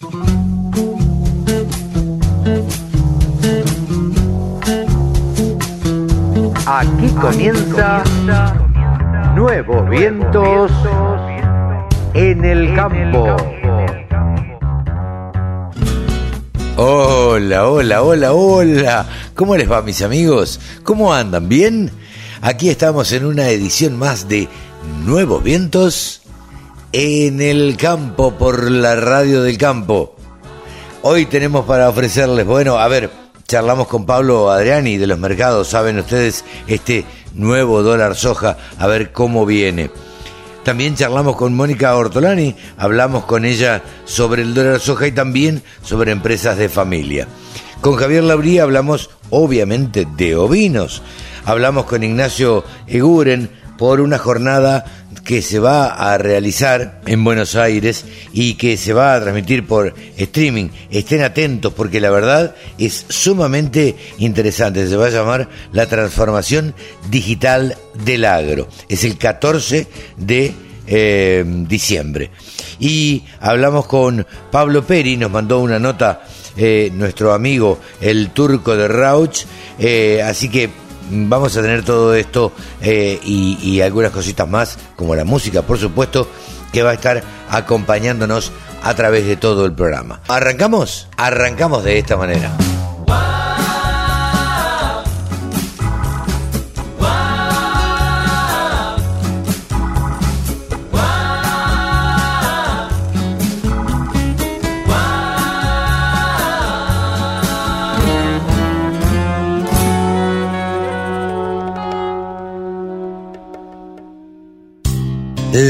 Aquí 0.00 0.10
comienza 7.20 8.04
Nuevos 9.34 9.90
Vientos 9.90 10.70
en 12.14 12.44
el 12.44 12.76
Campo. 12.76 13.36
Hola, 16.76 17.66
hola, 17.68 18.02
hola, 18.02 18.32
hola. 18.32 19.06
¿Cómo 19.34 19.56
les 19.56 19.68
va 19.68 19.82
mis 19.82 20.02
amigos? 20.02 20.60
¿Cómo 20.84 21.12
andan? 21.12 21.48
¿Bien? 21.48 21.90
Aquí 22.40 22.68
estamos 22.68 23.10
en 23.10 23.26
una 23.26 23.48
edición 23.48 23.98
más 23.98 24.28
de 24.28 24.48
Nuevos 25.04 25.42
Vientos 25.42 26.17
en 26.92 27.40
el 27.42 27.76
campo 27.76 28.32
por 28.32 28.70
la 28.70 28.96
radio 28.96 29.42
del 29.42 29.58
campo. 29.58 30.16
Hoy 31.02 31.26
tenemos 31.26 31.66
para 31.66 31.88
ofrecerles, 31.88 32.46
bueno, 32.46 32.78
a 32.78 32.88
ver, 32.88 33.10
charlamos 33.46 33.88
con 33.88 34.06
Pablo 34.06 34.50
Adriani 34.50 34.96
de 34.96 35.06
los 35.06 35.18
mercados, 35.18 35.68
saben 35.68 35.98
ustedes, 35.98 36.44
este 36.66 37.04
nuevo 37.34 37.82
dólar 37.82 38.16
soja, 38.16 38.56
a 38.78 38.86
ver 38.86 39.12
cómo 39.12 39.44
viene. 39.46 39.90
También 40.64 40.96
charlamos 40.96 41.36
con 41.36 41.54
Mónica 41.54 41.94
Ortolani, 41.94 42.56
hablamos 42.76 43.24
con 43.24 43.44
ella 43.44 43.82
sobre 44.04 44.42
el 44.42 44.54
dólar 44.54 44.80
soja 44.80 45.06
y 45.06 45.12
también 45.12 45.62
sobre 45.82 46.12
empresas 46.12 46.56
de 46.58 46.68
familia. 46.68 47.28
Con 47.80 47.96
Javier 47.96 48.24
Labría 48.24 48.64
hablamos 48.64 49.10
obviamente 49.30 50.06
de 50.16 50.36
ovinos. 50.36 51.02
Hablamos 51.44 51.84
con 51.84 52.02
Ignacio 52.02 52.64
Eguren 52.86 53.50
por 53.78 54.00
una 54.00 54.18
jornada 54.18 54.97
que 55.28 55.42
se 55.42 55.58
va 55.58 55.88
a 55.88 56.16
realizar 56.16 57.02
en 57.04 57.22
Buenos 57.22 57.54
Aires 57.54 58.06
y 58.32 58.54
que 58.54 58.78
se 58.78 58.94
va 58.94 59.14
a 59.14 59.20
transmitir 59.20 59.66
por 59.66 59.92
streaming. 60.16 60.70
Estén 60.90 61.20
atentos 61.20 61.74
porque 61.74 62.00
la 62.00 62.08
verdad 62.08 62.54
es 62.78 63.04
sumamente 63.10 63.94
interesante. 64.16 64.88
Se 64.88 64.96
va 64.96 65.08
a 65.08 65.10
llamar 65.10 65.50
la 65.70 65.84
transformación 65.84 66.74
digital 67.10 67.76
del 68.06 68.24
agro. 68.24 68.68
Es 68.88 69.04
el 69.04 69.18
14 69.18 69.86
de 70.16 70.54
eh, 70.86 71.44
diciembre. 71.46 72.30
Y 72.80 73.24
hablamos 73.38 73.86
con 73.86 74.26
Pablo 74.50 74.86
Peri, 74.86 75.18
nos 75.18 75.30
mandó 75.30 75.60
una 75.60 75.78
nota 75.78 76.22
eh, 76.56 76.90
nuestro 76.94 77.34
amigo 77.34 77.78
el 78.00 78.30
turco 78.30 78.74
de 78.74 78.88
Rauch, 78.88 79.44
eh, 79.78 80.22
así 80.22 80.48
que 80.48 80.70
vamos 81.10 81.56
a 81.56 81.62
tener 81.62 81.84
todo 81.84 82.14
esto 82.14 82.52
y, 82.82 83.58
y 83.62 83.80
algunas 83.80 84.12
cositas 84.12 84.48
más, 84.48 84.78
como 84.96 85.14
la 85.14 85.24
música, 85.24 85.62
por 85.62 85.78
supuesto, 85.78 86.28
que 86.72 86.82
va 86.82 86.90
a 86.90 86.94
estar 86.94 87.22
acompañándonos 87.50 88.52
a 88.82 88.94
través 88.94 89.26
de 89.26 89.36
todo 89.36 89.64
el 89.66 89.72
programa. 89.72 90.20
¿Arrancamos? 90.28 91.08
Arrancamos 91.16 91.84
de 91.84 91.98
esta 91.98 92.16
manera. 92.16 92.52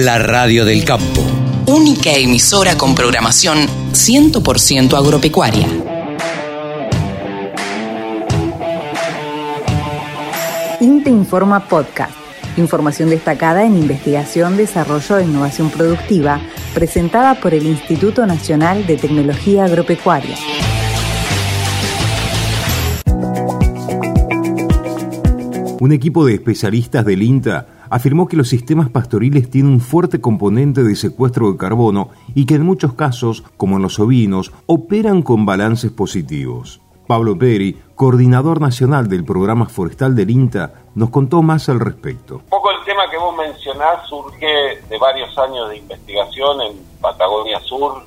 La 0.09 0.17
radio 0.17 0.64
del 0.64 0.87
campo. 0.87 1.20
Única 1.67 2.11
emisora 2.14 2.78
con 2.78 2.95
programación 2.95 3.59
100% 3.92 4.97
agropecuaria. 4.97 5.69
INTE 10.81 11.10
Informa 11.10 11.69
Podcast. 11.69 12.12
Información 12.56 13.10
destacada 13.10 13.66
en 13.66 13.77
investigación, 13.77 14.56
desarrollo 14.56 15.19
e 15.19 15.25
innovación 15.25 15.69
productiva, 15.69 16.41
presentada 16.72 17.34
por 17.34 17.53
el 17.53 17.66
Instituto 17.66 18.25
Nacional 18.25 18.87
de 18.87 18.97
Tecnología 18.97 19.66
Agropecuaria. 19.66 20.38
Un 25.81 25.93
equipo 25.93 26.25
de 26.25 26.33
especialistas 26.33 27.04
del 27.04 27.22
INTA 27.22 27.78
afirmó 27.91 28.28
que 28.28 28.37
los 28.37 28.49
sistemas 28.49 28.91
pastoriles 28.91 29.50
tienen 29.50 29.72
un 29.72 29.81
fuerte 29.81 30.21
componente 30.21 30.82
de 30.82 30.97
secuestro 30.97 31.50
de 31.50 31.59
carbono 31.59 32.10
y 32.34 32.47
que 32.47 32.54
en 32.54 32.65
muchos 32.65 32.94
casos, 32.94 33.44
como 33.56 33.76
en 33.76 33.82
los 33.82 33.99
ovinos, 33.99 34.53
operan 34.66 35.22
con 35.22 35.47
balances 35.47 35.91
positivos. 35.91 36.81
Pablo 37.06 37.38
Peri, 37.38 37.81
coordinador 37.94 38.60
nacional 38.60 39.09
del 39.09 39.25
programa 39.25 39.66
forestal 39.66 40.15
del 40.15 40.28
INTA, 40.28 40.75
nos 40.94 41.09
contó 41.09 41.41
más 41.41 41.69
al 41.71 41.81
respecto. 41.81 42.34
Un 42.34 42.50
poco 42.50 42.71
el 42.71 42.84
tema 42.84 43.09
que 43.10 43.16
vos 43.16 43.34
mencionás 43.34 44.06
surge 44.06 44.82
de 44.88 44.98
varios 44.98 45.37
años 45.38 45.71
de 45.71 45.78
investigación 45.78 46.60
en 46.60 46.77
Patagonia 47.00 47.60
Sur, 47.60 48.03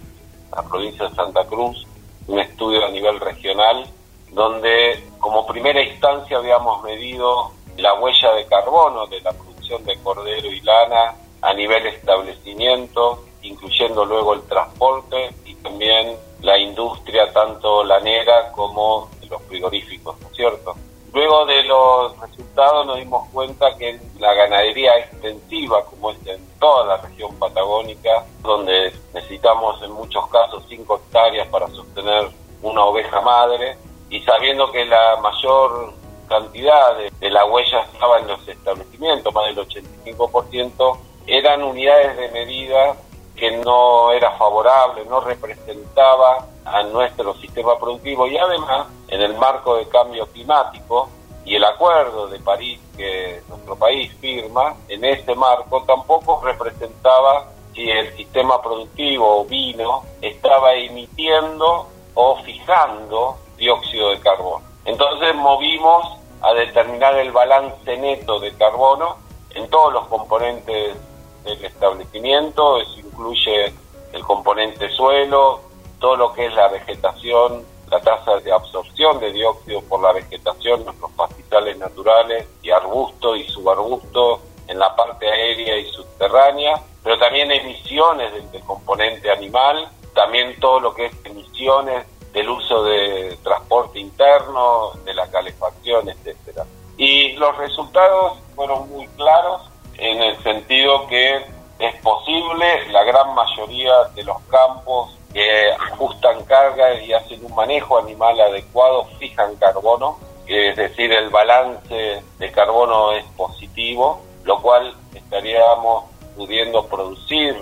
la 0.55 0.61
provincia 0.63 1.09
de 1.09 1.15
Santa 1.15 1.43
Cruz, 1.45 1.87
un 2.27 2.39
estudio 2.39 2.85
a 2.85 2.91
nivel 2.91 3.19
regional, 3.19 3.85
donde 4.33 5.03
como 5.19 5.47
primera 5.47 5.81
instancia 5.81 6.37
habíamos 6.37 6.83
medido 6.83 7.51
la 7.77 7.95
huella 7.95 8.33
de 8.33 8.45
carbono 8.45 9.07
de 9.07 9.19
la 9.21 9.31
producción 9.31 9.50
de 9.61 9.97
cordero 10.03 10.47
y 10.47 10.59
lana 10.61 11.15
a 11.41 11.53
nivel 11.53 11.87
establecimiento, 11.87 13.23
incluyendo 13.41 14.03
luego 14.05 14.33
el 14.33 14.41
transporte 14.43 15.33
y 15.45 15.55
también 15.55 16.17
la 16.41 16.57
industria 16.57 17.31
tanto 17.31 17.83
lanera 17.83 18.51
como 18.51 19.09
los 19.29 19.41
frigoríficos, 19.43 20.19
¿no 20.19 20.27
es 20.27 20.35
cierto? 20.35 20.75
Luego 21.13 21.45
de 21.45 21.63
los 21.63 22.19
resultados 22.19 22.85
nos 22.85 22.97
dimos 22.97 23.29
cuenta 23.31 23.77
que 23.77 23.99
la 24.19 24.33
ganadería 24.33 24.97
extensiva, 24.97 25.85
como 25.85 26.11
es 26.11 26.17
en 26.25 26.45
toda 26.59 26.85
la 26.85 26.97
región 26.97 27.35
patagónica, 27.35 28.25
donde 28.41 28.93
necesitamos 29.13 29.81
en 29.83 29.91
muchos 29.91 30.27
casos 30.27 30.63
5 30.69 30.95
hectáreas 30.95 31.47
para 31.49 31.67
sostener 31.69 32.29
una 32.61 32.85
oveja 32.85 33.21
madre, 33.21 33.77
y 34.09 34.19
sabiendo 34.21 34.71
que 34.71 34.85
la 34.85 35.17
mayor 35.21 35.93
cantidad 36.31 36.97
de, 37.19 37.29
la 37.29 37.43
huella 37.45 37.81
estaba 37.93 38.19
en 38.19 38.27
los 38.27 38.47
establecimientos, 38.47 39.33
más 39.33 39.53
del 39.53 39.67
85%, 39.67 40.97
eran 41.27 41.61
unidades 41.61 42.15
de 42.15 42.29
medida 42.29 42.95
que 43.35 43.51
no 43.57 44.13
era 44.13 44.31
favorable, 44.37 45.03
no 45.05 45.19
representaba 45.19 46.47
a 46.63 46.83
nuestro 46.83 47.33
sistema 47.35 47.77
productivo 47.77 48.27
y 48.27 48.37
además 48.37 48.87
en 49.09 49.21
el 49.21 49.33
marco 49.35 49.75
de 49.75 49.89
cambio 49.89 50.25
climático 50.27 51.09
y 51.43 51.55
el 51.55 51.65
acuerdo 51.65 52.27
de 52.27 52.39
París 52.39 52.79
que 52.95 53.41
nuestro 53.49 53.75
país 53.75 54.13
firma, 54.21 54.75
en 54.87 55.03
ese 55.03 55.35
marco 55.35 55.83
tampoco 55.83 56.39
representaba 56.45 57.49
si 57.73 57.89
el 57.89 58.15
sistema 58.15 58.61
productivo 58.61 59.43
vino 59.45 60.03
estaba 60.21 60.75
emitiendo 60.75 61.87
o 62.13 62.37
fijando 62.43 63.37
dióxido 63.57 64.11
de 64.11 64.19
carbono. 64.21 64.71
Entonces 64.85 65.35
movimos 65.35 66.20
a 66.41 66.53
determinar 66.53 67.15
el 67.17 67.31
balance 67.31 67.97
neto 67.97 68.39
de 68.39 68.53
carbono 68.55 69.17
en 69.51 69.69
todos 69.69 69.93
los 69.93 70.07
componentes 70.07 70.95
del 71.43 71.65
establecimiento, 71.65 72.79
eso 72.79 72.99
incluye 72.99 73.73
el 74.13 74.23
componente 74.23 74.89
suelo, 74.89 75.61
todo 75.99 76.15
lo 76.15 76.33
que 76.33 76.47
es 76.47 76.53
la 76.53 76.67
vegetación, 76.67 77.63
la 77.89 77.99
tasa 77.99 78.37
de 78.39 78.51
absorción 78.51 79.19
de 79.19 79.31
dióxido 79.31 79.81
por 79.81 80.01
la 80.01 80.13
vegetación, 80.13 80.85
nuestros 80.85 81.11
pastizales 81.11 81.77
naturales 81.77 82.47
y 82.61 82.71
arbustos 82.71 83.37
y 83.37 83.43
subarbustos 83.43 84.39
en 84.67 84.79
la 84.79 84.95
parte 84.95 85.29
aérea 85.29 85.77
y 85.77 85.91
subterránea, 85.91 86.81
pero 87.03 87.19
también 87.19 87.51
emisiones 87.51 88.51
del, 88.51 88.61
componente 88.63 89.29
animal, 89.29 89.89
también 90.13 90.57
todo 90.59 90.79
lo 90.79 90.93
que 90.93 91.07
es 91.07 91.13
emisiones 91.25 92.05
del 92.33 92.49
uso 92.49 92.83
de 92.83 93.37
transporte 93.43 93.99
interno, 93.99 94.91
de 95.03 95.13
la 95.13 95.29
calefacción, 95.29 96.09
etcétera. 96.09 96.65
Y 96.97 97.33
los 97.33 97.57
resultados 97.57 98.37
fueron 98.55 98.89
muy 98.89 99.07
claros 99.09 99.61
en 99.97 100.21
el 100.21 100.41
sentido 100.43 101.07
que 101.07 101.45
es 101.79 101.95
posible, 102.01 102.87
la 102.91 103.03
gran 103.03 103.33
mayoría 103.33 103.91
de 104.15 104.23
los 104.23 104.37
campos 104.43 105.17
que 105.33 105.71
ajustan 105.71 106.43
carga 106.45 106.93
y 107.01 107.11
hacen 107.13 107.43
un 107.43 107.55
manejo 107.55 107.97
animal 107.97 108.39
adecuado 108.39 109.05
fijan 109.17 109.55
carbono, 109.55 110.19
es 110.45 110.75
decir, 110.75 111.11
el 111.11 111.29
balance 111.29 112.21
de 112.37 112.51
carbono 112.51 113.13
es 113.13 113.25
positivo, 113.37 114.21
lo 114.43 114.61
cual 114.61 114.93
estaríamos 115.13 116.05
pudiendo 116.35 116.85
producir 116.85 117.55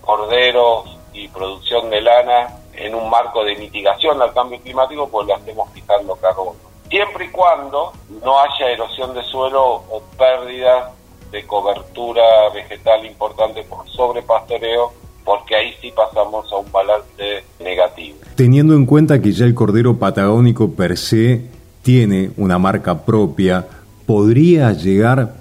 corderos 0.00 0.84
y 1.12 1.28
producción 1.28 1.88
de 1.90 2.00
lana 2.00 2.61
en 2.74 2.94
un 2.94 3.08
marco 3.10 3.44
de 3.44 3.56
mitigación 3.56 4.20
al 4.20 4.32
cambio 4.32 4.60
climático, 4.60 5.08
pues 5.08 5.26
lo 5.26 5.36
hacemos 5.36 5.70
fijando 5.72 6.16
carbono. 6.16 6.56
Siempre 6.88 7.26
y 7.26 7.28
cuando 7.28 7.92
no 8.24 8.38
haya 8.38 8.70
erosión 8.70 9.14
de 9.14 9.22
suelo 9.22 9.82
o 9.90 10.02
pérdida 10.18 10.92
de 11.30 11.46
cobertura 11.46 12.22
vegetal 12.52 13.04
importante 13.06 13.62
por 13.62 13.88
sobrepastoreo 13.88 14.92
porque 15.24 15.54
ahí 15.54 15.72
sí 15.80 15.92
pasamos 15.94 16.52
a 16.52 16.56
un 16.56 16.70
balance 16.70 17.44
negativo. 17.60 18.18
Teniendo 18.34 18.74
en 18.74 18.86
cuenta 18.86 19.20
que 19.20 19.32
ya 19.32 19.44
el 19.44 19.54
cordero 19.54 19.96
patagónico 19.98 20.72
per 20.72 20.98
se 20.98 21.42
tiene 21.82 22.30
una 22.36 22.58
marca 22.58 23.04
propia, 23.04 23.66
¿podría 24.06 24.72
llegar 24.72 25.34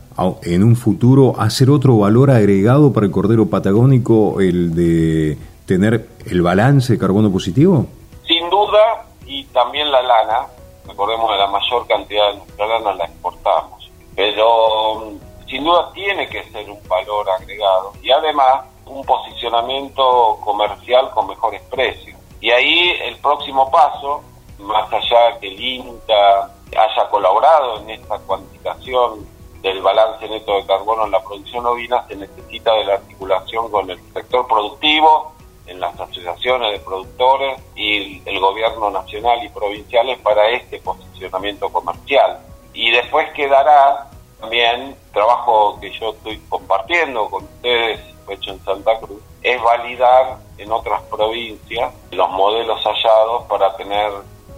en 0.43 0.63
un 0.63 0.75
futuro 0.75 1.39
a 1.39 1.49
ser 1.49 1.69
otro 1.69 1.97
valor 1.97 2.29
agregado 2.29 2.93
para 2.93 3.05
el 3.05 3.11
cordero 3.11 3.47
patagónico 3.47 4.39
el 4.39 4.75
de 4.75 5.37
tener 5.71 6.05
el 6.25 6.41
balance 6.41 6.93
de 6.93 6.99
carbono 6.99 7.31
positivo? 7.31 7.85
Sin 8.27 8.49
duda, 8.49 9.05
y 9.25 9.45
también 9.45 9.89
la 9.89 10.01
lana, 10.01 10.47
recordemos 10.85 11.31
que 11.31 11.37
la 11.37 11.47
mayor 11.47 11.87
cantidad 11.87 12.31
de 12.31 12.37
nuestra 12.37 12.67
lana 12.67 12.93
la 12.93 13.05
exportamos, 13.05 13.89
pero 14.15 15.13
sin 15.47 15.63
duda 15.63 15.91
tiene 15.93 16.27
que 16.27 16.43
ser 16.51 16.69
un 16.69 16.79
valor 16.87 17.29
agregado 17.29 17.93
y 18.01 18.11
además 18.11 18.65
un 18.85 19.03
posicionamiento 19.05 20.37
comercial 20.43 21.09
con 21.11 21.27
mejores 21.27 21.61
precios. 21.69 22.19
Y 22.41 22.51
ahí 22.51 22.91
el 23.03 23.15
próximo 23.17 23.71
paso, 23.71 24.21
más 24.59 24.91
allá 24.91 25.39
que 25.39 25.47
el 25.47 25.61
INTA 25.61 26.51
haya 26.71 27.09
colaborado 27.09 27.79
en 27.79 27.91
esta 27.91 28.17
cuantificación 28.19 29.25
del 29.61 29.81
balance 29.81 30.27
neto 30.27 30.55
de 30.55 30.65
carbono 30.65 31.05
en 31.05 31.11
la 31.11 31.23
producción 31.23 31.65
ovina, 31.65 32.05
se 32.07 32.15
necesita 32.15 32.73
de 32.73 32.85
la 32.85 32.93
articulación 32.95 33.71
con 33.71 33.89
el 33.89 33.99
sector 34.13 34.47
productivo, 34.47 35.31
en 35.71 35.79
las 35.79 35.99
asociaciones 35.99 36.73
de 36.73 36.79
productores 36.79 37.59
y 37.75 38.21
el 38.25 38.39
gobierno 38.39 38.91
nacional 38.91 39.43
y 39.43 39.49
provinciales 39.49 40.19
para 40.19 40.49
este 40.49 40.79
posicionamiento 40.79 41.69
comercial. 41.71 42.39
Y 42.73 42.91
después 42.91 43.31
quedará 43.33 44.09
también 44.39 44.95
trabajo 45.13 45.79
que 45.79 45.91
yo 45.91 46.11
estoy 46.11 46.39
compartiendo 46.49 47.29
con 47.29 47.43
ustedes, 47.43 47.99
hecho 48.29 48.51
en 48.51 48.63
Santa 48.63 48.97
Cruz, 48.99 49.21
es 49.43 49.61
validar 49.61 50.37
en 50.57 50.71
otras 50.71 51.01
provincias 51.03 51.91
los 52.11 52.29
modelos 52.29 52.81
hallados 52.83 53.43
para 53.45 53.75
tener 53.75 54.11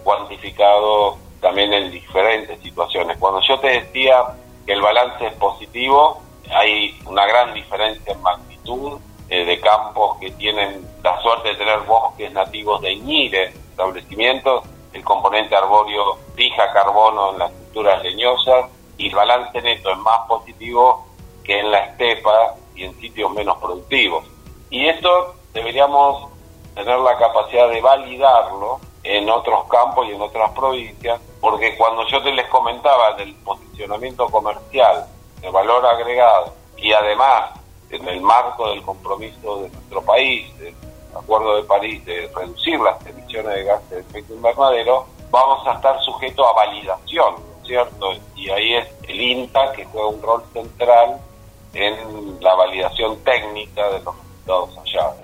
cuantificado 0.04 1.16
también 1.40 1.72
en 1.72 1.90
diferentes 1.90 2.60
situaciones. 2.60 3.18
Cuando 3.18 3.40
yo 3.40 3.58
te 3.58 3.68
decía 3.68 4.24
que 4.66 4.72
el 4.72 4.80
balance 4.80 5.26
es 5.26 5.34
positivo, 5.34 6.20
hay 6.50 6.96
una 7.06 7.26
gran 7.26 7.52
diferencia 7.52 8.12
en 8.12 8.22
magnitud 8.22 9.00
eh, 9.28 9.44
de 9.44 9.60
campos 9.60 10.18
que 10.20 10.30
tienen 10.32 10.86
la 11.02 11.20
suerte 11.22 11.50
de 11.50 11.56
tener 11.56 11.80
bosques 11.80 12.30
nativos 12.32 12.80
de 12.82 12.92
INIRE, 12.92 13.44
establecimientos, 13.70 14.64
el 14.92 15.02
componente 15.02 15.56
arbóreo 15.56 16.18
fija 16.34 16.72
carbono 16.72 17.32
en 17.32 17.38
las 17.40 17.50
estructuras 17.50 18.02
leñosas 18.02 18.70
y 18.96 19.08
el 19.08 19.14
balance 19.14 19.60
neto 19.60 19.90
es 19.90 19.98
más 19.98 20.20
positivo 20.28 21.06
que 21.42 21.58
en 21.58 21.70
la 21.70 21.78
estepa 21.78 22.54
y 22.74 22.84
en 22.84 23.00
sitios 23.00 23.30
menos 23.32 23.58
productivos. 23.58 24.24
Y 24.70 24.86
esto 24.88 25.34
deberíamos 25.52 26.30
tener 26.74 26.98
la 26.98 27.16
capacidad 27.16 27.68
de 27.68 27.80
validarlo 27.80 28.80
en 29.02 29.28
otros 29.28 29.64
campos 29.68 30.06
y 30.08 30.12
en 30.12 30.22
otras 30.22 30.50
provincias, 30.52 31.20
porque 31.40 31.76
cuando 31.76 32.06
yo 32.08 32.22
te 32.22 32.32
les 32.32 32.48
comentaba 32.48 33.12
del 33.14 33.34
posicionamiento 33.36 34.26
comercial, 34.28 35.06
de 35.40 35.50
valor 35.50 35.84
agregado, 35.84 36.54
y 36.76 36.92
además 36.92 37.50
en 37.94 38.08
el 38.08 38.20
marco 38.20 38.68
del 38.70 38.82
compromiso 38.82 39.62
de 39.62 39.68
nuestro 39.70 40.02
país, 40.02 40.58
del 40.58 40.74
Acuerdo 41.14 41.56
de 41.56 41.62
París 41.62 42.04
de 42.04 42.28
reducir 42.34 42.78
las 42.80 43.04
emisiones 43.06 43.54
de 43.54 43.64
gases 43.64 43.90
de 43.90 44.00
efecto 44.00 44.34
invernadero, 44.34 45.06
vamos 45.30 45.66
a 45.66 45.74
estar 45.74 46.00
sujetos 46.02 46.44
a 46.46 46.52
validación, 46.52 47.36
¿cierto? 47.64 48.12
Y 48.34 48.50
ahí 48.50 48.74
es 48.74 48.88
el 49.08 49.20
INTA 49.20 49.72
que 49.72 49.84
juega 49.84 50.08
un 50.08 50.22
rol 50.22 50.42
central 50.52 51.20
en 51.72 52.40
la 52.40 52.54
validación 52.54 53.16
técnica 53.22 53.88
de 53.90 54.00
los 54.02 54.14
resultados 54.16 54.76
hallados. 54.76 55.16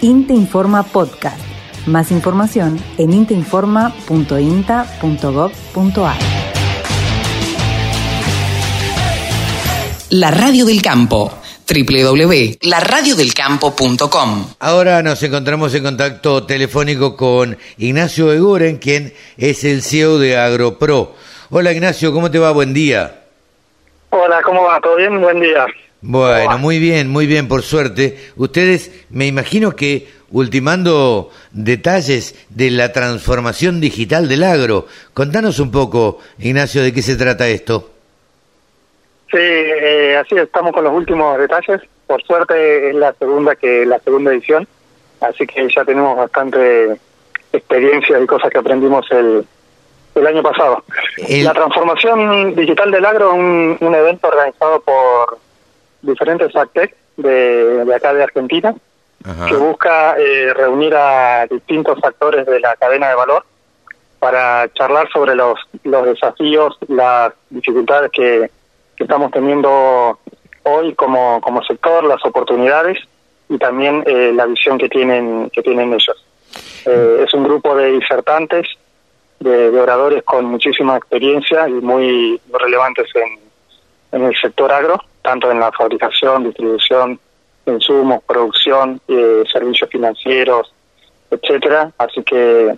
INTE 0.00 0.32
Informa 0.32 0.82
Podcast. 0.82 1.38
Más 1.86 2.10
información 2.10 2.82
en. 2.96 3.10
La 10.10 10.30
Radio 10.32 10.66
del 10.66 10.82
Campo 10.82 11.32
www.laradiodelcampo.com. 11.68 14.46
Ahora 14.58 15.04
nos 15.04 15.22
encontramos 15.22 15.72
en 15.72 15.84
contacto 15.84 16.42
telefónico 16.42 17.16
con 17.16 17.56
Ignacio 17.78 18.32
Egoren, 18.32 18.78
quien 18.78 19.14
es 19.36 19.62
el 19.62 19.82
CEO 19.82 20.18
de 20.18 20.36
AgroPro. 20.36 21.14
Hola 21.50 21.70
Ignacio, 21.70 22.12
¿cómo 22.12 22.28
te 22.28 22.40
va? 22.40 22.50
Buen 22.50 22.74
día. 22.74 23.20
Hola, 24.10 24.42
¿cómo 24.42 24.64
va? 24.64 24.80
¿Todo 24.80 24.96
bien? 24.96 25.20
Buen 25.20 25.38
día. 25.38 25.66
Bueno, 26.00 26.58
muy 26.58 26.80
bien, 26.80 27.08
muy 27.08 27.28
bien, 27.28 27.46
por 27.46 27.62
suerte. 27.62 28.32
Ustedes, 28.34 28.90
me 29.10 29.28
imagino 29.28 29.76
que 29.76 30.08
ultimando 30.32 31.30
detalles 31.52 32.34
de 32.48 32.72
la 32.72 32.92
transformación 32.92 33.80
digital 33.80 34.28
del 34.28 34.42
agro. 34.42 34.88
Contanos 35.14 35.60
un 35.60 35.70
poco, 35.70 36.18
Ignacio, 36.40 36.82
de 36.82 36.92
qué 36.92 37.00
se 37.00 37.14
trata 37.14 37.46
esto. 37.46 37.92
Sí, 39.30 39.38
eh, 39.38 40.16
así 40.16 40.36
estamos 40.36 40.72
con 40.72 40.84
los 40.84 40.92
últimos 40.92 41.38
detalles. 41.38 41.80
Por 42.06 42.22
suerte 42.22 42.90
es 42.90 42.94
la 42.96 43.12
segunda 43.12 43.54
que 43.54 43.86
la 43.86 44.00
segunda 44.00 44.32
edición, 44.32 44.66
así 45.20 45.46
que 45.46 45.68
ya 45.68 45.84
tenemos 45.84 46.16
bastante 46.16 46.98
experiencia 47.52 48.18
y 48.20 48.26
cosas 48.26 48.50
que 48.50 48.58
aprendimos 48.58 49.06
el, 49.12 49.46
el 50.16 50.26
año 50.26 50.42
pasado. 50.42 50.82
La 51.28 51.52
transformación 51.52 52.56
digital 52.56 52.90
del 52.90 53.04
agro 53.04 53.30
es 53.30 53.80
un, 53.80 53.94
evento 53.94 54.28
organizado 54.28 54.80
por 54.80 55.38
diferentes 56.02 56.54
ACTEC 56.54 56.96
de, 57.16 57.84
de 57.84 57.94
acá 57.94 58.12
de 58.12 58.24
Argentina, 58.24 58.74
que 59.48 59.54
busca 59.54 60.16
eh, 60.18 60.52
reunir 60.54 60.94
a 60.96 61.46
distintos 61.46 61.98
actores 62.02 62.46
de 62.46 62.58
la 62.58 62.74
cadena 62.76 63.10
de 63.10 63.14
valor 63.14 63.44
para 64.18 64.68
charlar 64.72 65.08
sobre 65.12 65.34
los, 65.34 65.60
los 65.84 66.06
desafíos, 66.06 66.76
las 66.88 67.32
dificultades 67.50 68.10
que 68.10 68.50
estamos 69.04 69.30
teniendo 69.30 70.18
hoy 70.62 70.94
como, 70.94 71.40
como 71.40 71.62
sector, 71.62 72.04
las 72.04 72.24
oportunidades 72.24 72.98
y 73.48 73.58
también 73.58 74.04
eh, 74.06 74.32
la 74.34 74.46
visión 74.46 74.78
que 74.78 74.88
tienen, 74.88 75.50
que 75.50 75.62
tienen 75.62 75.92
ellos. 75.92 76.24
Eh, 76.86 77.24
es 77.26 77.34
un 77.34 77.44
grupo 77.44 77.74
de 77.74 77.92
disertantes, 77.92 78.66
de, 79.40 79.68
oradores 79.80 80.22
con 80.22 80.44
muchísima 80.44 80.96
experiencia 80.96 81.68
y 81.68 81.72
muy, 81.72 82.40
relevantes 82.52 83.08
en, 83.14 83.38
en 84.12 84.26
el 84.26 84.36
sector 84.36 84.70
agro, 84.70 85.02
tanto 85.22 85.50
en 85.50 85.60
la 85.60 85.72
fabricación, 85.72 86.44
distribución, 86.44 87.18
insumos, 87.66 88.22
producción, 88.24 89.00
eh, 89.08 89.44
servicios 89.50 89.88
financieros, 89.90 90.72
etcétera. 91.30 91.90
Así 91.98 92.22
que 92.22 92.76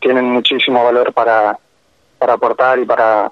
tienen 0.00 0.26
muchísimo 0.26 0.84
valor 0.84 1.12
para, 1.14 1.58
para 2.18 2.34
aportar 2.34 2.78
y 2.78 2.84
para, 2.84 3.30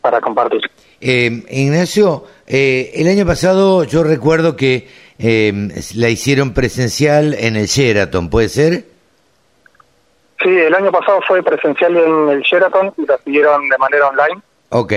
para 0.00 0.20
compartir. 0.20 0.62
Eh, 1.06 1.42
Ignacio, 1.50 2.24
eh, 2.46 2.92
el 2.94 3.08
año 3.08 3.26
pasado 3.26 3.84
yo 3.84 4.02
recuerdo 4.02 4.56
que 4.56 4.88
eh, 5.18 5.52
la 5.96 6.08
hicieron 6.08 6.54
presencial 6.54 7.34
en 7.34 7.56
el 7.56 7.66
Sheraton, 7.66 8.30
¿puede 8.30 8.48
ser? 8.48 8.86
Sí, 10.42 10.48
el 10.48 10.74
año 10.74 10.90
pasado 10.90 11.20
fue 11.28 11.42
presencial 11.42 11.94
en 11.94 12.30
el 12.30 12.40
Sheraton 12.40 12.94
y 12.96 13.04
la 13.04 13.18
siguieron 13.18 13.68
de 13.68 13.76
manera 13.76 14.08
online. 14.08 14.40
Ok. 14.70 14.92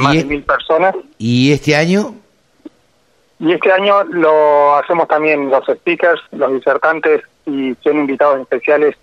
más 0.00 0.14
de 0.14 0.24
mil 0.24 0.42
personas. 0.42 0.96
¿Y 1.18 1.52
este 1.52 1.76
año? 1.76 2.16
Y 3.38 3.52
este 3.52 3.70
año 3.70 4.02
lo 4.02 4.74
hacemos 4.74 5.06
también 5.06 5.50
los 5.50 5.64
speakers, 5.66 6.20
los 6.32 6.52
disertantes 6.52 7.22
y 7.46 7.76
100 7.80 7.96
invitados 7.96 8.40
especiales 8.40 8.96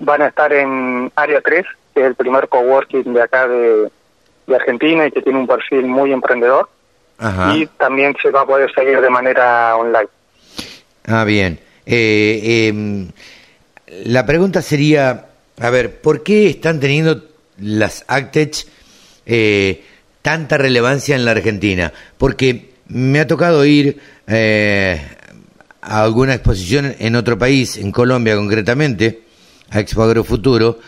van 0.00 0.22
a 0.22 0.26
estar 0.26 0.52
en 0.52 1.12
Área 1.14 1.40
3, 1.40 1.64
que 1.94 2.00
es 2.00 2.06
el 2.08 2.16
primer 2.16 2.48
coworking 2.48 3.14
de 3.14 3.22
acá 3.22 3.46
de, 3.46 3.90
de 4.48 4.56
Argentina 4.56 5.06
y 5.06 5.12
que 5.12 5.22
tiene 5.22 5.38
un 5.38 5.46
perfil 5.46 5.86
muy 5.86 6.12
emprendedor. 6.12 6.68
Y 7.54 7.66
también 7.66 8.14
se 8.22 8.30
va 8.30 8.42
a 8.42 8.46
poder 8.46 8.72
seguir 8.72 9.00
de 9.00 9.10
manera 9.10 9.76
online. 9.76 10.08
Ah, 11.04 11.24
bien. 11.24 11.58
Eh, 11.84 12.68
em, 12.68 13.08
la 14.04 14.24
pregunta 14.24 14.62
sería, 14.62 15.26
a 15.58 15.70
ver, 15.70 16.00
¿por 16.00 16.22
qué 16.22 16.48
están 16.48 16.78
teniendo 16.78 17.24
las 17.58 18.04
Actech 18.06 18.66
eh, 19.26 19.82
tanta 20.22 20.58
relevancia 20.58 21.16
en 21.16 21.24
la 21.24 21.32
Argentina? 21.32 21.92
Porque 22.18 22.70
me 22.86 23.18
ha 23.18 23.26
tocado 23.26 23.64
ir 23.64 23.98
eh, 24.28 25.00
a 25.80 26.02
alguna 26.02 26.34
exposición 26.34 26.94
en 26.98 27.16
otro 27.16 27.36
país, 27.36 27.78
en 27.78 27.90
Colombia 27.90 28.36
concretamente, 28.36 29.22
a 29.70 29.80
Expo 29.80 30.02
Agrofuturo, 30.02 30.78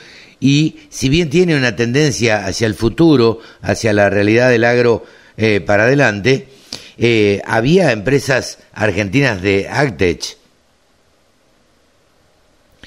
y 0.40 0.86
si 0.88 1.10
bien 1.10 1.28
tiene 1.28 1.56
una 1.56 1.76
tendencia 1.76 2.46
hacia 2.46 2.66
el 2.66 2.74
futuro, 2.74 3.38
hacia 3.62 3.92
la 3.92 4.08
realidad 4.08 4.48
del 4.48 4.64
agro 4.64 5.04
eh, 5.36 5.60
para 5.60 5.84
adelante, 5.84 6.48
eh, 6.96 7.42
había 7.46 7.92
empresas 7.92 8.58
argentinas 8.72 9.42
de 9.42 9.68
Actech. 9.68 10.38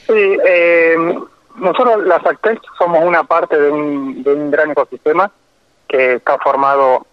Sí, 0.07 0.38
eh, 0.45 0.95
nosotros 1.55 2.05
las 2.05 2.25
Actech 2.25 2.60
somos 2.77 3.03
una 3.03 3.24
parte 3.24 3.60
de 3.60 3.72
un, 3.72 4.51
gran 4.51 4.72
ecosistema 4.72 5.31
que 5.88 6.15
está 6.15 6.38
formado 6.39 7.05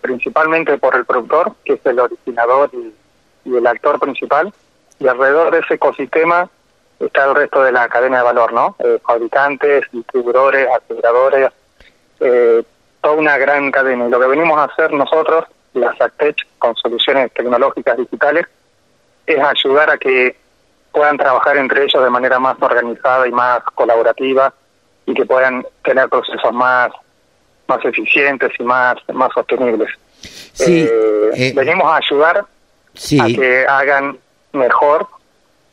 principalmente 0.00 0.78
por 0.78 0.96
el 0.96 1.04
productor, 1.04 1.52
que 1.62 1.74
es 1.74 1.80
el 1.84 2.00
originador 2.00 2.70
y, 2.72 3.54
el 3.54 3.66
actor 3.66 4.00
principal, 4.00 4.50
y 4.98 5.06
alrededor 5.06 5.50
de 5.50 5.58
ese 5.58 5.74
ecosistema 5.74 6.48
está 7.00 7.26
el 7.26 7.34
resto 7.34 7.62
de 7.62 7.72
la 7.72 7.88
cadena 7.88 8.18
de 8.18 8.24
valor, 8.24 8.52
¿no? 8.52 8.76
Eh, 8.78 8.98
fabricantes, 9.04 9.84
distribuidores, 9.92 10.68
aseguradores, 10.68 11.52
eh, 12.20 12.62
toda 13.00 13.14
una 13.14 13.38
gran 13.38 13.70
cadena. 13.70 14.06
Y 14.06 14.10
lo 14.10 14.20
que 14.20 14.26
venimos 14.26 14.58
a 14.58 14.64
hacer 14.64 14.92
nosotros, 14.92 15.44
la 15.74 15.94
SACTECH, 15.96 16.46
con 16.58 16.74
soluciones 16.76 17.32
tecnológicas 17.32 17.96
digitales, 17.96 18.46
es 19.26 19.38
ayudar 19.38 19.90
a 19.90 19.98
que 19.98 20.36
puedan 20.92 21.16
trabajar 21.16 21.56
entre 21.58 21.84
ellos 21.84 22.02
de 22.02 22.10
manera 22.10 22.38
más 22.38 22.56
organizada 22.60 23.28
y 23.28 23.30
más 23.30 23.62
colaborativa 23.74 24.52
y 25.06 25.14
que 25.14 25.24
puedan 25.24 25.64
tener 25.84 26.08
procesos 26.08 26.52
más 26.52 26.90
más 27.66 27.84
eficientes 27.84 28.50
y 28.58 28.62
más 28.62 28.96
más 29.12 29.30
sostenibles. 29.34 29.90
Sí, 30.20 30.80
eh, 30.90 31.30
eh, 31.34 31.52
venimos 31.54 31.86
a 31.86 31.96
ayudar 31.96 32.38
a 32.38 33.26
que 33.26 33.66
hagan 33.68 34.18
mejor 34.52 35.06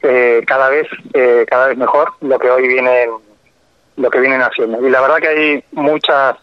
eh, 0.07 0.43
cada 0.45 0.69
vez 0.69 0.88
cada 1.47 1.67
vez 1.67 1.77
mejor 1.77 2.13
lo 2.21 2.38
que 2.39 2.50
hoy 2.50 2.67
vienen 2.67 3.09
lo 3.97 4.09
que 4.09 4.19
vienen 4.19 4.41
haciendo 4.41 4.85
y 4.85 4.89
la 4.89 5.01
verdad 5.01 5.17
que 5.17 5.27
hay 5.27 5.63
muchas 5.71 6.35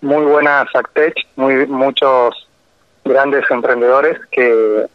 muy 0.00 0.24
buenas 0.24 0.66
Actech, 0.74 1.14
muy 1.36 1.66
muchos 1.66 2.48
grandes 3.04 3.44
emprendedores 3.50 4.18
que, 4.30 4.86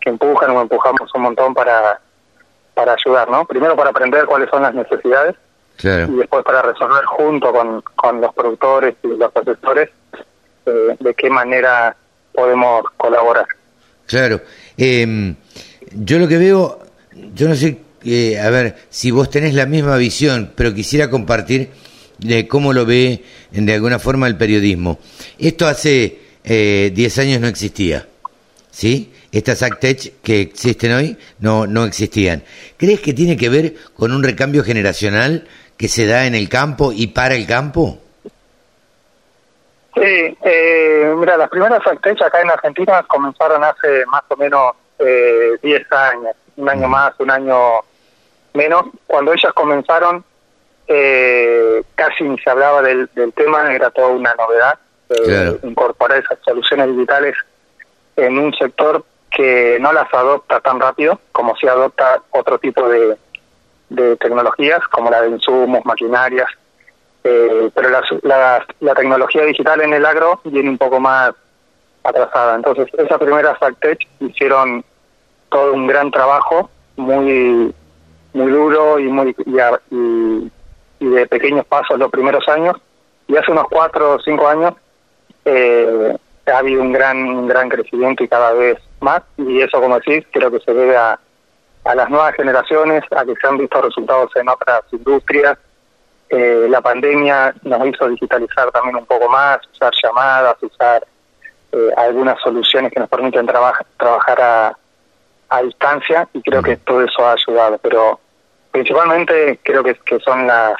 que 0.00 0.10
empujan 0.10 0.50
o 0.50 0.62
empujamos 0.62 1.14
un 1.14 1.22
montón 1.22 1.54
para 1.54 2.00
para 2.74 2.94
ayudar, 2.94 3.30
¿no? 3.30 3.44
Primero 3.44 3.76
para 3.76 3.90
aprender 3.90 4.26
cuáles 4.26 4.50
son 4.50 4.62
las 4.62 4.74
necesidades 4.74 5.36
y 5.82 6.16
después 6.16 6.44
para 6.44 6.62
resolver 6.62 7.04
junto 7.04 7.52
con, 7.52 7.82
con 7.82 8.20
los 8.20 8.32
productores 8.34 8.94
y 9.02 9.08
los 9.08 9.30
asesores 9.34 9.90
eh, 10.66 10.96
de 10.98 11.14
qué 11.14 11.30
manera 11.30 11.96
podemos 12.32 12.84
colaborar. 12.96 13.46
Claro. 14.06 14.40
Eh, 14.76 15.34
yo 15.92 16.18
lo 16.18 16.28
que 16.28 16.38
veo, 16.38 16.78
yo 17.34 17.48
no 17.48 17.54
sé, 17.54 17.78
eh, 18.04 18.38
a 18.40 18.50
ver, 18.50 18.76
si 18.90 19.10
vos 19.10 19.30
tenés 19.30 19.54
la 19.54 19.66
misma 19.66 19.96
visión, 19.96 20.52
pero 20.54 20.74
quisiera 20.74 21.10
compartir 21.10 21.70
de 22.18 22.46
cómo 22.46 22.72
lo 22.72 22.86
ve 22.86 23.24
de 23.50 23.74
alguna 23.74 23.98
forma 23.98 24.26
el 24.26 24.36
periodismo. 24.36 24.98
Esto 25.38 25.66
hace 25.66 26.18
10 26.44 26.44
eh, 26.44 27.20
años 27.20 27.40
no 27.40 27.48
existía, 27.48 28.06
¿sí? 28.70 29.12
Estas 29.32 29.62
Actech 29.62 30.20
que 30.22 30.42
existen 30.42 30.92
hoy 30.92 31.18
no, 31.40 31.66
no 31.66 31.84
existían. 31.84 32.44
¿Crees 32.76 33.00
que 33.00 33.12
tiene 33.12 33.36
que 33.36 33.48
ver 33.48 33.74
con 33.96 34.12
un 34.12 34.22
recambio 34.22 34.62
generacional 34.62 35.48
que 35.76 35.88
se 35.88 36.06
da 36.06 36.26
en 36.26 36.34
el 36.34 36.48
campo 36.48 36.92
y 36.92 37.08
para 37.08 37.34
el 37.34 37.46
campo? 37.46 37.98
Sí, 39.94 40.36
eh, 40.44 41.14
mira, 41.16 41.36
las 41.36 41.48
primeras 41.48 41.84
Actech 41.86 42.20
acá 42.22 42.42
en 42.42 42.50
Argentina 42.50 43.02
comenzaron 43.08 43.62
hace 43.64 44.04
más 44.06 44.22
o 44.28 44.36
menos 44.36 44.72
eh, 44.98 45.50
10 45.62 45.92
años, 45.92 46.36
un 46.56 46.68
año 46.68 46.88
más, 46.88 47.14
un 47.18 47.30
año 47.30 47.80
menos. 48.52 48.86
Cuando 49.06 49.32
ellas 49.32 49.52
comenzaron, 49.52 50.24
eh, 50.86 51.82
casi 51.94 52.24
ni 52.24 52.38
se 52.38 52.50
hablaba 52.50 52.82
del, 52.82 53.08
tema, 53.34 53.72
era 53.72 53.90
toda 53.90 54.08
una 54.08 54.34
novedad. 54.34 54.78
Eh, 55.10 55.58
incorporar 55.62 56.18
esas 56.18 56.38
soluciones 56.44 56.88
digitales 56.88 57.36
en 58.16 58.38
un 58.38 58.54
sector 58.54 59.04
que 59.30 59.76
no 59.80 59.92
las 59.92 60.12
adopta 60.14 60.60
tan 60.60 60.80
rápido 60.80 61.20
como 61.32 61.56
si 61.56 61.66
adopta 61.66 62.22
otro 62.30 62.58
tipo 62.58 62.88
de, 62.88 63.16
de 63.90 64.16
tecnologías, 64.16 64.80
como 64.88 65.10
la 65.10 65.22
de 65.22 65.30
insumos, 65.30 65.84
maquinarias, 65.84 66.48
eh, 67.24 67.70
pero 67.74 67.88
la, 67.88 68.66
la, 68.80 68.94
tecnología 68.94 69.44
digital 69.44 69.80
en 69.80 69.94
el 69.94 70.04
agro 70.04 70.40
viene 70.44 70.68
un 70.68 70.78
poco 70.78 71.00
más 71.00 71.34
atrasada. 72.02 72.54
Entonces, 72.54 72.86
esas 72.98 73.18
primeras 73.18 73.58
Factech 73.58 74.06
hicieron 74.20 74.84
todo 75.54 75.72
un 75.72 75.86
gran 75.86 76.10
trabajo, 76.10 76.68
muy 76.96 77.72
muy 78.32 78.50
duro 78.50 78.98
y 78.98 79.04
muy 79.04 79.36
y, 79.46 80.50
y, 80.98 81.06
de 81.06 81.26
pequeños 81.28 81.64
pasos 81.66 81.96
los 81.96 82.10
primeros 82.10 82.46
años. 82.48 82.74
Y 83.28 83.36
hace 83.36 83.52
unos 83.52 83.66
cuatro 83.70 84.14
o 84.14 84.18
cinco 84.18 84.48
años 84.48 84.74
eh, 85.44 86.16
ha 86.46 86.58
habido 86.58 86.82
un 86.82 86.92
gran 86.92 87.46
gran 87.46 87.68
crecimiento 87.68 88.24
y 88.24 88.28
cada 88.28 88.52
vez 88.52 88.78
más 89.00 89.22
y 89.36 89.60
eso 89.60 89.80
como 89.80 90.00
decís 90.00 90.26
creo 90.32 90.50
que 90.50 90.58
se 90.60 90.74
debe 90.74 90.96
a, 90.96 91.18
a 91.84 91.94
las 91.94 92.10
nuevas 92.10 92.34
generaciones 92.34 93.04
a 93.16 93.24
que 93.24 93.34
se 93.36 93.46
han 93.46 93.56
visto 93.56 93.80
resultados 93.80 94.34
en 94.36 94.48
otras 94.48 94.82
industrias 94.92 95.56
eh, 96.28 96.66
la 96.68 96.80
pandemia 96.82 97.54
nos 97.62 97.86
hizo 97.86 98.08
digitalizar 98.08 98.70
también 98.72 98.96
un 98.96 99.06
poco 99.06 99.28
más 99.28 99.58
usar 99.72 99.92
llamadas 100.02 100.56
usar 100.62 101.06
eh, 101.72 101.90
algunas 101.96 102.38
soluciones 102.42 102.92
que 102.92 103.00
nos 103.00 103.08
permiten 103.08 103.46
trabajar 103.46 104.40
a, 104.40 104.76
a 105.56 105.62
distancia 105.62 106.28
y 106.32 106.42
creo 106.42 106.62
que 106.62 106.76
todo 106.78 107.02
eso 107.02 107.26
ha 107.26 107.32
ayudado 107.32 107.78
pero 107.78 108.20
principalmente 108.72 109.58
creo 109.62 109.82
que, 109.82 109.94
que 109.94 110.18
son 110.20 110.46
las 110.46 110.76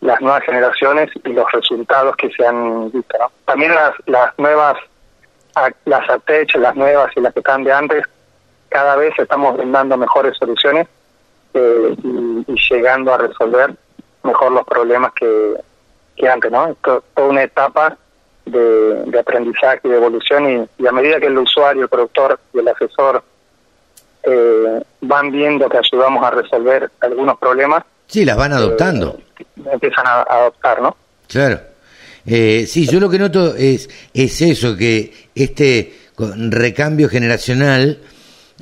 las 0.00 0.20
nuevas 0.20 0.42
generaciones 0.44 1.10
y 1.24 1.32
los 1.32 1.50
resultados 1.52 2.16
que 2.16 2.30
se 2.30 2.46
han 2.46 2.90
visto. 2.90 3.16
También 3.44 3.74
las, 3.74 3.92
las 4.06 4.38
nuevas, 4.38 4.76
las 5.84 6.10
ATECH, 6.10 6.56
las 6.56 6.76
nuevas 6.76 7.10
y 7.16 7.20
las 7.20 7.32
que 7.32 7.40
están 7.40 7.64
de 7.64 7.72
antes, 7.72 8.04
cada 8.68 8.96
vez 8.96 9.14
estamos 9.18 9.56
brindando 9.56 9.96
mejores 9.96 10.36
soluciones 10.36 10.86
eh, 11.54 11.96
y, 12.02 12.54
llegando 12.70 13.14
a 13.14 13.18
resolver 13.18 13.74
mejor 14.22 14.52
los 14.52 14.66
problemas 14.66 15.12
que, 15.14 15.54
que 16.16 16.28
antes, 16.28 16.50
¿no? 16.50 16.68
Esto 16.68 17.02
toda 17.14 17.28
una 17.28 17.42
etapa 17.42 17.96
de, 18.44 19.04
de 19.04 19.18
aprendizaje 19.18 19.80
y 19.84 19.88
de 19.88 19.96
evolución 19.96 20.68
y, 20.78 20.86
a 20.86 20.92
medida 20.92 21.20
que 21.20 21.26
el 21.26 21.38
usuario, 21.38 21.82
el 21.82 21.88
productor 21.88 22.38
y 22.52 22.58
el 22.58 22.68
asesor 22.68 23.22
eh, 24.26 24.82
van 25.02 25.30
viendo 25.30 25.68
que 25.68 25.78
ayudamos 25.78 26.24
a 26.24 26.30
resolver 26.30 26.90
algunos 27.00 27.38
problemas. 27.38 27.84
Sí, 28.06 28.24
las 28.24 28.36
van 28.36 28.52
adoptando. 28.52 29.18
Eh, 29.38 29.44
empiezan 29.72 30.06
a, 30.06 30.22
adoptar, 30.22 30.82
¿no? 30.82 30.96
Claro. 31.28 31.60
Eh, 32.26 32.66
sí, 32.66 32.86
yo 32.86 32.98
lo 32.98 33.08
que 33.08 33.18
noto 33.20 33.54
es, 33.54 33.88
es 34.12 34.42
eso, 34.42 34.76
que 34.76 35.28
este 35.34 35.94
recambio 36.18 37.08
generacional 37.08 38.00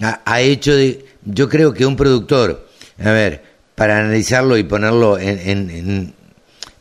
ha, 0.02 0.40
hecho 0.40 0.76
de, 0.76 1.04
yo 1.24 1.48
creo 1.48 1.72
que 1.72 1.86
un 1.86 1.96
productor, 1.96 2.66
a 3.02 3.10
ver, 3.10 3.42
para 3.74 3.98
analizarlo 3.98 4.58
y 4.58 4.64
ponerlo 4.64 5.18
en, 5.18 6.12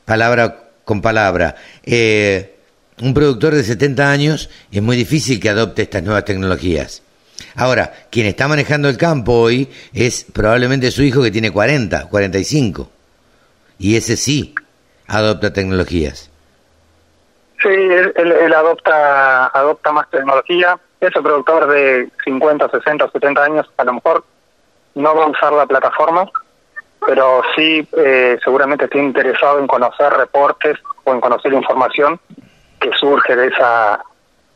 palabra 0.03 0.71
con 0.83 1.01
palabra, 1.01 1.55
eh, 1.85 2.55
un 3.01 3.13
productor 3.13 3.55
de 3.55 3.63
70 3.63 4.11
años 4.11 4.49
es 4.71 4.81
muy 4.81 4.97
difícil 4.97 5.39
que 5.39 5.49
adopte 5.49 5.83
estas 5.83 6.03
nuevas 6.03 6.25
tecnologías. 6.25 7.02
Ahora, 7.55 7.91
quien 8.09 8.25
está 8.25 8.47
manejando 8.47 8.89
el 8.89 8.97
campo 8.97 9.33
hoy 9.33 9.69
es 9.93 10.25
probablemente 10.33 10.91
su 10.91 11.03
hijo 11.03 11.21
que 11.21 11.31
tiene 11.31 11.51
40, 11.51 12.07
45 12.09 12.89
y 13.77 13.95
ese 13.95 14.17
sí 14.17 14.55
adopta 15.07 15.53
tecnologías. 15.53 16.31
Sí, 17.61 17.69
él, 17.69 18.53
adopta, 18.53 19.47
adopta 19.47 19.91
más 19.91 20.09
tecnología. 20.09 20.77
Ese 20.99 21.21
productor 21.21 21.67
de 21.67 22.09
50, 22.23 22.69
60, 22.69 23.09
70 23.11 23.43
años 23.43 23.71
a 23.77 23.83
lo 23.83 23.93
mejor 23.93 24.23
no 24.95 25.15
va 25.15 25.25
a 25.25 25.29
usar 25.29 25.53
la 25.53 25.65
plataforma, 25.65 26.29
pero 27.05 27.41
sí 27.55 27.87
eh, 27.97 28.37
seguramente 28.43 28.85
está 28.85 28.97
interesado 28.97 29.59
en 29.59 29.67
conocer 29.67 30.11
reportes 30.11 30.77
o 31.03 31.13
en 31.13 31.21
conocer 31.21 31.53
información 31.53 32.19
que 32.79 32.91
surge 32.99 33.35
de 33.35 33.47
esa, 33.47 34.03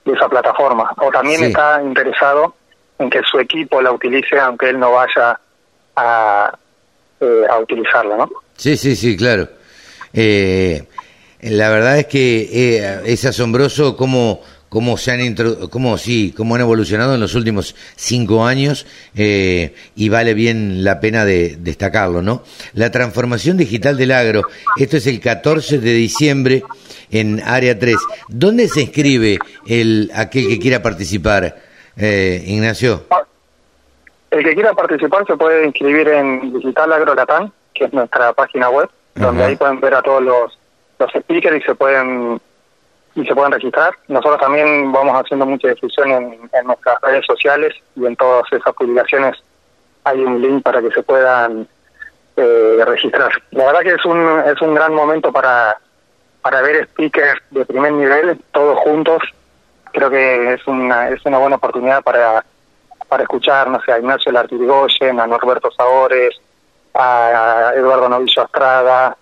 de 0.03 0.13
esa 0.13 0.27
plataforma. 0.27 0.91
O 0.97 1.11
también 1.11 1.43
está 1.43 1.81
interesado 1.81 2.55
en 2.99 3.09
que 3.09 3.21
su 3.29 3.39
equipo 3.39 3.81
la 3.81 3.91
utilice 3.91 4.39
aunque 4.39 4.69
él 4.69 4.79
no 4.79 4.91
vaya 4.91 5.39
a, 5.95 6.57
eh, 7.19 7.43
a 7.49 7.59
utilizarla, 7.59 8.17
¿no? 8.17 8.29
Sí, 8.55 8.77
sí, 8.77 8.95
sí, 8.95 9.15
claro. 9.15 9.47
Eh, 10.13 10.83
la 11.41 11.69
verdad 11.69 11.99
es 11.99 12.07
que 12.07 12.49
eh, 12.51 13.01
es 13.05 13.25
asombroso 13.25 13.95
cómo, 13.95 14.41
cómo 14.69 14.97
se 14.97 15.11
han 15.11 15.35
cómo, 15.69 15.97
sí, 15.97 16.33
cómo 16.35 16.55
han 16.55 16.61
evolucionado 16.61 17.13
en 17.13 17.19
los 17.19 17.35
últimos 17.35 17.75
cinco 17.95 18.45
años 18.45 18.85
eh, 19.15 19.73
y 19.95 20.09
vale 20.09 20.33
bien 20.33 20.83
la 20.83 20.99
pena 20.99 21.25
de 21.25 21.57
destacarlo, 21.59 22.21
¿no? 22.21 22.43
La 22.73 22.91
transformación 22.91 23.57
digital 23.57 23.97
del 23.97 24.11
agro, 24.11 24.43
esto 24.77 24.97
es 24.97 25.07
el 25.07 25.19
14 25.19 25.79
de 25.79 25.93
diciembre 25.93 26.63
en 27.11 27.41
Área 27.41 27.77
3. 27.77 27.95
¿Dónde 28.29 28.67
se 28.67 28.81
inscribe 28.81 29.37
el, 29.67 30.11
aquel 30.13 30.47
que 30.47 30.59
quiera 30.59 30.81
participar, 30.81 31.66
Ignacio? 31.97 33.03
El 34.29 34.43
que 34.43 34.53
quiera 34.53 34.73
participar 34.73 35.25
se 35.25 35.35
puede 35.35 35.65
inscribir 35.65 36.07
en 36.09 36.53
Digital 36.53 36.93
Agro 36.93 37.15
Latán 37.15 37.51
que 37.77 37.85
es 37.85 37.93
nuestra 37.93 38.33
página 38.33 38.69
web, 38.69 38.89
donde 39.15 39.43
ahí 39.43 39.55
pueden 39.55 39.79
ver 39.79 39.93
a 39.93 40.01
todos 40.01 40.21
los, 40.21 40.59
los 40.99 41.11
speakers 41.11 41.57
y 41.57 41.61
se 41.61 41.75
pueden 41.75 42.41
y 43.15 43.25
se 43.25 43.33
pueden 43.33 43.51
registrar. 43.51 43.93
Nosotros 44.07 44.39
también 44.39 44.91
vamos 44.91 45.15
haciendo 45.15 45.45
mucha 45.45 45.69
difusión 45.69 46.11
en, 46.11 46.49
nuestras 46.65 47.01
redes 47.01 47.25
sociales 47.25 47.73
y 47.95 48.05
en 48.05 48.15
todas 48.15 48.43
esas 48.51 48.73
publicaciones 48.75 49.37
hay 50.03 50.19
un 50.19 50.39
link 50.41 50.63
para 50.63 50.81
que 50.81 50.91
se 50.91 51.01
puedan 51.01 51.67
eh, 52.35 52.83
registrar. 52.85 53.31
La 53.51 53.65
verdad 53.65 53.81
que 53.81 53.93
es 53.93 54.05
un 54.05 54.43
es 54.45 54.61
un 54.61 54.75
gran 54.75 54.93
momento 54.93 55.31
para 55.31 55.77
para 56.41 56.61
ver 56.61 56.87
speakers 56.89 57.41
de 57.51 57.65
primer 57.65 57.91
nivel, 57.93 58.39
todos 58.51 58.77
juntos, 58.79 59.23
creo 59.97 60.11
que 60.11 60.53
es 60.53 60.67
una 60.67 61.09
es 61.09 61.25
una 61.25 61.39
buena 61.39 61.55
oportunidad 61.55 62.03
para 62.03 62.45
para 63.09 63.23
escuchar, 63.23 63.69
no 63.69 63.81
sé, 63.81 63.91
a 63.91 63.99
Ignacio 63.99 64.31
Lartirigoyen, 64.31 65.19
a 65.19 65.25
Norberto 65.25 65.71
Sabores, 65.71 66.35
a 66.93 67.71
Eduardo 67.73 68.09
Novillo 68.09 68.43
Estrada. 68.43 69.15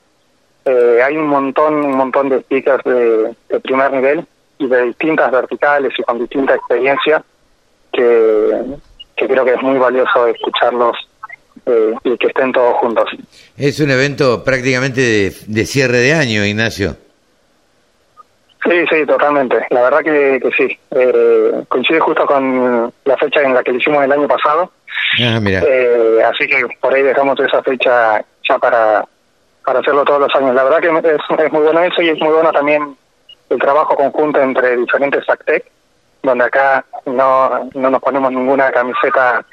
Eh, 0.65 1.01
hay 1.05 1.15
un 1.15 1.27
montón, 1.27 1.75
un 1.75 1.95
montón 1.95 2.29
de 2.29 2.41
speakers 2.41 2.83
de, 2.83 3.59
primer 3.59 3.93
nivel 3.93 4.25
y 4.57 4.67
de 4.67 4.85
distintas 4.85 5.31
verticales 5.31 5.93
y 5.97 6.01
con 6.01 6.17
distinta 6.17 6.55
experiencia 6.55 7.23
que, 7.93 8.61
que 9.15 9.27
creo 9.27 9.45
que 9.45 9.53
es 9.53 9.61
muy 9.61 9.77
valioso 9.77 10.25
escucharlos 10.25 10.97
eh, 11.67 11.93
y 12.03 12.17
que 12.17 12.27
estén 12.27 12.51
todos 12.51 12.73
juntos. 12.77 13.07
Es 13.55 13.79
un 13.79 13.91
evento 13.91 14.43
prácticamente 14.43 15.31
de 15.45 15.65
cierre 15.67 15.99
de 15.99 16.13
año, 16.13 16.43
Ignacio. 16.43 17.04
Sí, 18.65 18.85
sí, 18.89 19.05
totalmente. 19.05 19.67
La 19.69 19.83
verdad 19.83 19.99
que, 19.99 20.39
que 20.41 20.51
sí. 20.51 20.79
Eh, 20.91 21.63
coincide 21.67 21.99
justo 21.99 22.25
con 22.25 22.91
la 23.03 23.17
fecha 23.17 23.41
en 23.41 23.53
la 23.53 23.63
que 23.63 23.71
lo 23.71 23.77
hicimos 23.77 24.03
el 24.03 24.11
año 24.11 24.27
pasado. 24.27 24.71
Ah, 25.21 25.39
mira. 25.39 25.61
Eh, 25.67 26.23
así 26.23 26.47
que 26.47 26.65
por 26.81 26.93
ahí 26.93 27.03
dejamos 27.03 27.39
esa 27.39 27.61
fecha 27.61 28.23
ya 28.47 28.57
para, 28.57 29.05
para 29.63 29.79
hacerlo 29.79 30.03
todos 30.03 30.21
los 30.21 30.35
años. 30.35 30.55
La 30.55 30.63
verdad 30.63 30.79
que 30.79 31.09
es, 31.09 31.39
es 31.39 31.51
muy 31.51 31.61
bueno 31.61 31.81
eso 31.83 32.01
y 32.01 32.09
es 32.09 32.19
muy 32.19 32.33
bueno 32.33 32.51
también 32.51 32.97
el 33.49 33.59
trabajo 33.59 33.95
conjunto 33.95 34.41
entre 34.41 34.77
diferentes 34.77 35.29
ACTEC, 35.29 35.65
donde 36.23 36.45
acá 36.45 36.83
no, 37.05 37.69
no 37.75 37.89
nos 37.91 38.01
ponemos 38.01 38.31
ninguna 38.31 38.71
camiseta 38.71 39.45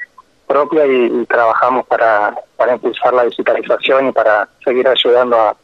propia 0.47 0.87
y, 0.87 1.21
y 1.21 1.25
trabajamos 1.27 1.85
para, 1.85 2.33
para 2.57 2.73
impulsar 2.73 3.13
la 3.13 3.25
digitalización 3.25 4.07
y 4.07 4.11
para 4.11 4.47
seguir 4.63 4.87
ayudando 4.87 5.39
a, 5.39 5.55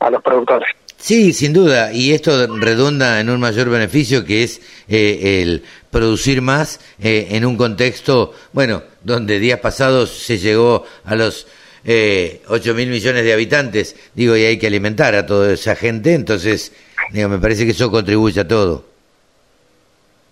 a 0.00 0.10
los 0.10 0.22
productores. 0.22 0.68
Sí, 1.02 1.32
sin 1.32 1.52
duda, 1.52 1.92
y 1.92 2.12
esto 2.12 2.46
redunda 2.58 3.18
en 3.18 3.28
un 3.28 3.40
mayor 3.40 3.68
beneficio 3.68 4.24
que 4.24 4.44
es 4.44 4.60
eh, 4.88 5.42
el 5.42 5.64
producir 5.90 6.40
más 6.42 6.78
eh, 7.02 7.26
en 7.30 7.44
un 7.44 7.56
contexto, 7.56 8.32
bueno, 8.52 8.84
donde 9.02 9.40
días 9.40 9.58
pasados 9.58 10.10
se 10.16 10.38
llegó 10.38 10.84
a 11.04 11.16
los 11.16 11.48
eh, 11.84 12.40
8 12.46 12.74
mil 12.74 12.88
millones 12.88 13.24
de 13.24 13.32
habitantes, 13.32 13.96
digo, 14.14 14.36
y 14.36 14.44
hay 14.44 14.60
que 14.60 14.68
alimentar 14.68 15.16
a 15.16 15.26
toda 15.26 15.52
esa 15.54 15.74
gente, 15.74 16.14
entonces, 16.14 16.72
digo, 17.10 17.28
me 17.28 17.40
parece 17.40 17.64
que 17.64 17.72
eso 17.72 17.90
contribuye 17.90 18.40
a 18.40 18.46
todo. 18.46 18.84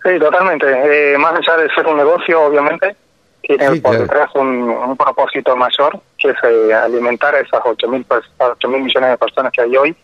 Sí, 0.04 0.10
totalmente. 0.20 0.66
Eh, 0.68 1.18
más 1.18 1.34
allá 1.34 1.64
de 1.64 1.68
ser 1.74 1.84
un 1.88 1.96
negocio, 1.96 2.42
obviamente, 2.42 2.94
tiene 3.42 3.72
Sí, 3.72 3.80
por 3.80 3.90
claro. 3.90 4.04
detrás 4.04 4.30
un, 4.36 4.46
un 4.46 4.96
propósito 4.96 5.56
mayor, 5.56 6.00
que 6.16 6.28
es 6.30 6.36
eh, 6.44 6.72
alimentar 6.72 7.34
a 7.34 7.40
esas 7.40 7.60
8 7.64 7.88
mil 7.88 8.04
millones 8.82 9.10
de 9.10 9.18
personas 9.18 9.52
que 9.52 9.62
hay 9.62 9.76
hoy 9.76 9.96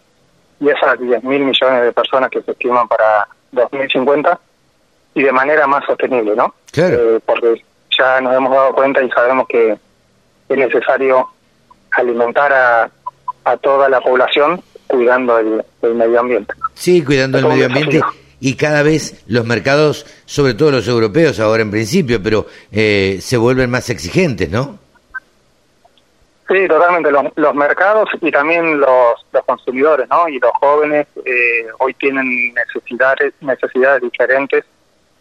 y 0.60 0.68
esas 0.68 0.98
10 0.98 1.22
mil 1.24 1.44
millones 1.44 1.82
de 1.82 1.92
personas 1.92 2.30
que 2.30 2.42
se 2.42 2.52
estiman 2.52 2.88
para 2.88 3.28
2050 3.52 4.38
y 5.14 5.22
de 5.22 5.32
manera 5.32 5.66
más 5.66 5.84
sostenible, 5.86 6.34
¿no? 6.36 6.54
Claro. 6.72 7.16
Eh, 7.16 7.20
porque 7.24 7.62
ya 7.98 8.20
nos 8.20 8.34
hemos 8.34 8.52
dado 8.52 8.74
cuenta 8.74 9.02
y 9.02 9.10
sabemos 9.10 9.46
que 9.48 9.76
es 10.48 10.56
necesario 10.56 11.28
alimentar 11.92 12.52
a, 12.52 12.90
a 13.44 13.56
toda 13.56 13.88
la 13.88 14.00
población 14.00 14.60
cuidando 14.86 15.38
el, 15.38 15.64
el 15.82 15.94
medio 15.94 16.20
ambiente. 16.20 16.54
Sí, 16.74 17.02
cuidando 17.02 17.38
el 17.38 17.46
medio 17.46 17.66
ambiente 17.66 17.96
desafío. 17.96 18.20
y 18.40 18.54
cada 18.54 18.82
vez 18.82 19.22
los 19.26 19.44
mercados, 19.46 20.06
sobre 20.26 20.54
todo 20.54 20.70
los 20.70 20.86
europeos 20.88 21.40
ahora 21.40 21.62
en 21.62 21.70
principio, 21.70 22.22
pero 22.22 22.46
eh, 22.70 23.18
se 23.20 23.36
vuelven 23.36 23.70
más 23.70 23.90
exigentes, 23.90 24.50
¿no? 24.50 24.78
Sí, 26.48 26.68
totalmente. 26.68 27.10
Los, 27.10 27.24
los 27.34 27.54
mercados 27.54 28.08
y 28.20 28.30
también 28.30 28.78
los, 28.78 29.26
los 29.32 29.44
consumidores, 29.44 30.08
¿no? 30.08 30.28
Y 30.28 30.38
los 30.38 30.52
jóvenes 30.60 31.06
eh, 31.24 31.66
hoy 31.78 31.92
tienen 31.94 32.54
necesidades 32.54 33.34
necesidades 33.40 34.02
diferentes 34.02 34.64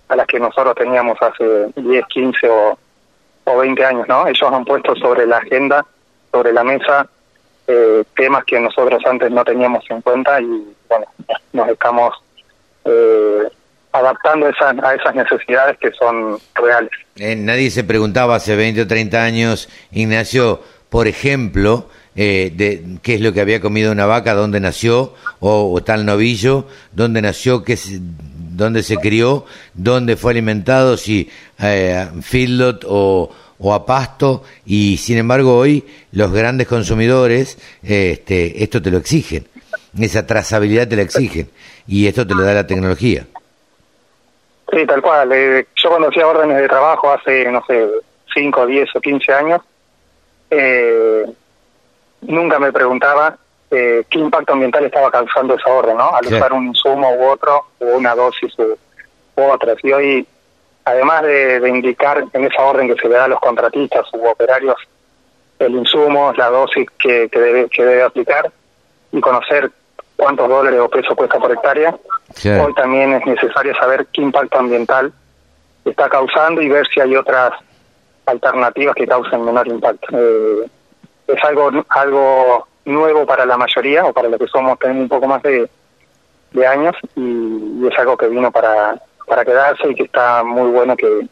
a 0.07 0.15
las 0.15 0.27
que 0.27 0.39
nosotros 0.39 0.75
teníamos 0.75 1.17
hace 1.21 1.67
10, 1.75 2.05
15 2.07 2.49
o, 2.49 2.77
o 3.45 3.57
20 3.57 3.85
años, 3.85 4.07
¿no? 4.07 4.27
Ellos 4.27 4.51
han 4.51 4.65
puesto 4.65 4.95
sobre 4.95 5.25
la 5.25 5.37
agenda, 5.37 5.83
sobre 6.31 6.53
la 6.53 6.63
mesa, 6.63 7.07
eh, 7.67 8.03
temas 8.15 8.45
que 8.45 8.59
nosotros 8.59 9.01
antes 9.05 9.31
no 9.31 9.43
teníamos 9.43 9.83
en 9.89 10.01
cuenta 10.01 10.39
y, 10.39 10.75
bueno, 10.87 11.07
nos 11.53 11.69
estamos 11.69 12.13
eh, 12.85 13.49
adaptando 13.91 14.45
a 14.45 14.49
esas, 14.49 14.83
a 14.83 14.93
esas 14.93 15.15
necesidades 15.15 15.77
que 15.79 15.91
son 15.91 16.37
reales. 16.53 16.91
Eh, 17.15 17.35
nadie 17.35 17.71
se 17.71 17.83
preguntaba 17.83 18.35
hace 18.35 18.55
20 18.55 18.81
o 18.81 18.87
30 18.87 19.23
años, 19.23 19.69
Ignacio, 19.91 20.61
por 20.89 21.07
ejemplo, 21.07 21.89
eh, 22.15 22.51
de 22.55 22.99
qué 23.01 23.15
es 23.15 23.21
lo 23.21 23.33
que 23.33 23.41
había 23.41 23.59
comido 23.59 23.91
una 23.91 24.05
vaca, 24.05 24.33
dónde 24.33 24.59
nació, 24.59 25.13
o, 25.39 25.73
o 25.73 25.83
tal 25.83 26.05
novillo, 26.05 26.65
dónde 26.93 27.21
nació, 27.21 27.63
qué 27.63 27.77
dónde 28.55 28.83
se 28.83 28.97
crió, 28.97 29.45
dónde 29.73 30.15
fue 30.15 30.31
alimentado, 30.31 30.97
si 30.97 31.29
eh, 31.59 32.07
feedlot 32.21 32.85
o, 32.87 33.31
a 33.73 33.85
pasto, 33.85 34.43
y 34.65 34.97
sin 34.97 35.17
embargo 35.17 35.57
hoy 35.57 35.83
los 36.11 36.31
grandes 36.31 36.67
consumidores 36.67 37.57
este, 37.83 38.63
esto 38.63 38.81
te 38.81 38.91
lo 38.91 38.97
exigen, 38.97 39.47
esa 39.99 40.27
trazabilidad 40.27 40.87
te 40.87 40.95
la 40.95 41.01
exigen, 41.01 41.49
y 41.87 42.07
esto 42.07 42.27
te 42.27 42.35
lo 42.35 42.43
da 42.43 42.53
la 42.53 42.67
tecnología. 42.67 43.25
Sí, 44.71 44.85
tal 44.85 45.01
cual. 45.01 45.31
Eh, 45.31 45.67
yo 45.75 45.89
cuando 45.89 46.09
hacía 46.09 46.27
órdenes 46.27 46.57
de 46.57 46.67
trabajo 46.67 47.11
hace, 47.11 47.49
no 47.51 47.63
sé, 47.65 47.87
5, 48.33 48.65
10 48.65 48.95
o 48.95 49.01
15 49.01 49.33
años, 49.33 49.61
eh, 50.49 51.25
nunca 52.21 52.59
me 52.59 52.71
preguntaba 52.71 53.37
eh, 53.71 54.03
qué 54.09 54.19
impacto 54.19 54.53
ambiental 54.53 54.85
estaba 54.85 55.11
causando 55.11 55.55
esa 55.55 55.69
orden, 55.69 55.97
¿no? 55.97 56.15
Al 56.15 56.25
usar 56.25 56.53
un 56.53 56.67
insumo 56.67 57.11
u 57.13 57.25
otro, 57.25 57.65
o 57.79 57.85
una 57.85 58.15
dosis 58.15 58.57
u, 58.59 58.77
u 59.35 59.41
otras. 59.43 59.77
Y 59.83 59.91
hoy, 59.91 60.27
además 60.85 61.23
de, 61.23 61.59
de 61.59 61.69
indicar 61.69 62.23
en 62.33 62.45
esa 62.45 62.63
orden 62.63 62.87
que 62.87 63.01
se 63.01 63.09
le 63.09 63.15
da 63.15 63.25
a 63.25 63.29
los 63.29 63.39
contratistas 63.39 64.05
u 64.13 64.25
operarios 64.25 64.77
el 65.59 65.75
insumo, 65.75 66.33
la 66.33 66.49
dosis 66.49 66.87
que, 66.99 67.29
que, 67.29 67.39
debe, 67.39 67.69
que 67.69 67.85
debe 67.85 68.03
aplicar 68.03 68.51
y 69.11 69.21
conocer 69.21 69.71
cuántos 70.15 70.47
dólares 70.49 70.79
o 70.79 70.89
pesos 70.89 71.15
cuesta 71.15 71.39
por 71.39 71.51
hectárea. 71.51 71.95
Hoy 72.45 72.73
también 72.73 73.13
es 73.13 73.25
necesario 73.25 73.75
saber 73.75 74.07
qué 74.11 74.21
impacto 74.21 74.59
ambiental 74.59 75.13
está 75.85 76.09
causando 76.09 76.61
y 76.61 76.69
ver 76.69 76.85
si 76.87 76.99
hay 76.99 77.15
otras 77.15 77.53
alternativas 78.25 78.95
que 78.95 79.07
causen 79.07 79.45
menor 79.45 79.67
impacto. 79.67 80.07
Eh, 80.11 80.69
es 81.27 81.43
algo 81.43 81.71
algo 81.89 82.67
nuevo 82.85 83.25
para 83.25 83.45
la 83.45 83.57
mayoría 83.57 84.05
o 84.05 84.13
para 84.13 84.29
los 84.29 84.39
que 84.39 84.47
somos 84.47 84.77
tenemos 84.79 85.03
un 85.03 85.09
poco 85.09 85.27
más 85.27 85.41
de, 85.41 85.67
de 86.51 86.67
años 86.67 86.95
y, 87.15 87.21
y 87.21 87.87
es 87.91 87.97
algo 87.97 88.15
que 88.15 88.27
vino 88.27 88.51
para, 88.51 88.95
para 89.27 89.43
quedarse 89.43 89.89
y 89.89 89.95
que 89.95 90.03
está 90.03 90.43
muy 90.43 90.69
bueno 90.69 90.95
que, 90.95 91.27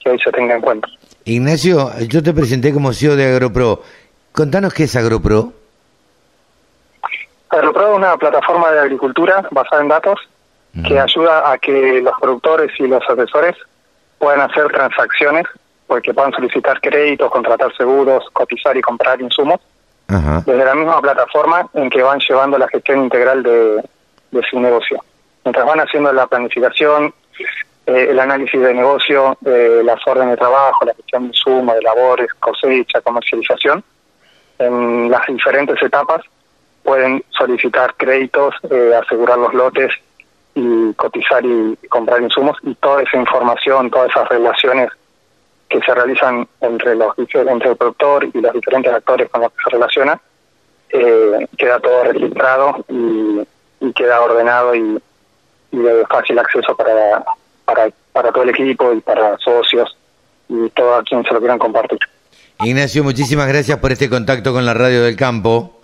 que 0.00 0.10
hoy 0.10 0.18
se 0.18 0.30
tenga 0.30 0.54
en 0.54 0.60
cuenta. 0.60 0.88
Ignacio, 1.24 1.90
yo 2.08 2.22
te 2.22 2.32
presenté 2.32 2.72
como 2.72 2.92
CEO 2.92 3.16
de 3.16 3.32
AgroPro. 3.32 3.82
Contanos 4.32 4.74
qué 4.74 4.84
es 4.84 4.96
AgroPro. 4.96 5.52
AgroPro 7.48 7.90
es 7.90 7.96
una 7.96 8.16
plataforma 8.16 8.70
de 8.72 8.80
agricultura 8.80 9.46
basada 9.50 9.82
en 9.82 9.88
datos 9.88 10.18
que 10.86 10.98
ayuda 10.98 11.52
a 11.52 11.58
que 11.58 12.00
los 12.00 12.14
productores 12.18 12.72
y 12.78 12.86
los 12.86 13.02
asesores 13.06 13.54
puedan 14.18 14.40
hacer 14.40 14.68
transacciones, 14.68 15.44
porque 15.92 16.14
puedan 16.14 16.32
solicitar 16.32 16.80
créditos, 16.80 17.30
contratar 17.30 17.70
seguros, 17.76 18.24
cotizar 18.32 18.74
y 18.74 18.80
comprar 18.80 19.20
insumos 19.20 19.60
Ajá. 20.08 20.42
desde 20.46 20.64
la 20.64 20.74
misma 20.74 20.98
plataforma 21.02 21.68
en 21.74 21.90
que 21.90 22.02
van 22.02 22.18
llevando 22.18 22.56
la 22.56 22.66
gestión 22.68 23.02
integral 23.02 23.42
de, 23.42 23.84
de 24.30 24.42
su 24.48 24.58
negocio. 24.58 25.04
Mientras 25.44 25.66
van 25.66 25.80
haciendo 25.80 26.10
la 26.14 26.26
planificación, 26.26 27.12
eh, 27.84 28.06
el 28.08 28.18
análisis 28.18 28.58
de 28.58 28.72
negocio, 28.72 29.36
eh, 29.44 29.82
las 29.84 30.00
órdenes 30.06 30.30
de 30.30 30.36
trabajo, 30.38 30.86
la 30.86 30.94
gestión 30.94 31.24
de 31.24 31.28
insumos, 31.28 31.74
de 31.74 31.82
labores, 31.82 32.32
cosecha, 32.40 33.02
comercialización, 33.02 33.84
en 34.60 35.10
las 35.10 35.26
diferentes 35.26 35.76
etapas 35.82 36.22
pueden 36.82 37.22
solicitar 37.28 37.96
créditos, 37.98 38.54
eh, 38.70 38.92
asegurar 38.98 39.36
los 39.36 39.52
lotes 39.52 39.92
y 40.54 40.94
cotizar 40.94 41.44
y 41.44 41.76
comprar 41.90 42.22
insumos 42.22 42.56
y 42.62 42.74
toda 42.76 43.02
esa 43.02 43.18
información, 43.18 43.90
todas 43.90 44.08
esas 44.08 44.26
relaciones 44.30 44.88
que 45.72 45.80
se 45.80 45.94
realizan 45.94 46.46
entre 46.60 46.94
los 46.94 47.14
entre 47.16 47.70
el 47.70 47.76
productor 47.76 48.24
y 48.32 48.40
los 48.40 48.52
diferentes 48.52 48.92
actores 48.92 49.30
con 49.30 49.40
los 49.40 49.50
que 49.52 49.58
se 49.64 49.70
relaciona 49.70 50.20
eh, 50.90 51.48
queda 51.56 51.80
todo 51.80 52.04
registrado 52.04 52.84
y, 52.88 53.40
y 53.80 53.92
queda 53.94 54.20
ordenado 54.20 54.74
y, 54.74 55.02
y 55.70 55.78
de 55.78 56.04
fácil 56.06 56.38
acceso 56.38 56.76
para, 56.76 57.24
para 57.64 57.88
para 58.12 58.30
todo 58.30 58.44
el 58.44 58.50
equipo 58.50 58.92
y 58.92 59.00
para 59.00 59.38
socios 59.38 59.96
y 60.48 60.68
todo 60.70 60.96
a 60.96 61.02
quien 61.02 61.24
se 61.24 61.32
lo 61.32 61.38
quieran 61.38 61.58
compartir. 61.58 61.98
Ignacio, 62.62 63.02
muchísimas 63.02 63.48
gracias 63.48 63.78
por 63.78 63.90
este 63.90 64.08
contacto 64.08 64.52
con 64.52 64.64
la 64.66 64.74
radio 64.74 65.02
del 65.02 65.16
campo. 65.16 65.80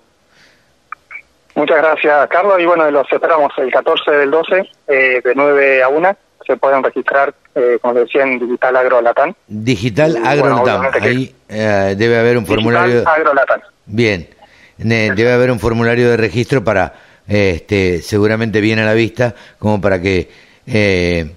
Muchas 1.54 1.78
gracias, 1.78 2.28
Carlos. 2.28 2.60
Y 2.60 2.66
bueno, 2.66 2.88
los 2.90 3.10
esperamos 3.10 3.52
el 3.56 3.72
14 3.72 4.10
del 4.12 4.30
12, 4.30 4.70
eh, 4.86 5.20
de 5.24 5.34
9 5.34 5.82
a 5.82 5.88
1. 5.88 6.16
Se 6.48 6.56
pueden 6.56 6.82
registrar, 6.82 7.32
eh, 7.54 7.78
como 7.80 7.94
decía, 7.94 8.22
en 8.22 8.40
Digital 8.40 8.74
Agro 8.74 9.00
Latam. 9.02 9.34
Digital 9.46 10.16
Y, 10.16 10.40
bueno, 10.40 10.64
Ahí 11.00 11.34
eh, 11.48 11.94
debe 11.96 12.18
haber 12.18 12.38
un 12.38 12.46
formulario. 12.46 12.94
Digital 12.94 13.14
Agro 13.14 13.34
Latam. 13.34 13.60
Bien, 13.84 14.28
debe 14.78 15.32
haber 15.32 15.50
un 15.50 15.60
formulario 15.60 16.10
de 16.10 16.16
registro 16.16 16.64
para, 16.64 16.94
este, 17.28 18.00
seguramente 18.00 18.60
bien 18.60 18.78
a 18.78 18.86
la 18.86 18.94
vista, 18.94 19.34
como 19.58 19.80
para 19.80 20.00
que 20.00 20.30
eh, 20.66 21.34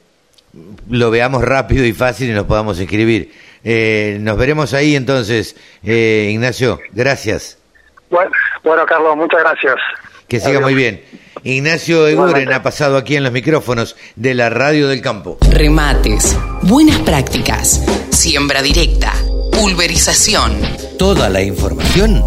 lo 0.89 1.11
veamos 1.11 1.43
rápido 1.43 1.85
y 1.85 1.93
fácil 1.93 2.29
y 2.29 2.33
nos 2.33 2.45
podamos 2.45 2.79
inscribir. 2.79 3.31
Eh, 3.63 4.17
nos 4.19 4.37
veremos 4.37 4.73
ahí 4.73 4.95
entonces, 4.95 5.55
eh, 5.83 6.29
Ignacio. 6.31 6.79
Gracias. 6.91 7.57
Bueno, 8.09 8.31
bueno, 8.63 8.85
Carlos, 8.85 9.15
muchas 9.15 9.41
gracias. 9.41 9.75
Que 10.27 10.39
siga 10.39 10.59
muy 10.59 10.73
bien. 10.73 11.03
Ignacio 11.43 12.07
Eguren 12.07 12.53
ha 12.53 12.61
pasado 12.61 12.97
aquí 12.97 13.15
en 13.15 13.23
los 13.23 13.31
micrófonos 13.31 13.95
de 14.15 14.35
la 14.35 14.51
Radio 14.51 14.87
del 14.87 15.01
Campo. 15.01 15.39
Remates, 15.49 16.37
buenas 16.61 16.99
prácticas, 16.99 17.81
siembra 18.11 18.61
directa, 18.61 19.11
pulverización. 19.51 20.55
Toda 20.99 21.29
la 21.29 21.41
información 21.41 22.23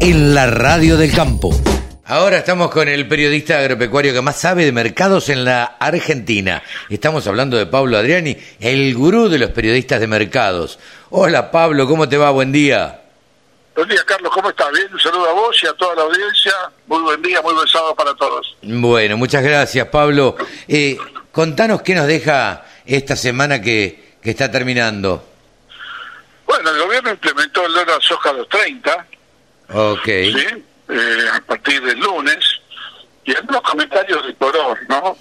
en 0.00 0.32
la 0.32 0.46
Radio 0.46 0.96
del 0.96 1.10
Campo. 1.10 1.50
Ahora 2.04 2.38
estamos 2.38 2.70
con 2.70 2.88
el 2.88 3.08
periodista 3.08 3.58
agropecuario 3.58 4.12
que 4.12 4.22
más 4.22 4.36
sabe 4.36 4.64
de 4.64 4.70
mercados 4.70 5.28
en 5.28 5.44
la 5.44 5.64
Argentina. 5.64 6.62
Estamos 6.88 7.26
hablando 7.26 7.56
de 7.56 7.66
Pablo 7.66 7.98
Adriani, 7.98 8.36
el 8.60 8.94
gurú 8.94 9.28
de 9.28 9.38
los 9.38 9.50
periodistas 9.50 9.98
de 9.98 10.06
mercados. 10.06 10.78
Hola 11.10 11.50
Pablo, 11.50 11.88
¿cómo 11.88 12.08
te 12.08 12.16
va? 12.16 12.30
Buen 12.30 12.52
día. 12.52 13.01
Buen 13.74 13.88
día, 13.88 14.02
Carlos, 14.04 14.30
¿cómo 14.34 14.50
estás? 14.50 14.70
Bien, 14.72 14.92
un 14.92 15.00
saludo 15.00 15.30
a 15.30 15.32
vos 15.32 15.56
y 15.62 15.66
a 15.66 15.72
toda 15.72 15.94
la 15.94 16.02
audiencia. 16.02 16.52
Muy 16.86 17.00
buen 17.00 17.22
día, 17.22 17.40
muy 17.40 17.54
buen 17.54 17.66
sábado 17.66 17.94
para 17.94 18.14
todos. 18.14 18.54
Bueno, 18.62 19.16
muchas 19.16 19.42
gracias, 19.42 19.88
Pablo. 19.88 20.36
Eh, 20.68 20.98
contanos 21.30 21.80
qué 21.80 21.94
nos 21.94 22.06
deja 22.06 22.66
esta 22.84 23.16
semana 23.16 23.62
que, 23.62 24.16
que 24.22 24.30
está 24.30 24.50
terminando. 24.50 25.26
Bueno, 26.46 26.70
el 26.70 26.82
gobierno 26.82 27.10
implementó 27.12 27.64
el 27.64 27.72
dólar 27.72 28.02
soja 28.02 28.32
230. 28.32 29.06
Ok. 29.70 30.04
¿sí? 30.04 30.64
Eh, 30.90 31.26
a 31.32 31.40
partir 31.40 31.82
del 31.82 31.98
lunes. 31.98 32.38
Y 33.24 33.34
algunos 33.34 33.62
comentarios 33.62 34.26
de 34.26 34.34
color, 34.34 34.78
¿no? 34.88 35.16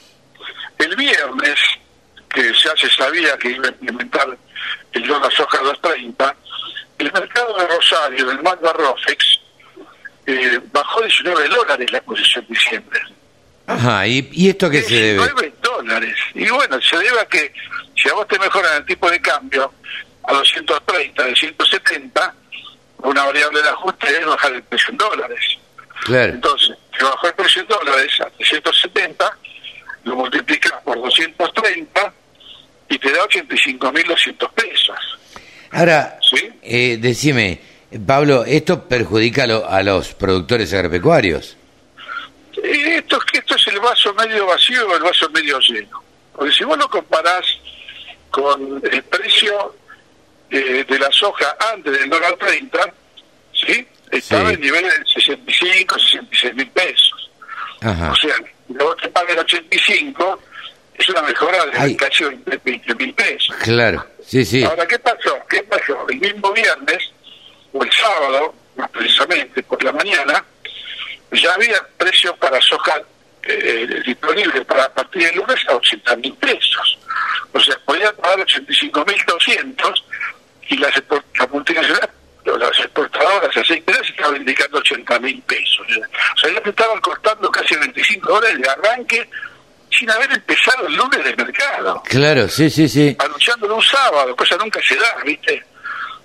El 0.78 0.96
viernes, 0.98 1.60
que 2.28 2.52
ya 2.52 2.76
se 2.76 2.90
sabía 2.90 3.38
que 3.38 3.52
iba 3.52 3.68
a 3.68 3.72
implementar 3.72 4.38
el 4.92 5.08
dólar 5.08 5.32
soja 5.32 5.60
230, 5.60 6.36
el 7.02 7.12
mercado 7.12 7.58
de 7.58 7.68
Rosario, 7.68 8.26
del 8.28 8.42
Magna 8.42 8.74
Rofex, 8.74 9.40
eh, 10.26 10.60
bajó 10.72 11.02
19 11.02 11.50
dólares 11.50 11.92
la 11.92 12.02
posición 12.02 12.46
de 12.48 12.54
diciembre. 12.54 13.02
Ajá, 13.68 14.08
¿y, 14.08 14.30
y 14.32 14.50
esto 14.50 14.70
qué 14.70 14.82
se 14.82 14.94
debe? 14.94 15.24
19 15.24 15.54
dólares. 15.62 16.16
Y 16.34 16.50
bueno, 16.50 16.82
se 16.82 16.98
debe 16.98 17.20
a 17.20 17.26
que 17.26 17.54
si 17.96 18.10
a 18.10 18.14
vos 18.14 18.28
te 18.28 18.40
mejoran 18.40 18.78
el 18.78 18.86
tipo 18.86 19.10
de 19.10 19.22
cambio 19.22 19.72
a 20.24 20.34
230 20.34 21.24
de 21.24 21.36
170, 21.36 22.36
una 23.00 23.26
variable 23.26 23.62
de 23.62 23.70
ajuste 23.70 24.08
es 24.08 24.26
bajar 24.26 24.54
el 24.54 24.64
precio 24.64 24.90
en 24.92 24.98
dólares. 24.98 25.58
Claro. 26.06 26.34
Entonces, 26.34 26.78
si 26.98 27.04
bajó 27.04 27.28
el 27.28 27.34
precio 27.34 27.62
en 27.62 27.68
dólares 27.68 28.12
a 28.22 28.30
370, 28.30 29.38
lo 30.04 30.16
multiplicas 30.16 30.74
por 30.84 31.00
230 31.02 32.14
y 32.90 32.98
te 32.98 33.12
da 33.12 33.24
85.200 33.24 34.52
pesos. 34.52 35.20
Ahora, 35.72 36.20
¿Sí? 36.22 36.50
eh, 36.62 36.98
decime, 37.00 37.60
Pablo, 38.06 38.44
¿esto 38.46 38.88
perjudica 38.88 39.44
a, 39.44 39.48
lo- 39.48 39.70
a 39.70 39.82
los 39.84 40.14
productores 40.14 40.74
agropecuarios? 40.74 41.58
Esto, 42.64 43.20
esto 43.34 43.56
es 43.56 43.68
el 43.68 43.80
vaso 43.80 44.14
medio 44.14 44.46
vacío 44.46 44.88
o 44.88 44.96
el 44.96 45.04
vaso 45.04 45.30
medio 45.30 45.60
lleno. 45.60 46.04
Porque 46.34 46.52
si 46.54 46.64
vos 46.64 46.78
lo 46.78 46.88
comparás 46.90 47.46
con 48.30 48.82
el 48.92 49.04
precio 49.04 49.76
eh, 50.50 50.86
de 50.88 51.00
la 51.00 51.10
soja 51.12 51.56
antes 51.74 51.98
del 51.98 52.10
dólar 52.10 52.36
30, 52.38 52.80
¿sí? 53.54 53.88
Estaba 54.12 54.50
Sí. 54.50 54.56
en 54.56 54.62
niveles 54.62 55.00
de 55.00 55.06
65, 55.22 55.98
66 56.00 56.56
mil 56.56 56.68
pesos. 56.72 57.30
Ajá. 57.82 58.12
O 58.12 58.16
sea, 58.16 58.36
luego 58.70 58.96
te 58.98 59.08
pagan 59.10 59.40
85, 59.40 60.42
es 61.02 61.10
una 61.10 61.22
mejora 61.24 61.66
de 61.66 61.78
Ay. 61.78 61.96
casi 61.96 62.24
20 62.24 62.96
mil 62.96 63.14
pesos. 63.14 63.56
Claro, 63.64 64.06
sí, 64.26 64.46
sí. 64.46 64.64
Ahora, 64.64 64.86
¿qué 64.88 65.00
pasó? 65.00 65.38
¿Qué 65.50 65.64
pasó? 65.64 66.06
El 66.10 66.20
mismo 66.20 66.52
viernes, 66.54 67.12
o 67.74 67.84
el 67.84 67.92
sábado, 67.92 68.54
más 68.76 68.90
precisamente 68.92 69.64
por 69.64 69.84
la 69.84 69.92
mañana, 69.92 70.44
ya 71.32 71.54
había 71.54 71.82
precios 71.98 72.38
para 72.38 72.60
soja 72.62 73.02
eh, 73.44 74.02
disponibles 74.06 74.66
para 74.66 74.86
a 74.86 74.94
partir 74.94 75.24
del 75.24 75.38
lunes 75.38 75.60
a 75.68 75.76
80 75.76 76.16
mil 76.18 76.34
pesos. 76.36 77.00
O 77.54 77.60
sea, 77.60 77.76
podían 77.86 78.16
pagar 78.18 78.42
85 78.42 79.06
mil 79.06 79.18
200 79.26 80.06
y 80.70 80.78
las, 80.78 80.94
las 81.40 81.50
multinacionales, 81.50 82.10
las 82.46 82.80
exportadoras 82.80 83.56
aceiteras 83.58 84.08
estaban 84.08 84.38
indicando 84.38 84.78
80 84.78 85.20
mil 85.20 85.42
pesos. 85.42 85.88
O 86.36 86.38
sea, 86.38 86.54
ya 86.54 86.62
te 86.62 86.70
estaban 86.70 87.02
costando 87.02 87.50
casi 87.50 87.76
25 87.76 88.32
dólares 88.32 88.62
de 88.62 88.70
arranque 88.70 89.30
sin 89.92 90.10
haber 90.10 90.32
empezado 90.32 90.88
el 90.88 90.96
lunes 90.96 91.24
del 91.24 91.38
mercado 91.38 92.02
Claro, 92.08 92.48
sí, 92.50 92.70
sí, 92.70 92.88
sí. 92.88 93.16
anunciándolo 93.20 93.76
un 93.76 93.84
sábado, 93.84 94.36
cosa 94.36 94.56
nunca 94.58 94.82
se 94.82 94.96
da, 94.96 95.18
¿viste? 95.26 95.64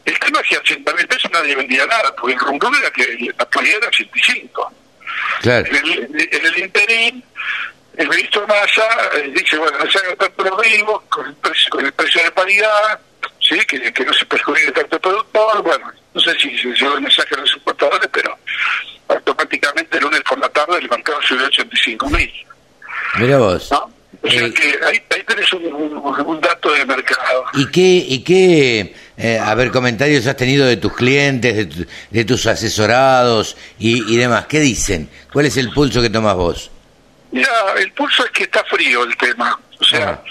El 0.04 0.18
tema 0.20 0.40
es 0.40 0.48
que 0.48 0.56
a 0.56 0.58
80 0.60 0.92
mil 0.94 1.08
pesos 1.08 1.30
nadie 1.32 1.56
vendía 1.56 1.84
nada, 1.86 2.14
porque 2.14 2.34
el 2.34 2.38
rumbo 2.40 2.70
era 2.80 2.90
que 2.92 3.32
la 3.36 3.44
paridad 3.50 3.78
era 3.78 3.88
85. 3.88 4.72
Claro. 5.40 5.66
En 5.66 5.76
el, 5.76 6.28
en 6.32 6.46
el 6.46 6.58
interín, 6.58 7.24
el 7.96 8.08
ministro 8.08 8.46
Massa 8.46 8.86
eh, 9.14 9.32
dice, 9.34 9.58
bueno, 9.58 9.78
no 9.78 9.90
se 9.90 9.98
haga 9.98 10.14
tanto 10.14 10.44
lo 10.44 10.56
vivo, 10.58 11.02
con 11.08 11.26
el 11.26 11.34
precio, 11.34 11.70
con 11.70 11.84
el 11.84 11.92
precio 11.92 12.22
de 12.22 12.30
paridad, 12.30 13.00
¿sí? 13.40 13.58
que, 13.66 13.92
que 13.92 14.04
no 14.04 14.12
se 14.12 14.26
perjudique 14.26 14.70
tanto 14.72 14.96
el 14.96 15.02
productor, 15.02 15.62
bueno, 15.62 15.92
no 16.14 16.20
sé 16.20 16.38
si 16.38 16.56
se 16.56 16.68
llegó 16.68 16.94
el 16.94 17.00
mensaje 17.02 17.34
a 17.34 17.38
los 17.38 17.50
exportadores, 17.52 18.08
pero 18.12 18.38
automáticamente 19.08 19.98
el 19.98 20.04
lunes 20.04 20.20
por 20.22 20.38
la 20.38 20.48
tarde 20.50 20.78
el 20.78 20.88
mercado 20.88 21.20
subió 21.22 21.44
a 21.44 21.48
85 21.48 22.08
mil. 22.10 22.45
Mira 23.18 23.38
vos. 23.38 23.70
¿no? 23.70 23.90
O 24.22 24.28
sea 24.30 24.46
Eh, 24.46 24.52
que 24.54 24.78
ahí, 24.84 25.02
ahí 25.10 25.22
tenés 25.24 25.52
un, 25.52 25.64
un- 25.72 26.20
un 26.26 26.40
dato 26.40 26.72
de 26.72 26.84
mercado. 26.84 27.44
¿Y 27.54 27.66
qué, 27.70 27.80
y 28.08 28.24
qué 28.24 28.94
eh, 29.16 29.38
a 29.38 29.54
ver, 29.54 29.70
comentarios 29.70 30.26
has 30.26 30.36
tenido 30.36 30.66
de 30.66 30.76
tus 30.78 30.94
clientes, 30.94 31.54
de, 31.54 31.66
tu- 31.66 31.86
de 32.10 32.24
tus 32.24 32.46
asesorados 32.46 33.56
y, 33.78 34.12
y 34.12 34.16
demás? 34.16 34.46
¿Qué 34.46 34.58
dicen? 34.60 35.08
¿Cuál 35.32 35.46
es 35.46 35.56
el 35.56 35.70
pulso 35.72 36.00
que 36.02 36.10
tomas 36.10 36.34
vos? 36.34 36.70
Mira, 37.30 37.50
el 37.78 37.92
pulso 37.92 38.24
es 38.24 38.30
que 38.32 38.44
está 38.44 38.64
frío 38.64 39.04
el 39.04 39.16
tema. 39.16 39.58
O 39.78 39.84
sea, 39.84 40.22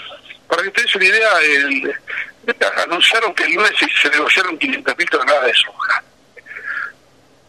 para 0.48 0.62
que 0.64 0.70
te 0.70 0.82
des 0.82 0.94
una 0.96 1.04
idea, 1.04 1.28
el, 1.42 1.94
anunciaron 2.84 3.34
que 3.34 3.44
el 3.44 3.54
lunes 3.54 3.72
se, 4.02 4.08
negociaron 4.10 4.58
500 4.58 4.98
mil 4.98 5.08
toneladas 5.10 5.46
de 5.46 5.54
soja. 5.54 6.02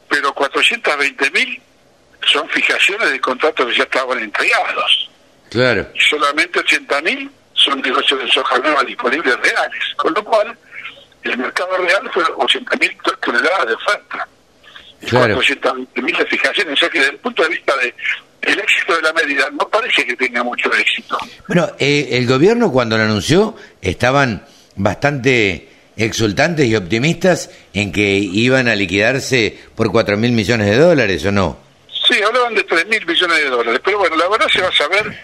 Pero 0.10 0.34
420 0.34 1.32
mil 1.32 1.62
son 2.32 2.48
fijaciones 2.50 3.10
de 3.12 3.20
contratos 3.20 3.68
que 3.68 3.76
ya 3.78 3.84
estaban 3.84 4.20
entregados. 4.20 5.10
Claro, 5.50 5.88
Y 5.94 6.00
solamente 6.00 6.60
80 6.60 7.02
mil 7.02 7.30
son 7.54 7.82
negocios 7.82 8.20
de 8.20 8.30
soja 8.30 8.58
nueva 8.60 8.84
disponibles 8.84 9.36
reales. 9.38 9.80
Con 9.96 10.14
lo 10.14 10.24
cual, 10.24 10.56
el 11.24 11.38
mercado 11.38 11.78
real 11.78 12.10
fue 12.14 12.24
80 12.38 12.78
mil 12.78 12.98
toneladas 13.22 13.68
de 13.68 13.74
oferta. 13.74 14.28
Claro. 15.08 15.36
420 15.36 16.02
mil 16.02 16.18
de 16.18 16.26
fijaciones. 16.26 16.74
O 16.74 16.78
sea 16.78 16.90
que 16.90 17.00
desde 17.00 17.14
el 17.14 17.20
punto 17.20 17.44
de 17.44 17.50
vista 17.50 17.76
de 17.78 17.94
el 18.42 18.60
éxito 18.60 18.96
de 18.96 19.02
la 19.02 19.14
medida, 19.14 19.50
no 19.52 19.68
parece 19.68 20.06
que 20.06 20.16
tenga 20.16 20.44
mucho 20.44 20.72
éxito. 20.74 21.18
Bueno, 21.48 21.70
eh, 21.80 22.10
el 22.12 22.28
gobierno 22.28 22.72
cuando 22.72 22.98
lo 22.98 23.04
anunció 23.04 23.56
estaban 23.82 24.46
bastante 24.76 25.70
exultantes 25.98 26.68
y 26.68 26.76
optimistas 26.76 27.50
en 27.74 27.92
que 27.92 28.18
iban 28.18 28.68
a 28.68 28.76
liquidarse 28.76 29.58
por 29.76 29.92
cuatro 29.92 30.16
mil 30.18 30.32
millones 30.32 30.68
de 30.68 30.78
dólares, 30.78 31.26
¿o 31.26 31.32
no? 31.32 31.58
Sí, 32.08 32.22
hablaban 32.22 32.56
de 32.56 32.64
3 32.64 32.88
mil 32.88 33.06
millones 33.06 33.38
de 33.38 33.50
dólares, 33.50 33.82
pero 33.84 33.98
bueno, 33.98 34.16
la 34.16 34.30
verdad 34.30 34.48
se 34.48 34.62
va 34.62 34.70
a 34.70 34.72
saber 34.72 35.20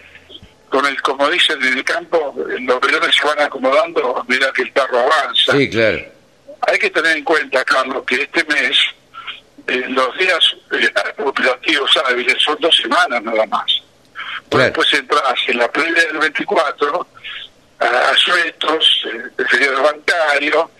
con 0.73 0.87
el, 0.87 0.99
como 1.03 1.29
dicen 1.29 1.61
en 1.61 1.77
el 1.77 1.83
campo, 1.83 2.33
los 2.35 2.81
velones 2.81 3.15
se 3.15 3.27
van 3.27 3.39
acomodando, 3.41 4.25
mira 4.27 4.51
que 4.51 4.63
el 4.63 4.73
carro 4.73 5.01
avanza. 5.01 5.51
Sí, 5.55 5.69
claro. 5.69 6.03
Hay 6.61 6.79
que 6.79 6.89
tener 6.89 7.15
en 7.15 7.23
cuenta, 7.23 7.63
Carlos, 7.63 8.03
que 8.07 8.23
este 8.23 8.43
mes 8.45 8.75
eh, 9.67 9.85
los 9.89 10.17
días 10.17 10.55
eh, 10.71 10.91
operativos 11.19 11.95
hábiles 11.97 12.37
son 12.39 12.57
dos 12.59 12.75
semanas 12.75 13.21
nada 13.21 13.45
más. 13.45 13.83
Claro. 14.49 14.65
Después 14.65 14.91
entras 14.95 15.35
en 15.45 15.59
la 15.59 15.71
previa 15.71 16.05
del 16.05 16.17
24 16.17 17.07
a 17.77 18.15
sueltos, 18.17 19.05
eh, 19.13 19.29
el 19.37 19.47
feriado 19.47 19.83
bancario, 19.83 20.71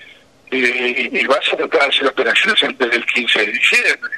eh, 0.49 1.10
y 1.12 1.27
vas 1.27 1.53
a 1.53 1.56
tratar 1.56 1.82
de 1.82 1.88
hacer 1.88 2.08
operaciones 2.08 2.63
antes 2.63 2.89
del 2.89 3.06
15 3.06 3.39
de 3.39 3.51
diciembre. 3.51 4.12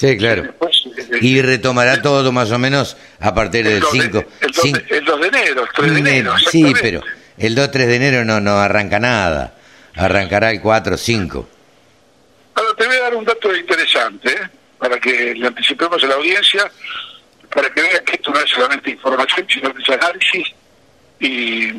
Sí, 0.00 0.16
claro. 0.16 0.42
Después, 0.44 0.82
Y 1.20 1.42
retomará 1.42 2.00
todo 2.00 2.32
más 2.32 2.50
o 2.52 2.58
menos 2.58 2.96
a 3.20 3.34
partir 3.34 3.66
del 3.68 3.80
2 3.80 3.92
de- 3.92 4.00
5. 4.00 4.24
el 4.40 4.52
2 4.52 4.62
de, 4.88 4.96
el 4.96 5.04
2 5.04 5.20
de 5.20 5.28
enero, 5.28 5.62
el 5.64 5.68
3 5.74 5.92
de 5.92 5.98
enero. 6.00 6.34
Sí, 6.50 6.72
pero 6.80 7.02
el 7.36 7.54
2-3 7.54 7.70
de 7.86 7.96
enero 7.96 8.24
no, 8.24 8.40
no 8.40 8.58
arranca 8.58 8.98
nada. 8.98 9.54
Arrancará 9.94 10.50
el 10.52 10.62
4-5. 10.62 11.46
Ahora 12.54 12.74
te 12.78 12.86
voy 12.86 12.96
a 12.96 13.00
dar 13.00 13.14
un 13.14 13.24
dato 13.26 13.54
interesante, 13.54 14.32
¿eh? 14.32 14.48
para 14.78 14.98
que 14.98 15.34
le 15.34 15.46
anticipemos 15.46 16.02
a 16.02 16.06
la 16.06 16.14
audiencia, 16.14 16.70
para 17.54 17.68
que 17.68 17.82
vean 17.82 18.02
que 18.04 18.14
esto 18.14 18.30
no 18.30 18.40
es 18.40 18.50
solamente 18.50 18.90
información, 18.90 19.46
sino 19.50 19.74
que 19.74 19.82
es 19.82 19.88
análisis 19.90 20.46
y, 21.18 21.72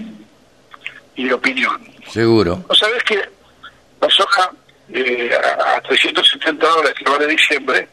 y 1.16 1.32
opinión. 1.32 1.82
Seguro. 2.12 2.64
¿No 2.70 2.76
sabes 2.76 3.02
que 3.04 3.16
la 4.00 4.10
soja 4.10 4.52
eh, 4.94 5.32
a, 5.60 5.78
a 5.78 5.82
370 5.82 6.68
dólares 6.68 6.94
que 7.04 7.10
vale 7.10 7.26
diciembre, 7.28 7.88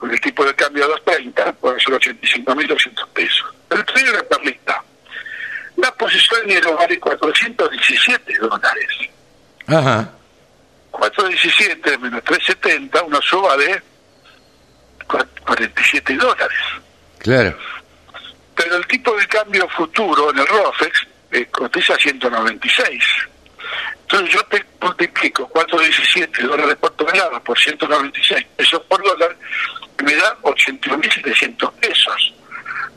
con 0.00 0.10
el 0.10 0.20
tipo 0.20 0.44
de 0.44 0.54
cambio 0.54 0.84
a 0.84 0.88
230, 0.88 1.52
puede 1.52 1.78
ser 1.78 1.94
85.200 1.94 3.08
pesos? 3.12 3.54
Pero 3.68 3.84
te 3.84 3.92
doy 3.92 4.08
una 4.08 4.22
perlita. 4.22 4.82
La 5.76 5.94
posición 5.94 6.46
de 6.46 6.52
enero 6.52 6.76
vale 6.76 6.98
417 6.98 8.38
dólares. 8.38 8.88
Ajá. 9.66 10.10
417 10.90 11.98
menos 11.98 12.24
370, 12.24 13.02
una 13.02 13.20
suba 13.20 13.56
de 13.56 13.82
47 15.06 16.16
dólares. 16.16 16.58
Claro. 17.18 17.56
Pero 18.54 18.76
el 18.76 18.86
tipo 18.86 19.14
de 19.16 19.26
cambio 19.26 19.68
futuro 19.68 20.30
en 20.30 20.38
el 20.38 20.46
ROFEX 20.46 21.06
eh, 21.32 21.46
cotiza 21.46 21.94
196. 21.96 23.04
Entonces 24.02 24.34
yo 24.34 24.42
te 24.46 24.64
multiplico 24.80 25.46
417 25.48 26.42
dólares 26.42 26.76
por 26.80 26.90
tonelada 26.90 27.38
por 27.40 27.56
196 27.56 28.44
pesos 28.56 28.82
por 28.88 29.02
dólar, 29.04 29.36
me 30.02 30.14
da 30.14 30.36
81.700 30.42 31.72
pesos. 31.74 32.34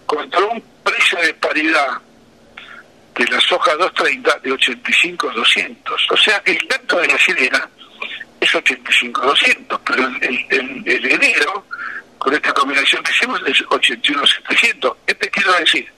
Contra 0.06 0.40
un 0.46 0.64
precio 0.84 1.20
de 1.22 1.34
paridad 1.36 2.00
de 3.16 3.26
la 3.28 3.40
soja 3.42 3.74
230 3.76 4.40
de 4.40 4.52
85.200. 4.52 5.78
O 6.12 6.18
sea 6.18 6.40
que 6.42 6.52
el 6.52 6.68
tanto 6.68 7.00
de 7.00 7.08
la 7.08 7.18
sirena 7.18 7.70
es 8.40 8.50
85.200, 8.54 9.80
pero 9.86 10.08
el, 10.08 10.46
el, 10.50 10.84
el 10.86 11.12
enero 11.12 11.66
con 12.18 12.34
esta 12.34 12.54
combinación 12.54 13.04
que 13.04 13.12
hicimos 13.12 13.42
es 13.46 13.62
81.700. 13.66 14.96
¿Qué 15.06 15.16
te 15.16 15.30
quiero 15.30 15.54
decir? 15.54 15.92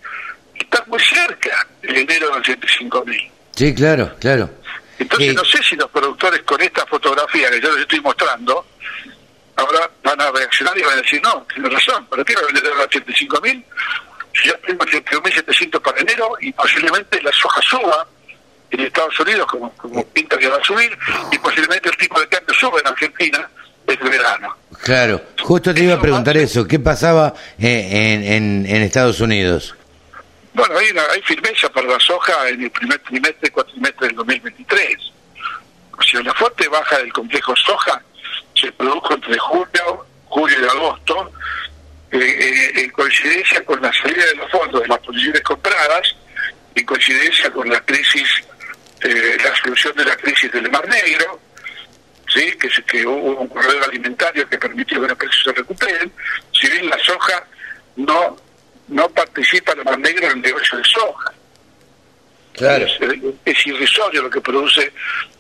Está 0.56 0.84
muy 0.88 1.00
cerca 1.00 1.68
el 1.82 1.98
enero 1.98 2.28
de 2.30 2.42
85.000. 2.42 3.30
Sí, 3.56 3.74
claro, 3.74 4.16
claro. 4.20 4.50
Entonces 4.98 5.30
Eh, 5.30 5.34
no 5.34 5.46
sé 5.46 5.62
si 5.64 5.76
los 5.76 5.90
productores 5.90 6.42
con 6.44 6.62
esta 6.62 6.86
fotografía 6.86 7.50
que 7.50 7.62
yo 7.62 7.72
les 7.74 7.82
estoy 7.82 8.02
mostrando, 8.02 8.66
ahora 9.58 9.90
van 10.04 10.22
a 10.22 10.32
reaccionar 10.32 10.78
y 10.78 10.82
van 10.82 10.94
a 11.00 11.02
decir, 11.02 11.22
no, 11.22 11.46
tiene 11.54 11.70
razón, 11.70 12.06
¿pero 12.10 12.24
qué 12.26 12.36
va 12.36 12.42
a 12.42 12.46
vender 12.46 12.66
a 12.74 12.88
85.000? 12.90 13.64
Si 14.34 14.50
ya 14.50 14.58
tengo 14.58 14.84
81.700 14.86 15.82
para 15.82 16.00
enero 16.02 16.34
y 16.42 16.52
posiblemente 16.52 17.22
la 17.22 17.32
soja 17.32 17.62
suba 17.62 18.06
en 18.72 18.80
Estados 18.82 19.18
Unidos, 19.20 19.46
como, 19.48 19.72
como 19.78 20.06
pinta 20.08 20.38
que 20.38 20.50
va 20.50 20.58
a 20.58 20.64
subir, 20.64 20.98
y 21.32 21.38
posiblemente 21.38 21.88
el 21.90 21.98
tipo 21.98 22.20
de 22.20 22.28
cambio 22.28 22.54
suba 22.56 22.80
en 22.82 22.88
Argentina 22.88 23.50
desde 23.88 24.10
verano. 24.10 24.58
Claro. 24.84 25.22
Justo 25.42 25.74
te 25.74 25.84
iba 25.84 25.94
a 25.96 26.02
preguntar 26.02 26.36
eso. 26.36 26.68
¿Qué 26.68 26.80
pasaba 26.80 27.34
eh, 27.58 27.88
en, 27.92 28.24
en, 28.24 28.66
en 28.66 28.82
Estados 28.82 29.22
Unidos? 29.22 29.74
Bueno, 30.54 30.78
hay, 30.78 30.90
una- 30.92 31.04
hay 31.12 31.22
firmeza 31.22 31.70
para 31.70 31.88
la 31.88 32.00
soja 32.00 32.50
en 32.50 32.64
el 32.64 32.72
primer 32.72 33.00
trimestre, 33.00 33.52
cuatrimestre 33.52 34.08
del 34.08 34.16
2023. 34.18 34.98
O 35.98 36.02
sea, 36.02 36.22
la 36.22 36.34
fuerte 36.34 36.68
baja 36.68 36.98
del 36.98 37.14
complejo 37.14 37.54
soja 37.56 38.02
se 38.56 38.72
produjo 38.72 39.14
entre 39.14 39.38
julio, 39.38 40.06
julio 40.26 40.58
y 40.62 40.66
agosto, 40.66 41.32
eh, 42.12 42.20
eh, 42.20 42.72
en 42.84 42.90
coincidencia 42.92 43.64
con 43.66 43.82
la 43.82 43.92
salida 43.94 44.26
de 44.26 44.36
los 44.36 44.52
fondos 44.52 44.82
de 44.82 44.88
las 44.88 45.00
posiciones 45.00 45.42
compradas, 45.42 46.16
en 46.74 46.86
coincidencia 46.86 47.52
con 47.52 47.70
la 47.70 47.80
crisis, 47.82 48.30
eh, 49.02 49.38
la 49.44 49.56
solución 49.56 49.96
de 49.96 50.06
la 50.06 50.16
crisis 50.16 50.52
del 50.52 50.70
Mar 50.70 50.88
Negro, 50.88 51.40
¿sí? 52.34 52.52
que, 52.60 52.70
que 52.84 53.06
hubo 53.06 53.40
un 53.40 53.48
corredor 53.48 53.84
alimentario 53.90 54.48
que 54.48 54.58
permitió 54.58 55.02
que 55.02 55.08
los 55.08 55.18
precios 55.18 55.44
se 55.44 55.52
recuperen, 55.54 56.12
si 56.52 56.70
bien 56.70 56.90
la 56.90 56.98
soja 57.00 57.46
no 57.98 58.38
no 58.88 59.10
participa 59.10 59.74
el 59.74 59.84
Mar 59.84 59.98
Negro 60.00 60.28
en 60.28 60.34
el 60.34 60.42
negocio 60.42 60.78
de 60.78 60.84
soja. 60.84 61.34
Claro. 62.56 62.86
Es, 62.86 62.98
es 63.46 63.68
irrisorio 63.68 64.24
lo 64.24 64.30
que 64.30 64.42
produce 64.42 64.92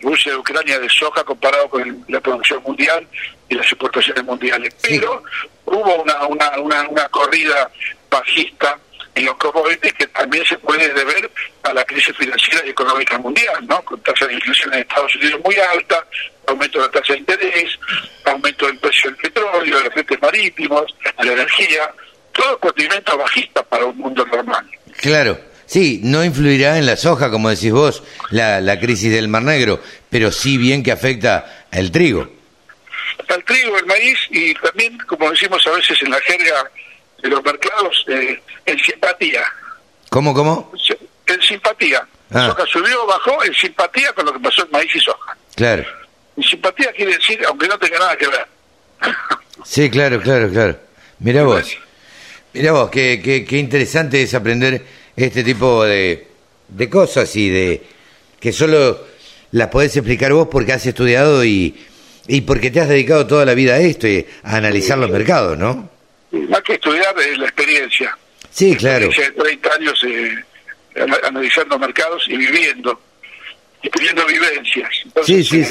Rusia 0.01 0.31
y 0.33 0.35
Ucrania 0.35 0.79
de 0.79 0.89
soja 0.89 1.23
comparado 1.23 1.69
con 1.69 1.81
el- 1.81 1.97
la 2.07 2.19
producción 2.21 2.61
mundial 2.63 3.07
y 3.49 3.55
las 3.55 3.65
exportaciones 3.67 4.23
mundiales. 4.23 4.73
Sí. 4.83 4.99
Pero 4.99 5.23
hubo 5.65 6.01
una, 6.03 6.27
una, 6.27 6.59
una, 6.59 6.89
una 6.89 7.09
corrida 7.09 7.69
bajista 8.09 8.77
en 9.13 9.25
los 9.25 9.35
commodities 9.37 9.93
que 9.93 10.07
también 10.07 10.45
se 10.45 10.57
puede 10.57 10.93
deber 10.93 11.31
a 11.63 11.73
la 11.73 11.85
crisis 11.85 12.15
financiera 12.17 12.65
y 12.65 12.69
económica 12.71 13.17
mundial, 13.17 13.65
¿no? 13.65 13.81
Con 13.83 14.01
tasa 14.01 14.27
de 14.27 14.33
inflación 14.33 14.73
en 14.73 14.81
Estados 14.81 15.15
Unidos 15.15 15.39
muy 15.43 15.55
alta, 15.55 16.05
aumento 16.47 16.79
de 16.79 16.85
la 16.85 16.91
tasa 16.91 17.13
de 17.13 17.19
interés, 17.19 17.79
aumento 18.25 18.67
del 18.67 18.77
precio 18.77 19.09
del 19.11 19.19
petróleo, 19.19 19.77
de 19.77 19.83
los 19.85 19.93
fletes 19.93 20.21
marítimos, 20.21 20.93
de 21.17 21.25
la 21.25 21.31
energía, 21.31 21.89
todo 22.33 22.59
condimento 22.59 23.17
bajista 23.17 23.63
para 23.63 23.85
un 23.85 23.97
mundo 23.97 24.25
normal. 24.25 24.69
Claro. 24.97 25.39
Sí, 25.65 25.99
no 26.03 26.23
influirá 26.23 26.77
en 26.77 26.85
la 26.85 26.95
soja, 26.95 27.31
como 27.31 27.49
decís 27.49 27.71
vos, 27.71 28.03
la, 28.29 28.61
la 28.61 28.79
crisis 28.79 29.11
del 29.11 29.27
Mar 29.27 29.41
Negro, 29.43 29.81
pero 30.09 30.31
sí 30.31 30.57
bien 30.57 30.83
que 30.83 30.91
afecta 30.91 31.65
al 31.71 31.91
trigo. 31.91 32.29
al 33.27 33.43
trigo, 33.43 33.77
el 33.77 33.85
maíz 33.85 34.17
y 34.29 34.53
también, 34.55 34.97
como 35.07 35.31
decimos 35.31 35.65
a 35.67 35.71
veces 35.71 36.01
en 36.01 36.11
la 36.11 36.19
jerga 36.21 36.69
de 37.21 37.29
los 37.29 37.43
mercados, 37.43 38.05
eh, 38.07 38.39
en 38.65 38.79
simpatía. 38.79 39.41
¿Cómo, 40.09 40.33
cómo? 40.33 40.71
En 41.27 41.41
simpatía. 41.41 42.07
Ah. 42.31 42.47
Soja 42.47 42.65
subió 42.67 43.03
o 43.03 43.07
bajó 43.07 43.43
en 43.43 43.53
simpatía 43.53 44.13
con 44.13 44.25
lo 44.25 44.33
que 44.33 44.39
pasó 44.39 44.63
en 44.63 44.71
maíz 44.71 44.95
y 44.95 44.99
soja. 44.99 45.35
Claro. 45.55 45.85
En 46.37 46.43
simpatía 46.43 46.91
quiere 46.91 47.15
decir, 47.17 47.39
aunque 47.47 47.67
no 47.67 47.77
tenga 47.79 47.99
nada 47.99 48.15
que 48.15 48.27
ver. 48.27 48.47
Sí, 49.63 49.89
claro, 49.89 50.21
claro, 50.21 50.49
claro. 50.51 50.79
Mirá 51.19 51.43
vos. 51.43 51.77
Mirá 52.53 52.71
vos, 52.71 52.89
qué, 52.89 53.21
qué, 53.23 53.43
qué 53.45 53.57
interesante 53.57 54.21
es 54.21 54.33
aprender 54.33 54.85
este 55.15 55.43
tipo 55.43 55.83
de, 55.83 56.27
de 56.67 56.89
cosas 56.89 57.35
y 57.35 57.49
de 57.49 57.81
que 58.39 58.51
solo 58.51 58.99
las 59.51 59.69
podés 59.69 59.95
explicar 59.95 60.33
vos 60.33 60.47
porque 60.51 60.73
has 60.73 60.85
estudiado 60.85 61.43
y, 61.45 61.75
y 62.27 62.41
porque 62.41 62.71
te 62.71 62.81
has 62.81 62.89
dedicado 62.89 63.25
toda 63.27 63.45
la 63.45 63.53
vida 63.53 63.75
a 63.75 63.79
esto 63.79 64.07
y 64.07 64.25
a 64.43 64.57
analizar 64.57 64.97
los 64.97 65.09
mercados, 65.09 65.57
¿no? 65.57 65.89
Más 66.31 66.61
que 66.61 66.73
estudiar 66.73 67.15
es 67.19 67.37
la 67.37 67.45
experiencia. 67.45 68.17
Sí, 68.51 68.75
claro. 68.75 69.05
Experiencia 69.05 69.43
de 69.43 69.49
30 69.49 69.73
años 69.73 70.03
eh, 70.05 70.35
ana- 71.01 71.19
analizando 71.27 71.79
mercados 71.79 72.25
y 72.27 72.35
viviendo. 72.37 72.99
Y 73.81 73.89
teniendo 73.89 74.25
vivencias. 74.25 74.89
Sí, 74.91 75.01
Entonces, 75.05 75.47
sí, 75.47 75.59
eh, 75.59 75.65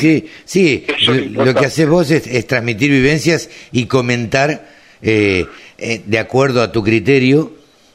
sí, 0.46 0.87
sí. 1.04 1.28
Lo, 1.30 1.52
que 1.54 1.66
haces 1.66 1.88
vos 1.88 2.11
es, 2.12 2.26
es 2.28 2.46
transmitir 2.46 2.90
vivencias 2.90 3.50
y 3.72 3.87
comentar 3.87 4.70
eh, 5.02 5.46
eh, 5.78 6.02
de 6.07 6.18
acuerdo 6.18 6.62
a 6.62 6.70
tu 6.70 6.83
criterio 6.85 7.52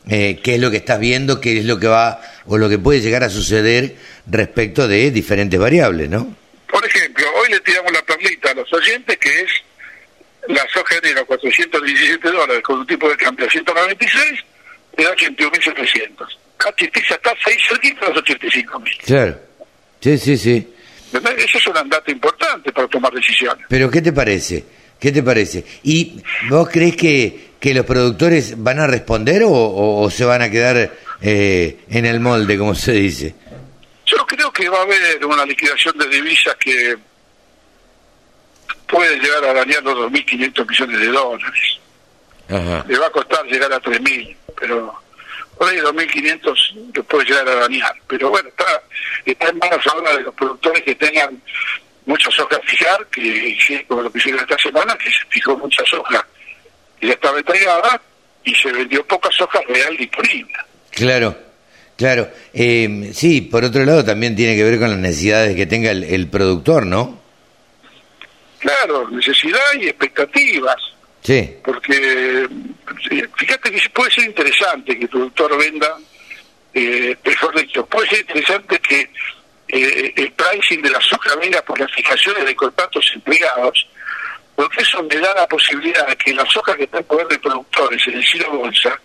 eh, 0.10 0.40
qué 0.44 0.56
es 0.56 0.62
lo 0.62 0.72
que 0.72 0.78
estás 0.78 1.00
viendo, 1.00 1.40
qué 1.40 1.60
es 1.60 1.66
lo 1.66 1.80
que 1.80 1.88
va 1.88 2.22
o 2.46 2.58
lo 2.58 2.68
que 2.68 2.80
puede 2.80 3.02
llegar 3.02 3.24
a 3.24 3.30
suceder 3.30 3.96
respecto 4.28 4.88
de 4.88 5.12
diferentes 5.12 5.60
variables, 5.60 6.10
¿no? 6.10 6.36
Por 6.68 6.86
ejemplo, 6.86 7.26
hoy 7.42 7.50
le 7.50 7.60
tiramos 7.62 7.92
la 7.92 8.02
perlita 8.02 8.52
a 8.52 8.56
los 8.56 8.72
oyentes 8.74 9.18
que 9.18 9.42
es 9.42 9.52
la 10.48 10.66
soja 10.74 10.96
de 11.02 11.10
enero 11.10 11.26
417 11.26 12.28
dólares 12.28 12.62
con 12.64 12.80
un 12.80 12.88
tipo 12.88 13.10
de 13.10 13.16
cambio 13.18 13.46
de 13.46 13.52
196 13.52 14.46
te 14.96 15.04
da 15.04 15.16
81.700. 15.16 16.28
Cachistiza 16.58 17.16
está 17.16 17.34
6 17.46 17.58
cerquita 17.70 18.08
de 18.08 18.14
los 18.14 18.24
85.000. 18.24 18.98
Claro. 19.06 19.40
Sí, 20.02 20.18
sí, 20.18 20.38
sí. 20.38 20.74
Ese 21.14 21.58
es 21.58 21.68
un 21.68 21.78
andate 21.78 22.12
importante 22.12 22.72
para 22.72 22.88
tomar 22.88 23.14
decisiones. 23.14 23.66
Pero 23.70 23.90
¿qué 23.90 24.02
te 24.02 24.12
parece? 24.12 24.64
¿Qué 25.00 25.12
te 25.12 25.24
parece? 25.24 25.64
¿Y 25.84 26.22
vos 26.50 26.70
crees 26.70 26.96
que, 26.96 27.49
que 27.60 27.74
los 27.74 27.86
productores 27.86 28.62
van 28.62 28.80
a 28.80 28.88
responder 28.88 29.44
o, 29.44 29.50
o- 29.50 30.02
o 30.04 30.10
se 30.10 30.24
van 30.26 30.42
a 30.42 30.50
quedar 30.50 30.92
eh, 31.22 31.80
en 31.90 32.06
el 32.06 32.20
molde, 32.20 32.58
como 32.58 32.74
se 32.76 32.94
dice? 32.94 33.36
Yo 34.06 34.18
creo 34.26 34.52
que 34.52 34.70
va 34.70 34.80
a 34.80 34.82
haber 34.84 35.24
una 35.26 35.46
liquidación 35.46 35.98
de 35.98 36.08
divisas 36.08 36.56
que 36.56 36.96
puede 38.88 39.18
llegar 39.20 39.44
a 39.46 39.54
dañar 39.54 39.84
los 39.84 39.96
2.500 40.12 40.68
millones 40.68 41.00
de 41.00 41.08
dólares. 41.08 41.80
Ajá. 42.52 42.84
le 42.88 42.98
va 42.98 43.06
a 43.06 43.12
costar 43.12 43.46
llegar 43.46 43.72
a 43.72 43.80
3.000, 43.80 44.36
pero 44.60 44.92
por 45.56 45.70
ahí 45.70 45.78
2.500 45.78 46.92
le 46.96 47.04
puede 47.04 47.26
llegar 47.26 47.48
a 47.48 47.56
dañar. 47.56 47.94
Pero 48.08 48.30
bueno, 48.32 48.50
está, 48.50 48.66
está 49.24 49.50
en 49.50 49.58
manos 49.60 49.86
ahora 49.86 50.18
de 50.18 50.24
los 50.24 50.34
productores 50.34 50.82
que 50.82 50.96
tengan 50.96 51.40
mucha 52.08 52.32
soja 52.32 52.56
a 52.56 52.60
fijar, 52.62 53.06
que 53.12 53.86
como 53.88 54.02
lo 54.02 54.12
que 54.12 54.18
hicieron 54.18 54.42
esta 54.42 54.58
semana, 54.58 54.98
que 54.98 55.12
se 55.12 55.20
fijó 55.30 55.56
mucha 55.58 55.84
soja 55.86 56.26
y 56.26 56.29
ya 57.02 57.14
estaba 57.14 57.38
entregada 57.40 58.02
y 58.44 58.56
se 58.56 58.72
vendió 58.72 59.06
poca 59.06 59.30
soja 59.32 59.60
real 59.68 59.96
disponible. 59.98 60.54
Claro, 60.92 61.38
claro. 61.98 62.30
Eh, 62.54 63.12
sí, 63.14 63.42
por 63.42 63.64
otro 63.64 63.86
lado 63.86 64.04
también 64.04 64.36
tiene 64.36 64.56
que 64.56 64.64
ver 64.64 64.80
con 64.80 64.90
las 64.90 65.00
necesidades 65.00 65.56
que 65.56 65.66
tenga 65.66 65.92
el, 65.92 66.04
el 66.04 66.28
productor, 66.28 66.86
¿no? 66.86 67.20
Claro, 68.60 69.10
necesidad 69.10 69.60
y 69.80 69.88
expectativas. 69.88 70.76
Sí, 71.22 71.56
porque 71.64 72.48
fíjate 73.38 73.72
que 73.72 73.90
puede 73.90 74.12
ser 74.12 74.26
interesante 74.26 74.98
que 74.98 75.04
el 75.04 75.10
productor 75.10 75.58
venda, 75.58 75.98
eh, 76.74 77.16
mejor 77.26 77.60
dicho, 77.60 77.86
puede 77.86 78.10
ser 78.10 78.20
interesante 78.22 78.80
que 78.80 79.10
eh, 79.68 80.14
el 80.16 80.32
pricing 80.32 80.82
de 80.82 80.90
la 80.90 81.02
soja 81.02 81.36
venga 81.36 81.62
por 81.62 81.80
las 81.80 81.92
fijaciones 81.92 82.46
de 82.46 82.56
contratos 82.56 83.12
entregados, 83.14 83.88
porque 84.60 84.82
eso 84.82 85.02
me 85.04 85.16
da 85.16 85.34
la 85.36 85.48
posibilidad 85.48 86.06
de 86.06 86.18
que 86.18 86.34
la 86.34 86.46
soja 86.48 86.76
que 86.76 86.84
está 86.84 86.98
en 86.98 87.06
poder 87.06 87.26
de 87.30 87.40
productores 87.40 88.06
en 88.08 88.16
el 88.16 88.26
Ciro 88.26 88.52
Bolsa 88.52 89.00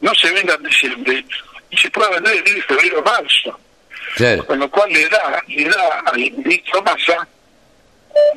no 0.00 0.12
se 0.16 0.32
venda 0.32 0.54
en 0.54 0.62
diciembre 0.64 1.24
y 1.70 1.76
se 1.76 1.88
pueda 1.92 2.10
vender 2.10 2.32
en 2.38 2.40
enero, 2.48 2.64
febrero, 2.66 3.02
marzo, 3.04 3.60
claro. 4.16 4.44
con 4.46 4.58
lo 4.58 4.68
cual 4.68 4.92
le 4.92 5.08
da, 5.08 5.40
le 5.46 5.64
da 5.68 6.00
al 6.06 6.18
ministro 6.18 6.82
Massa 6.82 7.28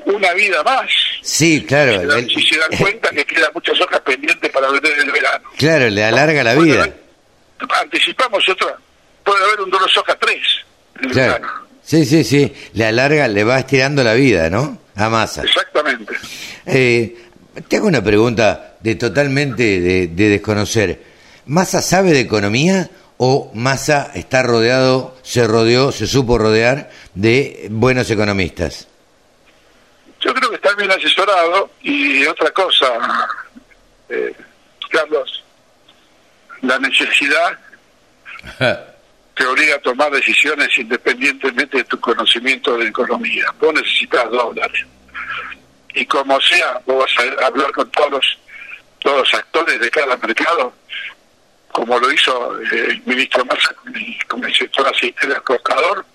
una 0.05 0.31
vida 0.33 0.61
más. 0.61 0.85
Sí, 1.23 1.65
claro. 1.67 1.99
Se 2.01 2.05
dan- 2.05 2.29
si 2.29 2.41
se 2.43 2.59
dan 2.59 2.69
cuenta 2.77 3.09
que 3.09 3.25
quedan 3.25 3.49
muchas 3.55 3.81
hojas 3.81 3.99
pendientes 4.01 4.51
para 4.51 4.69
vender 4.69 4.93
en 4.93 4.99
el 5.07 5.11
verano. 5.11 5.49
claro, 5.57 5.89
le 5.89 6.03
alarga 6.03 6.43
la 6.43 6.53
vida. 6.53 6.87
Anticipamos 7.81 8.47
otra 8.47 8.77
puede 9.23 9.43
haber 9.43 9.61
un 9.61 9.71
dólar 9.71 9.89
soja 9.89 10.15
3 10.19 10.37
en 10.99 11.05
el 11.05 11.11
Claro. 11.13 11.33
verano. 11.33 11.53
Sí, 11.81 12.05
sí, 12.05 12.23
sí. 12.23 12.53
Le 12.73 12.85
alarga, 12.85 13.27
le 13.27 13.43
va 13.43 13.57
estirando 13.57 14.03
la 14.03 14.13
vida, 14.13 14.51
¿no? 14.51 14.82
A 14.95 15.09
Massa. 15.09 15.43
Exactamente. 15.43 16.13
Eh, 16.65 17.17
te 17.67 17.77
hago 17.77 17.87
una 17.87 18.03
pregunta 18.03 18.75
de 18.79 18.95
totalmente 18.95 19.79
de, 19.79 20.07
de 20.07 20.29
desconocer. 20.29 21.03
¿Massa 21.45 21.81
sabe 21.81 22.11
de 22.11 22.21
economía 22.21 22.89
o 23.17 23.51
Massa 23.53 24.11
está 24.13 24.43
rodeado, 24.43 25.15
se 25.23 25.45
rodeó, 25.47 25.91
se 25.91 26.07
supo 26.07 26.37
rodear 26.37 26.89
de 27.13 27.67
buenos 27.69 28.09
economistas? 28.09 28.87
Yo 30.19 30.33
creo 30.33 30.49
que 30.49 30.55
está 30.55 30.73
bien 30.75 30.91
asesorado 30.91 31.69
y 31.81 32.25
otra 32.25 32.49
cosa, 32.51 32.87
eh, 34.09 34.33
Carlos, 34.89 35.43
la 36.61 36.79
necesidad 36.79 37.57
te 39.35 39.45
obliga 39.45 39.75
a 39.75 39.79
tomar 39.79 40.11
decisiones 40.11 40.69
independientemente 40.77 41.77
de 41.77 41.83
tu 41.85 41.99
conocimiento 41.99 42.77
de 42.77 42.87
economía. 42.87 43.45
Vos 43.59 43.73
necesitas 43.73 44.29
dólares. 44.29 44.85
Y 45.95 46.05
como 46.05 46.39
sea, 46.41 46.79
vos 46.85 47.05
vas 47.05 47.41
a 47.41 47.45
hablar 47.45 47.71
con 47.71 47.89
todos 47.91 48.11
los, 48.11 48.39
todos 48.99 49.33
actores 49.33 49.79
de 49.79 49.89
cada 49.89 50.17
mercado, 50.17 50.73
como 51.71 51.99
lo 51.99 52.11
hizo 52.11 52.61
eh, 52.61 52.87
el 52.89 53.01
ministro 53.05 53.43
Massa 53.45 53.73
con 54.27 54.43
el, 54.43 54.55
sector 54.55 54.87
aceitero 54.87 55.33
exportador, 55.33 56.05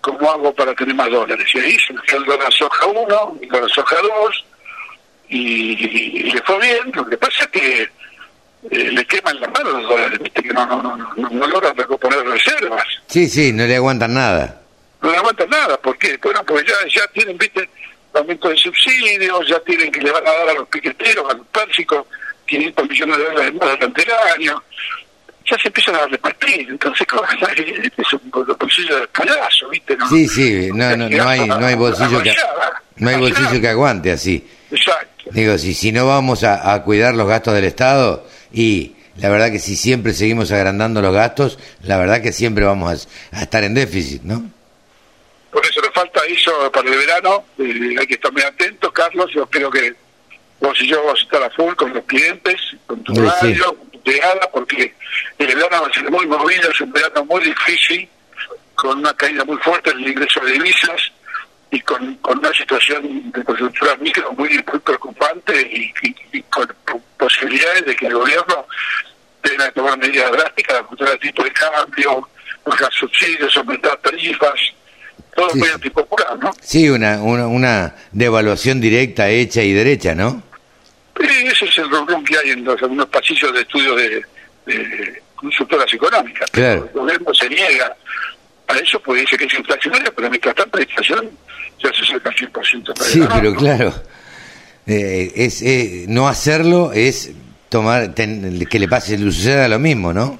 ¿cómo 0.00 0.30
hago 0.30 0.54
para 0.54 0.74
tener 0.74 0.94
más 0.94 1.10
dólares? 1.10 1.46
Y 1.54 1.58
ahí 1.58 1.78
surgió 1.78 2.18
el 2.18 2.24
dólar 2.24 2.52
soja 2.52 2.86
1, 2.86 3.38
el 3.42 3.48
dólar 3.48 3.70
soja 3.70 3.96
2, 4.02 4.44
y, 5.28 6.28
y 6.28 6.30
le 6.30 6.42
fue 6.42 6.60
bien. 6.60 6.92
Lo 6.94 7.06
que 7.06 7.16
pasa 7.16 7.44
es 7.44 7.48
que 7.48 7.90
eh, 8.70 8.90
le 8.92 9.04
queman 9.04 9.40
las 9.40 9.50
manos 9.52 9.72
los 9.74 9.88
dólares, 9.88 10.18
¿viste? 10.18 10.42
que 10.42 10.52
no, 10.52 10.66
no, 10.66 10.82
no, 10.82 10.96
no, 10.96 11.28
no 11.30 11.46
logran 11.46 11.76
recuperar 11.76 12.24
reservas. 12.26 12.86
Sí, 13.06 13.28
sí, 13.28 13.52
no 13.52 13.64
le 13.66 13.76
aguantan 13.76 14.14
nada. 14.14 14.62
No 15.02 15.10
le 15.10 15.16
aguantan 15.18 15.48
nada, 15.50 15.76
¿por 15.78 15.96
qué? 15.98 16.18
Bueno, 16.22 16.42
pues 16.44 16.64
ya, 16.64 16.74
ya 16.88 17.06
tienen, 17.08 17.38
viste, 17.38 17.68
aumento 18.14 18.48
de 18.48 18.56
subsidios, 18.56 19.48
ya 19.48 19.60
tienen 19.60 19.92
que 19.92 20.00
le 20.00 20.10
van 20.10 20.26
a 20.26 20.32
dar 20.32 20.48
a 20.48 20.54
los 20.54 20.68
piqueteros, 20.68 21.30
a 21.30 21.36
los 21.36 21.46
pérsicos, 21.48 22.06
500 22.46 22.88
millones 22.88 23.18
de 23.18 23.24
dólares 23.24 23.54
más 23.54 23.70
durante 23.78 24.02
el 24.02 24.10
año. 24.34 24.62
Ya 25.48 25.56
se 25.58 25.68
empiezan 25.68 25.94
a 25.94 26.06
repartir, 26.06 26.68
entonces 26.68 27.06
¿cómo? 27.06 27.22
es 27.96 28.12
un 28.12 28.30
bolsillo 28.30 29.00
de 29.00 29.06
payaso, 29.08 29.68
¿viste? 29.68 29.96
¿no? 29.96 30.08
Sí, 30.08 30.26
sí, 30.26 30.70
no, 30.72 30.96
no, 30.96 31.08
no 31.08 31.28
hay, 31.28 31.46
no 31.46 31.66
hay 31.66 31.74
bolsillo 31.76 32.20
que, 32.20 32.34
no 32.96 33.10
hay 33.10 33.16
bolsillo 33.16 33.60
que 33.60 33.68
aguante 33.68 34.10
así. 34.10 34.44
Exacto. 34.72 35.30
Digo, 35.30 35.56
si, 35.58 35.74
si 35.74 35.92
no 35.92 36.06
vamos 36.06 36.42
a, 36.42 36.72
a 36.72 36.82
cuidar 36.82 37.14
los 37.14 37.28
gastos 37.28 37.54
del 37.54 37.64
Estado 37.64 38.26
y 38.52 38.94
la 39.18 39.28
verdad 39.30 39.50
que 39.50 39.58
si 39.58 39.76
siempre 39.76 40.12
seguimos 40.12 40.52
agrandando 40.52 41.00
los 41.00 41.14
gastos, 41.14 41.58
la 41.82 41.96
verdad 41.96 42.20
que 42.22 42.32
siempre 42.32 42.64
vamos 42.64 43.08
a, 43.32 43.38
a 43.38 43.42
estar 43.42 43.64
en 43.64 43.74
déficit, 43.74 44.22
¿no? 44.22 44.50
Por 45.50 45.64
eso 45.64 45.80
nos 45.80 45.92
falta 45.94 46.20
eso 46.28 46.70
para 46.70 46.88
el 46.90 46.98
verano, 46.98 47.44
eh, 47.58 47.96
hay 47.98 48.06
que 48.06 48.14
estar 48.14 48.32
muy 48.32 48.42
atentos, 48.42 48.92
Carlos, 48.92 49.30
yo 49.34 49.46
creo 49.46 49.70
que 49.70 49.94
vos 50.60 50.76
y 50.80 50.88
yo 50.88 51.02
vamos 51.02 51.20
a 51.20 51.22
estar 51.22 51.42
a 51.42 51.50
full 51.50 51.74
con 51.74 51.94
los 51.94 52.04
clientes, 52.04 52.56
con 52.86 53.02
tu 53.04 53.14
Sí, 53.14 53.20
sí. 53.20 53.26
radio, 53.26 53.74
con 53.78 53.90
tu 53.90 54.10
llegada, 54.10 54.50
porque 54.52 54.94
el 55.38 55.46
verano 55.46 55.82
va 55.82 55.88
a 55.88 55.92
ser 55.94 56.10
muy 56.10 56.26
movido, 56.26 56.70
es 56.70 56.80
un 56.82 56.92
verano 56.92 57.24
muy 57.24 57.42
difícil, 57.44 58.06
con 58.74 58.98
una 58.98 59.14
caída 59.14 59.44
muy 59.44 59.56
fuerte 59.58 59.90
en 59.90 59.98
el 60.00 60.08
ingreso 60.08 60.40
de 60.40 60.52
divisas 60.52 61.00
y 61.70 61.80
con, 61.80 62.14
con 62.16 62.38
una 62.38 62.52
situación 62.52 63.32
de 63.32 63.42
coyuntura 63.42 63.96
micro 63.96 64.30
muy, 64.34 64.50
muy 64.50 64.78
preocupante 64.80 65.58
y, 65.72 65.90
y- 66.06 66.16
y 66.38 66.42
con 66.42 66.68
posibilidades 67.18 67.84
de 67.86 67.96
que 67.96 68.06
el 68.06 68.14
gobierno 68.14 68.66
tenga 69.42 69.66
que 69.66 69.72
tomar 69.72 69.98
medidas 69.98 70.30
drásticas, 70.32 70.76
ajustar 70.80 71.08
el 71.10 71.18
tipo 71.20 71.42
de 71.44 71.52
cambio, 71.52 72.28
bajar 72.64 72.92
subsidios, 72.92 73.56
aumentar 73.56 73.96
tarifas, 73.98 74.54
todo 75.34 75.50
Sí. 75.50 75.58
muy 75.58 75.68
antipopular, 75.68 76.38
¿no? 76.38 76.50
Sí, 76.60 76.88
una, 76.88 77.22
una, 77.22 77.46
una 77.46 77.94
devaluación 78.12 78.80
directa, 78.80 79.28
hecha 79.28 79.62
y 79.62 79.72
derecha, 79.72 80.14
¿no? 80.14 80.42
Y 81.20 81.46
ese 81.46 81.64
es 81.66 81.78
el 81.78 81.88
rum 81.90 82.24
que 82.24 82.36
hay 82.38 82.50
en 82.50 82.64
los, 82.64 82.82
algunos 82.82 83.06
pasillos 83.08 83.52
de 83.54 83.60
estudio 83.60 83.94
de, 83.94 84.22
de 84.66 85.22
consultoras 85.34 85.92
económicas. 85.92 86.50
Claro. 86.50 86.84
El 86.92 87.00
gobierno 87.00 87.32
se 87.34 87.48
niega 87.48 87.94
a 88.68 88.76
eso, 88.78 89.00
porque 89.00 89.20
dice 89.22 89.36
que 89.38 89.44
es 89.44 89.54
inflacionario, 89.54 90.12
pero 90.14 90.28
mientras 90.28 90.54
tanta 90.54 90.80
inflación 90.82 91.30
ya 91.82 91.92
se 91.94 92.02
acerca 92.02 92.30
al 92.30 92.34
100% 92.36 92.84
para 92.94 93.08
Sí, 93.08 93.20
pero 93.34 93.50
¿no? 93.52 93.56
claro, 93.58 93.94
eh, 94.86 95.32
es 95.36 95.62
eh, 95.62 96.04
no 96.08 96.28
hacerlo 96.28 96.92
es 96.92 97.30
tomar 97.68 98.14
ten- 98.14 98.64
que 98.66 98.78
le 98.78 98.88
pase, 98.88 99.18
le 99.18 99.30
suceda 99.32 99.68
lo 99.68 99.78
mismo, 99.78 100.12
¿no? 100.12 100.38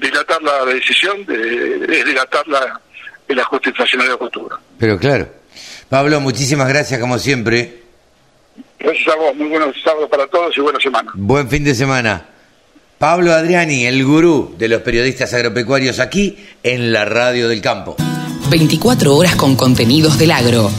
Dilatar 0.00 0.42
la 0.42 0.64
decisión 0.64 1.24
de, 1.26 1.84
es 1.98 2.04
dilatar 2.04 2.46
la, 2.48 2.80
el 3.28 3.38
ajuste 3.38 3.68
inflacionario 3.70 4.18
futuro. 4.18 4.58
Pero 4.78 4.98
claro. 4.98 5.28
Pablo, 5.88 6.20
muchísimas 6.20 6.68
gracias 6.68 7.00
como 7.00 7.18
siempre. 7.18 7.80
Gracias 8.78 9.08
a 9.08 9.16
vos, 9.16 9.34
muy 9.36 9.48
buenos 9.48 9.74
sábados 9.84 10.08
para 10.08 10.26
todos 10.28 10.56
y 10.56 10.60
buena 10.60 10.78
semana. 10.80 11.10
Buen 11.14 11.48
fin 11.48 11.64
de 11.64 11.74
semana. 11.74 12.26
Pablo 12.98 13.32
Adriani, 13.32 13.86
el 13.86 14.04
gurú 14.04 14.54
de 14.58 14.68
los 14.68 14.82
periodistas 14.82 15.32
agropecuarios 15.34 15.98
aquí 16.00 16.38
en 16.62 16.92
la 16.92 17.04
Radio 17.04 17.48
del 17.48 17.60
Campo. 17.62 17.96
24 18.50 19.14
horas 19.16 19.36
con 19.36 19.56
contenidos 19.56 20.18
del 20.18 20.30
agro. 20.32 20.70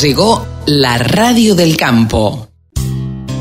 Llegó 0.00 0.46
la 0.66 0.98
Radio 0.98 1.54
del 1.54 1.76
Campo. 1.76 2.48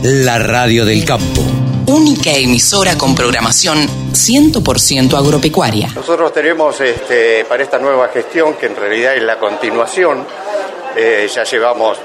La 0.04 0.40
Radio 0.40 0.86
del 0.86 1.04
Campo. 1.04 1.42
Única 1.88 2.32
emisora 2.32 2.98
con 2.98 3.14
programación 3.14 3.86
100% 4.14 5.18
agropecuaria. 5.18 5.90
Nosotros 5.94 6.32
tenemos 6.32 6.80
este, 6.80 7.46
para 7.46 7.64
esta 7.64 7.78
nueva 7.78 8.08
gestión, 8.08 8.54
que 8.56 8.68
en 8.68 8.76
realidad 8.76 9.16
es 9.16 9.24
la 9.24 9.38
continuación, 9.38 10.26
eh, 10.96 11.30
ya 11.34 11.44
llevamos 11.44 11.98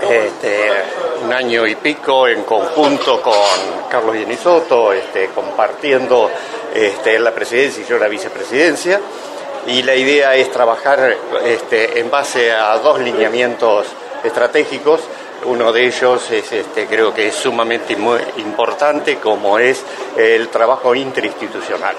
este, 0.00 0.70
un 1.24 1.32
año 1.32 1.66
y 1.66 1.74
pico 1.74 2.28
en 2.28 2.44
conjunto 2.44 3.20
con 3.20 3.34
Carlos 3.90 4.16
Yenisoto, 4.16 4.92
este, 4.92 5.28
compartiendo 5.34 6.30
este, 6.72 7.18
la 7.18 7.34
presidencia 7.34 7.82
y 7.82 7.88
yo 7.88 7.98
la 7.98 8.08
vicepresidencia. 8.08 9.00
Y 9.66 9.82
la 9.82 9.96
idea 9.96 10.36
es 10.36 10.52
trabajar 10.52 11.16
este, 11.44 11.98
en 11.98 12.08
base 12.08 12.52
a 12.52 12.78
dos 12.78 13.00
lineamientos 13.00 13.86
estratégicos. 14.26 15.00
Uno 15.44 15.72
de 15.72 15.86
ellos 15.86 16.30
es, 16.30 16.50
este, 16.52 16.86
creo 16.86 17.12
que 17.14 17.28
es 17.28 17.34
sumamente 17.34 17.96
importante, 18.38 19.16
como 19.18 19.58
es 19.58 19.82
el 20.16 20.48
trabajo 20.48 20.94
interinstitucional. 20.94 21.94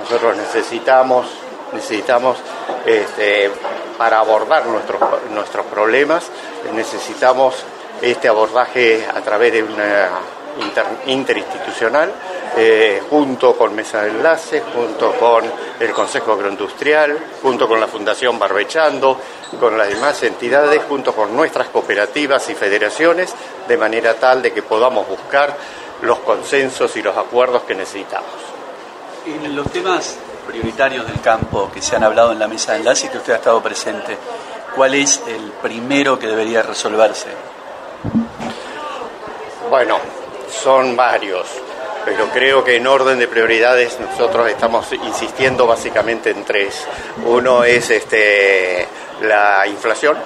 Nosotros 0.00 0.36
necesitamos, 0.36 1.26
necesitamos 1.72 2.38
este, 2.84 3.50
para 3.96 4.18
abordar 4.18 4.66
nuestros, 4.66 5.00
nuestros 5.30 5.66
problemas, 5.66 6.30
necesitamos 6.74 7.64
este 8.00 8.28
abordaje 8.28 9.06
a 9.14 9.20
través 9.20 9.52
de 9.52 9.62
una 9.62 10.10
inter- 10.60 10.86
interinstitucional, 11.06 12.12
eh, 12.56 13.02
junto 13.08 13.56
con 13.56 13.74
Mesa 13.74 14.02
de 14.02 14.10
Enlace, 14.10 14.62
junto 14.74 15.12
con 15.12 15.44
el 15.80 15.92
Consejo 15.92 16.32
Agroindustrial, 16.32 17.18
junto 17.42 17.66
con 17.66 17.80
la 17.80 17.86
Fundación 17.86 18.38
Barbechando, 18.38 19.18
con 19.58 19.78
las 19.78 19.88
demás 19.88 20.22
entidades, 20.22 20.82
junto 20.88 21.14
con 21.14 21.34
nuestras 21.34 21.68
cooperativas 21.68 22.48
y 22.50 22.54
federaciones, 22.54 23.34
de 23.66 23.76
manera 23.76 24.14
tal 24.14 24.42
de 24.42 24.52
que 24.52 24.62
podamos 24.62 25.08
buscar 25.08 25.56
los 26.02 26.18
consensos 26.20 26.96
y 26.96 27.02
los 27.02 27.16
acuerdos 27.16 27.62
que 27.62 27.74
necesitamos. 27.74 28.30
En 29.24 29.54
los 29.54 29.70
temas 29.70 30.16
prioritarios 30.46 31.06
del 31.06 31.20
campo 31.20 31.70
que 31.72 31.80
se 31.80 31.96
han 31.96 32.04
hablado 32.04 32.32
en 32.32 32.38
la 32.38 32.48
mesa 32.48 32.72
de 32.72 32.78
enlace 32.78 33.06
y 33.06 33.08
que 33.10 33.18
usted 33.18 33.32
ha 33.34 33.36
estado 33.36 33.62
presente, 33.62 34.18
¿cuál 34.74 34.94
es 34.94 35.22
el 35.26 35.52
primero 35.62 36.18
que 36.18 36.26
debería 36.26 36.62
resolverse? 36.62 37.28
Bueno, 39.70 39.98
son 40.50 40.96
varios, 40.96 41.46
pero 42.04 42.28
creo 42.30 42.64
que 42.64 42.76
en 42.76 42.86
orden 42.86 43.18
de 43.18 43.28
prioridades 43.28 43.98
nosotros 44.00 44.48
estamos 44.50 44.92
insistiendo 44.92 45.66
básicamente 45.66 46.30
en 46.30 46.44
tres. 46.44 46.84
Uno 47.24 47.64
es 47.64 47.90
este, 47.90 48.86
la 49.22 49.66
inflación, 49.66 50.16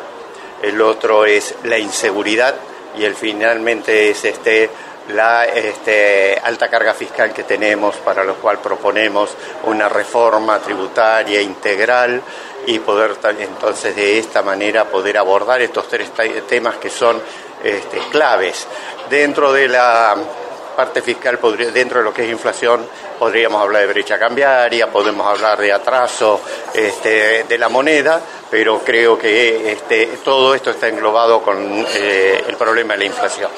el 0.63 0.81
otro 0.81 1.25
es 1.27 1.55
la 1.65 1.79
inseguridad 1.79 2.55
y 2.97 3.05
el 3.05 3.15
finalmente 3.15 4.11
es 4.11 4.25
este, 4.25 4.71
la 5.15 5.45
este, 5.45 6.41
alta 6.43 6.69
carga 6.69 6.95
fiscal 6.95 7.33
que 7.33 7.43
tenemos, 7.45 7.97
para 7.97 8.25
lo 8.25 8.37
cual 8.37 8.59
proponemos 8.59 9.31
una 9.65 9.89
reforma 9.89 10.59
tributaria 10.61 11.41
integral 11.43 12.23
y 12.67 12.79
poder 12.81 13.17
entonces 13.39 13.95
de 13.95 14.19
esta 14.19 14.43
manera 14.43 14.87
poder 14.87 15.19
abordar 15.19 15.61
estos 15.61 15.87
tres 15.89 16.11
te- 16.13 16.41
temas 16.43 16.77
que 16.77 16.91
son 16.91 17.21
este, 17.63 17.99
claves. 18.11 18.67
Dentro 19.09 19.53
de 19.53 19.69
la 19.69 20.17
parte 20.77 21.01
fiscal, 21.03 21.39
podría- 21.39 21.71
dentro 21.71 21.99
de 21.99 22.05
lo 22.05 22.13
que 22.15 22.25
es 22.25 22.31
inflación, 22.31 22.87
podríamos 23.19 23.61
hablar 23.63 23.83
de 23.83 23.89
brecha 23.89 24.19
cambiaria, 24.19 24.89
podemos 24.93 25.27
hablar 25.27 25.59
de 25.59 25.73
atraso 25.73 26.41
este, 26.75 27.45
de 27.45 27.59
la 27.59 27.69
moneda, 27.69 28.21
pero 28.51 28.81
creo 28.81 29.19
que 29.19 29.73
este, 29.73 30.07
todo 30.23 30.55
esto 30.55 30.71
está 30.71 30.89
englobado 30.89 31.43
con 31.43 31.85
eh, 31.95 32.45
el 32.47 32.57
problema 32.57 32.93
de 32.93 32.99
la 33.01 33.05
inflación. 33.07 33.51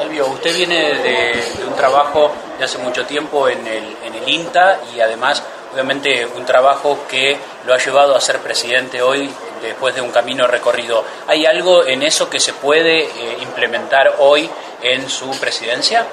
Elvio, 0.00 0.26
usted 0.28 0.54
viene 0.54 0.94
de, 0.98 1.42
de 1.58 1.64
un 1.66 1.74
trabajo 1.76 2.30
de 2.58 2.64
hace 2.64 2.78
mucho 2.78 3.04
tiempo 3.04 3.48
en 3.48 3.66
el, 3.66 3.96
en 4.04 4.14
el 4.14 4.28
INTA 4.28 4.80
y 4.94 5.00
además 5.00 5.42
obviamente 5.72 6.24
un 6.26 6.46
trabajo 6.46 7.00
que 7.08 7.36
lo 7.66 7.74
ha 7.74 7.78
llevado 7.78 8.16
a 8.16 8.20
ser 8.20 8.38
presidente 8.38 9.02
hoy 9.02 9.30
después 9.60 9.94
de 9.94 10.00
un 10.00 10.10
camino 10.10 10.46
recorrido. 10.46 11.04
¿Hay 11.26 11.46
algo 11.46 11.86
en 11.86 12.02
eso 12.02 12.28
que 12.28 12.40
se 12.40 12.52
puede 12.52 13.04
eh, 13.04 13.38
implementar 13.42 14.16
hoy 14.18 14.48
en 14.82 15.08
su 15.08 15.30
presidencia? 15.38 16.06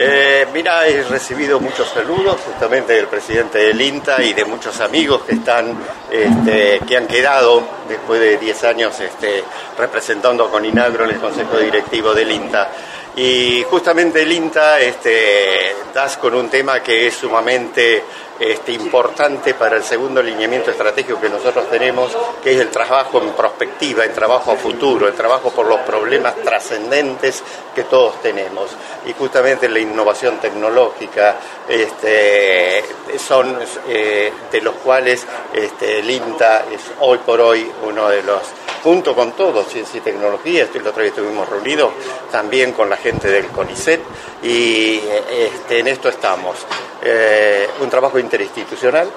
Eh, 0.00 0.46
mira, 0.54 0.86
he 0.86 1.02
recibido 1.02 1.58
muchos 1.58 1.88
saludos 1.88 2.38
justamente 2.46 2.92
del 2.92 3.08
presidente 3.08 3.58
del 3.58 3.80
INTA 3.80 4.22
y 4.22 4.32
de 4.32 4.44
muchos 4.44 4.80
amigos 4.80 5.22
que 5.22 5.34
están, 5.34 5.76
este, 6.08 6.80
que 6.86 6.96
han 6.96 7.08
quedado 7.08 7.64
después 7.88 8.20
de 8.20 8.38
10 8.38 8.64
años 8.64 9.00
este, 9.00 9.42
representando 9.76 10.48
con 10.50 10.64
Inagro 10.64 11.04
en 11.04 11.10
el 11.10 11.18
Consejo 11.18 11.58
Directivo 11.58 12.14
del 12.14 12.30
INTA. 12.30 12.70
Y 13.18 13.64
justamente 13.64 14.22
el 14.22 14.30
INTA 14.30 14.78
este, 14.78 15.74
das 15.92 16.18
con 16.18 16.36
un 16.36 16.48
tema 16.48 16.80
que 16.80 17.08
es 17.08 17.14
sumamente 17.14 18.04
este, 18.38 18.70
importante 18.70 19.54
para 19.54 19.76
el 19.76 19.82
segundo 19.82 20.22
lineamiento 20.22 20.70
estratégico 20.70 21.20
que 21.20 21.28
nosotros 21.28 21.68
tenemos, 21.68 22.16
que 22.44 22.54
es 22.54 22.60
el 22.60 22.68
trabajo 22.68 23.20
en 23.20 23.32
prospectiva, 23.32 24.04
el 24.04 24.12
trabajo 24.12 24.52
a 24.52 24.56
futuro, 24.56 25.08
el 25.08 25.14
trabajo 25.14 25.50
por 25.50 25.66
los 25.66 25.80
problemas 25.80 26.36
trascendentes 26.36 27.42
que 27.74 27.82
todos 27.82 28.22
tenemos. 28.22 28.70
Y 29.06 29.12
justamente 29.14 29.68
la 29.68 29.80
innovación 29.80 30.38
tecnológica 30.38 31.38
este, 31.68 32.84
son 33.18 33.58
eh, 33.88 34.32
de 34.52 34.60
los 34.60 34.76
cuales 34.76 35.26
este, 35.52 35.98
el 35.98 36.08
INTA 36.08 36.66
es 36.72 36.92
hoy 37.00 37.18
por 37.18 37.40
hoy 37.40 37.68
uno 37.82 38.08
de 38.10 38.22
los 38.22 38.42
junto 38.82 39.14
con 39.14 39.32
todos, 39.32 39.68
ciencia 39.68 39.98
y 39.98 40.00
tecnología, 40.00 40.68
el 40.72 40.86
otro 40.86 41.02
día 41.02 41.10
estuvimos 41.10 41.48
reunidos 41.48 41.90
también 42.30 42.72
con 42.72 42.88
la 42.88 42.96
gente 42.96 43.28
del 43.28 43.46
CONICET 43.48 44.00
y 44.42 45.00
este, 45.30 45.80
en 45.80 45.88
esto 45.88 46.08
estamos. 46.08 46.56
Eh, 47.02 47.68
un 47.80 47.90
trabajo 47.90 48.18
interinstitucional 48.18 49.08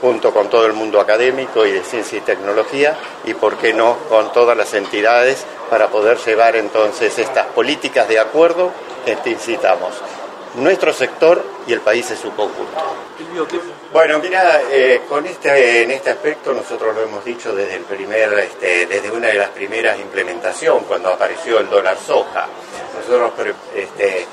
junto 0.00 0.32
con 0.32 0.48
todo 0.48 0.66
el 0.66 0.72
mundo 0.72 1.00
académico 1.00 1.66
y 1.66 1.72
de 1.72 1.82
ciencia 1.82 2.18
y 2.18 2.20
tecnología 2.20 2.96
y, 3.24 3.34
por 3.34 3.56
qué 3.56 3.72
no, 3.72 3.96
con 4.08 4.32
todas 4.32 4.56
las 4.56 4.72
entidades 4.74 5.44
para 5.70 5.88
poder 5.88 6.18
llevar 6.18 6.56
entonces 6.56 7.18
estas 7.18 7.46
políticas 7.46 8.08
de 8.08 8.18
acuerdo 8.18 8.70
que 9.04 9.16
te 9.16 9.30
incitamos 9.30 9.92
nuestro 10.56 10.92
sector 10.92 11.44
y 11.66 11.72
el 11.72 11.80
país 11.80 12.10
en 12.10 12.16
su 12.16 12.34
conjunto. 12.34 12.76
Bueno, 13.92 14.18
mira, 14.18 14.62
eh, 14.70 15.02
con 15.08 15.26
este, 15.26 15.82
en 15.82 15.90
este 15.90 16.10
aspecto 16.10 16.52
nosotros 16.52 16.94
lo 16.94 17.02
hemos 17.02 17.24
dicho 17.24 17.54
desde 17.54 17.76
el 17.76 17.82
primer, 17.82 18.32
este, 18.38 18.86
desde 18.86 19.10
una 19.10 19.28
de 19.28 19.34
las 19.34 19.50
primeras 19.50 19.98
implementaciones, 19.98 20.84
cuando 20.86 21.10
apareció 21.10 21.58
el 21.58 21.68
dólar 21.68 21.96
soja. 21.98 22.46
Nosotros 22.94 23.54
este, 23.74 24.26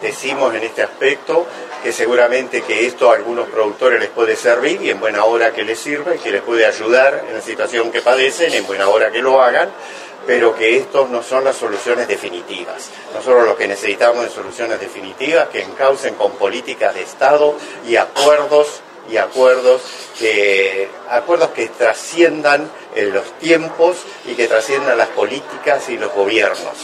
decimos 0.00 0.54
en 0.54 0.62
este 0.62 0.82
aspecto 0.82 1.46
que 1.82 1.92
seguramente 1.92 2.62
que 2.62 2.86
esto 2.86 3.10
a 3.10 3.16
algunos 3.16 3.48
productores 3.48 3.98
les 3.98 4.10
puede 4.10 4.36
servir 4.36 4.82
y 4.82 4.90
en 4.90 5.00
buena 5.00 5.24
hora 5.24 5.52
que 5.52 5.64
les 5.64 5.78
sirva 5.78 6.14
y 6.14 6.18
que 6.18 6.30
les 6.30 6.42
puede 6.42 6.66
ayudar 6.66 7.24
en 7.28 7.34
la 7.34 7.40
situación 7.40 7.90
que 7.90 8.02
padecen, 8.02 8.52
en 8.52 8.66
buena 8.66 8.88
hora 8.88 9.10
que 9.10 9.22
lo 9.22 9.40
hagan, 9.42 9.70
pero 10.26 10.54
que 10.54 10.76
estos 10.76 11.08
no 11.10 11.22
son 11.22 11.44
las 11.44 11.56
soluciones 11.56 12.08
definitivas. 12.08 12.90
Nosotros 13.14 13.46
lo 13.46 13.56
que 13.56 13.68
necesitamos 13.68 14.26
es 14.26 14.32
soluciones 14.32 14.80
definitivas 14.80 15.48
que 15.48 15.62
encaucen 15.62 16.14
con 16.14 16.32
políticas 16.32 16.94
de 16.94 17.02
Estado 17.02 17.54
y 17.86 17.96
acuerdos 17.96 18.82
y 19.10 19.16
acuerdos 19.16 19.82
que 20.18 20.88
acuerdos 21.08 21.50
que 21.50 21.68
trasciendan 21.68 22.70
en 22.94 23.12
los 23.12 23.38
tiempos 23.38 23.96
y 24.26 24.34
que 24.34 24.46
trasciendan 24.46 24.98
las 24.98 25.08
políticas 25.08 25.88
y 25.88 25.96
los 25.96 26.12
gobiernos. 26.12 26.74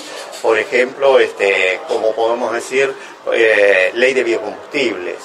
Por 0.43 0.59
ejemplo, 0.59 1.19
este, 1.19 1.81
como 1.89 2.13
podemos 2.15 2.53
decir, 2.53 2.93
eh, 3.33 3.91
ley 3.95 4.15
de 4.15 4.25
biocombustibles, 4.25 5.17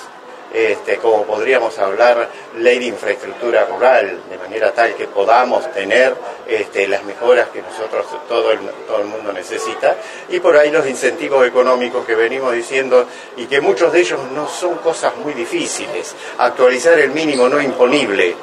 este, 0.54 0.97
como 0.97 1.24
podríamos 1.24 1.78
hablar, 1.80 2.30
ley 2.58 2.80
de 2.80 2.86
infraestructura 2.86 3.66
rural, 3.66 4.22
de 4.30 4.38
manera 4.38 4.72
tal 4.74 4.95
que 4.95 5.08
podamos 5.08 5.72
tener 5.72 6.16
este, 6.47 6.88
las 6.88 7.04
mejoras 7.04 7.49
que 7.49 7.62
nosotros, 7.62 8.06
todo 8.28 8.52
el, 8.52 8.60
todo 8.88 9.02
el 9.02 9.08
mundo 9.08 9.32
necesita, 9.32 9.95
y 10.30 10.39
por 10.39 10.58
ahí 10.58 10.72
los 10.72 10.88
incentivos 10.88 11.47
económicos 11.47 12.06
que 12.06 12.16
venimos 12.16 12.54
diciendo, 12.54 13.06
y 13.38 13.45
que 13.45 13.62
muchos 13.62 13.93
de 13.93 14.02
ellos 14.02 14.20
no 14.34 14.47
son 14.47 14.76
cosas 14.76 15.16
muy 15.18 15.34
difíciles. 15.34 16.16
Actualizar 16.38 16.99
el 16.99 17.12
mínimo 17.12 17.47
no 17.47 17.62
imponible, 17.62 18.36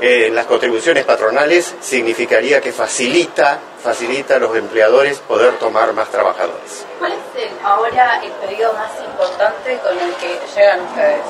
en 0.00 0.34
las 0.34 0.46
contribuciones 0.46 1.04
patronales 1.04 1.74
significaría 1.80 2.60
que 2.60 2.72
facilita, 2.72 3.58
facilita 3.82 4.36
a 4.36 4.38
los 4.38 4.56
empleadores 4.56 5.18
poder 5.20 5.54
tomar 5.58 5.92
más 5.92 6.10
trabajadores. 6.10 6.84
¿Cuál 6.98 7.12
es 7.12 7.50
ahora 7.62 8.22
el 8.22 8.32
pedido 8.32 8.72
más 8.74 8.90
importante 9.04 9.78
con 9.78 9.98
el 9.98 10.14
que 10.14 10.38
llegan 10.54 10.80
ustedes? 10.80 11.20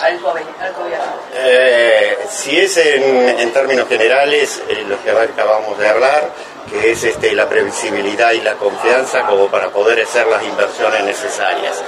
Al, 0.00 0.18
gobierno. 0.20 1.04
Eh, 1.34 2.16
si 2.28 2.58
es 2.58 2.78
en, 2.78 3.52
términos 3.52 3.86
generales, 3.86 4.62
eh, 4.66 4.84
lo 4.88 5.00
que 5.02 5.10
acabamos 5.10 5.78
de 5.78 5.86
hablar, 5.86 6.30
que 6.70 6.92
es 6.92 7.04
este, 7.04 7.32
la 7.34 7.46
previsibilidad 7.46 8.32
y 8.32 8.40
la 8.40 8.54
confianza 8.54 9.26
como 9.26 9.48
para 9.48 9.68
poder 9.68 10.00
hacer 10.00 10.26
las 10.28 10.42
inversiones 10.44 11.04
necesarias. 11.04 11.82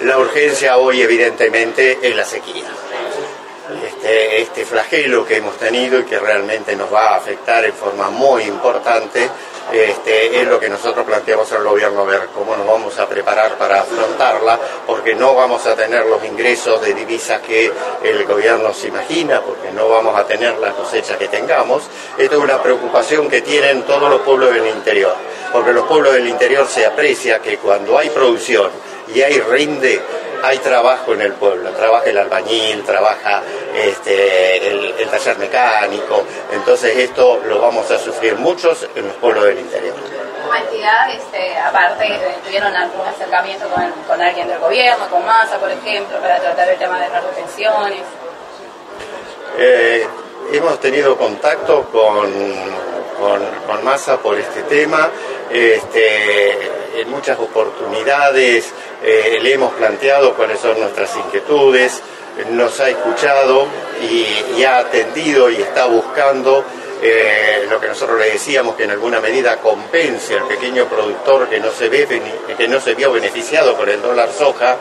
La 0.00 0.18
urgencia 0.18 0.78
hoy 0.78 1.00
evidentemente 1.00 2.00
es 2.02 2.16
la 2.16 2.24
sequía 2.24 2.64
este, 3.86 4.42
este 4.42 4.64
flagelo 4.64 5.24
que 5.24 5.36
hemos 5.36 5.56
tenido 5.56 5.98
y 5.98 6.04
que 6.04 6.18
realmente 6.18 6.76
nos 6.76 6.92
va 6.92 7.10
a 7.10 7.16
afectar 7.16 7.64
en 7.64 7.72
forma 7.72 8.10
muy 8.10 8.42
importante, 8.44 9.28
este, 9.72 10.40
es 10.40 10.46
lo 10.46 10.60
que 10.60 10.68
nosotros 10.68 11.06
planteamos 11.06 11.50
al 11.52 11.64
gobierno, 11.64 12.04
ver 12.04 12.28
cómo 12.34 12.54
nos 12.54 12.66
vamos 12.66 12.98
a 12.98 13.08
preparar 13.08 13.56
para 13.56 13.80
afrontarla, 13.80 14.58
porque 14.86 15.14
no 15.14 15.34
vamos 15.34 15.66
a 15.66 15.74
tener 15.74 16.04
los 16.04 16.22
ingresos 16.24 16.82
de 16.82 16.92
divisas 16.92 17.40
que 17.40 17.72
el 18.02 18.24
gobierno 18.26 18.74
se 18.74 18.88
imagina, 18.88 19.40
porque 19.40 19.72
no 19.72 19.88
vamos 19.88 20.16
a 20.16 20.26
tener 20.26 20.58
la 20.58 20.72
cosecha 20.72 21.16
que 21.16 21.28
tengamos. 21.28 21.84
Esto 22.18 22.36
es 22.36 22.42
una 22.42 22.62
preocupación 22.62 23.28
que 23.30 23.40
tienen 23.40 23.82
todos 23.84 24.10
los 24.10 24.20
pueblos 24.20 24.52
del 24.52 24.66
interior, 24.66 25.14
porque 25.52 25.72
los 25.72 25.86
pueblos 25.86 26.12
del 26.12 26.28
interior 26.28 26.66
se 26.68 26.84
aprecia 26.84 27.40
que 27.40 27.56
cuando 27.56 27.98
hay 27.98 28.10
producción 28.10 28.70
y 29.14 29.22
hay 29.22 29.40
rinde, 29.40 30.00
hay 30.44 30.58
trabajo 30.58 31.14
en 31.14 31.22
el 31.22 31.32
pueblo, 31.32 31.70
trabaja 31.70 32.04
el 32.10 32.18
albañil, 32.18 32.84
trabaja 32.84 33.42
este, 33.74 34.68
el, 34.68 35.08
taller 35.08 35.38
mecánico, 35.38 36.24
entonces 36.52 36.96
esto 36.98 37.40
lo 37.46 37.60
vamos 37.60 37.90
a 37.90 37.98
sufrir 37.98 38.36
muchos 38.36 38.86
en 38.94 39.06
los 39.06 39.16
pueblos 39.16 39.44
del 39.44 39.60
interior. 39.60 39.94
Como 40.42 40.54
entidad, 40.54 41.10
este, 41.10 41.56
aparte, 41.58 42.20
¿tuvieron 42.44 42.74
algún 42.76 43.06
acercamiento 43.06 43.66
con, 44.06 44.20
alguien 44.20 44.48
del 44.48 44.58
gobierno, 44.58 45.08
con 45.08 45.24
Massa, 45.24 45.58
por 45.58 45.70
ejemplo, 45.70 46.18
para 46.20 46.38
tratar 46.38 46.68
el 46.68 46.78
tema 46.78 47.00
de 47.00 47.08
las 47.08 47.24
retenciones? 47.24 48.02
Eh, 49.56 50.06
hemos 50.52 50.78
tenido 50.80 51.16
contacto 51.16 51.84
con, 51.90 52.30
con, 53.18 53.42
con 53.66 53.84
Massa 53.84 54.18
por 54.18 54.38
este 54.38 54.62
tema, 54.64 55.08
este, 55.50 57.00
en 57.00 57.10
muchas 57.10 57.38
oportunidades 57.38 58.72
eh, 59.02 59.38
le 59.42 59.54
hemos 59.54 59.72
planteado 59.74 60.34
cuáles 60.34 60.60
son 60.60 60.78
nuestras 60.80 61.16
inquietudes, 61.16 62.02
nos 62.50 62.80
ha 62.80 62.90
escuchado 62.90 63.66
y, 64.02 64.62
ha 64.64 64.78
atendido 64.78 65.50
y 65.50 65.56
está 65.56 65.86
buscando 65.86 66.64
eh, 67.02 67.66
lo 67.68 67.80
que 67.80 67.88
nosotros 67.88 68.18
le 68.18 68.30
decíamos 68.30 68.76
que 68.76 68.84
en 68.84 68.92
alguna 68.92 69.20
medida 69.20 69.58
compense 69.58 70.38
al 70.38 70.46
pequeño 70.48 70.86
productor 70.86 71.48
que 71.48 71.60
no 71.60 71.70
se 71.70 71.88
ve 71.88 72.08
que 72.56 72.68
no 72.68 72.80
se 72.80 72.94
vio 72.94 73.12
beneficiado 73.12 73.76
con 73.76 73.88
el 73.88 74.00
dólar 74.00 74.30
soja 74.32 74.78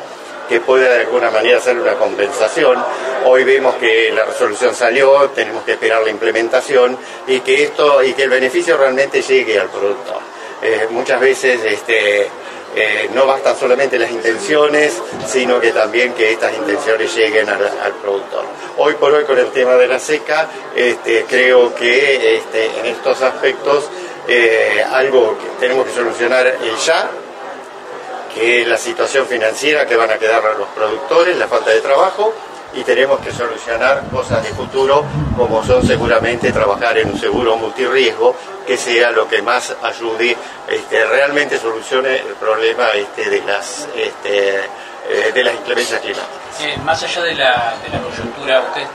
que 0.47 0.59
pueda 0.59 0.93
de 0.93 1.01
alguna 1.01 1.31
manera 1.31 1.57
hacer 1.57 1.77
una 1.77 1.93
compensación. 1.93 2.83
Hoy 3.25 3.43
vemos 3.43 3.75
que 3.75 4.11
la 4.11 4.25
resolución 4.25 4.75
salió, 4.75 5.29
tenemos 5.29 5.63
que 5.63 5.73
esperar 5.73 6.03
la 6.03 6.09
implementación 6.09 6.97
y 7.27 7.39
que 7.39 7.63
esto 7.63 8.03
y 8.03 8.13
que 8.13 8.23
el 8.23 8.29
beneficio 8.29 8.77
realmente 8.77 9.21
llegue 9.21 9.59
al 9.59 9.69
productor. 9.69 10.19
Eh, 10.61 10.87
muchas 10.91 11.19
veces 11.19 11.61
este, 11.63 12.27
eh, 12.75 13.09
no 13.13 13.25
bastan 13.25 13.57
solamente 13.57 13.99
las 13.99 14.11
intenciones, 14.11 15.01
sino 15.27 15.59
que 15.59 15.71
también 15.71 16.13
que 16.13 16.31
estas 16.31 16.53
intenciones 16.53 17.15
lleguen 17.15 17.47
al, 17.49 17.93
productor. 18.01 18.45
Hoy 18.77 18.95
por 18.95 19.13
hoy 19.13 19.23
con 19.25 19.37
el 19.37 19.51
tema 19.51 19.75
de 19.75 19.87
la 19.87 19.99
seca, 19.99 20.47
este, 20.75 21.25
creo 21.25 21.75
que 21.75 22.37
este, 22.37 22.79
en 22.79 22.87
estos 22.87 23.21
aspectos 23.21 23.89
eh, 24.27 24.83
algo 24.91 25.37
que 25.37 25.47
tenemos 25.59 25.85
que 25.85 25.93
solucionar 25.93 26.47
el 26.47 26.75
ya, 26.77 27.09
que 28.33 28.61
es 28.61 28.67
la 28.67 28.77
situación 28.77 29.27
financiera 29.27 29.85
que 29.85 29.95
van 29.95 30.09
a 30.09 30.17
quedar 30.17 30.43
los 30.57 30.67
productores, 30.69 31.37
la 31.37 31.47
falta 31.47 31.69
de 31.69 31.81
trabajo, 31.81 32.33
y 32.73 32.83
tenemos 32.83 33.19
que 33.19 33.31
solucionar 33.31 34.03
cosas 34.09 34.43
de 34.43 34.49
futuro 34.49 35.05
como 35.37 35.63
son 35.63 35.85
seguramente 35.85 36.51
trabajar 36.51 36.97
en 36.97 37.11
un 37.11 37.19
seguro 37.19 37.55
multirriesgo 37.57 38.35
que 38.65 38.77
sea 38.77 39.11
lo 39.11 39.27
que 39.27 39.41
más 39.41 39.75
ayude, 39.81 40.35
este, 40.67 41.05
realmente 41.05 41.57
solucione 41.57 42.17
el 42.17 42.35
problema 42.35 42.89
este, 42.91 43.29
de 43.29 43.41
las 43.41 43.87
este, 43.95 44.59
eh, 45.09 45.31
de 45.33 45.43
las 45.43 45.53
inclemencias 45.55 45.99
climáticas. 45.99 46.83
más 46.83 47.03
allá 47.03 47.21
de 47.23 47.35
la, 47.35 47.73
coyuntura, 48.09 48.61
usted 48.61 48.87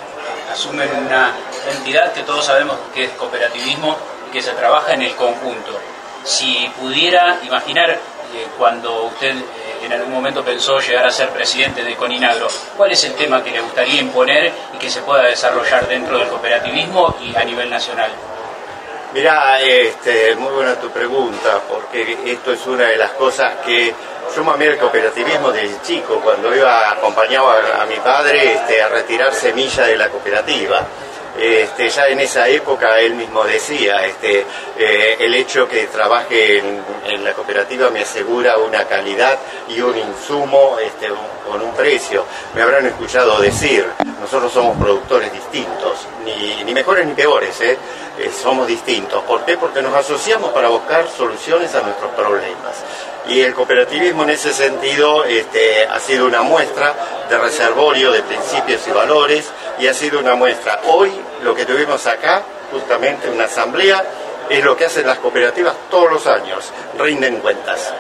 asume 0.50 0.86
una 0.86 1.34
entidad 1.70 2.12
que 2.12 2.22
todos 2.22 2.46
sabemos 2.46 2.78
que 2.94 3.04
es 3.04 3.10
cooperativismo 3.10 3.96
y 4.26 4.32
que 4.32 4.40
se 4.40 4.52
trabaja 4.52 4.94
en 4.94 5.02
el 5.02 5.14
conjunto. 5.16 5.78
Si 6.24 6.70
pudiera 6.80 7.38
imaginar 7.44 7.98
cuando 8.56 9.04
usted 9.04 9.36
eh, 9.36 9.84
en 9.84 9.92
algún 9.92 10.12
momento 10.12 10.44
pensó 10.44 10.78
llegar 10.80 11.06
a 11.06 11.10
ser 11.10 11.30
presidente 11.30 11.82
de 11.82 11.94
Coninagro. 11.96 12.48
¿Cuál 12.76 12.92
es 12.92 13.04
el 13.04 13.14
tema 13.14 13.42
que 13.42 13.50
le 13.50 13.60
gustaría 13.60 14.00
imponer 14.00 14.52
y 14.74 14.78
que 14.78 14.90
se 14.90 15.02
pueda 15.02 15.24
desarrollar 15.24 15.86
dentro 15.88 16.18
del 16.18 16.28
cooperativismo 16.28 17.16
y 17.20 17.36
a 17.36 17.44
nivel 17.44 17.70
nacional? 17.70 18.10
Mira, 19.14 19.60
este, 19.60 20.34
muy 20.36 20.52
buena 20.52 20.74
tu 20.74 20.90
pregunta, 20.90 21.60
porque 21.68 22.18
esto 22.26 22.52
es 22.52 22.66
una 22.66 22.84
de 22.84 22.96
las 22.96 23.12
cosas 23.12 23.54
que 23.64 23.94
yo 24.36 24.44
me 24.44 24.66
el 24.66 24.76
cooperativismo 24.76 25.50
desde 25.50 25.80
chico, 25.82 26.20
cuando 26.22 26.54
iba 26.54 26.90
acompañado 26.90 27.50
a, 27.50 27.82
a 27.82 27.86
mi 27.86 27.96
padre 27.96 28.52
este, 28.52 28.82
a 28.82 28.88
retirar 28.88 29.32
semilla 29.32 29.86
de 29.86 29.96
la 29.96 30.10
cooperativa. 30.10 30.86
Este, 31.38 31.88
ya 31.88 32.08
en 32.08 32.18
esa 32.18 32.48
época 32.48 32.98
él 32.98 33.14
mismo 33.14 33.44
decía, 33.44 34.04
este, 34.04 34.44
eh, 34.76 35.16
el 35.20 35.34
hecho 35.34 35.68
que 35.68 35.86
trabaje 35.86 36.58
en, 36.58 36.78
la 37.22 37.32
cooperativa 37.32 37.90
me 37.90 38.00
asegura 38.00 38.58
una 38.58 38.84
calidad 38.84 39.38
y 39.68 39.80
un 39.80 39.96
insumo 39.96 40.76
este, 40.80 41.08
con 41.48 41.60
un 41.62 41.72
precio. 41.74 42.24
Me 42.54 42.62
habrán 42.62 42.86
escuchado 42.86 43.40
decir, 43.40 43.86
nosotros 44.20 44.52
somos 44.52 44.76
productores 44.76 45.32
distintos, 45.32 46.06
ni, 46.24 46.62
ni 46.64 46.74
mejores 46.74 47.06
ni 47.06 47.14
peores, 47.14 47.60
¿eh? 47.60 47.78
Eh, 48.18 48.30
somos 48.30 48.66
distintos. 48.66 49.22
¿Por 49.24 49.44
qué? 49.44 49.56
Porque 49.56 49.80
nos 49.80 49.94
asociamos 49.94 50.52
para 50.52 50.68
buscar 50.68 51.08
soluciones 51.08 51.74
a 51.74 51.82
nuestros 51.82 52.10
problemas 52.12 52.84
y 53.28 53.42
el 53.42 53.54
cooperativismo 53.54 54.22
en 54.22 54.30
ese 54.30 54.52
sentido 54.52 55.24
este, 55.24 55.86
ha 55.86 56.00
sido 56.00 56.26
una 56.26 56.42
muestra 56.42 56.94
de 57.28 57.38
reservorio 57.38 58.10
de 58.10 58.22
principios 58.22 58.86
y 58.88 58.90
valores 58.90 59.50
y 59.78 59.86
ha 59.86 59.94
sido 59.94 60.18
una 60.18 60.34
muestra. 60.34 60.80
Hoy 60.86 61.12
lo 61.42 61.54
que 61.54 61.66
tuvimos 61.66 62.06
acá, 62.06 62.42
justamente 62.72 63.28
una 63.28 63.44
asamblea, 63.44 64.02
es 64.48 64.64
lo 64.64 64.76
que 64.76 64.86
hacen 64.86 65.06
las 65.06 65.18
cooperativas 65.18 65.74
todos 65.90 66.10
los 66.10 66.26
años, 66.26 66.72
rinden 66.98 67.40
cuentas. 67.40 67.92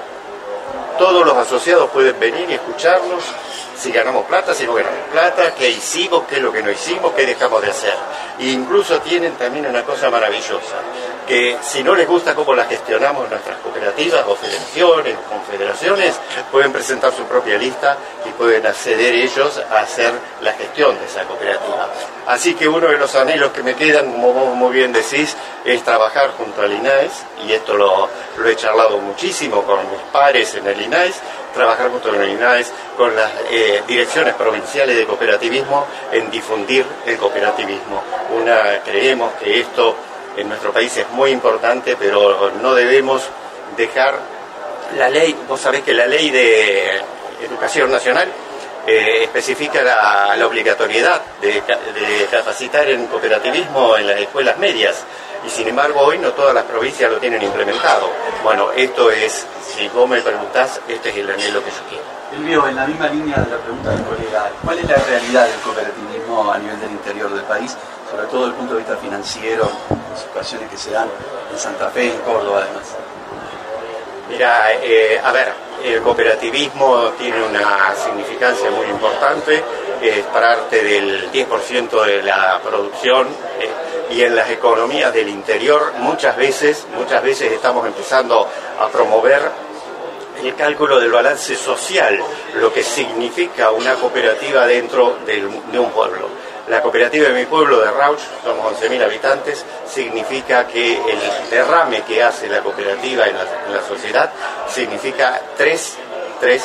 Todos 0.98 1.24
los 1.24 1.36
asociados 1.36 1.90
pueden 1.90 2.18
venir 2.18 2.48
y 2.48 2.54
escucharnos 2.54 3.22
si 3.78 3.92
ganamos 3.92 4.26
plata, 4.26 4.52
si 4.54 4.64
no 4.64 4.74
ganamos 4.74 5.08
plata, 5.12 5.54
qué 5.54 5.70
hicimos, 5.70 6.24
qué 6.28 6.36
es 6.36 6.42
lo 6.42 6.50
que 6.50 6.62
no 6.62 6.70
hicimos, 6.70 7.12
qué 7.12 7.24
dejamos 7.24 7.62
de 7.62 7.70
hacer. 7.70 7.94
E 8.38 8.46
incluso 8.46 9.00
tienen 9.00 9.34
también 9.34 9.66
una 9.66 9.84
cosa 9.84 10.10
maravillosa, 10.10 10.76
que 11.28 11.58
si 11.60 11.84
no 11.84 11.94
les 11.94 12.08
gusta 12.08 12.34
cómo 12.34 12.54
la 12.54 12.64
gestionamos 12.64 13.28
nuestras 13.28 13.58
cooperativas 13.58 14.24
o 14.26 14.34
federaciones 14.34 15.14
o 15.14 15.30
confederaciones, 15.30 16.18
pueden 16.50 16.72
presentar 16.72 17.12
su 17.12 17.24
propia 17.24 17.58
lista 17.58 17.98
y 18.24 18.30
pueden 18.30 18.66
acceder 18.66 19.14
ellos 19.14 19.62
a 19.70 19.80
hacer 19.80 20.12
la 20.40 20.52
gestión 20.54 20.98
de 20.98 21.04
esa 21.04 21.24
cooperativa. 21.24 21.88
Así 22.26 22.54
que 22.54 22.66
uno 22.66 22.88
de 22.88 22.96
los 22.96 23.14
anhelos 23.14 23.52
que 23.52 23.62
me 23.62 23.74
quedan, 23.74 24.10
como 24.12 24.32
vos 24.32 24.54
muy 24.54 24.72
bien 24.72 24.92
decís, 24.92 25.36
es 25.64 25.82
trabajar 25.82 26.30
junto 26.36 26.62
al 26.62 26.72
INAES, 26.72 27.12
y 27.46 27.52
esto 27.52 27.74
lo, 27.74 28.08
lo 28.38 28.48
he 28.48 28.56
charlado 28.56 28.98
muchísimo 28.98 29.62
con 29.64 29.78
mis 29.90 30.00
pares 30.10 30.54
en 30.54 30.66
el 30.66 30.80
INAES, 30.80 31.20
trabajar 31.52 31.90
junto 31.90 32.10
con 32.10 32.22
el 32.22 32.30
INAES, 32.30 32.72
con 32.96 33.14
las 33.14 33.30
eh, 33.50 33.82
direcciones 33.86 34.34
provinciales 34.34 34.96
de 34.96 35.06
cooperativismo 35.06 35.86
en 36.10 36.30
difundir 36.30 36.86
el 37.04 37.16
cooperativismo. 37.18 38.02
Una, 38.30 38.80
creemos 38.84 39.32
que 39.34 39.60
esto 39.60 39.96
en 40.38 40.48
nuestro 40.48 40.72
país 40.72 40.96
es 40.96 41.08
muy 41.10 41.30
importante, 41.30 41.96
pero 41.98 42.52
no 42.62 42.74
debemos 42.74 43.22
dejar 43.76 44.18
la 44.96 45.08
ley, 45.08 45.36
vos 45.48 45.60
sabés 45.60 45.82
que 45.82 45.92
la 45.92 46.06
ley 46.06 46.30
de 46.30 47.02
educación 47.42 47.90
nacional 47.90 48.28
eh, 48.86 49.24
especifica 49.24 49.82
la, 49.82 50.46
obligatoriedad 50.46 51.20
de, 51.42 51.62
capacitar 52.30 52.88
en 52.88 53.06
cooperativismo 53.06 53.96
en 53.96 54.06
las 54.06 54.18
escuelas 54.20 54.56
medias 54.58 55.04
y 55.46 55.50
sin 55.50 55.68
embargo 55.68 56.00
hoy 56.00 56.18
no 56.18 56.32
todas 56.32 56.54
las 56.54 56.64
provincias 56.64 57.10
lo 57.10 57.18
tienen 57.18 57.42
implementado. 57.42 58.10
Bueno, 58.42 58.72
esto 58.72 59.10
es, 59.10 59.46
si 59.74 59.88
vos 59.88 60.08
me 60.08 60.22
preguntás, 60.22 60.80
este 60.88 61.10
es 61.10 61.16
el 61.16 61.30
anhelo 61.30 61.62
que 61.62 61.70
yo 61.70 61.82
quiero. 61.88 62.04
Elvio, 62.32 62.68
en 62.68 62.76
la 62.76 62.86
misma 62.86 63.08
línea 63.08 63.36
de 63.36 63.50
la 63.50 63.56
pregunta 63.58 63.90
del 63.90 64.02
colega, 64.04 64.50
¿cuál 64.64 64.78
es 64.78 64.88
la 64.88 64.96
realidad 64.96 65.48
del 65.48 65.60
cooperativismo 65.60 66.52
a 66.52 66.58
nivel 66.58 66.80
del 66.80 66.90
interior 66.90 67.34
del 67.34 67.44
país, 67.44 67.76
sobre 68.10 68.26
todo 68.26 68.46
desde 68.46 68.50
el 68.50 68.54
punto 68.54 68.74
de 68.74 68.78
vista 68.80 68.96
financiero, 68.96 69.70
las 70.10 70.20
situaciones 70.20 70.70
que 70.70 70.76
se 70.76 70.90
dan 70.90 71.08
en 71.52 71.58
Santa 71.58 71.90
Fe 71.90 72.12
en 72.12 72.18
Córdoba 72.20 72.62
además? 72.64 72.96
Mira, 74.28 74.72
eh, 74.82 75.20
a 75.22 75.32
ver, 75.32 75.52
el 75.84 76.02
cooperativismo 76.02 77.12
tiene 77.18 77.42
una 77.42 77.94
significancia 77.94 78.70
muy 78.70 78.86
importante, 78.86 79.62
es 80.02 80.24
parte 80.26 80.82
del 80.82 81.30
10% 81.32 82.04
de 82.04 82.22
la 82.22 82.60
producción 82.62 83.26
eh, 83.60 83.70
y 84.10 84.22
en 84.22 84.36
las 84.36 84.50
economías 84.50 85.12
del 85.12 85.28
interior 85.28 85.92
muchas 85.98 86.36
veces, 86.36 86.86
muchas 86.96 87.22
veces 87.22 87.52
estamos 87.52 87.86
empezando 87.86 88.48
a 88.80 88.88
promover 88.88 89.50
el 90.42 90.54
cálculo 90.54 91.00
del 91.00 91.10
balance 91.10 91.56
social, 91.56 92.18
lo 92.54 92.72
que 92.72 92.82
significa 92.82 93.72
una 93.72 93.94
cooperativa 93.94 94.66
dentro 94.66 95.18
de 95.26 95.78
un 95.78 95.90
pueblo. 95.90 96.28
La 96.68 96.82
cooperativa 96.82 97.28
de 97.28 97.34
mi 97.34 97.46
pueblo 97.46 97.80
de 97.80 97.90
Rauch, 97.90 98.20
somos 98.44 98.80
11.000 98.80 99.02
habitantes, 99.02 99.64
significa 99.86 100.66
que 100.66 100.96
el 100.96 101.50
derrame 101.50 102.02
que 102.02 102.22
hace 102.22 102.48
la 102.48 102.60
cooperativa 102.60 103.26
en 103.26 103.36
la, 103.36 103.82
sociedad 103.86 104.30
significa 104.68 105.40
tres, 105.56 105.96
tres 106.40 106.64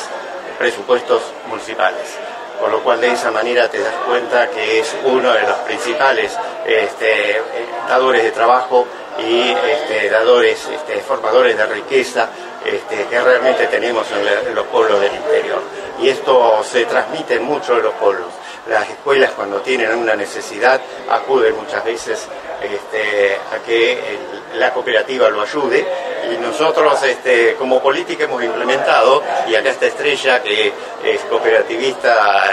presupuestos 0.58 1.22
municipales 1.48 2.18
por 2.60 2.70
lo 2.70 2.82
cual 2.82 3.00
de 3.00 3.12
esa 3.12 3.30
manera 3.30 3.68
te 3.68 3.80
das 3.80 3.94
cuenta 4.06 4.48
que 4.48 4.78
es 4.78 4.94
uno 5.04 5.32
de 5.32 5.42
los 5.42 5.56
principales 5.66 6.32
este, 6.64 7.42
dadores 7.88 8.22
de 8.22 8.30
trabajo 8.30 8.86
y 9.18 9.50
este, 9.50 10.08
dadores, 10.08 10.66
este, 10.68 11.00
formadores 11.00 11.56
de 11.56 11.66
riqueza 11.66 12.28
este, 12.64 13.04
que 13.06 13.20
realmente 13.20 13.66
tenemos 13.66 14.06
en, 14.12 14.54
los 14.54 14.66
pueblos 14.66 15.00
del 15.00 15.14
interior. 15.14 15.60
Y 16.00 16.08
esto 16.08 16.62
se 16.64 16.84
transmite 16.86 17.34
en 17.34 17.48
los 17.48 17.94
pueblos. 17.94 18.28
Las 18.68 18.88
escuelas 18.88 19.32
cuando 19.32 19.60
tienen 19.60 19.94
una 19.94 20.14
necesidad 20.14 20.80
acuden 21.10 21.54
muchas 21.56 21.84
veces 21.84 22.26
este, 22.62 23.36
a 23.52 23.62
que 23.64 24.18
la 24.54 24.72
cooperativa 24.72 25.28
lo 25.28 25.42
ayude 25.42 25.86
y 26.32 26.38
nosotros 26.38 27.02
este, 27.02 27.54
como 27.56 27.82
política 27.82 28.24
hemos 28.24 28.42
implementado, 28.42 29.22
y 29.46 29.54
acá 29.54 29.70
está 29.70 29.86
Estrella 29.86 30.42
que 30.42 30.72
es 31.04 31.20
cooperativista 31.28 32.50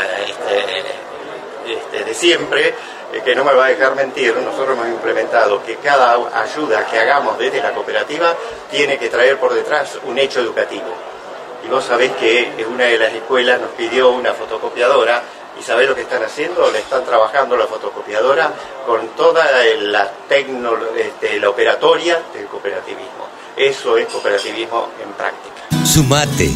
este, 1.65 2.03
de 2.03 2.13
siempre, 2.13 2.73
eh, 3.13 3.21
que 3.23 3.35
no 3.35 3.43
me 3.43 3.53
va 3.53 3.65
a 3.65 3.69
dejar 3.69 3.95
mentir, 3.95 4.35
nosotros 4.35 4.77
hemos 4.77 4.87
implementado 4.87 5.63
que 5.63 5.75
cada 5.77 6.13
ayuda 6.41 6.85
que 6.85 6.99
hagamos 6.99 7.37
desde 7.37 7.61
la 7.61 7.71
cooperativa 7.71 8.35
tiene 8.69 8.97
que 8.97 9.09
traer 9.09 9.37
por 9.37 9.53
detrás 9.53 9.99
un 10.05 10.17
hecho 10.17 10.39
educativo. 10.41 10.93
Y 11.63 11.67
vos 11.67 11.85
sabés 11.85 12.11
que 12.13 12.65
una 12.67 12.85
de 12.85 12.97
las 12.97 13.13
escuelas 13.13 13.61
nos 13.61 13.69
pidió 13.71 14.09
una 14.09 14.33
fotocopiadora 14.33 15.21
y 15.59 15.63
sabés 15.63 15.87
lo 15.87 15.95
que 15.95 16.01
están 16.01 16.23
haciendo, 16.23 16.71
le 16.71 16.79
están 16.79 17.05
trabajando 17.05 17.55
la 17.55 17.67
fotocopiadora 17.67 18.51
con 18.85 19.09
toda 19.09 19.45
la, 19.79 20.11
este, 20.97 21.39
la 21.39 21.49
operatoria 21.49 22.21
del 22.33 22.45
cooperativismo. 22.45 23.27
Eso 23.55 23.97
es 23.97 24.07
cooperativismo 24.07 24.89
en 25.03 25.11
práctica. 25.13 25.85
Sumate. 25.85 26.51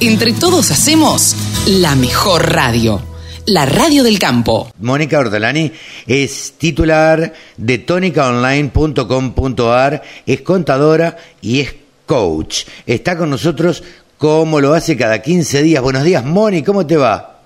Entre 0.00 0.32
todos 0.32 0.70
hacemos 0.70 1.36
la 1.66 1.94
mejor 1.94 2.52
radio 2.52 3.00
la 3.46 3.64
radio 3.66 4.02
del 4.04 4.18
campo. 4.18 4.70
Mónica 4.78 5.18
Ortolani 5.18 5.72
es 6.06 6.52
titular 6.58 7.32
de 7.56 7.78
tónicaonline.com.ar, 7.78 10.02
es 10.26 10.42
contadora 10.42 11.16
y 11.40 11.60
es 11.60 11.74
coach. 12.06 12.64
Está 12.86 13.16
con 13.16 13.30
nosotros 13.30 13.82
como 14.18 14.60
lo 14.60 14.74
hace 14.74 14.96
cada 14.96 15.20
15 15.20 15.62
días. 15.62 15.82
Buenos 15.82 16.04
días, 16.04 16.24
Moni, 16.24 16.62
¿cómo 16.62 16.86
te 16.86 16.96
va? 16.96 17.39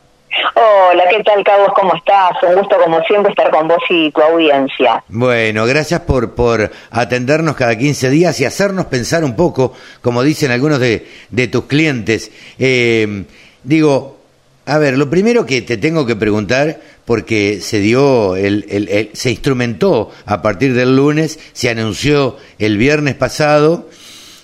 Hola, 0.54 1.04
¿qué 1.10 1.22
tal, 1.22 1.42
Carlos? 1.44 1.68
¿Cómo 1.74 1.94
estás? 1.94 2.32
Un 2.42 2.56
gusto, 2.56 2.76
como 2.82 3.00
siempre, 3.02 3.30
estar 3.30 3.50
con 3.50 3.68
vos 3.68 3.82
y 3.88 4.10
tu 4.10 4.20
audiencia. 4.20 5.02
Bueno, 5.08 5.66
gracias 5.66 6.00
por, 6.00 6.34
por 6.34 6.70
atendernos 6.90 7.56
cada 7.56 7.76
15 7.76 8.10
días 8.10 8.40
y 8.40 8.44
hacernos 8.44 8.86
pensar 8.86 9.24
un 9.24 9.36
poco, 9.36 9.74
como 10.00 10.22
dicen 10.22 10.50
algunos 10.50 10.80
de, 10.80 11.06
de 11.30 11.48
tus 11.48 11.64
clientes. 11.64 12.30
Eh, 12.58 13.24
digo, 13.62 14.18
a 14.66 14.78
ver, 14.78 14.96
lo 14.96 15.10
primero 15.10 15.44
que 15.44 15.62
te 15.62 15.76
tengo 15.76 16.06
que 16.06 16.16
preguntar, 16.16 16.80
porque 17.04 17.60
se 17.60 17.80
dio, 17.80 18.34
el, 18.36 18.64
el, 18.68 19.10
se 19.12 19.30
instrumentó 19.30 20.10
a 20.24 20.40
partir 20.40 20.74
del 20.74 20.96
lunes, 20.96 21.38
se 21.52 21.68
anunció 21.68 22.36
el 22.58 22.78
viernes 22.78 23.14
pasado, 23.14 23.88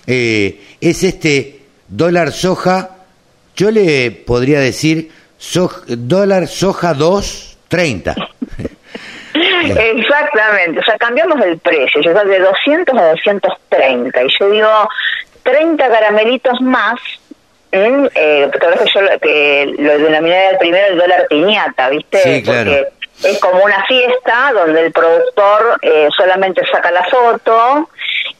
eh, 0.07 0.61
es 0.79 1.03
este 1.03 1.61
dólar 1.87 2.31
soja, 2.31 2.97
yo 3.55 3.71
le 3.71 4.11
podría 4.11 4.59
decir 4.59 5.11
dólar 5.87 6.47
soja 6.47 6.93
2.30. 6.93 8.15
Exactamente, 9.63 10.79
o 10.79 10.83
sea, 10.83 10.97
cambiamos 10.97 11.43
el 11.45 11.57
precio, 11.59 12.01
llegó 12.01 12.23
de 12.25 12.39
200 12.39 12.97
a 12.97 13.09
230 13.11 14.23
y 14.23 14.27
yo 14.39 14.49
digo 14.49 14.89
30 15.43 15.87
caramelitos 15.87 16.61
más 16.61 16.99
eh, 17.71 18.09
que 18.51 18.59
yo 18.93 19.19
que 19.21 19.75
lo 19.77 19.97
denominé 19.97 20.49
el 20.49 20.57
primero 20.57 20.87
el 20.87 20.97
dólar 20.97 21.27
piñata, 21.29 21.89
¿viste? 21.89 22.43
Porque 22.45 22.87
es 23.23 23.39
como 23.39 23.63
una 23.63 23.85
fiesta 23.85 24.51
donde 24.53 24.87
el 24.87 24.91
productor 24.91 25.79
eh, 25.81 26.09
solamente 26.15 26.61
saca 26.71 26.91
la 26.91 27.03
foto 27.05 27.89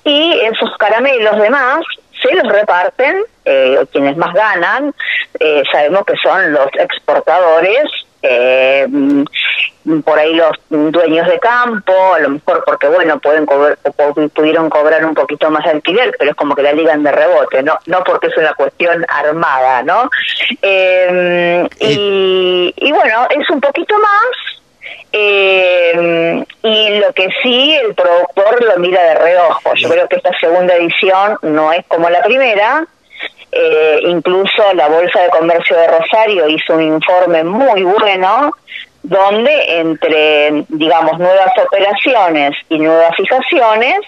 y 0.04 0.40
esos 0.42 0.76
caramelos 0.78 1.40
demás 1.40 1.86
se 2.22 2.36
los 2.36 2.52
reparten, 2.52 3.24
eh, 3.46 3.86
quienes 3.92 4.18
más 4.18 4.34
ganan, 4.34 4.94
eh, 5.40 5.64
sabemos 5.72 6.06
que 6.06 6.16
son 6.22 6.52
los 6.54 6.68
exportadores, 6.78 7.84
eh, 8.24 8.88
por 10.06 10.20
ahí 10.20 10.36
los 10.36 10.56
dueños 10.70 11.28
de 11.28 11.40
campo, 11.40 12.14
a 12.14 12.20
lo 12.20 12.30
mejor 12.30 12.64
porque, 12.66 12.88
bueno, 12.88 13.20
pueden 13.20 13.46
cobrar, 13.48 13.78
pudieron 14.36 14.70
cobrar 14.70 15.04
un 15.04 15.16
poquito 15.16 15.50
más 15.50 15.64
de 15.64 15.72
alquiler, 15.72 16.14
pero 16.20 16.32
es 16.32 16.38
como 16.38 16.56
que 16.56 16.62
la 16.62 16.74
ligan 16.74 17.02
de 17.02 17.12
rebote, 17.12 17.64
no 17.64 17.80
no 17.88 18.04
porque 18.04 18.28
es 18.28 18.38
una 18.38 18.54
cuestión 18.54 19.04
armada, 19.10 19.82
¿no? 19.82 20.10
Eh, 20.62 21.68
y, 21.80 22.74
y 22.78 22.92
bueno, 22.92 23.28
es 23.32 23.50
un 23.50 23.60
poquito 23.60 23.96
más, 23.98 24.61
eh, 25.14 26.46
y 26.64 27.00
lo 27.00 27.14
que 27.14 27.28
sí, 27.44 27.74
el 27.74 27.94
productor 27.94 28.64
lo 28.64 28.78
mira 28.78 29.04
de 29.04 29.16
reojo. 29.16 29.74
Yo 29.76 29.90
creo 29.90 30.08
que 30.08 30.18
esta 30.18 30.38
segunda 30.40 30.76
edición 30.76 31.38
no 31.42 31.72
es 31.74 31.86
como 31.88 32.10
la 32.10 32.22
primera. 32.24 32.86
Eh, 33.52 34.00
incluso 34.06 34.74
la 34.74 34.88
Bolsa 34.88 35.24
de 35.24 35.30
Comercio 35.30 35.76
de 35.76 35.88
Rosario 35.88 36.48
hizo 36.48 36.74
un 36.74 36.84
informe 36.84 37.44
muy 37.44 37.84
bueno 37.84 38.54
donde 39.04 39.80
entre, 39.80 40.64
digamos, 40.70 41.20
nuevas 41.20 41.52
operaciones 41.58 42.56
y 42.70 42.80
nuevas 42.80 43.16
fijaciones, 43.16 44.00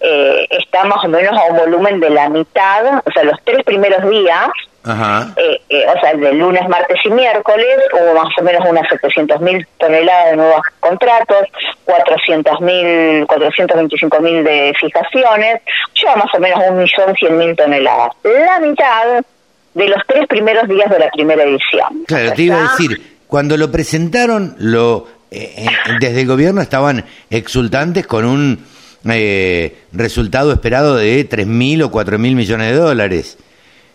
eh, 0.00 0.46
está 0.50 0.84
más 0.84 1.04
o 1.04 1.08
menos 1.08 1.38
a 1.38 1.44
un 1.52 1.58
volumen 1.58 2.00
de 2.00 2.10
la 2.10 2.28
mitad, 2.28 3.02
o 3.04 3.12
sea, 3.12 3.22
los 3.22 3.38
tres 3.44 3.62
primeros 3.64 4.08
días 4.08 4.48
eh, 4.82 5.60
eh, 5.68 5.84
o 5.94 6.00
sea, 6.00 6.14
de 6.14 6.32
lunes, 6.32 6.66
martes 6.68 6.96
y 7.04 7.10
miércoles 7.10 7.66
hubo 7.92 8.14
más 8.14 8.32
o 8.38 8.42
menos 8.42 8.64
unas 8.66 8.88
700.000 8.88 9.66
toneladas 9.78 10.30
de 10.30 10.36
nuevos 10.36 10.62
contratos, 10.80 11.42
400.000, 11.84 13.26
425.000 13.26 14.42
de 14.42 14.72
fijaciones, 14.80 15.60
lleva 15.94 16.16
más 16.16 16.34
o 16.34 16.40
menos 16.40 16.58
un 16.68 16.78
millón 16.78 17.14
cien 17.16 17.36
mil 17.36 17.54
toneladas. 17.56 18.12
La 18.22 18.58
mitad 18.60 19.22
de 19.74 19.88
los 19.88 20.02
tres 20.06 20.26
primeros 20.26 20.66
días 20.66 20.90
de 20.90 20.98
la 20.98 21.10
primera 21.10 21.42
edición. 21.42 22.04
Claro, 22.06 22.32
te 22.32 22.42
iba 22.42 22.56
a 22.56 22.62
decir, 22.62 23.18
cuando 23.26 23.58
lo 23.58 23.70
presentaron, 23.70 24.56
lo 24.58 25.06
eh, 25.30 25.66
desde 26.00 26.22
el 26.22 26.26
gobierno 26.26 26.62
estaban 26.62 27.04
exultantes 27.28 28.06
con 28.06 28.24
un 28.24 28.64
resultado 29.92 30.52
esperado 30.52 30.96
de 30.96 31.28
3.000 31.28 31.84
o 31.84 31.90
4.000 31.90 32.18
millones 32.18 32.70
de 32.70 32.76
dólares. 32.76 33.38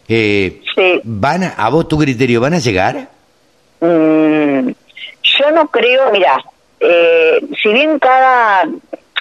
Eh, 0.08 0.62
¿van 1.04 1.44
a, 1.44 1.70
vos 1.70 1.88
tu 1.88 1.98
criterio, 1.98 2.42
van 2.42 2.54
a 2.54 2.60
llegar? 2.60 3.08
Mm, 3.80 4.70
yo 5.24 5.52
no 5.52 5.68
creo, 5.68 6.12
mira, 6.12 6.44
eh, 6.80 7.40
si 7.62 7.70
bien 7.74 7.98
cada, 8.00 8.68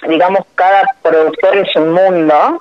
digamos, 0.07 0.41
cada 0.55 0.83
productor 1.01 1.57
es 1.57 1.75
un 1.75 1.93
mundo, 1.93 2.59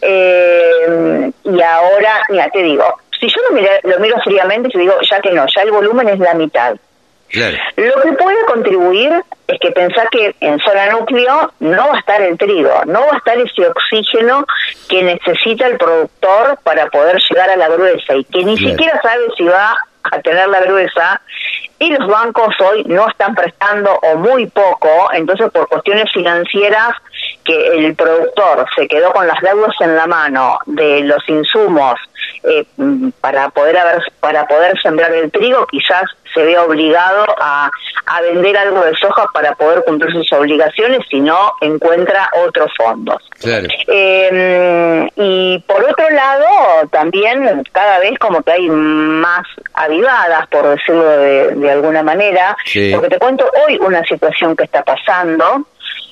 eh, 0.00 1.30
y 1.44 1.62
ahora, 1.62 2.22
mira, 2.28 2.50
te 2.50 2.62
digo, 2.62 2.84
si 3.18 3.28
yo 3.28 3.40
lo, 3.50 3.90
lo 3.90 4.00
miro 4.00 4.16
fríamente, 4.22 4.68
te 4.68 4.78
digo, 4.78 4.94
ya 5.10 5.20
que 5.20 5.32
no, 5.32 5.46
ya 5.54 5.62
el 5.62 5.70
volumen 5.70 6.08
es 6.08 6.18
la 6.18 6.34
mitad. 6.34 6.76
Lo 7.76 8.02
que 8.02 8.12
puede 8.12 8.44
contribuir 8.46 9.12
es 9.46 9.58
que 9.60 9.70
pensar 9.72 10.08
que 10.10 10.34
en 10.40 10.58
zona 10.60 10.90
núcleo 10.90 11.52
no 11.60 11.88
va 11.88 11.96
a 11.96 11.98
estar 11.98 12.20
el 12.22 12.38
trigo, 12.38 12.82
no 12.86 13.00
va 13.00 13.14
a 13.14 13.16
estar 13.18 13.38
ese 13.38 13.66
oxígeno 13.66 14.46
que 14.88 15.02
necesita 15.02 15.66
el 15.66 15.76
productor 15.76 16.58
para 16.62 16.88
poder 16.88 17.18
llegar 17.28 17.50
a 17.50 17.56
la 17.56 17.68
gruesa 17.68 18.14
y 18.14 18.24
que 18.24 18.44
ni 18.44 18.56
siquiera 18.56 19.00
sabe 19.02 19.24
si 19.36 19.44
va 19.44 19.76
a 20.10 20.20
tener 20.20 20.48
la 20.48 20.60
gruesa. 20.60 21.20
Y 21.80 21.90
los 21.90 22.08
bancos 22.08 22.54
hoy 22.60 22.82
no 22.86 23.08
están 23.08 23.36
prestando 23.36 23.92
o 24.02 24.16
muy 24.16 24.46
poco, 24.46 25.10
entonces 25.12 25.48
por 25.52 25.68
cuestiones 25.68 26.10
financieras 26.12 26.90
que 27.44 27.68
el 27.68 27.94
productor 27.94 28.66
se 28.74 28.88
quedó 28.88 29.12
con 29.12 29.26
las 29.28 29.40
deudas 29.40 29.74
en 29.80 29.94
la 29.94 30.06
mano 30.08 30.58
de 30.66 31.02
los 31.02 31.26
insumos 31.28 31.94
eh, 32.42 32.64
para 33.20 33.50
poder 33.50 33.78
haber, 33.78 34.02
para 34.18 34.46
poder 34.46 34.80
sembrar 34.80 35.12
el 35.12 35.30
trigo 35.30 35.66
quizás 35.66 36.04
se 36.38 36.44
ve 36.44 36.56
obligado 36.58 37.24
a, 37.40 37.68
a 38.06 38.20
vender 38.22 38.56
algo 38.56 38.80
de 38.82 38.94
soja 38.94 39.26
para 39.34 39.54
poder 39.56 39.82
cumplir 39.84 40.12
sus 40.12 40.32
obligaciones 40.32 41.00
si 41.10 41.20
no 41.20 41.52
encuentra 41.60 42.30
otros 42.46 42.70
fondos. 42.76 43.22
Eh, 43.88 45.08
y 45.16 45.58
por 45.66 45.82
otro 45.82 46.08
lado, 46.10 46.46
también 46.92 47.64
cada 47.72 47.98
vez 47.98 48.16
como 48.20 48.42
que 48.42 48.52
hay 48.52 48.68
más 48.68 49.46
avivadas, 49.74 50.46
por 50.48 50.68
decirlo 50.68 51.08
de, 51.08 51.70
alguna 51.70 52.04
manera, 52.04 52.56
porque 52.92 53.08
te 53.08 53.18
cuento 53.18 53.50
hoy 53.66 53.78
una 53.80 54.04
situación 54.04 54.54
que 54.56 54.64
está 54.64 54.84
pasando. 54.84 55.66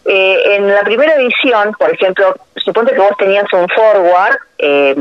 Eh, 0.05 0.57
en 0.57 0.69
la 0.69 0.83
primera 0.83 1.15
edición, 1.15 1.73
por 1.79 1.93
ejemplo, 1.93 2.35
suponte 2.57 2.95
que 2.95 3.01
vos 3.01 3.17
tenías 3.19 3.47
un 3.53 3.69
forward 3.69 4.39
eh, 4.59 4.95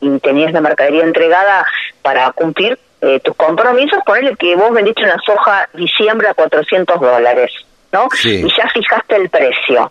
y 0.00 0.18
tenías 0.20 0.52
la 0.52 0.60
mercadería 0.60 1.04
entregada 1.04 1.66
para 2.02 2.32
cumplir 2.32 2.78
eh, 3.02 3.20
tus 3.20 3.34
compromisos, 3.36 3.98
ponele 4.06 4.36
que 4.36 4.54
vos 4.56 4.72
vendiste 4.72 5.02
una 5.02 5.18
soja 5.26 5.68
diciembre 5.74 6.28
a 6.28 6.34
400 6.34 7.00
dólares, 7.00 7.52
¿no? 7.92 8.08
Y 8.24 8.48
ya 8.56 8.68
fijaste 8.72 9.16
el 9.16 9.28
precio. 9.28 9.90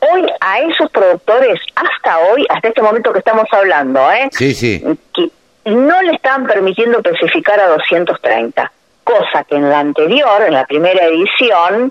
Hoy 0.00 0.26
a 0.40 0.60
esos 0.60 0.90
productores, 0.90 1.60
hasta 1.76 2.18
hoy, 2.18 2.46
hasta 2.48 2.68
este 2.68 2.82
momento 2.82 3.12
que 3.12 3.18
estamos 3.20 3.44
hablando, 3.52 4.10
¿eh? 4.10 4.28
Sí, 4.32 4.54
sí. 4.54 4.82
Que 5.14 5.30
no 5.66 6.00
le 6.02 6.12
están 6.12 6.46
permitiendo 6.46 6.98
especificar 6.98 7.60
a 7.60 7.68
230 7.68 8.72
cosa 9.08 9.42
que 9.44 9.56
en 9.56 9.70
la 9.70 9.80
anterior, 9.80 10.42
en 10.46 10.52
la 10.52 10.66
primera 10.66 11.02
edición, 11.06 11.90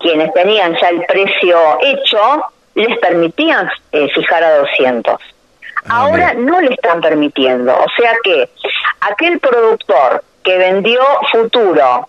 quienes 0.00 0.32
tenían 0.32 0.74
ya 0.80 0.88
el 0.88 1.04
precio 1.04 1.58
hecho, 1.82 2.42
les 2.74 2.98
permitían 3.00 3.68
eh, 3.92 4.08
fijar 4.14 4.42
a 4.42 4.58
200. 4.60 5.20
Ah, 5.88 6.02
Ahora 6.02 6.34
no 6.34 6.60
le 6.60 6.74
están 6.74 7.00
permitiendo. 7.00 7.72
O 7.72 7.86
sea 7.96 8.12
que 8.22 8.48
aquel 9.00 9.38
productor 9.40 10.22
que 10.42 10.58
vendió 10.58 11.00
futuro 11.30 12.08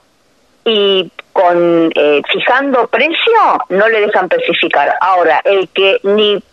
y 0.66 1.12
con 1.34 1.92
eh, 1.96 2.22
fijando 2.32 2.88
precio 2.88 3.66
no 3.70 3.88
le 3.88 4.02
dejan 4.02 4.28
especificar. 4.30 4.96
Ahora 5.02 5.42
el 5.46 5.70
que 5.70 6.00
ni 6.04 6.44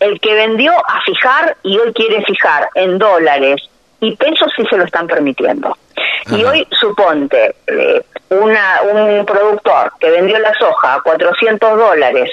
el 0.00 0.20
que 0.20 0.34
vendió 0.34 0.72
a 0.72 1.00
fijar 1.02 1.56
y 1.62 1.78
hoy 1.78 1.92
quiere 1.92 2.24
fijar 2.24 2.68
en 2.74 2.98
dólares 2.98 3.68
y 4.00 4.14
pesos 4.16 4.52
sí 4.56 4.64
se 4.70 4.76
lo 4.76 4.84
están 4.84 5.06
permitiendo. 5.06 5.76
Y 6.30 6.44
hoy 6.44 6.66
suponte 6.70 7.54
eh, 7.66 8.02
una, 8.30 8.82
un 8.82 9.26
productor 9.26 9.92
que 9.98 10.10
vendió 10.10 10.38
la 10.38 10.54
soja 10.54 10.94
a 10.94 11.00
400 11.00 11.78
dólares 11.78 12.30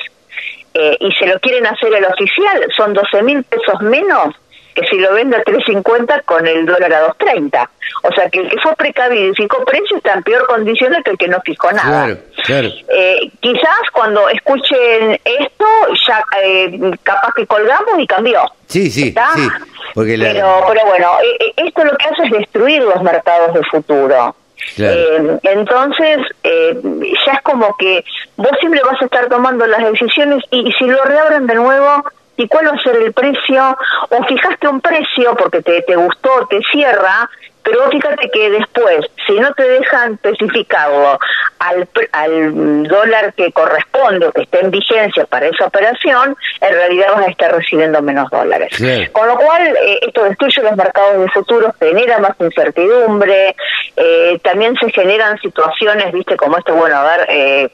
eh, 0.77 0.97
y 0.99 1.11
se 1.13 1.25
lo 1.25 1.39
quieren 1.39 1.65
hacer 1.65 1.93
el 1.93 2.03
oficial, 2.03 2.67
son 2.75 2.93
12 2.93 3.23
mil 3.23 3.43
pesos 3.43 3.79
menos 3.81 4.35
que 4.75 4.85
si 4.87 4.97
lo 4.97 5.13
vende 5.13 5.37
a 5.37 5.43
3.50 5.43 6.25
con 6.25 6.45
el 6.45 6.65
dólar 6.65 6.93
a 6.93 7.07
2.30. 7.07 7.69
O 8.03 8.11
sea 8.11 8.29
que 8.29 8.39
el 8.39 8.49
que 8.49 8.57
fue 8.57 8.75
precavido 8.75 9.31
y 9.31 9.33
fijó 9.33 9.63
precio 9.63 9.95
está 9.95 10.15
en 10.15 10.23
peor 10.23 10.45
condiciones 10.47 11.01
que 11.05 11.11
el 11.11 11.17
que 11.17 11.29
no 11.29 11.39
fijó 11.45 11.71
nada. 11.71 12.17
Eh, 12.49 13.31
quizás 13.39 13.79
cuando 13.93 14.27
escuchen 14.27 15.17
esto, 15.23 15.65
ya 16.05 16.21
eh, 16.43 16.91
capaz 17.03 17.33
que 17.35 17.47
colgamos 17.47 17.97
y 17.97 18.05
cambió. 18.05 18.41
Sí, 18.67 18.91
sí, 18.91 19.15
sí. 19.35 19.47
Porque 19.93 20.17
pero, 20.19 20.65
pero 20.67 20.85
bueno, 20.87 21.09
esto 21.55 21.85
lo 21.85 21.95
que 21.95 22.05
hace 22.07 22.23
es 22.25 22.31
destruir 22.31 22.81
los 22.81 23.01
mercados 23.01 23.53
de 23.53 23.63
futuro. 23.63 24.35
Eh, 24.77 25.39
entonces, 25.43 26.19
eh, 26.43 26.79
ya 27.25 27.33
es 27.33 27.41
como 27.43 27.75
que 27.77 28.03
vos 28.35 28.51
siempre 28.59 28.81
vas 28.83 29.01
a 29.01 29.05
estar 29.05 29.27
tomando 29.29 29.65
las 29.67 29.83
decisiones 29.91 30.43
y, 30.51 30.71
si 30.73 30.85
lo 30.85 31.03
reabren 31.03 31.47
de 31.47 31.55
nuevo, 31.55 32.03
¿y 32.37 32.47
cuál 32.47 32.67
va 32.67 32.71
a 32.71 32.83
ser 32.83 32.97
el 32.97 33.13
precio? 33.13 33.77
O 34.09 34.23
fijaste 34.25 34.67
un 34.67 34.81
precio 34.81 35.35
porque 35.35 35.61
te, 35.61 35.81
te 35.83 35.95
gustó, 35.95 36.47
te 36.49 36.59
cierra, 36.71 37.29
pero 37.65 37.89
fíjate 37.89 38.29
que 38.29 38.51
después, 38.51 39.07
si 39.25 39.33
no 39.39 39.51
te 39.55 39.63
dejan 39.63 40.13
especificarlo 40.13 41.19
al, 41.57 41.89
al 42.11 42.83
dólar 42.83 43.33
que 43.33 43.51
corresponde 43.51 44.27
o 44.27 44.31
que 44.31 44.43
esté 44.43 44.59
en 44.63 44.69
vigencia 44.69 45.25
para 45.25 45.47
esa 45.47 45.65
operación, 45.65 46.37
en 46.61 46.71
realidad 46.71 47.07
vas 47.15 47.27
a 47.27 47.31
estar 47.31 47.51
recibiendo 47.51 48.03
menos 48.03 48.29
dólares. 48.29 48.69
Con 49.11 49.27
lo 49.27 49.35
cual, 49.35 49.75
eh, 49.83 49.99
esto 50.03 50.23
destruye 50.25 50.61
los 50.61 50.75
mercados 50.75 51.19
de 51.19 51.27
futuros, 51.29 51.73
genera 51.79 52.19
más 52.19 52.39
incertidumbre, 52.39 53.55
eh, 53.97 54.39
también 54.43 54.75
se 54.77 54.91
generan 54.91 55.39
situaciones, 55.39 56.13
viste, 56.13 56.37
como 56.37 56.59
esto, 56.59 56.75
bueno, 56.75 56.97
a 56.97 57.17
ver, 57.17 57.25
eh, 57.29 57.69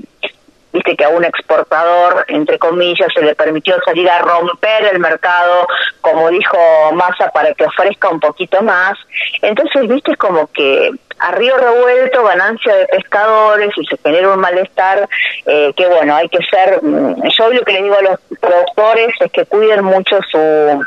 viste 0.74 0.96
que 0.96 1.06
a 1.06 1.10
un 1.10 1.24
exportador, 1.24 2.26
entre 2.28 2.58
comillas, 2.58 3.10
se 3.14 3.22
le 3.22 3.36
permitió 3.36 3.76
salir 3.84 4.10
a 4.10 4.20
romper 4.20 4.86
el 4.92 5.00
mercado, 5.00 5.68
como 6.02 6.30
dijo 6.30 6.58
Massa, 6.94 7.30
para 7.32 7.54
que 7.54 7.66
ofrezca 7.66 8.10
un 8.10 8.20
poquito 8.20 8.62
más. 8.62 8.98
Entonces, 9.42 9.88
viste, 9.88 10.16
como 10.16 10.48
que 10.52 10.92
a 11.22 11.32
río 11.34 11.56
revuelto, 11.56 12.24
ganancia 12.24 12.76
de 12.76 12.88
pescadores 12.88 13.70
y 13.78 13.86
se 13.86 13.98
genera 13.98 14.34
un 14.34 14.40
malestar 14.40 15.08
eh, 15.46 15.72
que, 15.76 15.88
bueno, 15.88 16.16
hay 16.16 16.28
que 16.30 16.40
ser, 16.50 16.82
mm, 16.82 17.24
yo 17.38 17.50
lo 17.52 17.62
que 17.62 17.74
le 17.74 17.84
digo 17.84 17.96
a 17.96 18.02
los 18.02 18.20
productores 18.40 19.14
es 19.20 19.32
que 19.32 19.46
cuiden 19.46 19.84
mucho 19.84 20.18
su, 20.32 20.84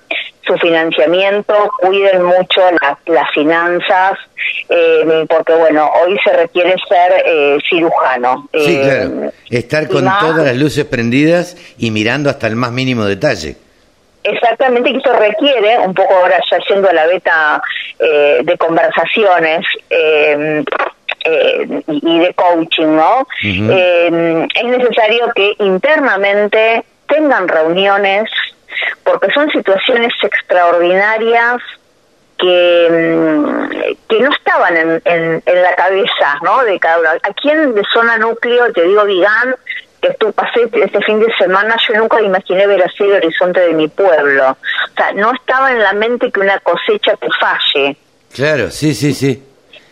su 0.47 0.55
financiamiento, 0.59 1.55
cuiden 1.79 2.25
mucho 2.25 2.61
las 3.07 3.31
finanzas, 3.33 4.19
eh, 4.69 5.25
porque 5.29 5.55
bueno, 5.55 5.89
hoy 6.03 6.19
se 6.25 6.33
requiere 6.33 6.75
ser 6.89 7.23
eh, 7.25 7.59
cirujano. 7.69 8.49
Sí, 8.53 8.77
eh, 8.77 8.83
claro. 8.83 9.33
Estar 9.51 9.89
con 9.89 10.05
todas 10.21 10.45
las 10.45 10.57
luces 10.57 10.85
prendidas 10.85 11.57
y 11.79 11.91
mirando 11.91 12.29
hasta 12.29 12.47
el 12.47 12.57
más 12.57 12.73
mínimo 12.73 13.05
detalle. 13.05 13.57
Exactamente, 14.25 14.91
que 14.91 14.99
eso 14.99 15.13
requiere, 15.13 15.79
un 15.81 15.93
poco 15.93 16.15
ahora 16.15 16.41
ya 16.51 16.59
yendo 16.67 16.89
a 16.89 16.95
la 16.95 17.07
beta 17.07 17.63
eh, 17.99 18.41
de 18.43 18.57
conversaciones 18.57 19.67
eh, 19.91 20.65
eh, 21.25 21.83
y 21.87 22.19
de 22.21 22.33
coaching, 22.33 22.97
¿no? 22.97 23.27
es 23.43 24.65
necesario 24.65 25.31
que 25.35 25.55
internamente 25.59 26.85
tengan 27.07 27.49
reuniones, 27.49 28.31
porque 29.05 29.31
son 29.35 29.51
situaciones 29.51 30.13
extraordinarias 30.23 31.61
que, 32.39 32.89
mm, 32.91 34.09
que 34.09 34.21
no 34.21 34.33
estaban 34.33 34.77
en, 34.77 35.03
en, 35.05 35.43
en, 35.45 35.63
la 35.63 35.75
cabeza 35.77 36.39
¿no? 36.43 36.65
de 36.65 36.81
cada 36.81 36.99
uno. 36.99 37.11
Aquí 37.23 37.51
en 37.51 37.75
de 37.75 37.83
zona 37.93 38.17
núcleo, 38.17 38.73
te 38.73 38.85
digo, 38.85 39.05
Vigán, 39.05 39.55
que 40.05 40.15
tú 40.15 40.33
pasé 40.33 40.69
este 40.71 41.01
fin 41.03 41.19
de 41.19 41.33
semana, 41.39 41.77
yo 41.89 41.99
nunca 41.99 42.21
imaginé 42.21 42.67
ver 42.67 42.83
así 42.83 43.03
el 43.05 43.13
horizonte 43.13 43.61
de 43.61 43.73
mi 43.73 43.89
pueblo. 43.89 44.51
O 44.51 44.95
sea, 44.97 45.13
no 45.13 45.33
estaba 45.33 45.73
en 45.73 45.79
la 45.79 45.95
mente 45.95 46.31
que 46.31 46.41
una 46.41 46.59
cosecha 46.61 47.17
te 47.17 47.29
falle. 47.41 47.97
Claro, 48.35 48.71
sí, 48.71 48.95
sí, 48.95 49.15
sí. 49.15 49.43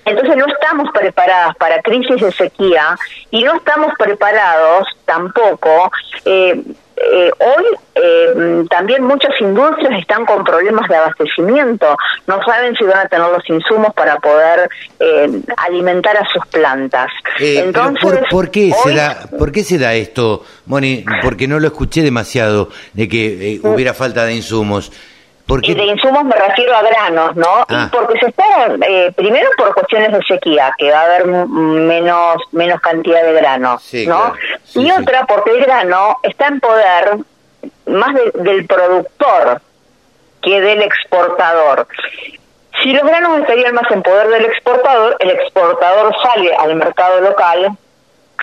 Entonces 0.04 0.36
no 0.36 0.46
estamos 0.46 0.90
preparadas 0.92 1.56
para 1.56 1.80
crisis 1.80 2.20
de 2.20 2.32
sequía 2.32 2.96
y 3.30 3.42
no 3.44 3.54
estamos 3.54 3.92
preparados 3.96 4.86
tampoco 5.06 5.90
eh, 6.24 6.60
eh, 6.97 7.30
hoy 7.38 7.64
eh, 7.95 8.64
también 8.70 9.03
muchas 9.03 9.32
industrias 9.40 10.01
están 10.01 10.24
con 10.24 10.45
problemas 10.45 10.88
de 10.88 10.97
abastecimiento, 10.97 11.97
no 12.26 12.43
saben 12.45 12.74
si 12.76 12.84
van 12.84 13.07
a 13.07 13.09
tener 13.09 13.28
los 13.28 13.49
insumos 13.49 13.93
para 13.95 14.16
poder 14.18 14.68
eh, 15.01 15.40
alimentar 15.57 16.16
a 16.16 16.26
sus 16.32 16.47
plantas. 16.47 17.11
Entonces, 17.38 18.20
por, 18.30 18.51
qué 18.51 18.72
se 18.82 18.95
da, 18.95 19.26
¿Por 19.38 19.53
qué 19.53 19.64
se 19.64 19.78
da 19.78 19.95
esto, 19.95 20.45
Moni? 20.66 21.05
Porque 21.22 21.49
no 21.49 21.59
lo 21.59 21.66
escuché 21.66 22.03
demasiado 22.03 22.68
de 22.93 23.09
que 23.09 23.61
hubiera 23.62 23.95
falta 23.95 24.24
de 24.24 24.34
insumos. 24.34 24.93
Y 25.62 25.74
de 25.74 25.84
insumos 25.84 26.24
me 26.24 26.34
refiero 26.34 26.74
a 26.74 26.82
granos, 26.82 27.36
¿no? 27.36 27.61
Y 27.68 27.74
ah. 27.74 27.88
porque 27.92 28.18
se 28.18 28.26
está, 28.26 28.44
eh, 28.88 29.12
primero 29.16 29.48
por 29.57 29.74
cuestiones 29.74 30.12
de 30.12 30.22
sequía, 30.22 30.72
que 30.78 30.90
va 30.90 31.00
a 31.00 31.05
haber 31.05 31.26
menos 31.26 32.36
menos 32.53 32.80
cantidad 32.80 33.22
de 33.22 33.32
grano, 33.32 33.78
¿no? 34.07 34.34
y 34.74 34.90
otra 34.90 35.26
porque 35.26 35.50
el 35.50 35.64
grano 35.64 36.18
está 36.22 36.48
en 36.48 36.61
poder 36.61 37.18
más 37.86 38.14
del 38.34 38.66
productor 38.66 39.61
que 40.42 40.61
del 40.61 40.82
exportador. 40.82 41.86
Si 42.82 42.92
los 42.92 43.05
granos 43.05 43.40
estarían 43.40 43.74
más 43.74 43.90
en 43.90 44.03
poder 44.03 44.28
del 44.28 44.46
exportador, 44.46 45.16
el 45.20 45.30
exportador 45.30 46.14
sale 46.22 46.55
al 46.55 46.74
mercado 46.74 47.20
local 47.20 47.76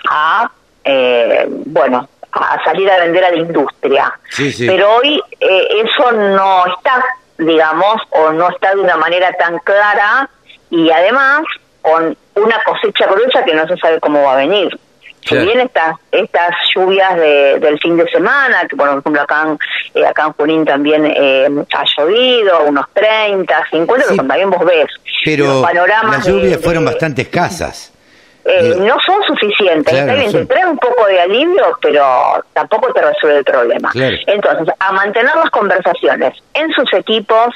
a, 0.08 0.50
eh, 0.84 1.46
bueno, 1.48 2.08
a 2.32 2.62
salir 2.64 2.90
a 2.90 2.98
vender 2.98 3.24
a 3.24 3.30
la 3.30 3.38
industria. 3.38 4.12
Pero 4.58 4.96
hoy 4.96 5.20
eh, 5.40 5.68
eso 5.84 6.12
no 6.12 6.64
está, 6.66 7.04
digamos, 7.38 8.02
o 8.10 8.32
no 8.32 8.48
está 8.50 8.74
de 8.74 8.80
una 8.80 8.96
manera 8.96 9.32
tan 9.32 9.58
clara 9.60 10.28
y 10.70 10.90
además 10.90 11.42
con 11.82 12.16
una 12.34 12.62
cosecha 12.64 13.06
gruesa 13.06 13.44
que 13.44 13.54
no 13.54 13.66
se 13.66 13.76
sabe 13.76 14.00
cómo 14.00 14.22
va 14.22 14.34
a 14.34 14.36
venir. 14.36 14.78
Si 15.22 15.36
bien 15.36 15.60
estas 15.60 15.96
estas 16.10 16.50
lluvias 16.74 17.14
de, 17.16 17.58
del 17.60 17.78
fin 17.78 17.96
de 17.96 18.08
semana, 18.08 18.66
que 18.68 18.74
por 18.74 18.88
ejemplo 18.88 19.20
acá 19.20 19.42
en, 19.46 19.58
eh, 19.94 20.06
acá 20.06 20.26
en 20.26 20.32
Junín 20.32 20.64
también 20.64 21.04
eh, 21.06 21.46
ha 21.74 21.84
llovido, 21.84 22.64
unos 22.64 22.86
30, 22.94 23.64
50, 23.70 24.04
pero 24.08 24.16
también 24.26 24.50
vos 24.50 24.64
ves. 24.64 24.86
Pero 25.24 25.62
las 25.62 26.26
lluvias 26.26 26.60
fueron 26.60 26.84
bastante 26.84 27.22
escasas. 27.22 27.89
Eh, 28.44 28.74
no 28.78 28.98
son 29.00 29.22
suficientes. 29.24 29.92
Está 29.92 30.14
bien, 30.14 30.32
te 30.32 30.46
trae 30.46 30.66
un 30.66 30.78
poco 30.78 31.06
de 31.06 31.20
alivio, 31.20 31.76
pero 31.80 32.44
tampoco 32.52 32.92
te 32.92 33.02
resuelve 33.02 33.38
el 33.38 33.44
problema. 33.44 33.90
Entonces, 33.94 34.74
a 34.78 34.92
mantener 34.92 35.34
las 35.36 35.50
conversaciones 35.50 36.34
en 36.54 36.72
sus 36.72 36.92
equipos, 36.94 37.54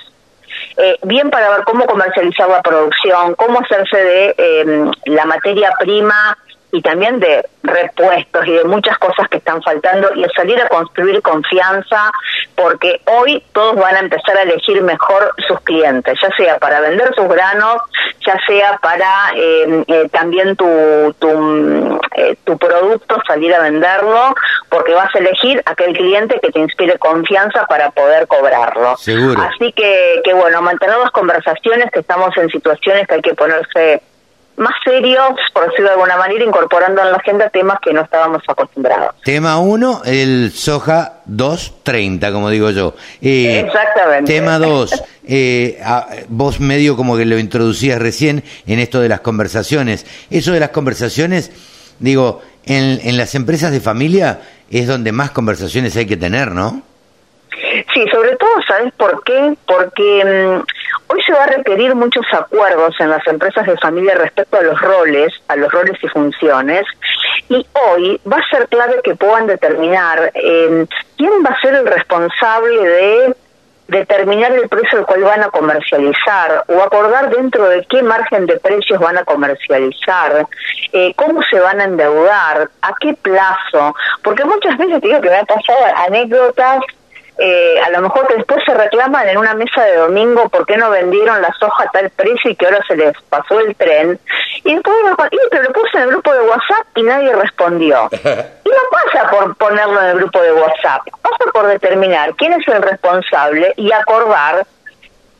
eh, 0.76 0.98
bien 1.02 1.30
para 1.30 1.50
ver 1.50 1.64
cómo 1.64 1.86
comercializar 1.86 2.48
la 2.48 2.62
producción, 2.62 3.34
cómo 3.34 3.60
hacerse 3.60 3.96
de 3.96 4.34
eh, 4.36 4.90
la 5.06 5.24
materia 5.24 5.72
prima 5.78 6.36
y 6.74 6.82
también 6.82 7.20
de 7.20 7.46
repuestos 7.62 8.46
y 8.48 8.50
de 8.50 8.64
muchas 8.64 8.98
cosas 8.98 9.28
que 9.28 9.36
están 9.36 9.62
faltando 9.62 10.12
y 10.16 10.24
salir 10.34 10.60
a 10.60 10.68
construir 10.68 11.22
confianza 11.22 12.10
porque 12.56 13.00
hoy 13.06 13.40
todos 13.52 13.76
van 13.76 13.94
a 13.94 14.00
empezar 14.00 14.36
a 14.36 14.42
elegir 14.42 14.82
mejor 14.82 15.32
sus 15.46 15.60
clientes, 15.60 16.18
ya 16.20 16.28
sea 16.36 16.58
para 16.58 16.80
vender 16.80 17.14
sus 17.14 17.28
granos, 17.28 17.76
ya 18.26 18.36
sea 18.44 18.76
para 18.82 19.06
eh, 19.36 19.84
eh, 19.86 20.08
también 20.10 20.56
tu, 20.56 20.66
tu, 21.20 22.00
eh, 22.16 22.36
tu 22.42 22.58
producto 22.58 23.18
salir 23.24 23.54
a 23.54 23.60
venderlo, 23.60 24.34
porque 24.68 24.94
vas 24.94 25.14
a 25.14 25.18
elegir 25.18 25.62
aquel 25.66 25.96
cliente 25.96 26.40
que 26.40 26.50
te 26.50 26.58
inspire 26.58 26.98
confianza 26.98 27.66
para 27.66 27.92
poder 27.92 28.26
cobrarlo. 28.26 28.96
Seguro. 28.96 29.40
Así 29.40 29.72
que, 29.72 30.22
que 30.24 30.34
bueno, 30.34 30.60
mantener 30.60 30.98
las 30.98 31.12
conversaciones, 31.12 31.88
que 31.92 32.00
estamos 32.00 32.36
en 32.36 32.48
situaciones 32.48 33.06
que 33.06 33.14
hay 33.14 33.22
que 33.22 33.34
ponerse 33.34 34.02
más 34.56 34.74
serios, 34.84 35.32
por 35.52 35.64
decirlo 35.68 35.86
de 35.86 35.94
alguna 35.94 36.16
manera, 36.16 36.44
incorporando 36.44 37.02
en 37.02 37.10
la 37.10 37.16
agenda 37.16 37.48
temas 37.50 37.78
que 37.80 37.92
no 37.92 38.02
estábamos 38.02 38.42
acostumbrados. 38.46 39.14
Tema 39.24 39.58
1, 39.58 40.02
el 40.04 40.52
soja 40.52 41.20
230, 41.26 42.32
como 42.32 42.50
digo 42.50 42.70
yo. 42.70 42.94
Eh, 43.20 43.64
Exactamente. 43.66 44.32
Tema 44.32 44.58
2, 44.58 45.02
eh, 45.26 45.82
vos 46.28 46.60
medio 46.60 46.96
como 46.96 47.16
que 47.16 47.24
lo 47.24 47.38
introducías 47.38 47.98
recién 48.00 48.44
en 48.66 48.78
esto 48.78 49.00
de 49.00 49.08
las 49.08 49.20
conversaciones. 49.20 50.06
Eso 50.30 50.52
de 50.52 50.60
las 50.60 50.70
conversaciones, 50.70 51.50
digo, 51.98 52.42
en, 52.64 53.00
en 53.02 53.16
las 53.16 53.34
empresas 53.34 53.72
de 53.72 53.80
familia 53.80 54.40
es 54.70 54.86
donde 54.86 55.12
más 55.12 55.30
conversaciones 55.30 55.96
hay 55.96 56.06
que 56.06 56.16
tener, 56.16 56.52
¿no? 56.52 56.82
Sí, 57.92 58.04
sobre 58.10 58.36
todo, 58.36 58.50
¿sabes 58.66 58.92
por 58.96 59.22
qué? 59.24 59.54
Porque 59.66 60.24
mm, 60.24 60.62
Hoy 61.08 61.20
se 61.22 61.32
va 61.32 61.44
a 61.44 61.46
requerir 61.46 61.94
muchos 61.94 62.24
acuerdos 62.32 62.94
en 62.98 63.10
las 63.10 63.26
empresas 63.26 63.66
de 63.66 63.76
familia 63.76 64.14
respecto 64.14 64.56
a 64.58 64.62
los 64.62 64.80
roles, 64.80 65.32
a 65.48 65.56
los 65.56 65.70
roles 65.70 66.02
y 66.02 66.08
funciones, 66.08 66.84
y 67.48 67.66
hoy 67.72 68.20
va 68.30 68.38
a 68.38 68.48
ser 68.48 68.68
clave 68.68 69.00
que 69.04 69.14
puedan 69.14 69.46
determinar 69.46 70.32
eh, 70.34 70.86
quién 71.16 71.32
va 71.44 71.50
a 71.50 71.60
ser 71.60 71.74
el 71.74 71.86
responsable 71.86 72.88
de 72.88 73.36
determinar 73.88 74.52
el 74.52 74.68
precio 74.68 74.98
al 74.98 75.06
cual 75.06 75.22
van 75.24 75.42
a 75.42 75.50
comercializar 75.50 76.64
o 76.68 76.80
acordar 76.80 77.28
dentro 77.30 77.68
de 77.68 77.84
qué 77.84 78.02
margen 78.02 78.46
de 78.46 78.58
precios 78.58 78.98
van 78.98 79.18
a 79.18 79.24
comercializar, 79.24 80.46
eh, 80.92 81.12
cómo 81.16 81.42
se 81.50 81.60
van 81.60 81.80
a 81.80 81.84
endeudar, 81.84 82.70
a 82.80 82.94
qué 82.98 83.14
plazo, 83.14 83.94
porque 84.22 84.44
muchas 84.44 84.78
veces 84.78 85.02
digo 85.02 85.20
que 85.20 85.28
me 85.28 85.36
ha 85.36 85.44
pasado 85.44 85.78
anécdotas 86.06 86.80
eh, 87.38 87.80
a 87.84 87.90
lo 87.90 88.02
mejor 88.02 88.28
que 88.28 88.36
después 88.36 88.62
se 88.64 88.74
reclaman 88.74 89.28
en 89.28 89.38
una 89.38 89.54
mesa 89.54 89.82
de 89.82 89.96
domingo 89.96 90.48
por 90.48 90.64
qué 90.66 90.76
no 90.76 90.90
vendieron 90.90 91.42
la 91.42 91.52
soja 91.58 91.84
a 91.84 91.90
tal 91.90 92.08
precio 92.10 92.50
y 92.50 92.56
que 92.56 92.66
ahora 92.66 92.80
se 92.86 92.96
les 92.96 93.12
pasó 93.28 93.58
el 93.58 93.74
tren. 93.74 94.18
Y 94.62 94.74
después 94.74 94.96
y, 95.32 95.38
pero 95.50 95.62
lo 95.64 95.72
puse 95.72 95.96
en 95.96 96.02
el 96.02 96.08
grupo 96.10 96.32
de 96.32 96.40
WhatsApp 96.42 96.86
y 96.94 97.02
nadie 97.02 97.34
respondió. 97.34 98.08
Y 98.64 98.70
no 98.70 98.76
pasa 98.90 99.30
por 99.30 99.54
ponerlo 99.56 100.00
en 100.00 100.06
el 100.06 100.16
grupo 100.16 100.40
de 100.40 100.52
WhatsApp, 100.54 101.02
pasa 101.20 101.52
por 101.52 101.66
determinar 101.66 102.34
quién 102.34 102.54
es 102.54 102.66
el 102.66 102.82
responsable 102.82 103.74
y 103.76 103.92
acordar 103.92 104.66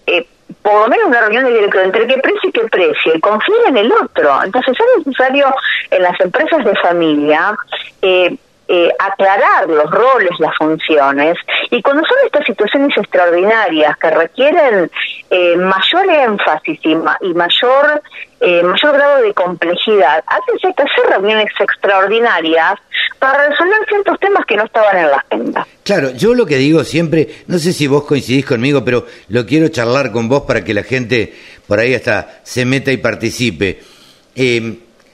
eh, 0.07 0.27
por 0.63 0.75
lo 0.75 0.89
menos 0.89 1.07
una 1.07 1.21
reunión 1.21 1.45
de 1.45 1.53
directo 1.53 1.81
entre 1.81 2.07
qué 2.07 2.19
precio 2.19 2.51
y 2.51 2.53
qué 2.53 2.65
precio, 2.69 3.15
y 3.15 3.21
confiar 3.21 3.59
en 3.69 3.79
el 3.79 3.93
otro. 3.93 4.43
Entonces 4.45 4.77
es 4.79 5.07
necesario 5.07 5.55
en 5.91 6.03
las 6.03 6.21
empresas 6.21 6.65
de 6.65 6.75
familia 6.77 7.57
eh, 8.03 8.37
eh, 8.67 8.89
aclarar 8.99 9.69
los 9.69 9.91
roles, 9.91 10.31
las 10.39 10.57
funciones, 10.57 11.37
y 11.71 11.83
cuando 11.83 12.03
son 12.07 12.17
estas 12.25 12.47
situaciones 12.47 12.97
extraordinarias 12.97 13.95
que 13.99 14.11
requieren 14.11 14.91
eh, 15.29 15.55
mayor 15.57 16.11
énfasis 16.11 16.81
y, 16.83 16.95
mayor, 16.95 18.03
eh, 18.41 18.63
mayor 18.63 18.95
grado 18.95 19.21
de 19.21 19.35
complejidad, 19.35 20.25
hay 20.27 20.73
que 20.73 20.83
hacer 20.83 21.11
reuniones 21.11 21.53
extraordinarias 21.61 22.77
para 23.19 23.49
resolver 23.51 23.87
ciertos 23.87 24.19
temas 24.19 24.47
que 24.47 24.57
no 24.57 24.65
estaban 24.65 24.97
en 24.97 25.11
la 25.11 25.17
agenda. 25.19 25.67
Claro, 25.83 26.13
yo 26.13 26.33
lo 26.33 26.47
que 26.47 26.57
digo 26.57 26.85
siempre, 26.85 27.45
no 27.47 27.59
sé 27.59 27.75
si 27.75 27.87
vos 27.87 28.05
coincidís 28.05 28.47
conmigo, 28.47 28.83
pero 28.83 29.05
lo 29.29 29.45
quiero 29.45 29.69
charlar 29.69 30.11
con 30.11 30.27
vos 30.27 30.45
para 30.45 30.65
que 30.65 30.73
la 30.73 30.85
gente 30.85 31.35
por 31.69 31.81
ahí 31.81 31.95
hasta 31.95 32.41
se 32.43 32.65
meta 32.65 32.91
y 32.91 32.97
participe. 32.97 33.83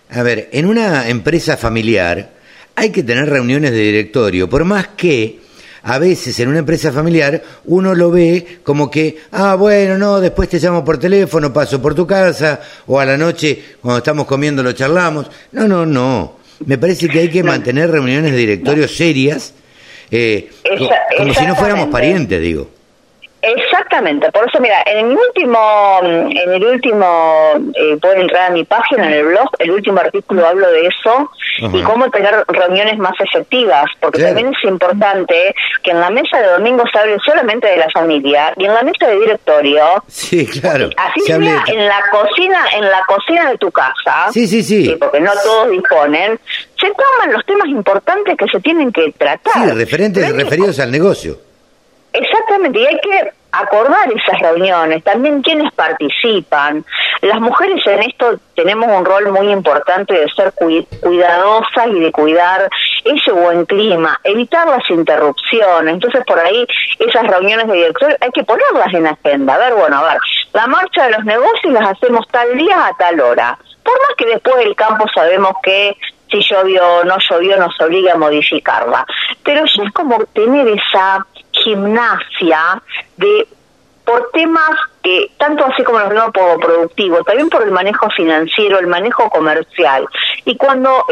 a 0.09 0.23
ver, 0.23 0.51
en 0.53 0.67
una 0.67 1.09
empresa 1.09 1.57
familiar, 1.57 2.40
hay 2.75 2.91
que 2.91 3.03
tener 3.03 3.29
reuniones 3.29 3.73
de 3.73 3.79
directorio, 3.79 4.49
por 4.49 4.65
más 4.65 4.89
que 4.97 5.39
a 5.83 5.99
veces 5.99 6.39
en 6.41 6.49
una 6.49 6.59
empresa 6.59 6.93
familiar 6.93 7.43
uno 7.65 7.95
lo 7.95 8.11
ve 8.11 8.59
como 8.63 8.91
que, 8.91 9.19
ah, 9.33 9.55
bueno, 9.55 9.97
no, 9.97 10.21
después 10.21 10.49
te 10.49 10.59
llamo 10.59 10.85
por 10.85 10.99
teléfono, 10.99 11.53
paso 11.53 11.81
por 11.81 11.95
tu 11.95 12.07
casa, 12.07 12.61
o 12.87 12.99
a 13.01 13.07
la 13.07 13.17
noche 13.17 13.63
cuando 13.81 13.99
estamos 13.99 14.27
comiendo 14.27 14.63
lo 14.63 14.73
charlamos. 14.73 15.27
No, 15.53 15.67
no, 15.67 15.87
no. 15.87 16.39
Me 16.67 16.77
parece 16.77 17.09
que 17.09 17.21
hay 17.21 17.29
que 17.31 17.43
mantener 17.43 17.91
reuniones 17.91 18.33
de 18.33 18.37
directorio 18.37 18.87
serias, 18.87 19.55
eh, 20.11 20.51
como 21.17 21.33
si 21.33 21.47
no 21.47 21.57
fuéramos 21.57 21.89
parientes, 21.89 22.41
digo. 22.41 22.80
Exactamente, 23.43 24.31
por 24.33 24.47
eso 24.47 24.61
mira, 24.61 24.83
en 24.85 25.11
el 25.11 25.17
último, 25.17 25.99
en 26.03 26.53
el 26.53 26.65
último, 26.65 27.53
eh, 27.75 27.97
pueden 28.01 28.23
entrar 28.23 28.51
a 28.51 28.55
mi 28.55 28.65
página 28.65 29.07
en 29.07 29.13
el 29.13 29.25
blog, 29.27 29.49
el 29.59 29.71
último 29.71 29.99
artículo 29.99 30.47
hablo 30.47 30.71
de 30.71 30.87
eso 30.87 31.31
y 31.73 31.83
cómo 31.83 32.11
tener 32.11 32.45
reuniones 32.49 32.99
más 32.99 33.15
efectivas, 33.19 33.87
porque 33.99 34.23
también 34.23 34.49
es 34.49 34.65
importante 34.65 35.55
que 35.83 35.91
en 35.91 36.01
la 36.01 36.11
mesa 36.11 36.39
de 36.39 36.49
domingo 36.49 36.85
se 36.93 36.99
hable 36.99 37.17
solamente 37.25 37.67
de 37.67 37.79
la 37.79 37.89
familia 37.91 38.53
y 38.59 38.67
en 38.67 38.75
la 38.75 38.83
mesa 38.83 39.07
de 39.07 39.19
directorio, 39.19 40.05
sí, 40.07 40.47
claro, 40.47 40.91
así 40.97 41.21
sea 41.21 41.37
en 41.37 41.87
la 41.87 42.03
cocina, 42.11 42.67
en 42.75 42.91
la 42.91 43.03
cocina 43.07 43.51
de 43.51 43.59
tu 43.59 43.71
casa, 43.71 44.31
sí, 44.33 44.47
sí, 44.47 44.63
sí, 44.63 44.97
porque 45.01 45.21
no 45.21 45.33
todos 45.43 45.71
disponen, 45.71 46.39
se 46.79 46.89
toman 46.89 47.33
los 47.33 47.45
temas 47.47 47.69
importantes 47.69 48.37
que 48.37 48.47
se 48.47 48.61
tienen 48.61 48.93
que 48.93 49.13
tratar. 49.17 49.53
Sí, 49.53 49.71
referentes 49.71 50.37
referidos 50.37 50.79
al 50.79 50.91
negocio. 50.91 51.50
Exactamente, 52.13 52.81
y 52.81 52.87
hay 52.87 53.01
que 53.01 53.33
acordar 53.53 54.13
esas 54.13 54.41
reuniones, 54.41 55.03
también 55.05 55.43
quienes 55.43 55.73
participan. 55.73 56.85
Las 57.21 57.41
mujeres 57.41 57.85
en 57.87 58.03
esto 58.03 58.39
tenemos 58.55 58.89
un 58.89 59.05
rol 59.05 59.31
muy 59.33 59.51
importante 59.51 60.15
de 60.15 60.29
ser 60.31 60.53
cuidadosas 60.53 61.87
y 61.89 62.01
de 62.01 62.13
cuidar 62.13 62.69
ese 63.05 63.33
buen 63.33 63.67
clima, 63.67 64.21
evitar 64.25 64.69
las 64.69 64.89
interrupciones. 64.91 65.95
Entonces, 65.95 66.25
por 66.27 66.39
ahí, 66.39 66.67
esas 66.99 67.27
reuniones 67.27 67.67
de 67.67 67.75
director 67.75 68.17
hay 68.21 68.31
que 68.31 68.45
ponerlas 68.45 68.93
en 68.95 69.07
agenda. 69.07 69.55
A 69.55 69.59
ver, 69.59 69.75
bueno, 69.75 69.99
a 69.99 70.13
ver, 70.13 70.19
la 70.53 70.67
marcha 70.67 71.05
de 71.05 71.13
los 71.13 71.25
negocios 71.25 71.73
las 71.73 71.91
hacemos 71.91 72.27
tal 72.29 72.57
día 72.57 72.87
a 72.87 72.97
tal 72.97 73.21
hora. 73.21 73.59
Por 73.83 73.95
más 73.95 74.17
que 74.17 74.27
después 74.27 74.57
del 74.57 74.77
campo 74.77 75.07
sabemos 75.15 75.55
que 75.63 75.97
si 76.31 76.41
llovió 76.43 76.87
o 76.87 77.05
no 77.05 77.17
llovió 77.19 77.57
nos 77.57 77.79
obliga 77.81 78.13
a 78.13 78.19
modificarla. 78.19 79.07
Pero 79.43 79.65
ya 79.65 79.83
es 79.85 79.93
como 79.93 80.19
tener 80.27 80.69
esa 80.69 81.27
gimnasia 81.63 82.83
de 83.17 83.47
por 84.05 84.31
temas 84.33 84.71
que, 85.03 85.31
tanto 85.39 85.65
así 85.65 85.85
como 85.85 86.01
los 86.01 86.09
vemos 86.09 86.31
por 86.33 86.59
productivo, 86.59 87.23
también 87.23 87.49
por 87.49 87.63
el 87.63 87.71
manejo 87.71 88.11
financiero, 88.11 88.79
el 88.79 88.89
manejo 88.89 89.31
comercial. 89.31 90.07
Y 90.45 90.57
cuando 90.57 91.05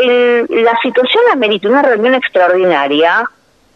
la 0.48 0.76
situación 0.82 1.22
amerita 1.32 1.68
una 1.68 1.82
reunión 1.82 2.14
extraordinaria, 2.14 3.24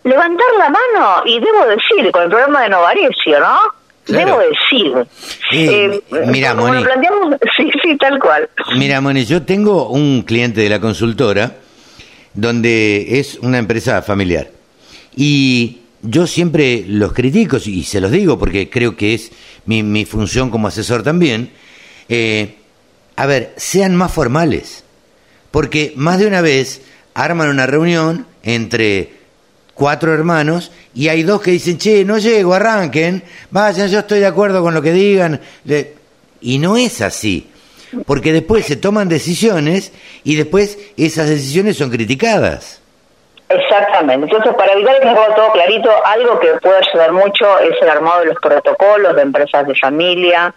levantar 0.02 0.46
la 0.58 0.70
mano, 0.70 1.22
y 1.24 1.38
debo 1.38 1.66
decir, 1.66 2.10
con 2.10 2.24
el 2.24 2.30
programa 2.30 2.62
de 2.62 2.68
Novarecio, 2.70 3.38
¿no? 3.38 3.58
Debo 4.06 4.38
decir. 4.38 5.06
Eh, 5.52 6.00
mira, 6.26 6.54
Moni. 6.54 6.84
Sí, 7.56 7.70
sí, 7.82 7.96
tal 7.96 8.18
cual. 8.18 8.48
Mira, 8.76 9.00
Moni, 9.00 9.24
yo 9.24 9.42
tengo 9.42 9.88
un 9.88 10.22
cliente 10.22 10.60
de 10.60 10.68
la 10.68 10.80
consultora 10.80 11.52
donde 12.34 13.20
es 13.20 13.36
una 13.36 13.58
empresa 13.58 14.02
familiar. 14.02 14.48
Y 15.14 15.82
yo 16.03 16.26
siempre 16.26 16.84
los 16.86 17.12
critico 17.12 17.59
y 17.64 17.84
se 17.84 18.00
los 18.00 18.11
digo 18.11 18.38
porque 18.38 18.68
creo 18.68 18.96
que 18.96 19.14
es 19.14 19.30
mi, 19.66 19.82
mi 19.82 20.05
función 20.05 20.50
como 20.50 20.68
asesor 20.68 21.03
también. 21.03 21.50
Eh, 22.09 22.57
a 23.16 23.26
ver, 23.26 23.55
sean 23.57 23.94
más 23.94 24.12
formales. 24.12 24.84
Porque 25.50 25.92
más 25.96 26.18
de 26.18 26.26
una 26.26 26.40
vez 26.40 26.82
arman 27.14 27.48
una 27.48 27.66
reunión 27.66 28.26
entre 28.42 29.12
cuatro 29.74 30.12
hermanos 30.12 30.72
y 30.94 31.09
hay 31.09 31.22
dos 31.22 31.40
que 31.40 31.53
dicen, 31.53 31.78
che, 31.78 32.05
no 32.05 32.18
llego, 32.18 32.55
arranquen, 32.55 33.22
vayan, 33.50 33.88
yo 33.88 34.00
estoy 34.00 34.20
de 34.20 34.26
acuerdo 34.26 34.62
con 34.62 34.74
lo 34.74 34.82
que 34.82 34.92
digan. 34.92 35.40
Y 36.40 36.59
no 36.59 36.76
es 36.76 37.00
así, 37.00 37.48
porque 38.07 38.32
después 38.32 38.66
se 38.66 38.76
toman 38.76 39.09
decisiones 39.09 39.92
y 40.24 40.34
después 40.34 40.78
esas 40.96 41.28
decisiones 41.28 41.76
son 41.76 41.90
criticadas. 41.90 42.82
Exactamente. 43.55 44.26
Entonces, 44.26 44.55
para 44.55 44.72
evitar 44.72 45.00
que 45.00 45.09
se 45.09 45.14
todo 45.14 45.53
clarito, 45.53 45.90
algo 46.05 46.40
que 46.40 46.48
puede 46.55 46.78
ayudar 46.78 47.12
mucho 47.12 47.59
es 47.59 47.80
el 47.82 47.88
armado 47.88 48.20
de 48.20 48.26
los 48.26 48.36
protocolos 48.36 49.14
de 49.14 49.22
empresas 49.22 49.66
de 49.66 49.74
familia, 49.74 50.55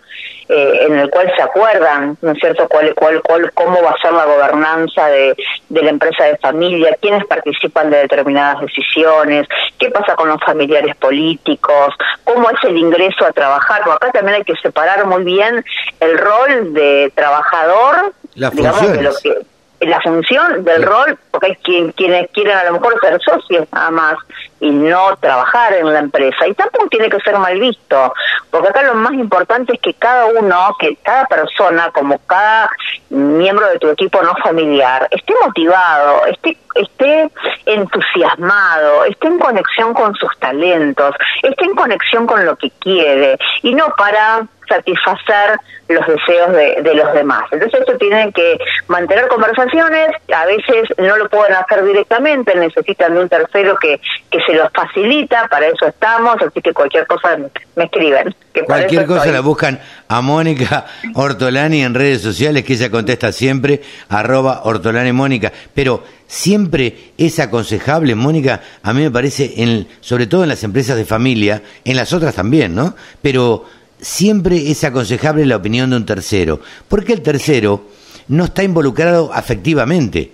eh, 0.48 0.86
en 0.88 1.00
el 1.00 1.10
cual 1.10 1.32
se 1.36 1.42
acuerdan, 1.42 2.18
¿no 2.22 2.32
es 2.32 2.40
cierto?, 2.40 2.68
cuál, 2.70 2.94
cuál, 2.96 3.22
cuál, 3.22 3.52
cómo 3.54 3.82
va 3.82 3.92
a 3.92 4.02
ser 4.02 4.14
la 4.14 4.26
gobernanza 4.26 5.08
de, 5.08 5.36
de 5.70 5.84
la 5.84 5.90
empresa 5.90 6.26
de 6.26 6.38
familia, 6.38 6.98
quiénes 7.02 7.26
participan 7.26 7.90
de 7.90 7.98
determinadas 7.98 8.62
decisiones, 8.62 9.48
qué 9.78 9.90
pasa 9.90 10.16
con 10.16 10.30
los 10.30 10.40
familiares 10.46 10.96
políticos, 10.96 11.96
cómo 12.24 12.50
es 12.50 12.64
el 12.64 12.78
ingreso 12.78 13.26
a 13.26 13.32
trabajar. 13.32 13.82
Porque 13.84 14.06
acá 14.06 14.12
también 14.20 14.38
hay 14.38 14.44
que 14.44 14.56
separar 14.62 15.06
muy 15.06 15.24
bien 15.24 15.64
el 16.00 16.18
rol 16.18 16.74
de 16.74 17.12
trabajador, 17.16 18.14
digamos, 18.36 18.92
de 18.94 19.02
lo 19.02 19.12
que 19.22 19.55
la 19.82 20.00
función 20.02 20.64
del 20.64 20.84
rol, 20.84 21.18
porque 21.32 21.48
hay 21.48 21.56
quien, 21.58 21.92
quienes 21.92 22.30
quieren 22.32 22.58
a 22.58 22.64
lo 22.66 22.74
mejor 22.74 23.00
ser 23.02 23.20
socios 23.22 23.68
nada 23.72 23.92
más 23.92 24.16
y 24.60 24.70
no 24.70 25.16
trabajar 25.18 25.74
en 25.74 25.92
la 25.92 26.00
empresa. 26.00 26.48
Y 26.48 26.54
tampoco 26.54 26.88
tiene 26.88 27.10
que 27.10 27.20
ser 27.20 27.38
mal 27.38 27.60
visto, 27.60 28.14
porque 28.50 28.70
acá 28.70 28.84
lo 28.84 28.96
más 28.96 29.14
importante 29.14 29.74
es 29.74 29.82
que 29.82 29.94
cada 29.94 30.26
uno, 30.28 30.76
que 30.80 30.96
cada 30.98 31.26
persona, 31.26 31.92
como 31.92 32.20
cada 32.26 32.70
miembro 33.10 33.68
de 33.70 33.80
tu 33.80 33.90
equipo 33.90 34.22
no 34.22 34.34
familiar, 34.44 35.08
esté 35.12 35.34
motivado, 35.46 36.26
esté, 36.26 36.58
esté 36.76 37.30
entusiasmado, 37.66 39.06
esté 39.06 39.28
en 39.28 39.40
conexión 39.40 39.94
con 39.94 40.16
sus 40.16 40.38
talentos, 40.40 41.16
esté 41.44 41.66
en 41.66 41.76
conexión 41.76 42.26
con 42.26 42.46
lo 42.46 42.56
que 42.56 42.72
quiere 42.80 43.38
y 43.62 43.74
no 43.76 43.94
para 43.98 44.48
satisfacer 44.68 45.60
los 45.88 46.06
deseos 46.08 46.52
de, 46.54 46.94
los 46.96 47.14
demás. 47.14 47.44
Entonces 47.52 47.80
esto 47.80 47.98
tienen 47.98 48.32
que 48.32 48.58
mantener 48.88 49.28
conversaciones, 49.28 50.10
a 50.34 50.46
veces 50.46 50.90
no 50.98 51.18
lo 51.18 51.30
pueden 51.30 51.54
hacer 51.54 51.86
directamente, 51.86 52.56
necesitan 52.56 53.14
de 53.14 53.22
un 53.22 53.30
tercero 53.30 53.78
que, 53.78 54.00
que 54.32 54.40
se 54.48 54.54
los 54.54 54.72
facilita, 54.74 55.48
para 55.48 55.68
eso 55.68 55.86
estamos, 55.86 56.38
así 56.42 56.62
que 56.62 56.74
cualquier 56.74 57.06
cosa 57.06 57.38
me 57.76 57.84
escriben. 57.84 58.36
cualquier 58.66 59.06
cosa 59.06 59.28
la 59.28 59.42
buscan 59.42 59.80
a 60.08 60.22
Mónica 60.22 60.86
Ortolani 61.14 61.84
en 61.84 61.94
redes 61.94 62.22
sociales, 62.22 62.64
que 62.64 62.74
ella 62.74 62.90
contesta 62.90 63.32
siempre, 63.32 63.82
arroba 64.10 64.62
Ortolani 64.64 65.12
Mónica, 65.12 65.52
pero 65.74 66.04
siempre 66.28 67.12
es 67.18 67.40
aconsejable, 67.40 68.16
Mónica, 68.16 68.62
a 68.82 68.94
mí 68.94 69.04
me 69.04 69.12
parece, 69.12 69.54
en, 69.58 69.88
sobre 70.02 70.28
todo 70.28 70.44
en 70.44 70.50
las 70.50 70.64
empresas 70.64 70.98
de 70.98 71.06
familia, 71.06 71.62
en 71.84 71.96
las 71.96 72.14
otras 72.14 72.36
también, 72.36 72.74
¿no? 72.74 72.96
Pero 73.22 73.66
siempre 74.06 74.70
es 74.70 74.84
aconsejable 74.84 75.48
la 75.48 75.56
opinión 75.56 75.90
de 75.90 75.96
un 75.96 76.06
tercero, 76.06 76.60
porque 76.88 77.14
el 77.14 77.24
tercero 77.24 77.82
no 78.28 78.46
está 78.46 78.62
involucrado 78.62 79.32
afectivamente. 79.34 80.32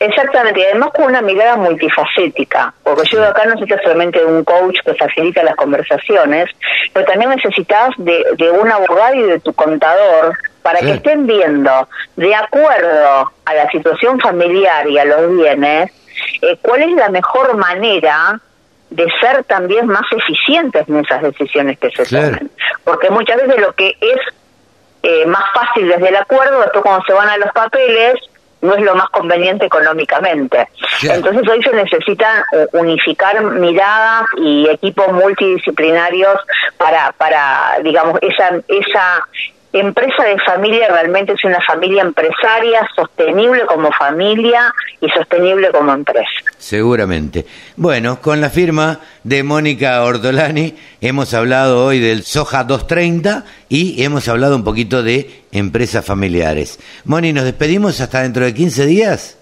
Exactamente, 0.00 0.60
y 0.60 0.64
además 0.64 0.90
con 0.94 1.04
una 1.04 1.20
mirada 1.20 1.56
multifacética, 1.56 2.72
porque 2.82 3.08
yo 3.12 3.22
acá 3.24 3.44
no 3.44 3.54
necesito 3.54 3.76
solamente 3.82 4.20
de 4.20 4.24
un 4.24 4.42
coach 4.42 4.76
que 4.84 4.94
facilita 4.94 5.42
las 5.42 5.54
conversaciones, 5.56 6.48
pero 6.94 7.04
también 7.04 7.30
necesitas 7.30 7.90
de, 7.98 8.50
un 8.50 8.72
abogado 8.72 9.14
y 9.14 9.22
de 9.22 9.40
tu 9.40 9.52
contador 9.52 10.34
para 10.62 10.80
que 10.80 10.92
estén 10.92 11.26
viendo, 11.26 11.88
de 12.16 12.34
acuerdo 12.34 13.32
a 13.44 13.54
la 13.54 13.70
situación 13.70 14.18
familiar 14.18 14.88
y 14.88 14.98
a 14.98 15.04
los 15.04 15.36
bienes, 15.36 15.90
eh, 16.40 16.56
cuál 16.62 16.82
es 16.82 16.92
la 16.92 17.10
mejor 17.10 17.54
manera 17.56 18.40
de 18.90 19.06
ser 19.20 19.44
también 19.44 19.86
más 19.86 20.04
eficientes 20.12 20.88
en 20.88 20.98
esas 20.98 21.22
decisiones 21.22 21.78
que 21.78 21.90
se 21.90 22.06
tomen. 22.06 22.50
Porque 22.84 23.10
muchas 23.10 23.36
veces 23.36 23.60
lo 23.60 23.72
que 23.74 23.96
es 24.00 24.18
eh, 25.02 25.26
más 25.26 25.44
fácil 25.52 25.88
desde 25.88 26.08
el 26.08 26.16
acuerdo, 26.16 26.60
después 26.60 26.82
cuando 26.82 27.04
se 27.04 27.12
van 27.12 27.28
a 27.28 27.36
los 27.36 27.52
papeles, 27.52 28.14
no 28.62 28.74
es 28.74 28.82
lo 28.82 28.94
más 28.94 29.08
conveniente 29.10 29.66
económicamente. 29.66 30.68
Entonces 31.02 31.48
hoy 31.48 31.62
se 31.62 31.72
necesitan 31.72 32.42
eh, 32.52 32.66
unificar 32.72 33.42
miradas 33.42 34.24
y 34.38 34.68
equipos 34.68 35.12
multidisciplinarios 35.12 36.36
para, 36.78 37.12
para 37.12 37.78
digamos, 37.82 38.18
esa, 38.22 38.60
esa 38.68 39.24
empresa 39.72 40.24
de 40.24 40.38
familia 40.40 40.88
realmente 40.88 41.32
es 41.32 41.44
una 41.44 41.60
familia 41.60 42.02
empresaria, 42.02 42.88
sostenible 42.94 43.64
como 43.66 43.90
familia 43.92 44.72
y 45.00 45.08
sostenible 45.10 45.70
como 45.70 45.92
empresa. 45.92 46.30
Seguramente. 46.58 47.46
Bueno, 47.76 48.20
con 48.20 48.40
la 48.40 48.50
firma 48.50 49.00
de 49.22 49.42
Mónica 49.42 50.02
Ortolani 50.02 50.74
hemos 51.00 51.34
hablado 51.34 51.84
hoy 51.84 52.00
del 52.00 52.22
Soja 52.24 52.64
230 52.64 53.44
y 53.68 54.02
hemos 54.02 54.28
hablado 54.28 54.56
un 54.56 54.64
poquito 54.64 55.02
de 55.02 55.42
empresas 55.52 56.04
familiares. 56.04 56.78
Moni, 57.04 57.32
nos 57.32 57.44
despedimos 57.44 58.00
hasta 58.00 58.22
dentro 58.22 58.44
de 58.44 58.54
15 58.54 58.86
días. 58.86 59.38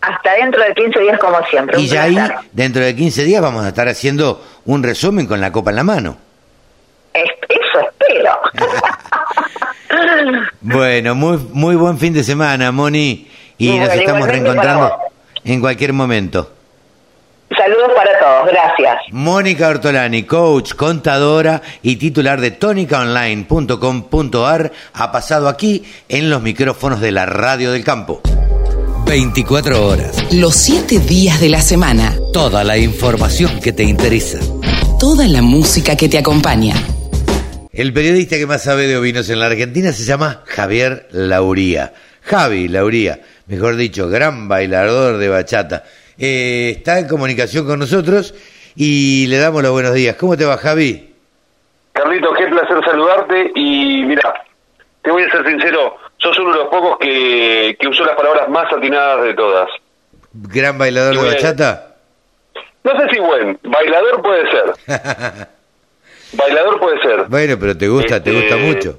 Hasta 0.00 0.34
dentro 0.34 0.62
de 0.62 0.72
15 0.74 1.00
días 1.00 1.18
como 1.18 1.42
siempre. 1.46 1.80
Y 1.80 1.86
ya 1.88 2.04
ahí, 2.04 2.16
dentro 2.52 2.82
de 2.82 2.94
15 2.94 3.24
días, 3.24 3.42
vamos 3.42 3.64
a 3.64 3.68
estar 3.68 3.88
haciendo 3.88 4.42
un 4.64 4.82
resumen 4.82 5.26
con 5.26 5.40
la 5.40 5.50
copa 5.50 5.70
en 5.70 5.76
la 5.76 5.84
mano. 5.84 6.16
Eso 7.12 7.80
espero. 7.80 8.40
bueno, 10.60 11.14
muy, 11.14 11.38
muy 11.52 11.76
buen 11.76 11.98
fin 11.98 12.12
de 12.12 12.24
semana, 12.24 12.72
Moni. 12.72 13.28
Y 13.58 13.78
nos 13.78 13.90
estamos 13.92 14.26
reencontrando 14.28 14.92
en 15.44 15.60
cualquier 15.60 15.92
momento. 15.92 16.50
Saludos 17.56 17.92
para 17.94 18.18
todos, 18.18 18.48
gracias. 18.50 18.96
Mónica 19.12 19.68
Ortolani, 19.68 20.24
coach, 20.24 20.74
contadora 20.74 21.62
y 21.80 21.94
titular 21.96 22.40
de 22.40 22.50
tonicaonline.com.ar, 22.50 24.72
ha 24.94 25.12
pasado 25.12 25.46
aquí 25.48 25.84
en 26.08 26.28
los 26.28 26.42
micrófonos 26.42 27.00
de 27.00 27.12
la 27.12 27.24
Radio 27.24 27.70
del 27.70 27.84
Campo. 27.84 28.20
24 29.06 29.86
horas. 29.86 30.16
Los 30.32 30.56
7 30.56 30.98
días 30.98 31.40
de 31.40 31.48
la 31.48 31.60
semana. 31.60 32.16
Toda 32.32 32.64
la 32.64 32.76
información 32.76 33.60
que 33.60 33.72
te 33.72 33.84
interesa. 33.84 34.40
toda 34.98 35.28
la 35.28 35.42
música 35.42 35.94
que 35.94 36.08
te 36.08 36.18
acompaña. 36.18 36.74
El 37.76 37.92
periodista 37.92 38.36
que 38.36 38.46
más 38.46 38.64
sabe 38.64 38.86
de 38.86 38.96
ovinos 38.96 39.28
en 39.28 39.38
la 39.38 39.46
Argentina 39.46 39.92
se 39.92 40.04
llama 40.04 40.42
Javier 40.46 41.08
Lauría. 41.10 41.92
Javi 42.22 42.68
Lauría, 42.68 43.20
mejor 43.48 43.76
dicho, 43.76 44.08
gran 44.08 44.48
bailador 44.48 45.18
de 45.18 45.28
bachata. 45.28 45.84
Eh, 46.18 46.72
está 46.78 46.98
en 46.98 47.06
comunicación 47.06 47.66
con 47.66 47.78
nosotros 47.78 48.34
y 48.74 49.26
le 49.26 49.36
damos 49.36 49.62
los 49.62 49.72
buenos 49.72 49.92
días. 49.92 50.16
¿Cómo 50.16 50.38
te 50.38 50.46
va, 50.46 50.56
Javi? 50.56 51.12
Carlito, 51.92 52.32
qué 52.32 52.46
placer 52.46 52.82
saludarte 52.82 53.52
y 53.54 54.04
mira, 54.06 54.42
te 55.02 55.10
voy 55.10 55.24
a 55.24 55.30
ser 55.30 55.46
sincero, 55.46 55.98
sos 56.16 56.38
uno 56.38 56.52
de 56.52 56.56
los 56.56 56.68
pocos 56.68 56.96
que, 56.98 57.76
que 57.78 57.88
usó 57.88 58.06
las 58.06 58.16
palabras 58.16 58.48
más 58.48 58.72
atinadas 58.72 59.22
de 59.22 59.34
todas. 59.34 59.68
¿Gran 60.32 60.78
bailador 60.78 61.14
de 61.14 61.26
bachata? 61.26 61.96
No 62.84 62.98
sé 62.98 63.10
si 63.10 63.20
buen, 63.20 63.58
bailador 63.64 64.22
puede 64.22 64.50
ser. 64.50 65.46
bailador 66.32 66.78
puede 66.80 67.00
ser. 67.00 67.24
Bueno, 67.28 67.56
pero 67.58 67.76
te 67.76 67.88
gusta, 67.88 68.22
te 68.22 68.30
gusta 68.32 68.56
Este, 68.56 68.66
mucho. 68.66 68.98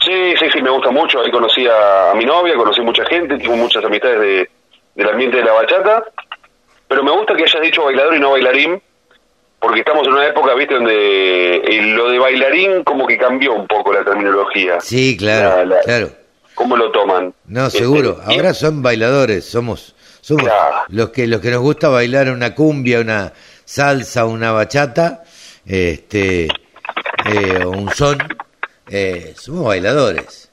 Sí, 0.00 0.34
sí, 0.38 0.46
sí, 0.52 0.62
me 0.62 0.70
gusta 0.70 0.90
mucho. 0.90 1.20
Ahí 1.20 1.30
conocí 1.30 1.66
a, 1.66 2.10
a 2.10 2.14
mi 2.14 2.24
novia, 2.24 2.54
conocí 2.56 2.80
mucha 2.82 3.04
gente, 3.06 3.38
tengo 3.38 3.56
muchas 3.56 3.84
amistades 3.84 4.20
de, 4.20 4.50
del 4.94 5.08
ambiente 5.08 5.38
de 5.38 5.44
la 5.44 5.52
bachata. 5.52 6.04
Pero 6.88 7.02
me 7.02 7.10
gusta 7.12 7.34
que 7.34 7.44
hayas 7.44 7.62
dicho 7.62 7.84
bailador 7.84 8.14
y 8.14 8.20
no 8.20 8.32
bailarín, 8.32 8.80
porque 9.58 9.80
estamos 9.80 10.06
en 10.06 10.12
una 10.12 10.26
época, 10.26 10.54
viste, 10.54 10.74
donde 10.74 11.56
eh, 11.56 11.82
lo 11.94 12.10
de 12.10 12.18
bailarín 12.18 12.84
como 12.84 13.06
que 13.06 13.16
cambió 13.16 13.54
un 13.54 13.66
poco 13.66 13.92
la 13.92 14.04
terminología. 14.04 14.80
Sí, 14.80 15.16
claro, 15.16 15.48
La- 15.64 15.76
la- 15.76 15.80
claro. 15.80 16.10
¿Cómo 16.54 16.76
lo 16.76 16.92
toman? 16.92 17.32
No, 17.46 17.66
Este, 17.66 17.78
seguro. 17.80 18.18
y- 18.28 18.34
Ahora 18.36 18.54
son 18.54 18.82
bailadores, 18.82 19.44
somos 19.46 19.96
somos 20.20 20.48
los 20.88 21.10
que 21.10 21.26
los 21.26 21.40
que 21.40 21.50
nos 21.50 21.60
gusta 21.60 21.88
bailar 21.88 22.30
una 22.30 22.54
cumbia, 22.54 23.00
una 23.00 23.32
salsa, 23.64 24.24
una 24.26 24.52
bachata, 24.52 25.24
este 25.66 26.48
eh, 27.26 27.64
un 27.64 27.90
son, 27.90 28.18
eh, 28.90 29.34
somos 29.36 29.66
bailadores. 29.66 30.50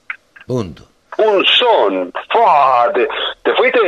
Punto. 0.48 0.88
Un 1.18 1.46
son. 1.46 2.12
¡Fua! 2.32 2.92
Te, 2.94 3.08
te 3.44 3.54
fuiste, 3.54 3.80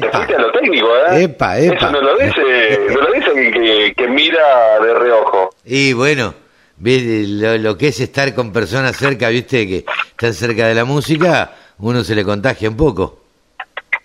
te 0.00 0.10
fuiste 0.10 0.34
a 0.34 0.38
lo 0.40 0.52
técnico, 0.52 0.88
¿eh? 0.96 1.24
Epa, 1.24 1.58
epa. 1.58 1.74
Eso 1.74 1.90
no 1.90 2.00
lo 2.00 2.16
dice, 2.16 2.86
no 2.88 3.00
lo 3.00 3.12
dice 3.12 3.50
que, 3.52 3.94
que 3.96 4.08
mira 4.08 4.78
de 4.80 4.94
reojo. 4.94 5.50
Y 5.64 5.92
bueno, 5.92 6.34
lo, 6.80 7.58
lo 7.58 7.76
que 7.76 7.88
es 7.88 8.00
estar 8.00 8.34
con 8.34 8.52
personas 8.52 8.96
cerca, 8.96 9.28
viste, 9.28 9.66
que 9.66 9.84
están 10.10 10.32
cerca 10.32 10.66
de 10.68 10.74
la 10.74 10.84
música, 10.84 11.52
uno 11.78 12.02
se 12.04 12.14
le 12.14 12.24
contagia 12.24 12.68
un 12.68 12.76
poco. 12.76 13.20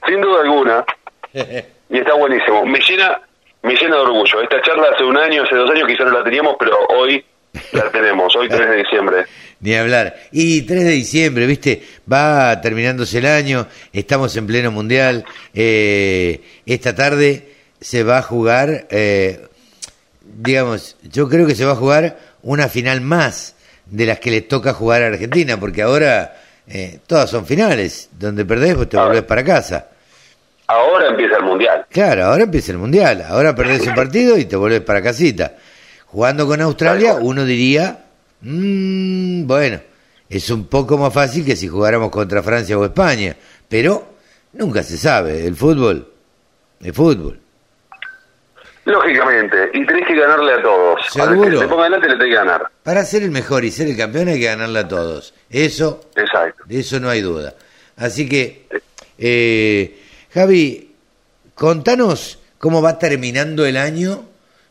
Sin 0.08 0.22
duda 0.22 0.42
alguna. 0.42 0.86
Y 1.88 2.00
está 2.00 2.16
buenísimo. 2.16 2.66
Me 2.66 2.80
llena, 2.80 3.22
me 3.66 3.76
llena 3.76 3.96
de 3.96 4.02
orgullo. 4.02 4.42
Esta 4.42 4.62
charla 4.62 4.90
hace 4.94 5.04
un 5.04 5.18
año, 5.18 5.44
hace 5.44 5.56
dos 5.56 5.70
años 5.70 5.88
quizás 5.88 6.06
no 6.06 6.20
la 6.20 6.24
teníamos, 6.24 6.56
pero 6.60 6.78
hoy 6.90 7.24
la 7.72 7.92
tenemos, 7.92 8.36
hoy 8.36 8.48
3 8.48 8.70
de 8.70 8.76
diciembre. 8.78 9.26
Ni 9.60 9.74
hablar. 9.76 10.16
Y 10.32 10.62
3 10.62 10.84
de 10.84 10.92
diciembre, 10.92 11.48
viste, 11.48 11.82
va 12.12 12.62
terminándose 12.62 13.18
el 13.18 13.26
año, 13.26 13.68
estamos 13.92 14.36
en 14.38 14.46
pleno 14.48 14.72
mundial. 14.72 15.26
eh, 15.54 16.42
esta 16.66 16.94
tarde 16.94 17.54
se 17.82 18.04
va 18.04 18.20
a 18.20 18.22
jugar, 18.22 18.88
eh, 18.90 19.48
digamos, 20.22 20.98
yo 21.04 21.28
creo 21.28 21.48
que 21.48 21.56
se 21.56 21.66
va 21.66 21.74
a 21.74 21.76
jugar 21.76 22.18
una 22.44 22.68
final 22.68 23.02
más 23.02 23.56
de 23.86 24.06
las 24.06 24.20
que 24.20 24.32
le 24.32 24.42
toca 24.42 24.74
jugar 24.74 25.04
a 25.04 25.08
Argentina, 25.08 25.60
porque 25.60 25.82
ahora 25.82 26.36
eh, 26.68 27.00
todas 27.08 27.30
son 27.30 27.46
finales, 27.46 28.10
donde 28.18 28.46
perdés 28.46 28.76
vos 28.76 28.90
te 28.90 28.98
volvés 28.98 29.24
para 29.24 29.44
casa. 29.44 29.90
Ahora 30.68 31.10
empieza 31.10 31.38
el 31.38 31.44
mundial. 31.44 31.86
Claro, 31.92 32.26
ahora 32.26 32.44
empieza 32.44 32.72
el 32.72 32.78
mundial, 32.80 33.24
ahora 33.28 33.54
perdés 33.56 33.86
un 33.88 33.94
partido 33.96 34.38
y 34.38 34.46
te 34.46 34.56
volvés 34.56 34.82
para 34.82 35.02
casita. 35.02 35.54
Jugando 36.08 36.48
con 36.48 36.62
Australia, 36.62 37.16
uno 37.16 37.44
diría, 37.46 38.00
"Mm, 38.42 39.46
bueno, 39.46 39.80
es 40.30 40.50
un 40.50 40.68
poco 40.68 40.98
más 40.98 41.14
fácil 41.14 41.46
que 41.46 41.56
si 41.56 41.68
jugáramos 41.68 42.10
contra 42.10 42.42
Francia 42.42 42.78
o 42.78 42.86
España, 42.86 43.36
pero 43.70 44.08
nunca 44.54 44.82
se 44.82 44.98
sabe, 44.98 45.46
el 45.46 45.56
fútbol, 45.56 46.08
el 46.82 46.94
fútbol. 46.94 47.40
Lógicamente, 48.86 49.72
y 49.74 49.84
tenés 49.86 50.06
que 50.08 50.16
ganarle 50.16 50.54
a 50.54 50.62
todos. 50.62 51.02
Seguro. 51.10 51.44
Al 51.44 51.52
que 51.52 51.58
se 51.58 51.68
ponga 51.68 51.82
adelante 51.84 52.08
le 52.08 52.14
tenés 52.18 52.30
que 52.30 52.36
ganar. 52.36 52.68
Para 52.84 53.04
ser 53.04 53.24
el 53.24 53.32
mejor 53.32 53.66
y 53.66 53.72
ser 53.72 53.88
el 53.88 53.98
campeón 53.98 54.28
hay 54.28 54.40
que 54.40 54.46
ganarle 54.46 54.80
a 54.80 54.88
todos, 54.88 55.34
eso, 55.50 56.02
Exacto. 56.16 56.64
de 56.68 56.80
eso 56.80 57.00
no 57.00 57.10
hay 57.10 57.22
duda. 57.22 57.56
Así 57.98 58.30
que, 58.30 58.68
eh, 59.18 60.04
Javi, 60.36 60.94
contanos 61.54 62.44
cómo 62.58 62.82
va 62.82 63.00
terminando 63.00 63.66
el 63.66 63.78
año 63.78 64.26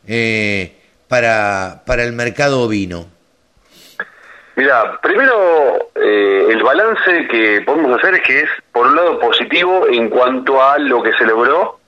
eh, 0.07 0.75
para, 1.07 1.81
para 1.87 2.03
el 2.03 2.13
mercado 2.13 2.61
ovino. 2.61 3.07
Mira, 4.57 5.01
primero 5.01 5.89
eh, 5.95 6.49
el 6.51 6.61
balance 6.61 7.27
que 7.31 7.63
podemos 7.65 7.97
hacer 7.97 8.13
es 8.13 8.21
que 8.21 8.39
es, 8.41 8.49
por 8.71 8.85
un 8.85 8.95
lado, 8.95 9.19
positivo 9.19 9.87
en 9.87 10.07
cuanto 10.11 10.61
a 10.61 10.77
lo 10.77 11.01
que 11.01 11.13
se 11.13 11.25
logró 11.25 11.79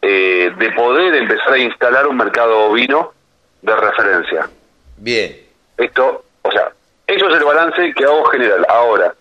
eh, 0.00 0.50
de 0.58 0.72
poder 0.72 1.14
empezar 1.14 1.52
a 1.52 1.58
instalar 1.58 2.06
un 2.06 2.16
mercado 2.16 2.70
ovino 2.70 3.12
de 3.60 3.76
referencia. 3.76 4.48
Bien. 4.96 5.36
Esto, 5.76 6.24
o 6.40 6.50
sea, 6.50 6.72
eso 7.06 7.28
es 7.28 7.36
el 7.36 7.44
balance 7.44 7.92
que 7.94 8.02
hago 8.02 8.24
general. 8.24 8.64
Ahora, 8.66 9.14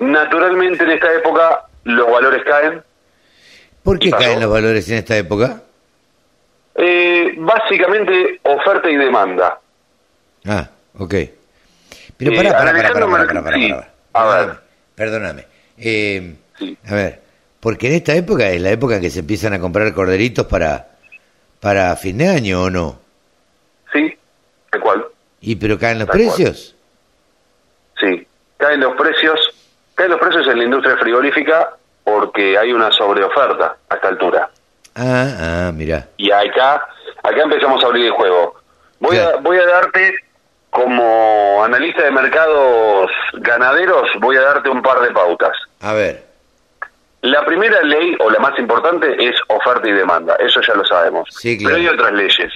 naturalmente 0.00 0.82
en 0.82 0.90
esta 0.90 1.12
época 1.14 1.66
los 1.84 2.10
valores 2.10 2.42
caen. 2.44 2.82
¿Por 3.82 3.98
qué 3.98 4.10
caen 4.10 4.40
los 4.40 4.50
valores 4.50 4.88
en 4.90 4.98
esta 4.98 5.16
época? 5.16 5.62
Eh, 6.74 7.34
básicamente 7.38 8.40
oferta 8.44 8.88
y 8.90 8.96
demanda. 8.96 9.58
Ah, 10.46 10.68
ok. 10.98 11.14
Pero 12.16 12.32
Eh, 12.32 12.36
pará, 12.36 12.52
pará, 12.52 12.72
pará, 12.72 12.92
pará, 13.26 13.42
pará, 13.42 13.56
sí, 13.56 13.74
a 14.12 14.26
ver. 14.36 14.54
Perdóname. 14.94 15.46
Eh, 15.78 16.34
A 16.86 16.94
ver, 16.94 17.20
porque 17.58 17.86
en 17.88 17.94
esta 17.94 18.14
época 18.14 18.48
es 18.50 18.60
la 18.60 18.70
época 18.70 18.96
en 18.96 19.00
que 19.00 19.10
se 19.10 19.20
empiezan 19.20 19.54
a 19.54 19.60
comprar 19.60 19.92
corderitos 19.94 20.46
para, 20.46 20.88
para 21.58 21.96
fin 21.96 22.18
de 22.18 22.28
año, 22.28 22.64
¿o 22.64 22.70
no? 22.70 22.98
Sí, 23.92 24.14
¿de 24.72 24.80
cuál? 24.80 25.06
¿Y 25.40 25.56
pero 25.56 25.78
caen 25.78 25.98
los 26.00 26.08
Tal 26.08 26.18
cual. 26.18 26.26
precios? 26.36 26.76
Sí, 27.98 28.26
caen 28.58 28.80
los 28.80 28.94
precios, 28.96 29.49
caen 30.00 30.10
los 30.12 30.20
precios 30.20 30.46
en 30.48 30.56
la 30.58 30.64
industria 30.64 30.96
frigorífica 30.96 31.74
porque 32.04 32.56
hay 32.56 32.72
una 32.72 32.90
sobreoferta 32.90 33.76
a 33.88 33.94
esta 33.94 34.08
altura. 34.08 34.48
Ah, 34.96 35.28
ah, 35.68 35.72
mira. 35.74 36.08
Y 36.16 36.30
acá, 36.30 36.86
acá 37.22 37.42
empezamos 37.42 37.84
a 37.84 37.86
abrir 37.86 38.06
el 38.06 38.12
juego. 38.12 38.54
Voy 38.98 39.18
a, 39.18 39.36
voy 39.36 39.58
a 39.58 39.66
darte, 39.66 40.14
como 40.70 41.62
analista 41.62 42.02
de 42.02 42.10
mercados 42.12 43.10
ganaderos, 43.34 44.08
voy 44.20 44.36
a 44.36 44.40
darte 44.40 44.70
un 44.70 44.80
par 44.80 45.00
de 45.00 45.10
pautas. 45.10 45.56
A 45.80 45.92
ver. 45.92 46.24
La 47.20 47.44
primera 47.44 47.82
ley, 47.82 48.16
o 48.20 48.30
la 48.30 48.38
más 48.38 48.58
importante, 48.58 49.14
es 49.18 49.36
oferta 49.48 49.86
y 49.86 49.92
demanda. 49.92 50.34
Eso 50.36 50.62
ya 50.62 50.74
lo 50.74 50.84
sabemos. 50.86 51.28
Sí, 51.30 51.58
claro. 51.58 51.76
Pero 51.76 51.88
hay 51.88 51.94
otras 51.94 52.12
leyes. 52.14 52.52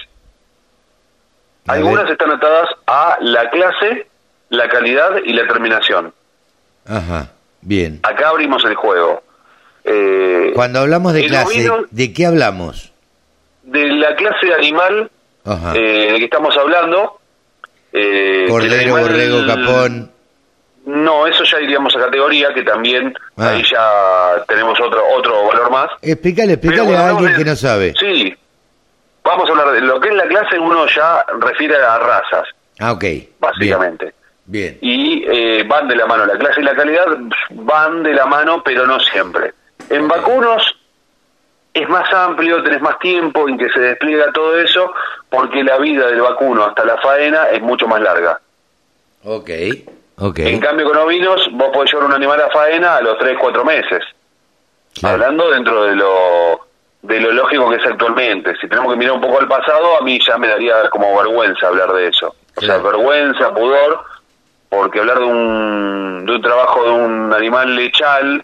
A 1.67 1.73
Algunas 1.73 2.05
ver. 2.05 2.13
están 2.13 2.31
atadas 2.31 2.69
a 2.87 3.17
la 3.21 3.47
clase, 3.51 4.07
la 4.49 4.67
calidad 4.67 5.11
y 5.23 5.33
la 5.33 5.47
terminación. 5.47 6.11
Ajá, 6.87 7.29
bien. 7.65 7.99
Acá 8.03 8.29
abrimos 8.29 8.63
el 8.65 8.75
juego. 8.75 9.21
Eh, 9.83 10.51
Cuando 10.55 10.79
hablamos 10.79 11.13
de 11.13 11.27
clase, 11.27 11.69
ovino- 11.69 11.85
¿de 11.91 12.13
qué 12.13 12.25
hablamos? 12.25 12.91
de 13.63 13.87
la 13.89 14.15
clase 14.15 14.53
animal 14.53 15.09
Ajá. 15.43 15.73
eh, 15.75 16.11
de 16.13 16.17
que 16.19 16.25
estamos 16.25 16.55
hablando. 16.57 17.19
eh, 17.93 18.45
Cordero, 18.49 18.75
animal- 18.95 19.01
borrego, 19.03 19.47
capón. 19.47 20.11
No, 20.85 21.25
eso 21.27 21.43
ya 21.45 21.59
iríamos 21.61 21.95
a 21.95 21.99
categoría, 21.99 22.53
que 22.53 22.61
también 22.61 23.13
Ah. 23.37 23.49
ahí 23.49 23.63
ya 23.63 24.43
tenemos 24.47 24.79
otro 24.79 25.01
otro 25.17 25.47
valor 25.47 25.71
más. 25.71 25.87
Explícale, 26.01 26.53
explícale 26.53 26.95
a 26.95 27.09
alguien 27.09 27.35
que 27.35 27.45
no 27.45 27.55
sabe. 27.55 27.93
Sí, 27.99 28.35
vamos 29.23 29.47
a 29.49 29.51
hablar 29.51 29.71
de 29.71 29.81
lo 29.81 29.99
que 29.99 30.09
es 30.09 30.15
la 30.15 30.27
clase, 30.27 30.59
uno 30.59 30.85
ya 30.87 31.25
refiere 31.39 31.75
a 31.77 31.97
razas, 31.97 32.47
Ah, 32.79 32.91
ok. 32.91 33.03
básicamente. 33.39 34.05
Bien. 34.05 34.15
Y 34.81 35.23
eh, 35.27 35.63
van 35.67 35.87
de 35.87 35.95
la 35.95 36.05
mano, 36.05 36.25
la 36.25 36.37
clase 36.37 36.61
y 36.61 36.63
la 36.63 36.75
calidad 36.75 37.05
van 37.51 38.03
de 38.03 38.13
la 38.13 38.25
mano, 38.25 38.61
pero 38.63 38.85
no 38.85 38.99
siempre. 38.99 39.53
En 39.89 40.07
vacunos 40.07 40.75
es 41.73 41.89
más 41.89 42.11
amplio, 42.13 42.63
tenés 42.63 42.81
más 42.81 42.97
tiempo 42.99 43.49
en 43.49 43.57
que 43.57 43.69
se 43.69 43.79
despliega 43.79 44.31
todo 44.31 44.57
eso, 44.57 44.93
porque 45.29 45.63
la 45.63 45.77
vida 45.77 46.07
del 46.07 46.21
vacuno 46.21 46.63
hasta 46.63 46.85
la 46.85 46.97
faena 46.97 47.49
es 47.49 47.61
mucho 47.61 47.87
más 47.87 48.01
larga. 48.01 48.39
Ok. 49.23 49.49
Ok. 50.17 50.39
En 50.39 50.61
cambio, 50.61 50.85
con 50.85 50.97
ovinos, 50.97 51.49
vos 51.51 51.71
podés 51.73 51.91
llevar 51.91 52.07
un 52.07 52.13
animal 52.13 52.39
a 52.39 52.49
faena 52.49 52.95
a 52.95 53.01
los 53.01 53.17
3, 53.17 53.37
4 53.39 53.65
meses. 53.65 54.03
Hablando 55.03 55.51
dentro 55.51 55.83
de 55.83 55.95
lo, 55.95 56.67
de 57.01 57.19
lo 57.19 57.33
lógico 57.33 57.69
que 57.69 57.75
es 57.75 57.85
actualmente. 57.85 58.55
Si 58.61 58.69
tenemos 58.69 58.93
que 58.93 58.97
mirar 58.97 59.15
un 59.15 59.21
poco 59.21 59.39
al 59.39 59.47
pasado, 59.47 59.97
a 59.99 60.03
mí 60.03 60.17
ya 60.25 60.37
me 60.37 60.47
daría 60.47 60.89
como 60.89 61.17
vergüenza 61.17 61.67
hablar 61.67 61.91
de 61.91 62.07
eso. 62.07 62.33
O 62.55 62.61
sea, 62.61 62.77
vergüenza, 62.77 63.53
pudor, 63.53 64.01
porque 64.75 64.99
hablar 64.99 65.19
de 65.19 65.25
un, 65.25 66.25
de 66.25 66.31
un 66.33 66.41
trabajo 66.41 66.83
de 66.83 66.91
un 66.91 67.33
animal 67.33 67.75
lechal, 67.75 68.43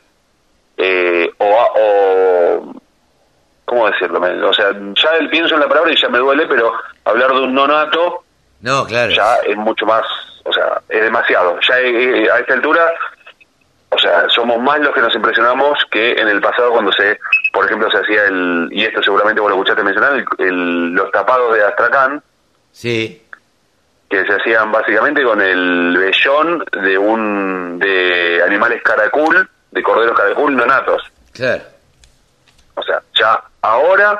eh, 0.77 1.31
o, 1.37 1.67
o 1.75 2.73
¿cómo 3.65 3.87
decirlo? 3.89 4.19
O 4.49 4.53
sea, 4.53 4.71
ya 4.95 5.09
el 5.19 5.29
pienso 5.29 5.55
en 5.55 5.61
la 5.61 5.67
palabra 5.67 5.91
y 5.91 6.01
ya 6.01 6.09
me 6.09 6.17
duele, 6.19 6.45
pero 6.47 6.73
hablar 7.05 7.31
de 7.33 7.41
un 7.41 7.53
nonato 7.53 8.23
no, 8.61 8.85
claro. 8.85 9.11
ya 9.11 9.35
es 9.47 9.55
mucho 9.57 9.85
más, 9.85 10.03
o 10.43 10.51
sea, 10.53 10.81
es 10.89 11.01
demasiado. 11.01 11.57
Ya 11.67 11.79
eh, 11.79 12.29
a 12.31 12.39
esta 12.39 12.53
altura, 12.53 12.93
o 13.89 13.97
sea, 13.97 14.29
somos 14.29 14.59
más 14.59 14.79
los 14.79 14.93
que 14.93 15.01
nos 15.01 15.13
impresionamos 15.15 15.77
que 15.91 16.13
en 16.13 16.27
el 16.27 16.39
pasado 16.41 16.71
cuando 16.71 16.91
se, 16.93 17.19
por 17.53 17.65
ejemplo, 17.65 17.89
se 17.91 17.97
hacía 17.97 18.25
el, 18.25 18.69
y 18.71 18.83
esto 18.85 19.01
seguramente 19.03 19.41
vos 19.41 19.49
lo 19.49 19.55
escuchaste 19.57 19.83
mencionar, 19.83 20.13
el, 20.13 20.25
el- 20.45 20.93
los 20.93 21.11
tapados 21.11 21.53
de 21.55 21.63
Astracán, 21.63 22.21
Sí, 22.73 23.21
que 24.11 24.25
se 24.25 24.33
hacían 24.33 24.71
básicamente 24.71 25.23
con 25.23 25.41
el 25.41 25.97
vellón 25.97 26.63
de 26.83 26.97
un 26.97 27.79
de 27.79 28.43
animales 28.45 28.81
caracul, 28.83 29.49
de 29.71 29.81
corderos 29.81 30.15
caracul 30.17 30.55
nonatos. 30.55 31.01
claro. 31.31 31.63
O 32.75 32.83
sea, 32.83 33.01
ya 33.19 33.39
ahora 33.61 34.19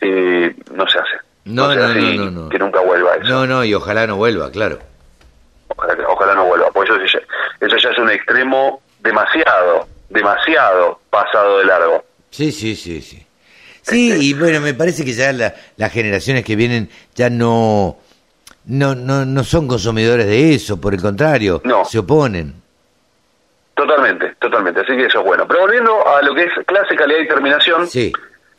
eh, 0.00 0.54
no 0.72 0.86
se 0.88 0.98
hace. 0.98 1.16
No, 1.44 1.74
no, 1.74 1.88
no, 1.88 1.94
no, 1.94 2.30
no. 2.30 2.48
Que 2.48 2.58
nunca 2.58 2.80
vuelva 2.80 3.14
eso. 3.14 3.28
No, 3.28 3.46
no, 3.46 3.64
y 3.64 3.72
ojalá 3.72 4.06
no 4.06 4.16
vuelva, 4.16 4.50
claro. 4.50 4.78
Ojalá, 5.68 6.34
no 6.34 6.44
vuelva. 6.46 6.70
Pues 6.72 6.88
eso, 6.90 6.98
ya- 7.18 7.66
eso 7.66 7.76
ya 7.76 7.90
es 7.90 7.98
un 7.98 8.10
extremo 8.10 8.82
demasiado, 9.00 9.86
demasiado 10.10 11.00
pasado 11.08 11.58
de 11.58 11.64
largo. 11.66 12.04
Sí, 12.30 12.52
sí, 12.52 12.74
sí, 12.76 13.00
sí. 13.00 13.24
Sí, 13.82 14.12
y 14.20 14.34
bueno, 14.34 14.60
me 14.60 14.74
parece 14.74 15.04
que 15.04 15.12
ya 15.14 15.32
la- 15.32 15.54
las 15.76 15.92
generaciones 15.92 16.44
que 16.44 16.56
vienen 16.56 16.90
ya 17.14 17.30
no, 17.30 17.96
no, 18.68 18.94
no, 18.94 19.24
no 19.24 19.44
son 19.44 19.66
consumidores 19.66 20.26
de 20.26 20.54
eso, 20.54 20.80
por 20.80 20.94
el 20.94 21.00
contrario, 21.02 21.62
se 21.86 21.98
oponen. 21.98 22.54
Totalmente, 23.74 24.34
totalmente. 24.40 24.80
Así 24.80 24.96
que 24.96 25.06
eso 25.06 25.20
es 25.20 25.24
bueno. 25.24 25.46
Pero 25.46 25.60
volviendo 25.60 26.06
a 26.06 26.20
lo 26.22 26.34
que 26.34 26.44
es 26.44 26.52
clase, 26.66 26.96
calidad 26.96 27.20
y 27.20 27.28
terminación. 27.28 27.86
Sí. 27.86 28.12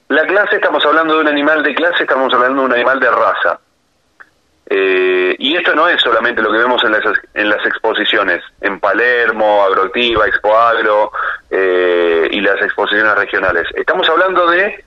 La 0.07 0.26
clase, 0.26 0.55
estamos 0.55 0.84
hablando 0.86 1.16
de 1.16 1.22
un 1.22 1.28
animal 1.28 1.62
de 1.62 1.76
clase, 1.76 2.03
estamos 2.03 2.34
hablando 2.34 2.62
de 2.62 2.68
un 2.68 2.74
animal 2.74 2.99
de 2.99 3.12
raza. 3.12 3.60
Eh, 4.72 5.36
y 5.39 5.55
esto 5.55 5.74
no 5.76 5.88
es 5.88 5.99
solamente 6.01 6.41
lo 6.41 6.51
que 6.51 6.60
vemos 6.60 6.84
en 6.84 6.91
las, 6.91 7.03
en 7.34 7.49
las 7.49 7.66
exposiciones, 7.66 8.41
en 8.62 8.80
Palermo, 8.80 9.64
Agroactiva, 9.64 10.28
Expo 10.28 10.55
Agro 10.55 11.12
eh, 11.49 12.28
y 12.32 12.39
las 12.41 12.62
exposiciones 12.62 13.16
regionales. 13.16 13.68
Estamos 13.76 14.07
hablando 14.07 14.47
de 14.49 14.84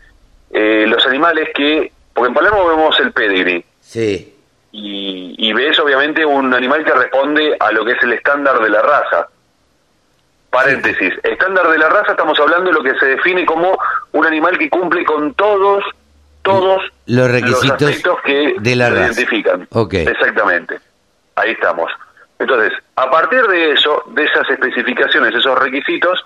eh, 0.52 0.84
los 0.86 1.04
animales 1.06 1.48
que, 1.54 1.92
porque 2.14 2.28
en 2.28 2.34
Palermo 2.34 2.66
vemos 2.68 2.98
el 3.00 3.12
pedigree, 3.12 3.64
Sí. 3.80 4.34
Y, 4.72 5.34
y 5.38 5.52
ves 5.52 5.78
obviamente 5.78 6.24
un 6.24 6.52
animal 6.54 6.84
que 6.84 6.92
responde 6.92 7.56
a 7.60 7.70
lo 7.72 7.84
que 7.84 7.92
es 7.92 8.02
el 8.02 8.14
estándar 8.14 8.58
de 8.60 8.70
la 8.70 8.82
raza. 8.82 9.28
Paréntesis, 10.50 11.14
estándar 11.22 11.68
de 11.68 11.78
la 11.78 11.88
raza 11.88 12.12
estamos 12.12 12.38
hablando 12.38 12.70
de 12.70 12.74
lo 12.76 12.82
que 12.82 12.98
se 12.98 13.06
define 13.06 13.46
como 13.46 13.78
un 14.12 14.26
animal 14.26 14.58
que 14.58 14.68
cumple 14.68 15.02
con 15.04 15.32
todos, 15.34 15.82
todos 16.42 16.82
Los 17.06 17.30
requisitos 17.30 17.82
aspectos 17.82 18.18
que 18.22 18.54
de 18.58 18.76
la 18.76 18.90
raza. 18.90 19.04
identifican. 19.12 19.66
Exactamente. 20.02 20.78
Ahí 21.36 21.52
estamos. 21.52 21.90
Entonces, 22.38 22.72
a 22.96 23.10
partir 23.10 23.40
de 23.46 23.72
eso, 23.72 24.02
de 24.08 24.24
esas 24.24 24.48
especificaciones, 24.50 25.34
esos 25.34 25.58
requisitos, 25.58 26.22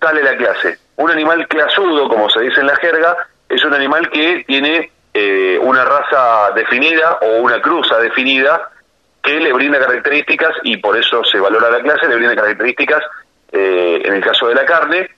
sale 0.00 0.22
la 0.22 0.36
clase. 0.36 0.78
Un 0.96 1.10
animal 1.10 1.48
clasudo, 1.48 2.08
como 2.08 2.30
se 2.30 2.42
dice 2.42 2.60
en 2.60 2.68
la 2.68 2.76
jerga, 2.76 3.16
es 3.48 3.64
un 3.64 3.74
animal 3.74 4.08
que 4.10 4.44
tiene 4.46 4.92
eh, 5.16 5.56
una 5.62 5.84
raza 5.84 6.50
definida 6.56 7.18
o 7.22 7.36
una 7.42 7.60
cruza 7.60 7.98
definida 7.98 8.68
que 9.22 9.38
le 9.38 9.52
brinda 9.52 9.78
características 9.78 10.56
y 10.64 10.76
por 10.78 10.96
eso 10.96 11.22
se 11.24 11.38
valora 11.38 11.70
la 11.70 11.80
clase, 11.80 12.08
le 12.08 12.16
brinda 12.16 12.34
características, 12.34 13.00
eh, 13.52 14.02
en 14.04 14.14
el 14.14 14.22
caso 14.22 14.48
de 14.48 14.56
la 14.56 14.64
carne, 14.66 15.08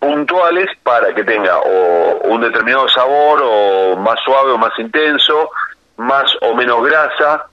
puntuales 0.00 0.66
para 0.82 1.14
que 1.14 1.22
tenga 1.22 1.56
o 1.58 2.18
un 2.24 2.40
determinado 2.40 2.88
sabor 2.88 3.40
o 3.44 3.96
más 3.96 4.18
suave 4.24 4.50
o 4.50 4.58
más 4.58 4.76
intenso, 4.78 5.50
más 5.96 6.30
o 6.42 6.54
menos 6.54 6.84
grasa, 6.84 7.46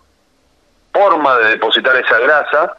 forma 0.92 1.38
de 1.38 1.50
depositar 1.52 1.96
esa 1.98 2.18
grasa. 2.20 2.78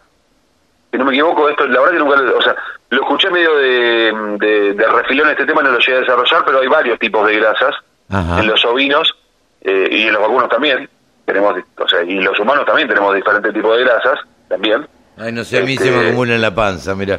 Si 0.91 0.99
no 0.99 1.05
me 1.05 1.13
equivoco, 1.13 1.49
esto 1.49 1.67
la 1.69 1.81
verdad 1.81 1.93
que 1.93 1.99
nunca, 1.99 2.37
o 2.37 2.43
sea, 2.43 2.57
lo 2.91 3.03
escuché 3.03 3.31
medio 3.31 3.57
de, 3.57 4.13
de, 4.39 4.73
de 4.75 4.87
refilón 4.89 5.31
este 5.31 5.47
tema, 5.47 5.63
no 5.63 5.71
lo 5.71 5.79
llegué 5.79 5.99
a 5.99 6.01
desarrollar, 6.01 6.45
pero 6.45 6.61
hay 6.61 6.69
varios 6.69 6.99
tipos 6.99 7.25
de 7.27 7.37
grasas 7.37 7.75
Ajá. 8.11 8.41
en 8.41 8.47
los 8.47 8.65
ovinos 8.65 9.13
eh, 9.63 9.89
y 9.91 10.03
en 10.07 10.13
los 10.13 10.23
vacunos 10.23 10.49
también. 10.49 10.89
Tenemos, 11.25 11.57
o 11.79 11.89
sea, 11.89 12.03
y 12.03 12.21
los 12.21 12.39
humanos 12.39 12.65
también 12.67 12.87
tenemos 12.89 13.15
diferentes 13.15 13.53
tipos 13.53 13.77
de 13.77 13.85
grasas 13.85 14.21
también. 14.49 14.87
Ay, 15.17 15.33
no 15.33 15.43
sé, 15.45 15.59
a 15.59 15.63
mí 15.63 15.77
se 15.77 15.89
Este- 15.89 15.99
me 16.01 16.07
acumula 16.09 16.35
en 16.35 16.41
la 16.43 16.55
panza, 16.55 16.95
mira. 16.95 17.19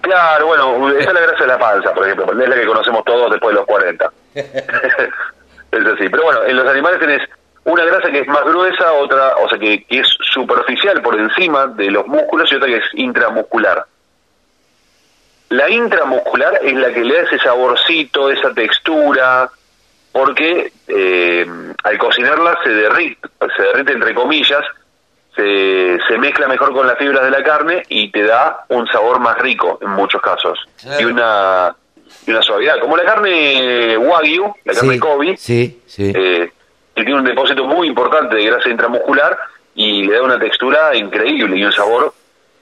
Claro, 0.00 0.46
bueno, 0.46 0.88
esa 0.90 1.08
es 1.10 1.14
la 1.14 1.20
grasa 1.20 1.38
de 1.42 1.46
la 1.48 1.58
panza, 1.58 1.92
por 1.92 2.04
ejemplo, 2.04 2.40
es 2.42 2.48
la 2.48 2.54
que 2.56 2.66
conocemos 2.66 3.04
todos 3.04 3.30
después 3.30 3.52
de 3.54 3.60
los 3.60 3.66
40. 3.66 4.10
es 4.34 5.86
así, 5.86 6.08
pero 6.08 6.22
bueno, 6.24 6.42
en 6.44 6.56
los 6.56 6.66
animales 6.68 7.00
tenés 7.00 7.22
una 7.64 7.84
grasa 7.84 8.10
que 8.10 8.20
es 8.20 8.28
más 8.28 8.44
gruesa, 8.44 8.92
otra, 8.92 9.36
o 9.36 9.48
sea, 9.48 9.58
que, 9.58 9.84
que 9.84 10.00
es 10.00 10.08
superficial 10.32 11.02
por 11.02 11.18
encima 11.18 11.66
de 11.66 11.90
los 11.90 12.06
músculos 12.06 12.50
y 12.52 12.54
otra 12.56 12.68
que 12.68 12.76
es 12.76 12.84
intramuscular. 12.94 13.84
La 15.48 15.68
intramuscular 15.70 16.60
es 16.62 16.74
la 16.74 16.92
que 16.92 17.04
le 17.04 17.14
da 17.14 17.22
ese 17.22 17.38
saborcito, 17.38 18.30
esa 18.30 18.52
textura, 18.54 19.48
porque 20.16 20.72
eh, 20.88 21.46
al 21.84 21.98
cocinarla 21.98 22.58
se 22.64 22.70
derrite, 22.70 23.28
se 23.56 23.62
derrite 23.62 23.92
entre 23.92 24.14
comillas, 24.14 24.62
se, 25.34 25.98
se 26.08 26.18
mezcla 26.18 26.48
mejor 26.48 26.72
con 26.72 26.86
las 26.86 26.96
fibras 26.96 27.22
de 27.24 27.30
la 27.30 27.42
carne 27.42 27.82
y 27.88 28.10
te 28.10 28.22
da 28.22 28.64
un 28.68 28.86
sabor 28.86 29.20
más 29.20 29.36
rico 29.38 29.78
en 29.82 29.90
muchos 29.90 30.20
casos. 30.22 30.58
Y 30.98 31.04
una 31.04 31.74
y 32.26 32.30
una 32.30 32.40
suavidad. 32.42 32.78
Como 32.80 32.96
la 32.96 33.04
carne 33.04 33.98
wagyu 33.98 34.54
la 34.64 34.72
carne 34.72 34.94
Sí, 34.94 34.98
Kobe 35.00 35.36
sí, 35.36 35.82
sí. 35.86 36.12
eh, 36.14 36.50
que 36.94 37.04
tiene 37.04 37.18
un 37.18 37.24
depósito 37.24 37.64
muy 37.66 37.88
importante 37.88 38.36
de 38.36 38.46
grasa 38.46 38.70
intramuscular 38.70 39.36
y 39.74 40.04
le 40.04 40.14
da 40.14 40.22
una 40.22 40.38
textura 40.38 40.96
increíble 40.96 41.58
y 41.58 41.64
un 41.64 41.72
sabor 41.72 42.14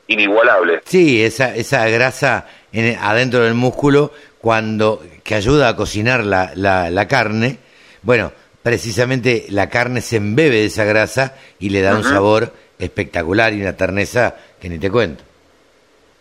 inigualable. 0.08 0.82
Sí, 0.86 1.24
esa, 1.24 1.54
esa 1.54 1.88
grasa 1.88 2.46
en- 2.72 2.98
adentro 3.00 3.40
del 3.40 3.54
músculo 3.54 4.12
cuando 4.44 5.02
que 5.22 5.34
ayuda 5.34 5.70
a 5.70 5.74
cocinar 5.74 6.22
la, 6.22 6.50
la, 6.54 6.90
la 6.90 7.08
carne. 7.08 7.56
Bueno, 8.02 8.30
precisamente 8.62 9.46
la 9.48 9.70
carne 9.70 10.02
se 10.02 10.18
embebe 10.18 10.56
de 10.56 10.66
esa 10.66 10.84
grasa 10.84 11.34
y 11.58 11.70
le 11.70 11.80
da 11.80 11.96
un 11.96 12.04
sabor 12.04 12.52
espectacular 12.78 13.54
y 13.54 13.62
una 13.62 13.74
terneza 13.74 14.36
que 14.60 14.68
ni 14.68 14.78
te 14.78 14.90
cuento. 14.90 15.24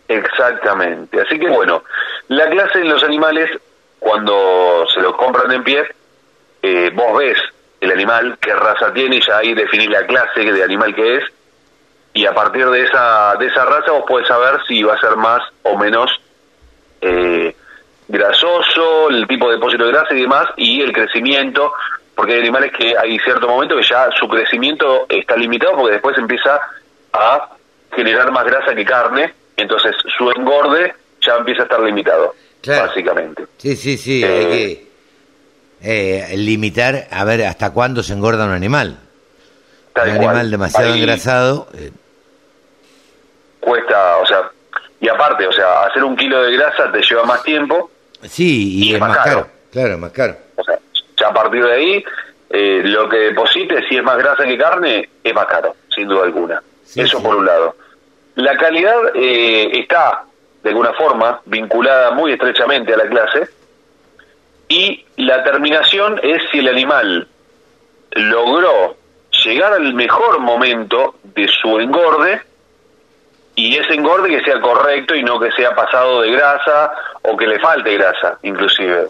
Exactamente. 0.08 1.20
Así 1.20 1.38
que 1.38 1.50
bueno, 1.50 1.84
la 2.30 2.50
clase 2.50 2.80
en 2.80 2.90
los 2.90 3.04
animales, 3.04 3.50
cuando 4.00 4.86
se 4.94 5.02
los 5.02 5.18
compran 5.18 5.52
en 5.52 5.64
pie, 5.66 5.84
eh, 6.62 6.92
vos 6.96 7.18
ves 7.18 7.38
el 7.82 7.92
animal, 7.92 8.38
qué 8.40 8.54
raza 8.54 8.94
tiene, 8.94 9.18
y 9.18 9.22
ya 9.22 9.40
ahí 9.40 9.54
definís 9.54 9.90
la 9.90 10.08
clase 10.08 10.50
de 10.50 10.64
animal 10.64 10.96
que 10.96 11.18
es, 11.18 11.26
y 12.14 12.26
a 12.26 12.34
partir 12.34 12.70
de 12.70 12.86
esa, 12.86 13.36
de 13.38 13.48
esa 13.48 13.66
raza 13.66 13.92
vos 13.92 14.06
podés 14.08 14.30
saber 14.30 14.62
si 14.66 14.82
va 14.82 14.94
a 14.94 15.02
ser 15.02 15.18
más 15.18 15.42
o 15.64 15.78
menos 15.78 16.10
eh, 17.02 17.54
grasoso, 18.08 19.10
el 19.10 19.28
tipo 19.28 19.48
de 19.50 19.56
depósito 19.56 19.86
de 19.86 19.92
grasa 19.92 20.14
y 20.14 20.22
demás, 20.22 20.48
y 20.58 20.82
el 20.82 20.92
crecimiento, 20.92 21.74
porque 22.16 22.34
hay 22.34 22.40
animales 22.42 22.72
que 22.78 22.96
hay 22.98 23.18
cierto 23.20 23.48
momento 23.48 23.76
que 23.76 23.84
ya 23.84 24.10
su 24.20 24.28
crecimiento 24.28 25.06
está 25.10 25.36
limitado 25.36 25.76
porque 25.78 25.94
después 25.94 26.18
empieza 26.18 26.60
a 27.14 27.50
generar 27.96 28.32
más 28.32 28.46
grasa 28.46 28.74
que 28.76 28.86
carne, 28.86 29.34
entonces 29.58 29.96
su 30.18 30.30
engorde 30.32 30.94
ya 31.22 31.36
empieza 31.36 31.62
a 31.62 31.66
estar 31.66 31.80
limitado, 31.82 32.36
básicamente. 32.66 33.46
Sí, 33.58 33.76
sí, 33.76 33.98
sí, 33.98 34.24
Eh, 34.24 34.28
hay 34.28 34.46
que 34.48 34.88
eh, 36.34 36.38
limitar 36.38 37.08
a 37.12 37.24
ver 37.24 37.44
hasta 37.46 37.72
cuándo 37.72 38.04
se 38.04 38.14
engorda 38.14 38.46
un 38.46 38.52
animal. 38.52 38.98
Tal 39.94 40.10
un 40.10 40.16
cual. 40.18 40.28
animal 40.30 40.52
demasiado 40.52 40.94
Ahí- 40.94 41.00
engrasado, 41.02 41.68
eh, 41.76 41.92
Cuesta, 43.60 44.18
o 44.18 44.26
sea, 44.26 44.50
y 45.00 45.08
aparte, 45.08 45.48
o 45.48 45.52
sea, 45.52 45.84
hacer 45.86 46.04
un 46.04 46.16
kilo 46.18 46.42
de 46.44 46.52
grasa 46.58 46.92
te 46.92 47.02
lleva 47.02 47.24
más 47.24 47.44
tiempo, 47.44 47.92
sí, 48.28 48.90
y, 48.90 48.94
es 48.94 49.00
más 49.00 49.18
caro. 49.18 49.48
Claro, 49.72 49.98
más 49.98 50.12
caro. 50.12 50.36
o 50.56 50.64
sea, 50.64 50.78
ya 51.20 51.28
a 51.28 51.34
partir 51.34 51.64
de 51.64 51.74
ahí, 51.74 52.06
eh, 52.50 52.82
lo 52.84 53.10
que 53.10 53.18
deposite, 53.18 53.88
si 53.88 53.98
es 53.98 54.04
más 54.04 54.18
grasa 54.18 54.44
que 54.44 54.58
carne, 54.58 55.10
es 55.24 55.34
más 55.34 55.46
caro, 55.46 55.76
sin 55.94 56.08
duda 56.08 56.26
alguna. 56.26 56.62
Eso 56.96 57.22
por 57.22 57.36
un 57.36 57.46
lado. 57.46 57.76
La 58.36 58.56
calidad 58.58 59.16
eh, 59.16 59.72
está, 59.80 60.24
de 60.62 60.70
alguna 60.70 60.94
forma, 60.94 61.42
vinculada 61.46 62.12
muy 62.12 62.32
estrechamente 62.34 62.94
a 62.94 62.98
la 62.98 63.08
clase, 63.08 63.50
y 64.68 65.06
la 65.18 65.44
terminación 65.44 66.20
es 66.24 66.42
si 66.52 66.60
el 66.60 66.68
animal 66.68 67.28
logró 68.12 68.96
llegar 69.44 69.74
al 69.74 69.94
mejor 69.94 70.40
momento 70.40 71.16
de 71.24 71.48
su 71.48 71.80
engorde, 71.80 72.42
y 73.56 73.76
ese 73.78 73.94
engorde 73.94 74.30
que 74.30 74.44
sea 74.44 74.60
correcto 74.60 75.14
y 75.16 75.24
no 75.24 75.40
que 75.40 75.52
sea 75.52 75.76
pasado 75.76 76.22
de 76.22 76.32
grasa 76.32 76.92
o 77.22 77.38
que 77.38 77.48
le 77.48 77.60
falte 77.60 77.94
grasa, 77.98 78.38
inclusive. 78.44 79.08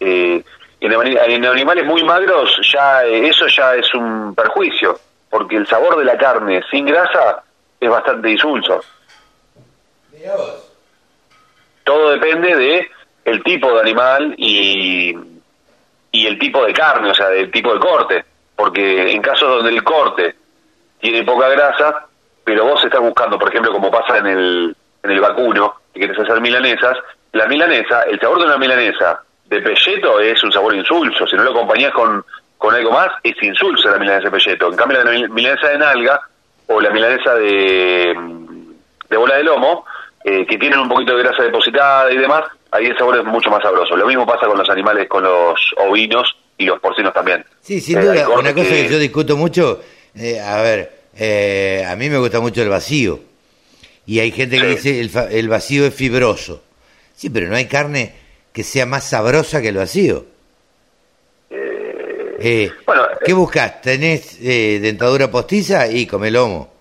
Eh, 0.00 0.42
en, 0.80 0.94
ani- 0.94 1.16
en 1.16 1.44
animales 1.44 1.84
muy 1.84 2.02
magros 2.04 2.58
ya 2.72 3.04
eh, 3.04 3.28
eso 3.28 3.46
ya 3.48 3.74
es 3.74 3.92
un 3.94 4.34
perjuicio, 4.34 4.98
porque 5.28 5.56
el 5.56 5.66
sabor 5.66 5.96
de 5.98 6.04
la 6.04 6.16
carne 6.16 6.62
sin 6.70 6.86
grasa 6.86 7.42
es 7.80 7.90
bastante 7.90 8.30
insulso. 8.30 8.80
Todo 11.84 12.10
depende 12.10 12.56
de 12.56 12.90
el 13.24 13.42
tipo 13.42 13.72
de 13.74 13.80
animal 13.80 14.34
y, 14.38 15.14
y 16.12 16.26
el 16.26 16.38
tipo 16.38 16.64
de 16.64 16.72
carne, 16.72 17.10
o 17.10 17.14
sea, 17.14 17.28
del 17.28 17.50
tipo 17.50 17.72
de 17.74 17.80
corte. 17.80 18.24
porque 18.56 19.10
en 19.12 19.22
casos 19.22 19.48
donde 19.48 19.70
el 19.70 19.82
corte 19.82 20.34
tiene 21.00 21.24
poca 21.24 21.48
grasa, 21.48 22.06
pero 22.44 22.64
vos 22.64 22.84
estás 22.84 23.00
buscando, 23.00 23.38
por 23.38 23.48
ejemplo, 23.48 23.72
como 23.72 23.90
pasa 23.90 24.18
en 24.18 24.26
el, 24.26 24.76
en 25.02 25.10
el 25.10 25.20
vacuno, 25.20 25.74
que 25.92 26.00
quieres 26.00 26.18
hacer 26.18 26.40
milanesas, 26.40 26.96
la 27.32 27.46
milanesa, 27.46 28.02
el 28.02 28.18
sabor 28.20 28.38
de 28.38 28.46
una 28.46 28.58
milanesa 28.58 29.20
de 29.46 29.60
pelleto 29.60 30.20
es 30.20 30.42
un 30.42 30.52
sabor 30.52 30.74
insulso, 30.74 31.26
si 31.26 31.36
no 31.36 31.44
lo 31.44 31.50
acompañás 31.50 31.92
con, 31.92 32.24
con 32.58 32.74
algo 32.74 32.92
más, 32.92 33.08
es 33.22 33.40
insulso 33.42 33.90
la 33.90 33.98
milanesa 33.98 34.24
de 34.24 34.30
pelleto. 34.30 34.68
En 34.68 34.76
cambio, 34.76 35.02
la 35.02 35.28
milanesa 35.28 35.68
de 35.68 35.78
nalga 35.78 36.20
o 36.66 36.80
la 36.80 36.90
milanesa 36.90 37.34
de, 37.34 38.14
de 39.08 39.16
bola 39.16 39.36
de 39.36 39.44
lomo, 39.44 39.84
eh, 40.24 40.46
que 40.46 40.58
tienen 40.58 40.78
un 40.78 40.88
poquito 40.88 41.16
de 41.16 41.22
grasa 41.22 41.42
depositada 41.42 42.12
y 42.12 42.18
demás, 42.18 42.44
ahí 42.70 42.86
el 42.86 42.96
sabor 42.98 43.18
es 43.18 43.24
mucho 43.24 43.50
más 43.50 43.62
sabroso. 43.62 43.96
Lo 43.96 44.06
mismo 44.06 44.26
pasa 44.26 44.46
con 44.46 44.58
los 44.58 44.68
animales, 44.68 45.08
con 45.08 45.22
los 45.24 45.58
ovinos 45.78 46.36
y 46.58 46.66
los 46.66 46.78
porcinos 46.78 47.12
también. 47.12 47.44
Sí, 47.60 47.80
sin 47.80 48.00
duda, 48.00 48.28
una 48.28 48.54
cosa 48.54 48.68
que... 48.68 48.88
yo 48.88 48.98
discuto 48.98 49.36
mucho, 49.36 49.80
eh, 50.14 50.38
a 50.40 50.60
ver, 50.62 50.99
eh, 51.16 51.84
a 51.86 51.96
mí 51.96 52.08
me 52.08 52.18
gusta 52.18 52.40
mucho 52.40 52.62
el 52.62 52.68
vacío. 52.68 53.20
Y 54.06 54.18
hay 54.20 54.32
gente 54.32 54.58
que 54.58 54.66
dice 54.66 55.00
el, 55.00 55.10
el 55.30 55.48
vacío 55.48 55.86
es 55.86 55.94
fibroso. 55.94 56.62
Sí, 57.14 57.30
pero 57.30 57.48
no 57.48 57.56
hay 57.56 57.66
carne 57.66 58.14
que 58.52 58.64
sea 58.64 58.86
más 58.86 59.04
sabrosa 59.04 59.60
que 59.60 59.68
el 59.68 59.76
vacío. 59.76 60.26
Eh, 62.42 62.72
bueno, 62.86 63.02
¿Qué 63.24 63.32
buscas? 63.34 63.82
¿Tenés 63.82 64.40
dentadura 64.40 65.30
postiza? 65.30 65.86
Y 65.88 66.06
come 66.06 66.30
lomo. 66.30 66.72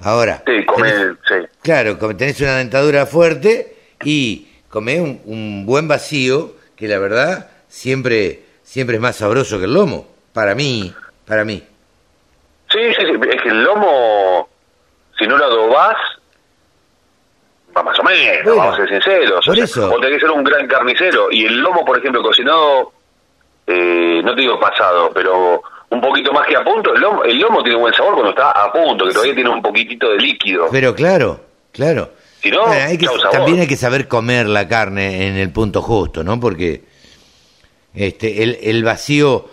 Ahora. 0.00 0.42
Sí, 0.46 0.64
come, 0.64 0.90
sí. 1.28 1.34
Claro, 1.60 1.98
tenés 2.16 2.40
una 2.40 2.56
dentadura 2.56 3.04
fuerte 3.06 3.76
y 4.02 4.48
come 4.68 5.00
un, 5.00 5.20
un 5.26 5.66
buen 5.66 5.86
vacío 5.86 6.56
que 6.74 6.88
la 6.88 6.98
verdad 6.98 7.50
siempre 7.68 8.40
siempre 8.72 8.96
es 8.96 9.02
más 9.02 9.16
sabroso 9.16 9.58
que 9.58 9.66
el 9.66 9.74
lomo, 9.74 10.08
para 10.32 10.54
mí, 10.54 10.94
para 11.26 11.44
mí. 11.44 11.62
Sí, 12.72 12.78
sí, 12.96 13.06
sí, 13.06 13.28
es 13.30 13.42
que 13.42 13.48
el 13.48 13.62
lomo, 13.62 14.48
si 15.18 15.26
no 15.26 15.36
lo 15.36 15.44
adobás, 15.44 15.96
va 17.76 17.82
más 17.82 17.98
o 17.98 18.02
menos, 18.02 18.56
vamos 18.56 18.74
a 18.74 18.76
ser 18.78 18.88
sinceros. 18.88 19.44
Por 19.44 19.58
eso. 19.58 19.92
O 19.92 20.00
tenés 20.00 20.16
que 20.16 20.20
ser 20.26 20.30
un 20.30 20.44
gran 20.44 20.66
carnicero. 20.66 21.30
Y 21.30 21.44
el 21.44 21.58
lomo, 21.58 21.84
por 21.84 21.98
ejemplo, 21.98 22.22
cocinado, 22.22 22.92
eh, 23.66 24.20
no 24.24 24.34
te 24.34 24.40
digo 24.40 24.58
pasado, 24.58 25.10
pero 25.12 25.62
un 25.90 26.00
poquito 26.00 26.32
más 26.32 26.46
que 26.46 26.56
a 26.56 26.64
punto, 26.64 26.94
el 26.94 27.00
lomo, 27.00 27.22
el 27.22 27.38
lomo 27.38 27.62
tiene 27.62 27.78
buen 27.78 27.92
sabor 27.92 28.14
cuando 28.14 28.30
está 28.30 28.50
a 28.50 28.72
punto, 28.72 29.04
que 29.04 29.12
todavía 29.12 29.34
tiene 29.34 29.50
un 29.50 29.60
poquitito 29.60 30.10
de 30.10 30.16
líquido. 30.16 30.68
Pero 30.70 30.94
claro, 30.94 31.40
claro. 31.70 32.10
Si 32.42 32.50
no, 32.50 32.66
hay 32.66 32.98
que, 32.98 33.06
también 33.30 33.60
hay 33.60 33.68
que 33.68 33.76
saber 33.76 34.08
comer 34.08 34.48
la 34.48 34.66
carne 34.66 35.28
en 35.28 35.36
el 35.36 35.52
punto 35.52 35.80
justo, 35.80 36.24
¿no? 36.24 36.40
Porque 36.40 36.82
este, 37.94 38.42
el, 38.42 38.58
el 38.62 38.82
vacío, 38.82 39.48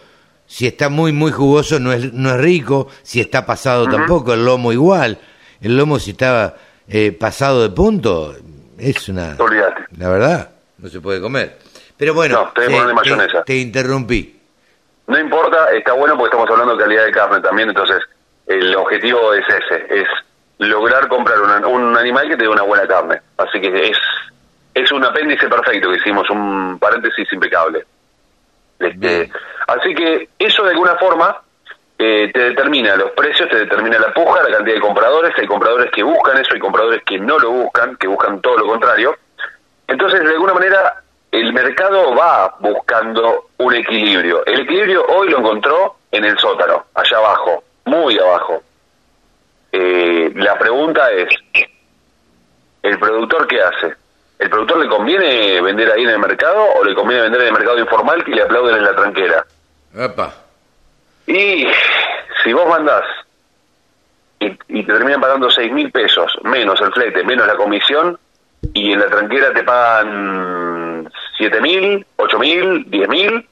si 0.49 0.65
está 0.65 0.89
muy, 0.89 1.13
muy 1.13 1.31
jugoso, 1.31 1.79
no 1.79 1.93
es, 1.93 2.11
no 2.11 2.31
es 2.31 2.37
rico. 2.41 2.87
Si 3.03 3.21
está 3.21 3.45
pasado 3.45 3.87
tampoco, 3.87 4.33
el 4.33 4.43
lomo 4.43 4.73
igual. 4.73 5.19
El 5.61 5.77
lomo, 5.77 5.99
si 5.99 6.11
está 6.11 6.55
eh, 6.87 7.11
pasado 7.11 7.61
de 7.61 7.69
punto, 7.69 8.35
es 8.79 9.07
una. 9.09 9.37
La 9.95 10.09
verdad, 10.09 10.49
no 10.79 10.89
se 10.89 10.99
puede 11.01 11.21
comer. 11.21 11.59
Pero 11.95 12.15
bueno, 12.15 12.51
te, 13.45 13.57
interrumpí. 13.57 14.39
No 15.05 15.19
importa, 15.19 15.69
está 15.71 15.93
bueno 15.93 16.17
porque 16.17 16.35
estamos 16.35 16.49
hablando 16.49 16.75
de 16.75 16.83
calidad 16.83 17.05
de 17.05 17.11
carne 17.11 17.41
también, 17.41 17.69
entonces 17.69 18.01
el 18.47 18.75
objetivo 18.75 19.35
es 19.35 19.45
ese, 19.47 20.01
es 20.01 20.07
lograr 20.57 21.07
comprar 21.09 21.39
un 21.41 21.95
animal 21.95 22.27
que 22.27 22.37
te 22.37 22.43
dé 22.43 22.49
una 22.49 22.63
buena 22.63 22.87
carne. 22.87 23.21
Así 23.37 23.61
que 23.61 23.91
es, 23.91 23.97
es 24.73 24.91
un 24.91 25.05
apéndice 25.05 25.47
perfecto 25.47 25.91
que 25.91 25.97
hicimos, 25.97 26.27
un 26.31 26.79
paréntesis 26.79 27.31
impecable. 27.31 27.85
Este, 28.79 29.29
así 29.69 29.93
que 29.93 30.29
eso 30.39 30.63
de 30.63 30.71
alguna 30.71 30.95
forma 30.95 31.41
eh, 31.97 32.31
te 32.33 32.39
determina 32.39 32.95
los 32.95 33.11
precios, 33.11 33.49
te 33.49 33.57
determina 33.57 33.99
la 33.99 34.13
puja, 34.13 34.41
la 34.41 34.55
cantidad 34.55 34.75
de 34.75 34.81
compradores, 34.81 35.33
hay 35.37 35.47
compradores 35.47 35.91
que 35.91 36.01
buscan 36.01 36.37
eso, 36.37 36.53
hay 36.53 36.59
compradores 36.59 37.03
que 37.03 37.19
no 37.19 37.37
lo 37.37 37.51
buscan, 37.51 37.97
que 37.97 38.07
buscan 38.07 38.39
todo 38.39 38.57
lo 38.57 38.67
contrario. 38.67 39.15
Entonces, 39.85 40.21
de 40.21 40.29
alguna 40.29 40.53
manera, 40.53 41.03
el 41.31 41.51
mercado 41.51 42.15
va 42.15 42.55
buscando 42.59 43.49
un 43.57 43.75
equilibrio. 43.75 44.45
El 44.45 44.61
equilibrio 44.61 45.05
hoy 45.07 45.29
lo 45.29 45.39
encontró 45.39 45.97
en 46.11 46.23
el 46.23 46.37
sótano, 46.39 46.85
allá 46.93 47.17
abajo, 47.17 47.63
muy 47.85 48.17
abajo. 48.17 48.63
Eh, 49.71 50.31
la 50.35 50.57
pregunta 50.57 51.11
es, 51.11 51.27
¿el 52.81 52.97
productor 52.97 53.45
qué 53.47 53.61
hace? 53.61 53.93
¿El 54.39 54.49
productor 54.49 54.77
le 54.79 54.87
conviene 54.87 55.59
vender 55.61 55.91
ahí 55.91 56.03
en 56.03 56.11
el 56.11 56.19
mercado 56.19 56.63
o 56.79 56.83
le 56.83 56.95
conviene 56.95 57.23
vender 57.23 57.41
en 57.41 57.47
el 57.47 57.53
mercado 57.53 57.77
informal 57.77 58.23
que 58.23 58.31
le 58.31 58.43
aplauden 58.43 58.77
en 58.77 58.83
la 58.85 58.95
tranquera? 58.95 59.45
Y 61.27 61.67
si 62.43 62.53
vos 62.53 62.67
mandás 62.67 63.03
y, 64.39 64.83
te 64.83 64.93
terminan 64.93 65.21
pagando 65.21 65.49
seis 65.51 65.71
mil 65.71 65.91
pesos, 65.91 66.31
menos 66.43 66.79
el 66.81 66.91
flete, 66.93 67.23
menos 67.23 67.45
la 67.45 67.55
comisión, 67.55 68.17
y 68.73 68.93
en 68.93 68.99
la 68.99 69.07
tranquera 69.07 69.53
te 69.53 69.63
pagan 69.63 71.11
siete 71.37 71.59
mil, 71.61 72.05
ocho 72.15 72.39
mil, 72.39 72.89
diez 72.89 73.09
mil, 73.09 73.47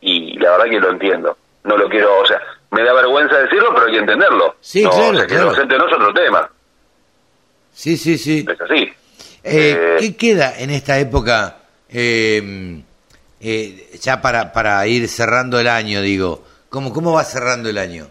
y 0.00 0.38
la 0.38 0.52
verdad 0.52 0.64
que 0.66 0.80
lo 0.80 0.90
entiendo. 0.90 1.36
No 1.64 1.76
lo 1.76 1.88
quiero, 1.88 2.20
o 2.20 2.26
sea, 2.26 2.40
me 2.70 2.84
da 2.84 2.92
vergüenza 2.92 3.38
decirlo, 3.38 3.74
pero 3.74 3.86
hay 3.86 3.92
que 3.92 3.98
entenderlo. 3.98 4.54
Sí, 4.60 4.84
no, 4.84 4.90
claro, 4.90 5.10
o 5.48 5.54
sea, 5.54 5.66
que 5.66 5.76
no 5.76 5.88
es 5.88 5.94
otro 5.94 6.14
tema. 6.14 6.48
Sí, 7.72 7.96
sí, 7.96 8.16
sí. 8.16 8.46
Es 8.48 8.60
así. 8.60 8.92
Eh, 9.42 9.96
¿Qué 9.98 10.16
queda 10.16 10.58
en 10.58 10.70
esta 10.70 10.98
época, 10.98 11.56
eh, 11.88 12.80
eh, 13.40 13.90
ya 14.00 14.20
para, 14.20 14.52
para 14.52 14.86
ir 14.86 15.08
cerrando 15.08 15.58
el 15.58 15.68
año, 15.68 16.00
digo? 16.00 16.42
¿Cómo, 16.68 16.92
¿Cómo 16.92 17.12
va 17.12 17.24
cerrando 17.24 17.68
el 17.68 17.78
año? 17.78 18.06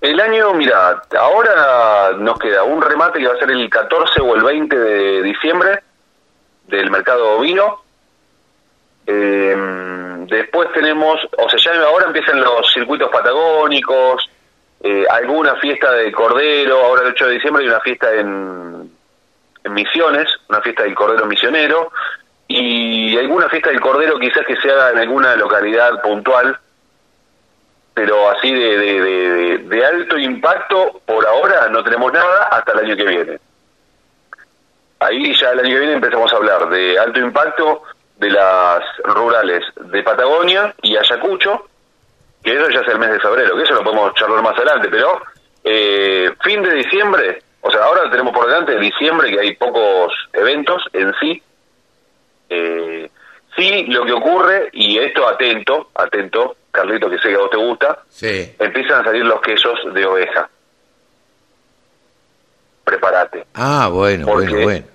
El 0.00 0.20
año, 0.20 0.52
mira, 0.54 1.02
ahora 1.18 2.12
nos 2.18 2.38
queda 2.38 2.62
un 2.62 2.82
remate 2.82 3.20
que 3.20 3.26
va 3.26 3.34
a 3.34 3.38
ser 3.38 3.50
el 3.50 3.70
14 3.70 4.20
o 4.20 4.34
el 4.34 4.42
20 4.42 4.78
de 4.78 5.22
diciembre 5.22 5.82
del 6.66 6.90
mercado 6.90 7.38
ovino. 7.38 7.82
después 9.06 10.72
tenemos, 10.74 11.20
o 11.38 11.48
sea, 11.48 11.58
ya 11.58 11.82
ahora 11.84 12.06
empiezan 12.06 12.40
los 12.40 12.70
circuitos 12.72 13.10
patagónicos, 13.10 14.28
alguna 15.08 15.56
fiesta 15.56 15.90
de 15.92 16.12
cordero, 16.12 16.84
ahora 16.84 17.02
el 17.02 17.08
8 17.08 17.26
de 17.26 17.32
diciembre 17.32 17.62
hay 17.62 17.68
una 17.70 17.80
fiesta 17.80 18.12
en, 18.12 18.90
en 19.64 19.72
Misiones, 19.72 20.28
una 20.48 20.60
fiesta 20.60 20.82
del 20.82 20.94
Cordero 20.94 21.26
Misionero, 21.26 21.90
y 22.48 23.16
alguna 23.16 23.48
fiesta 23.48 23.70
del 23.70 23.80
Cordero 23.80 24.18
quizás 24.18 24.46
que 24.46 24.56
se 24.56 24.70
haga 24.70 24.90
en 24.90 24.98
alguna 24.98 25.36
localidad 25.36 26.00
puntual, 26.02 26.58
pero 27.94 28.30
así 28.30 28.52
de, 28.52 29.58
de, 29.58 29.86
alto 29.86 30.18
impacto, 30.18 31.00
por 31.06 31.26
ahora 31.26 31.68
no 31.68 31.82
tenemos 31.84 32.12
nada 32.12 32.48
hasta 32.50 32.72
el 32.72 32.78
año 32.80 32.96
que 32.96 33.04
viene. 33.04 33.38
Ahí 35.00 35.34
ya 35.34 35.50
el 35.50 35.60
año 35.60 35.70
que 35.70 35.80
viene 35.80 35.94
empezamos 35.94 36.32
a 36.32 36.36
hablar 36.36 36.68
de 36.68 36.98
alto 36.98 37.20
impacto 37.20 37.82
de 38.18 38.30
las 38.30 38.82
rurales 39.04 39.64
de 39.76 40.02
Patagonia 40.02 40.74
y 40.82 40.96
Ayacucho, 40.96 41.66
que 42.42 42.52
eso 42.52 42.68
ya 42.70 42.80
es 42.80 42.88
el 42.88 42.98
mes 42.98 43.10
de 43.10 43.20
febrero, 43.20 43.56
que 43.56 43.62
eso 43.62 43.74
lo 43.74 43.84
podemos 43.84 44.14
charlar 44.14 44.42
más 44.42 44.56
adelante, 44.56 44.88
pero 44.90 45.22
eh, 45.62 46.30
fin 46.42 46.62
de 46.62 46.74
diciembre 46.74 47.40
o 47.66 47.70
sea, 47.70 47.82
ahora 47.82 48.10
tenemos 48.10 48.34
por 48.34 48.46
delante 48.46 48.78
diciembre 48.78 49.30
que 49.30 49.40
hay 49.40 49.56
pocos 49.56 50.12
eventos 50.34 50.82
en 50.92 51.14
sí. 51.18 51.42
Eh, 52.54 53.10
sí, 53.56 53.84
lo 53.88 54.04
que 54.04 54.12
ocurre, 54.12 54.68
y 54.72 54.98
esto 54.98 55.26
atento, 55.26 55.90
atento, 55.94 56.56
Carlito, 56.70 57.10
que 57.10 57.18
sé 57.18 57.28
que 57.28 57.34
a 57.34 57.38
vos 57.38 57.50
te 57.50 57.56
gusta, 57.56 57.98
sí. 58.08 58.54
empiezan 58.58 59.00
a 59.00 59.04
salir 59.04 59.24
los 59.24 59.40
quesos 59.40 59.78
de 59.92 60.06
oveja. 60.06 60.48
Prepárate. 62.84 63.46
Ah, 63.54 63.88
bueno, 63.90 64.26
bueno, 64.26 64.60
bueno. 64.62 64.86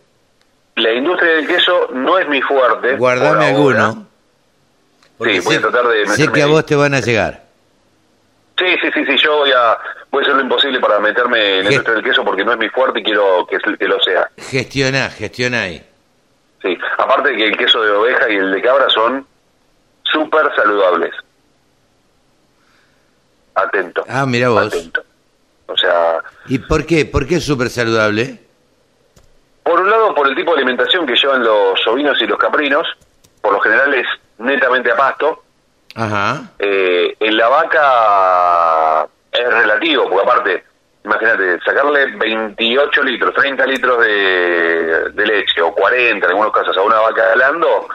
La 0.76 0.94
industria 0.94 1.34
del 1.34 1.48
queso 1.48 1.90
no 1.94 2.18
es 2.18 2.28
mi 2.30 2.42
fuerte. 2.42 2.96
Guardame 2.96 3.48
alguno. 3.48 4.08
Sí, 5.22 5.40
voy 5.40 5.56
a 5.56 5.62
tratar 5.62 5.88
de... 5.88 6.08
Sé 6.08 6.32
que 6.32 6.42
a 6.42 6.46
vos 6.46 6.66
te 6.66 6.76
van 6.76 6.94
a 6.94 7.02
llegar. 7.02 7.44
Sí, 8.58 8.66
sí, 8.82 8.90
sí, 8.94 9.06
sí, 9.06 9.18
yo 9.18 9.38
voy 9.38 9.52
a, 9.52 9.78
voy 10.12 10.22
a 10.22 10.24
hacer 10.24 10.36
lo 10.36 10.42
imposible 10.42 10.80
para 10.80 11.00
meterme 11.00 11.60
en 11.60 11.66
el 11.66 11.72
industria 11.72 11.96
del 11.96 12.04
queso 12.04 12.24
porque 12.24 12.44
no 12.44 12.54
es 12.54 12.58
mi 12.58 12.70
fuerte 12.70 13.00
y 13.00 13.04
quiero 13.04 13.46
que, 13.48 13.58
que 13.58 13.88
lo 13.88 14.00
sea. 14.02 14.30
Gestiona, 14.38 15.10
gestiona 15.10 15.64
ahí. 15.64 15.89
Sí, 16.62 16.78
aparte 16.98 17.36
que 17.36 17.48
el 17.48 17.58
queso 17.58 17.82
de 17.82 17.92
oveja 17.92 18.30
y 18.30 18.36
el 18.36 18.52
de 18.52 18.62
cabra 18.62 18.90
son 18.90 19.26
súper 20.04 20.54
saludables. 20.56 21.14
Atento. 23.56 24.04
Ah, 24.08 24.26
mira 24.26 24.50
vos. 24.50 24.68
Atento. 24.68 25.04
O 25.68 25.78
sea... 25.78 26.22
¿Y 26.48 26.60
por 26.60 26.86
qué? 26.86 27.06
¿Por 27.06 27.28
qué 27.28 27.36
es 27.36 27.46
súper 27.46 27.70
saludable? 27.70 28.40
Por 29.64 29.82
un 29.82 29.90
lado, 29.90 30.16
por 30.16 30.28
el 30.28 30.36
tipo 30.36 30.52
de 30.52 30.58
alimentación 30.58 31.06
que 31.06 31.16
llevan 31.16 31.44
los 31.44 31.86
ovinos 31.88 32.22
y 32.22 32.26
los 32.26 32.40
caprinos, 32.40 32.88
por 33.42 33.54
lo 33.54 33.60
general 33.60 33.94
es 33.94 34.08
netamente 34.40 34.92
a 34.92 34.98
pasto, 34.98 35.44
Ajá. 35.96 36.52
Eh, 36.60 37.16
en 37.20 37.38
la 37.38 37.50
vaca 37.50 39.08
es 39.32 39.54
relativo, 39.54 40.10
porque 40.10 40.24
aparte, 40.24 40.64
imagínate, 41.04 41.60
sacarle 41.66 42.06
28 42.18 43.04
litros, 43.04 43.34
30 43.34 43.66
litros 43.66 44.00
de, 44.00 45.26
leche 45.26 45.62
o 45.62 45.74
40 45.74 46.26
en 46.26 46.32
algunos 46.32 46.52
casos 46.52 46.76
a 46.78 46.82
una 46.82 47.00
vaca 47.00 47.30
de 47.30 47.36
lando 47.38 47.88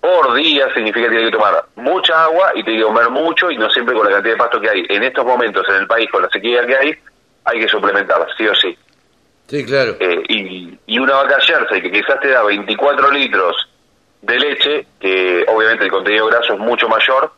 por 0.00 0.34
día 0.34 0.66
significa 0.74 1.06
que 1.06 1.10
tiene 1.10 1.30
que 1.30 1.36
tomar 1.36 1.64
mucha 1.76 2.24
agua 2.24 2.52
y 2.56 2.64
tiene 2.64 2.80
que 2.80 2.86
comer 2.86 3.08
mucho 3.10 3.50
y 3.52 3.56
no 3.56 3.70
siempre 3.70 3.94
con 3.94 4.04
la 4.04 4.12
cantidad 4.12 4.34
de 4.34 4.38
pasto 4.38 4.60
que 4.60 4.68
hay. 4.68 4.84
En 4.88 5.04
estos 5.04 5.24
momentos 5.24 5.64
en 5.68 5.76
el 5.76 5.86
país, 5.86 6.10
con 6.10 6.22
la 6.22 6.28
sequía 6.28 6.66
que 6.66 6.76
hay, 6.76 6.94
hay 7.44 7.60
que 7.60 7.68
suplementar, 7.68 8.26
sí 8.36 8.48
o 8.48 8.54
sí. 8.54 8.76
Sí, 9.46 9.64
claro. 9.64 9.96
Eh, 10.00 10.22
y, 10.28 10.78
y 10.86 10.98
una 10.98 11.14
vaca 11.14 11.38
Jersey 11.40 11.80
que 11.80 11.92
quizás 11.92 12.18
te 12.18 12.30
da 12.30 12.42
24 12.42 13.12
litros 13.12 13.54
de 14.22 14.38
leche, 14.38 14.86
que 14.98 15.44
obviamente 15.46 15.84
el 15.84 15.90
contenido 15.90 16.26
graso 16.26 16.54
es 16.54 16.58
mucho 16.58 16.88
mayor, 16.88 17.32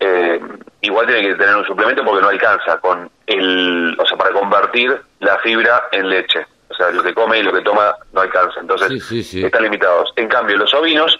eh, 0.00 0.40
igual 0.82 1.06
tiene 1.06 1.28
que 1.28 1.34
tener 1.34 1.56
un 1.56 1.64
suplemento 1.64 2.04
porque 2.04 2.22
no 2.22 2.28
alcanza 2.28 2.78
con 2.78 3.10
el, 3.26 3.96
o 3.98 4.06
sea, 4.06 4.16
para 4.16 4.30
convertir 4.30 5.00
la 5.20 5.38
fibra 5.38 5.88
en 5.92 6.08
leche. 6.08 6.46
O 6.68 6.74
sea, 6.74 6.90
lo 6.90 7.02
que 7.02 7.14
come 7.14 7.38
y 7.38 7.42
lo 7.42 7.52
que 7.52 7.62
toma 7.62 7.94
no 8.12 8.20
alcanza. 8.20 8.60
Entonces, 8.60 9.10
están 9.34 9.62
limitados. 9.62 10.12
En 10.16 10.28
cambio, 10.28 10.56
los 10.56 10.72
ovinos, 10.74 11.18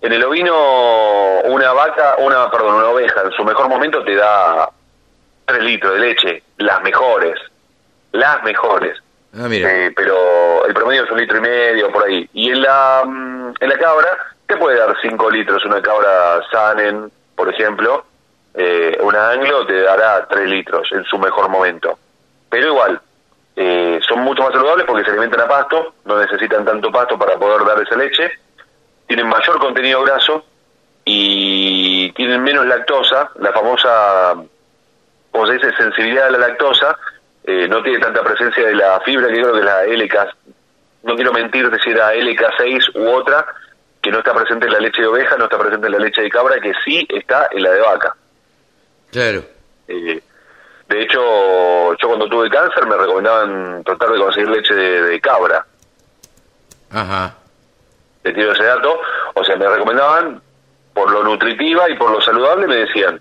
en 0.00 0.12
el 0.12 0.24
ovino, 0.24 1.40
una 1.44 1.72
vaca, 1.72 2.16
una, 2.18 2.50
perdón, 2.50 2.76
una 2.76 2.88
oveja 2.88 3.22
en 3.22 3.32
su 3.32 3.44
mejor 3.44 3.68
momento 3.68 4.02
te 4.04 4.14
da 4.14 4.68
3 5.46 5.62
litros 5.62 5.94
de 5.94 5.98
leche, 5.98 6.42
las 6.58 6.82
mejores, 6.82 7.38
las 8.12 8.42
mejores. 8.44 8.98
Ah, 9.34 9.48
mira. 9.48 9.70
Eh, 9.70 9.92
pero 9.94 10.64
el 10.64 10.72
promedio 10.72 11.04
es 11.04 11.10
un 11.10 11.18
litro 11.18 11.38
y 11.38 11.40
medio 11.40 11.90
por 11.90 12.04
ahí. 12.04 12.28
Y 12.32 12.50
en 12.50 12.62
la, 12.62 13.02
mm, 13.04 13.54
en 13.60 13.68
la 13.68 13.78
cabra 13.78 14.08
te 14.46 14.56
puede 14.56 14.78
dar 14.78 14.96
5 15.02 15.30
litros, 15.30 15.64
una 15.64 15.82
cabra 15.82 16.40
Sanen, 16.50 17.10
por 17.34 17.52
ejemplo, 17.52 18.04
eh, 18.54 18.98
una 19.02 19.30
anglo 19.30 19.66
te 19.66 19.82
dará 19.82 20.26
3 20.26 20.48
litros 20.48 20.90
en 20.92 21.04
su 21.04 21.18
mejor 21.18 21.48
momento. 21.48 21.98
Pero 22.48 22.68
igual, 22.68 23.00
eh, 23.56 24.00
son 24.06 24.20
mucho 24.20 24.42
más 24.42 24.52
saludables 24.52 24.86
porque 24.86 25.04
se 25.04 25.10
alimentan 25.10 25.40
a 25.40 25.48
pasto, 25.48 25.94
no 26.04 26.18
necesitan 26.18 26.64
tanto 26.64 26.90
pasto 26.90 27.18
para 27.18 27.36
poder 27.36 27.64
dar 27.64 27.80
esa 27.80 27.96
leche, 27.96 28.30
tienen 29.06 29.28
mayor 29.28 29.58
contenido 29.58 30.02
graso 30.02 30.44
y 31.04 32.10
tienen 32.12 32.42
menos 32.42 32.66
lactosa, 32.66 33.30
la 33.36 33.52
famosa, 33.52 34.34
como 35.30 35.46
se 35.46 35.54
dice, 35.54 35.72
sensibilidad 35.76 36.26
a 36.26 36.30
la 36.30 36.38
lactosa, 36.38 36.96
eh, 37.44 37.68
no 37.68 37.82
tiene 37.82 37.98
tanta 37.98 38.22
presencia 38.22 38.66
de 38.66 38.74
la 38.74 39.00
fibra 39.00 39.28
que 39.28 39.34
creo 39.34 39.52
que 39.52 39.58
es 39.58 39.64
la 39.64 39.84
LK, 39.84 40.14
no 41.02 41.14
quiero 41.14 41.32
mentirte 41.32 41.78
si 41.80 41.90
era 41.90 42.14
LK6 42.14 42.96
u 42.96 43.08
otra, 43.10 43.44
que 44.00 44.10
no 44.10 44.18
está 44.18 44.34
presente 44.34 44.66
en 44.66 44.72
la 44.72 44.80
leche 44.80 45.02
de 45.02 45.08
oveja, 45.08 45.36
no 45.36 45.44
está 45.44 45.58
presente 45.58 45.86
en 45.86 45.92
la 45.92 45.98
leche 45.98 46.22
de 46.22 46.30
cabra, 46.30 46.60
que 46.60 46.72
sí 46.84 47.06
está 47.10 47.48
en 47.52 47.62
la 47.62 47.70
de 47.70 47.80
vaca. 47.80 48.16
Claro. 49.14 49.44
Eh, 49.86 50.20
de 50.88 51.02
hecho, 51.02 51.96
yo 51.96 52.08
cuando 52.08 52.28
tuve 52.28 52.50
cáncer 52.50 52.84
me 52.86 52.96
recomendaban 52.96 53.84
tratar 53.84 54.10
de 54.10 54.18
conseguir 54.18 54.50
leche 54.50 54.74
de, 54.74 55.02
de 55.02 55.20
cabra. 55.20 55.64
Ajá. 56.90 57.36
Te 58.22 58.32
tiro 58.32 58.50
ese 58.50 58.64
dato. 58.64 58.98
O 59.34 59.44
sea, 59.44 59.54
me 59.56 59.68
recomendaban 59.68 60.42
por 60.92 61.12
lo 61.12 61.22
nutritiva 61.22 61.88
y 61.88 61.96
por 61.96 62.10
lo 62.10 62.20
saludable, 62.20 62.66
me 62.66 62.76
decían, 62.76 63.20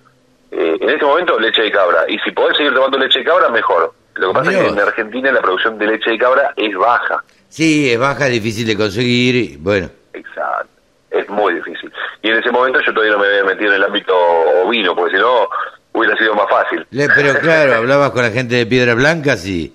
eh, 0.52 0.78
en 0.82 0.90
este 0.90 1.06
momento 1.06 1.40
leche 1.40 1.62
de 1.62 1.72
cabra. 1.72 2.06
Y 2.08 2.18
si 2.20 2.32
podés 2.32 2.58
seguir 2.58 2.74
tomando 2.74 2.98
leche 2.98 3.20
de 3.20 3.26
cabra, 3.26 3.50
mejor. 3.50 3.94
Lo 4.16 4.30
que 4.30 4.34
pasa 4.34 4.52
es 4.52 4.58
que 4.58 4.68
en 4.70 4.80
Argentina 4.80 5.32
la 5.32 5.42
producción 5.42 5.78
de 5.78 5.88
leche 5.88 6.10
de 6.10 6.18
cabra 6.18 6.54
es 6.56 6.76
baja. 6.76 7.24
Sí, 7.50 7.92
es 7.92 8.00
baja, 8.00 8.26
es 8.26 8.34
difícil 8.34 8.66
de 8.66 8.76
conseguir, 8.76 9.36
y 9.36 9.58
bueno. 9.58 9.90
Exacto. 10.14 10.70
Es 11.12 11.30
muy 11.30 11.54
difícil. 11.54 11.94
Y 12.24 12.30
en 12.30 12.38
ese 12.38 12.50
momento 12.52 12.80
yo 12.82 12.92
todavía 12.92 13.14
no 13.14 13.20
me 13.20 13.28
había 13.28 13.44
metido 13.44 13.70
en 13.72 13.78
el 13.78 13.84
ámbito 13.84 14.16
ovino, 14.64 14.96
porque 14.96 15.16
si 15.16 15.22
no 15.22 15.48
hubiera 15.94 16.18
sido 16.18 16.36
más 16.36 16.50
fácil. 16.50 16.86
Pero 16.92 17.40
claro, 17.42 17.76
hablabas 17.76 18.12
con 18.12 18.24
la 18.24 18.32
gente 18.32 18.56
de 18.56 18.66
Piedras 18.66 18.96
Blancas 18.96 19.46
y 19.48 19.74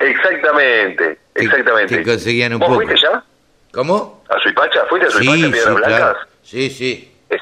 Exactamente, 0.00 1.18
exactamente. 1.34 1.98
que 1.98 2.04
conseguían 2.04 2.54
un 2.54 2.60
¿Vos 2.60 2.68
poco. 2.68 2.80
fuiste 2.82 3.00
ya? 3.02 3.22
¿Cómo? 3.72 4.24
¿A 4.28 4.38
Suipacha? 4.40 4.84
¿Fuiste 4.88 5.08
a 5.08 5.10
Suipacha, 5.10 5.36
Sí, 5.36 5.42
Piedras 5.52 5.64
sí, 5.64 5.74
Blancas? 5.74 5.98
claro. 5.98 6.18
Sí, 6.42 6.70
sí. 6.70 7.14
Es, 7.28 7.40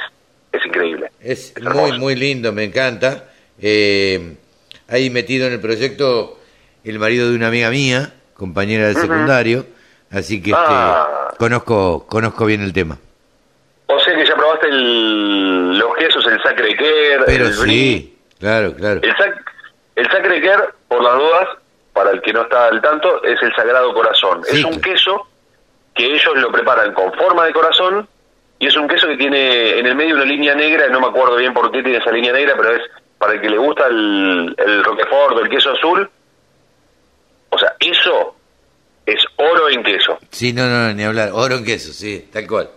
es 0.52 0.66
increíble. 0.66 1.10
Es 1.20 1.54
muy, 1.62 1.98
muy 1.98 2.14
lindo, 2.16 2.52
me 2.52 2.64
encanta. 2.64 3.24
Eh, 3.60 4.36
ahí 4.88 5.10
metido 5.10 5.46
en 5.46 5.52
el 5.54 5.60
proyecto 5.60 6.38
el 6.84 6.98
marido 6.98 7.28
de 7.30 7.36
una 7.36 7.48
amiga 7.48 7.70
mía, 7.70 8.12
compañera 8.34 8.86
del 8.86 8.96
Ujú. 8.96 9.06
secundario, 9.06 9.66
así 10.10 10.40
que 10.42 10.50
este, 10.50 10.62
Ah. 10.66 11.28
conozco 11.38 12.06
conozco 12.08 12.46
bien 12.46 12.62
el 12.62 12.72
tema. 12.72 12.98
O 13.88 13.98
sea 14.00 14.14
que 14.16 14.26
ya 14.26 14.34
probaste 14.34 14.68
el 14.68 15.15
Sacre 16.46 16.76
Care, 16.76 17.24
Pero 17.26 17.46
el 17.46 17.56
Brie. 17.56 17.72
sí, 17.98 18.18
claro, 18.38 18.74
claro. 18.74 19.00
El, 19.02 19.16
sac, 19.16 19.52
el 19.96 20.10
Sacre 20.10 20.40
Care, 20.40 20.64
por 20.88 21.02
las 21.02 21.14
dudas, 21.14 21.48
para 21.92 22.10
el 22.10 22.20
que 22.22 22.32
no 22.32 22.42
está 22.42 22.66
al 22.68 22.80
tanto, 22.80 23.22
es 23.24 23.42
el 23.42 23.54
Sagrado 23.54 23.92
Corazón. 23.92 24.42
Sí, 24.44 24.58
es 24.60 24.64
un 24.64 24.80
queso 24.80 25.26
que 25.94 26.06
ellos 26.06 26.36
lo 26.36 26.52
preparan 26.52 26.92
con 26.92 27.12
forma 27.14 27.46
de 27.46 27.52
corazón 27.52 28.06
y 28.58 28.66
es 28.66 28.76
un 28.76 28.86
queso 28.86 29.06
que 29.08 29.16
tiene 29.16 29.78
en 29.78 29.86
el 29.86 29.96
medio 29.96 30.14
una 30.14 30.24
línea 30.24 30.54
negra, 30.54 30.88
no 30.88 31.00
me 31.00 31.08
acuerdo 31.08 31.36
bien 31.36 31.52
por 31.54 31.70
qué 31.72 31.82
tiene 31.82 31.98
esa 31.98 32.12
línea 32.12 32.32
negra, 32.32 32.54
pero 32.56 32.74
es 32.74 32.82
para 33.18 33.32
el 33.32 33.40
que 33.40 33.48
le 33.50 33.58
gusta 33.58 33.86
el, 33.86 34.54
el 34.58 34.84
Roquefort 34.84 35.38
el 35.38 35.48
queso 35.48 35.70
azul. 35.72 36.08
O 37.48 37.58
sea, 37.58 37.74
eso 37.80 38.36
es 39.06 39.24
oro 39.36 39.70
en 39.70 39.82
queso. 39.82 40.18
Sí, 40.30 40.52
no, 40.52 40.68
no, 40.68 40.92
ni 40.92 41.02
hablar. 41.02 41.30
Oro 41.32 41.56
en 41.56 41.64
queso, 41.64 41.92
sí, 41.92 42.28
tal 42.32 42.46
cual. 42.46 42.68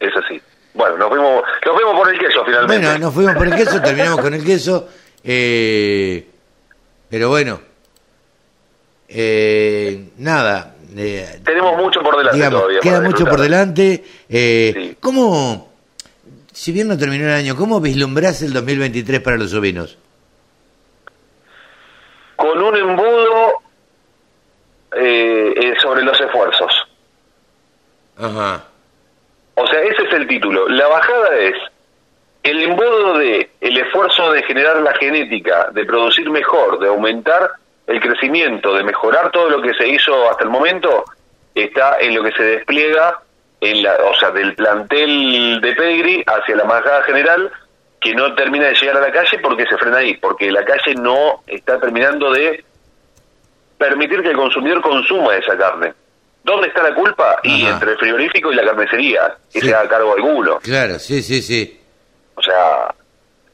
Es 0.00 0.16
así. 0.16 0.40
Bueno, 0.78 0.96
nos 0.96 1.08
fuimos, 1.08 1.42
nos 1.66 1.74
fuimos 1.74 1.96
por 1.98 2.08
el 2.14 2.18
queso 2.20 2.44
finalmente. 2.44 2.86
Bueno, 2.86 2.98
nos 3.00 3.14
fuimos 3.14 3.34
por 3.34 3.46
el 3.48 3.54
queso, 3.56 3.82
terminamos 3.82 4.20
con 4.20 4.32
el 4.34 4.44
queso. 4.44 4.88
eh, 5.24 6.24
pero 7.10 7.28
bueno, 7.30 7.60
eh, 9.08 10.10
nada. 10.18 10.74
eh, 10.96 11.40
Tenemos 11.44 11.76
mucho 11.76 12.00
por 12.00 12.16
delante 12.16 12.36
digamos, 12.36 12.60
todavía. 12.60 12.80
queda 12.80 13.00
mucho 13.00 13.24
por 13.24 13.40
delante. 13.40 14.04
Eh, 14.28 14.94
¿Cómo, 15.00 15.72
si 16.52 16.70
bien 16.70 16.86
no 16.88 16.96
terminó 16.96 17.24
el 17.26 17.32
año, 17.32 17.56
cómo 17.56 17.80
vislumbrás 17.80 18.42
el 18.42 18.52
2023 18.52 19.20
para 19.20 19.36
los 19.36 19.52
ovinos? 19.54 19.98
Con 22.36 22.62
un 22.62 22.76
embudo 22.76 23.62
eh, 24.96 25.74
sobre 25.82 26.02
los 26.04 26.20
esfuerzos. 26.20 26.72
Ajá. 28.16 28.64
O 29.60 29.66
sea, 29.66 29.80
ese 29.80 30.04
es 30.04 30.12
el 30.12 30.26
título. 30.28 30.68
La 30.68 30.86
bajada 30.86 31.36
es 31.36 31.54
el 32.44 32.62
embudo 32.62 33.18
de 33.18 33.50
el 33.60 33.76
esfuerzo 33.76 34.30
de 34.30 34.42
generar 34.44 34.80
la 34.80 34.94
genética, 34.94 35.68
de 35.72 35.84
producir 35.84 36.30
mejor, 36.30 36.78
de 36.78 36.88
aumentar 36.88 37.50
el 37.86 38.00
crecimiento, 38.00 38.74
de 38.74 38.84
mejorar 38.84 39.30
todo 39.32 39.48
lo 39.50 39.60
que 39.60 39.74
se 39.74 39.88
hizo 39.88 40.30
hasta 40.30 40.44
el 40.44 40.50
momento, 40.50 41.04
está 41.54 41.96
en 41.98 42.14
lo 42.14 42.22
que 42.22 42.32
se 42.32 42.42
despliega 42.42 43.20
en 43.60 43.82
la, 43.82 43.96
o 44.04 44.14
sea, 44.14 44.30
del 44.30 44.54
plantel 44.54 45.60
de 45.60 45.72
Pegri 45.74 46.22
hacia 46.24 46.54
la 46.54 46.64
majada 46.64 47.02
general 47.02 47.50
que 48.00 48.14
no 48.14 48.34
termina 48.36 48.66
de 48.66 48.74
llegar 48.74 48.98
a 48.98 49.00
la 49.00 49.10
calle 49.10 49.38
porque 49.40 49.66
se 49.66 49.76
frena 49.76 49.98
ahí, 49.98 50.16
porque 50.18 50.52
la 50.52 50.64
calle 50.64 50.94
no 50.94 51.42
está 51.46 51.80
terminando 51.80 52.30
de 52.30 52.64
permitir 53.76 54.22
que 54.22 54.30
el 54.30 54.36
consumidor 54.36 54.80
consuma 54.80 55.34
esa 55.34 55.56
carne. 55.56 55.94
¿Dónde 56.44 56.68
está 56.68 56.82
la 56.82 56.94
culpa? 56.94 57.40
Y 57.42 57.66
entre 57.66 57.92
el 57.92 57.98
frigorífico 57.98 58.50
y 58.50 58.54
la 58.54 58.64
carnicería, 58.64 59.36
que 59.52 59.60
se 59.60 59.74
haga 59.74 59.88
cargo 59.88 60.14
alguno. 60.14 60.58
Claro, 60.60 60.98
sí, 60.98 61.22
sí, 61.22 61.42
sí. 61.42 61.80
O 62.34 62.42
sea, 62.42 62.94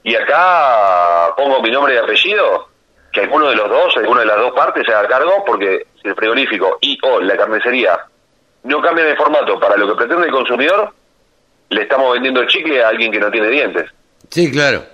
y 0.02 0.14
acá 0.14 1.34
pongo 1.36 1.60
mi 1.62 1.70
nombre 1.70 1.94
y 1.94 1.98
apellido, 1.98 2.68
que 3.12 3.20
alguno 3.20 3.48
de 3.48 3.56
los 3.56 3.68
dos, 3.68 3.96
alguna 3.96 4.20
de 4.20 4.26
las 4.26 4.36
dos 4.36 4.52
partes 4.52 4.84
se 4.86 4.92
haga 4.92 5.08
cargo, 5.08 5.44
porque 5.46 5.86
si 6.00 6.08
el 6.08 6.14
frigorífico 6.14 6.78
y 6.80 6.98
o 7.02 7.20
la 7.20 7.36
carnicería 7.36 7.98
no 8.64 8.80
cambian 8.80 9.08
el 9.08 9.16
formato 9.16 9.58
para 9.58 9.76
lo 9.76 9.88
que 9.88 9.96
pretende 9.96 10.26
el 10.26 10.32
consumidor, 10.32 10.92
le 11.70 11.82
estamos 11.82 12.12
vendiendo 12.12 12.46
chicle 12.46 12.82
a 12.82 12.88
alguien 12.88 13.10
que 13.10 13.18
no 13.18 13.30
tiene 13.30 13.48
dientes. 13.48 13.90
Sí, 14.30 14.50
claro. 14.50 14.84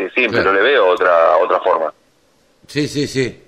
De 0.00 0.10
simple, 0.12 0.42
no 0.42 0.52
le 0.52 0.62
veo 0.62 0.86
otra 0.86 1.36
otra 1.36 1.60
forma. 1.60 1.92
Sí, 2.66 2.88
sí, 2.88 3.06
sí. 3.06 3.42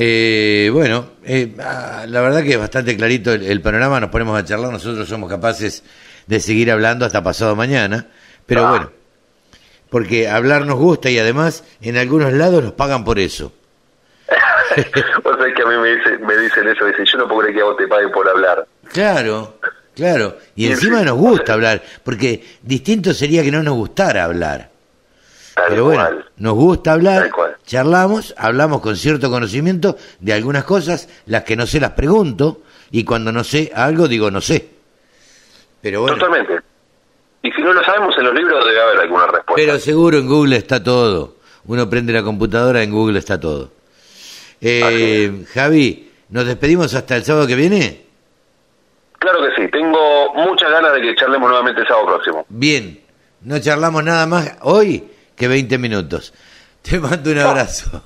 Eh, 0.00 0.70
bueno, 0.72 1.06
eh, 1.24 1.54
ah, 1.58 2.04
la 2.06 2.20
verdad 2.20 2.44
que 2.44 2.52
es 2.52 2.58
bastante 2.58 2.96
clarito 2.96 3.32
el, 3.32 3.42
el 3.44 3.60
panorama, 3.60 3.98
nos 3.98 4.10
ponemos 4.10 4.38
a 4.38 4.44
charlar, 4.44 4.70
nosotros 4.70 5.08
somos 5.08 5.28
capaces 5.28 5.82
de 6.28 6.38
seguir 6.38 6.70
hablando 6.70 7.04
hasta 7.04 7.20
pasado 7.24 7.56
mañana, 7.56 8.06
pero 8.46 8.64
Ah. 8.66 8.70
bueno, 8.70 8.92
porque 9.90 10.28
hablar 10.28 10.66
nos 10.66 10.78
gusta 10.78 11.10
y 11.10 11.18
además 11.18 11.64
en 11.80 11.96
algunos 11.96 12.32
lados 12.32 12.62
nos 12.62 12.72
pagan 12.74 13.04
por 13.04 13.18
eso. 13.18 13.52
o 15.24 15.36
sea, 15.36 15.54
que 15.54 15.62
a 15.62 15.66
mí 15.66 15.76
me, 15.78 15.96
dice- 15.96 16.18
me 16.18 16.36
dicen 16.36 16.68
eso, 16.68 16.84
dicen, 16.84 17.04
yo 17.04 17.18
no 17.18 17.26
puedo 17.26 17.40
creer 17.40 17.56
que 17.56 17.60
a 17.62 17.64
vos 17.64 17.76
te 17.76 17.88
paguen 17.88 18.12
por 18.12 18.28
hablar. 18.28 18.66
Claro, 18.92 19.58
claro, 19.96 20.36
y 20.54 20.68
encima 20.70 21.02
nos 21.02 21.16
gusta 21.16 21.54
hablar, 21.54 21.82
porque 22.04 22.44
distinto 22.62 23.12
sería 23.12 23.42
que 23.42 23.50
no 23.50 23.64
nos 23.64 23.74
gustara 23.74 24.22
hablar. 24.24 24.70
Pero 25.68 25.86
bueno, 25.86 26.08
nos 26.36 26.54
gusta 26.54 26.92
hablar, 26.92 27.30
charlamos, 27.68 28.34
hablamos 28.38 28.80
con 28.80 28.96
cierto 28.96 29.30
conocimiento 29.30 29.96
de 30.20 30.32
algunas 30.32 30.64
cosas, 30.64 31.08
las 31.26 31.44
que 31.44 31.54
no 31.54 31.66
sé 31.66 31.78
las 31.78 31.92
pregunto, 31.92 32.62
y 32.90 33.04
cuando 33.04 33.30
no 33.30 33.44
sé 33.44 33.70
algo 33.74 34.08
digo 34.08 34.30
no 34.30 34.40
sé. 34.40 34.68
Pero 35.82 36.00
bueno, 36.00 36.16
Totalmente. 36.16 36.60
Y 37.42 37.52
si 37.52 37.62
no 37.62 37.72
lo 37.72 37.84
sabemos 37.84 38.16
en 38.18 38.24
los 38.24 38.34
libros 38.34 38.64
debe 38.64 38.80
haber 38.80 38.98
alguna 39.00 39.26
respuesta. 39.26 39.54
pero 39.54 39.78
seguro 39.78 40.18
en 40.18 40.26
Google 40.26 40.56
está 40.56 40.82
todo. 40.82 41.36
Uno 41.66 41.88
prende 41.88 42.12
la 42.12 42.22
computadora, 42.22 42.82
en 42.82 42.90
Google 42.90 43.18
está 43.18 43.38
todo. 43.38 43.70
Eh, 44.60 45.44
Javi, 45.52 46.10
¿nos 46.30 46.46
despedimos 46.46 46.94
hasta 46.94 47.16
el 47.16 47.24
sábado 47.24 47.46
que 47.46 47.54
viene? 47.54 48.06
claro 49.18 49.40
que 49.42 49.62
sí. 49.62 49.70
Tengo 49.70 50.32
muchas 50.34 50.70
ganas 50.70 50.94
de 50.94 51.02
que 51.02 51.14
charlemos 51.14 51.48
nuevamente 51.48 51.82
el 51.82 51.86
sábado 51.86 52.06
próximo. 52.06 52.46
Bien, 52.48 52.98
no 53.42 53.58
charlamos 53.58 54.02
nada 54.02 54.26
más 54.26 54.56
hoy 54.62 55.04
que 55.36 55.46
20 55.48 55.76
minutos. 55.78 56.32
Te 56.82 56.98
mando 56.98 57.30
un 57.30 57.38
abrazo. 57.38 58.02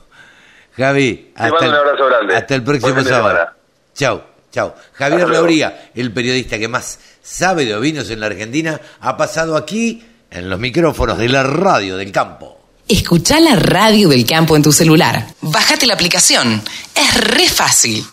Javi, 0.76 1.32
Te 1.36 1.42
mando 1.50 1.68
un 1.68 1.74
abrazo 1.74 2.06
grande. 2.06 2.36
hasta 2.36 2.54
el 2.54 2.62
próximo 2.62 3.02
sábado. 3.02 3.50
Chau, 3.94 4.22
chau. 4.50 4.74
Javier 4.94 5.20
Hasta. 5.22 5.32
Lauría, 5.32 5.90
el 5.94 6.12
periodista 6.12 6.58
que 6.58 6.68
más 6.68 6.98
sabe 7.22 7.64
de 7.64 7.74
ovinos 7.74 8.10
en 8.10 8.20
la 8.20 8.26
Argentina, 8.26 8.80
ha 9.00 9.16
pasado 9.16 9.56
aquí 9.56 10.02
en 10.30 10.48
los 10.48 10.58
micrófonos 10.58 11.18
de 11.18 11.28
la 11.28 11.42
radio 11.42 11.96
del 11.96 12.10
campo. 12.10 12.58
Escucha 12.88 13.38
la 13.40 13.54
radio 13.56 14.08
del 14.08 14.26
campo 14.26 14.56
en 14.56 14.62
tu 14.62 14.72
celular. 14.72 15.26
Bájate 15.42 15.86
la 15.86 15.94
aplicación. 15.94 16.62
Es 16.94 17.14
re 17.14 17.48
fácil. 17.48 18.04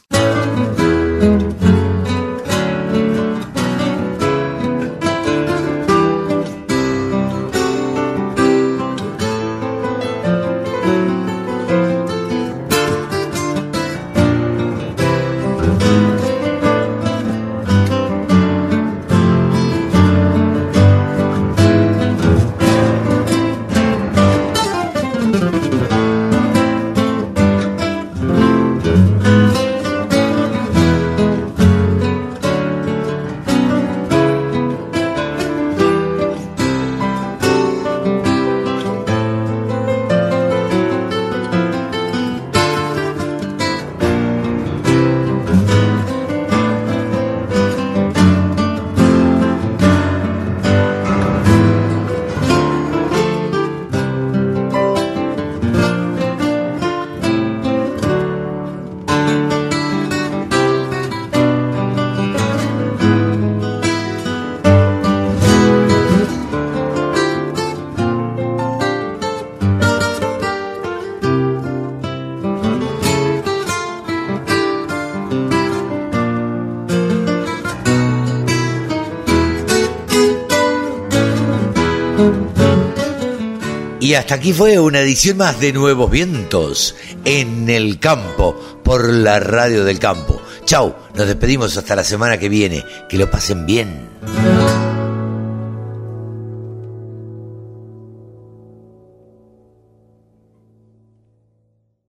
Hasta 84.20 84.36
aquí 84.36 84.52
fue 84.52 84.78
una 84.78 85.00
edición 85.00 85.38
más 85.38 85.62
de 85.62 85.72
Nuevos 85.72 86.12
Vientos 86.12 86.94
en 87.24 87.70
el 87.70 88.00
campo 88.00 88.82
por 88.84 89.08
la 89.14 89.40
radio 89.40 89.86
del 89.86 89.98
campo. 89.98 90.42
Chau, 90.66 90.94
nos 91.16 91.26
despedimos 91.26 91.78
hasta 91.78 91.96
la 91.96 92.04
semana 92.04 92.38
que 92.38 92.50
viene. 92.50 92.84
Que 93.08 93.18
lo 93.18 93.32
pasen 93.32 93.66
bien. 93.66 94.09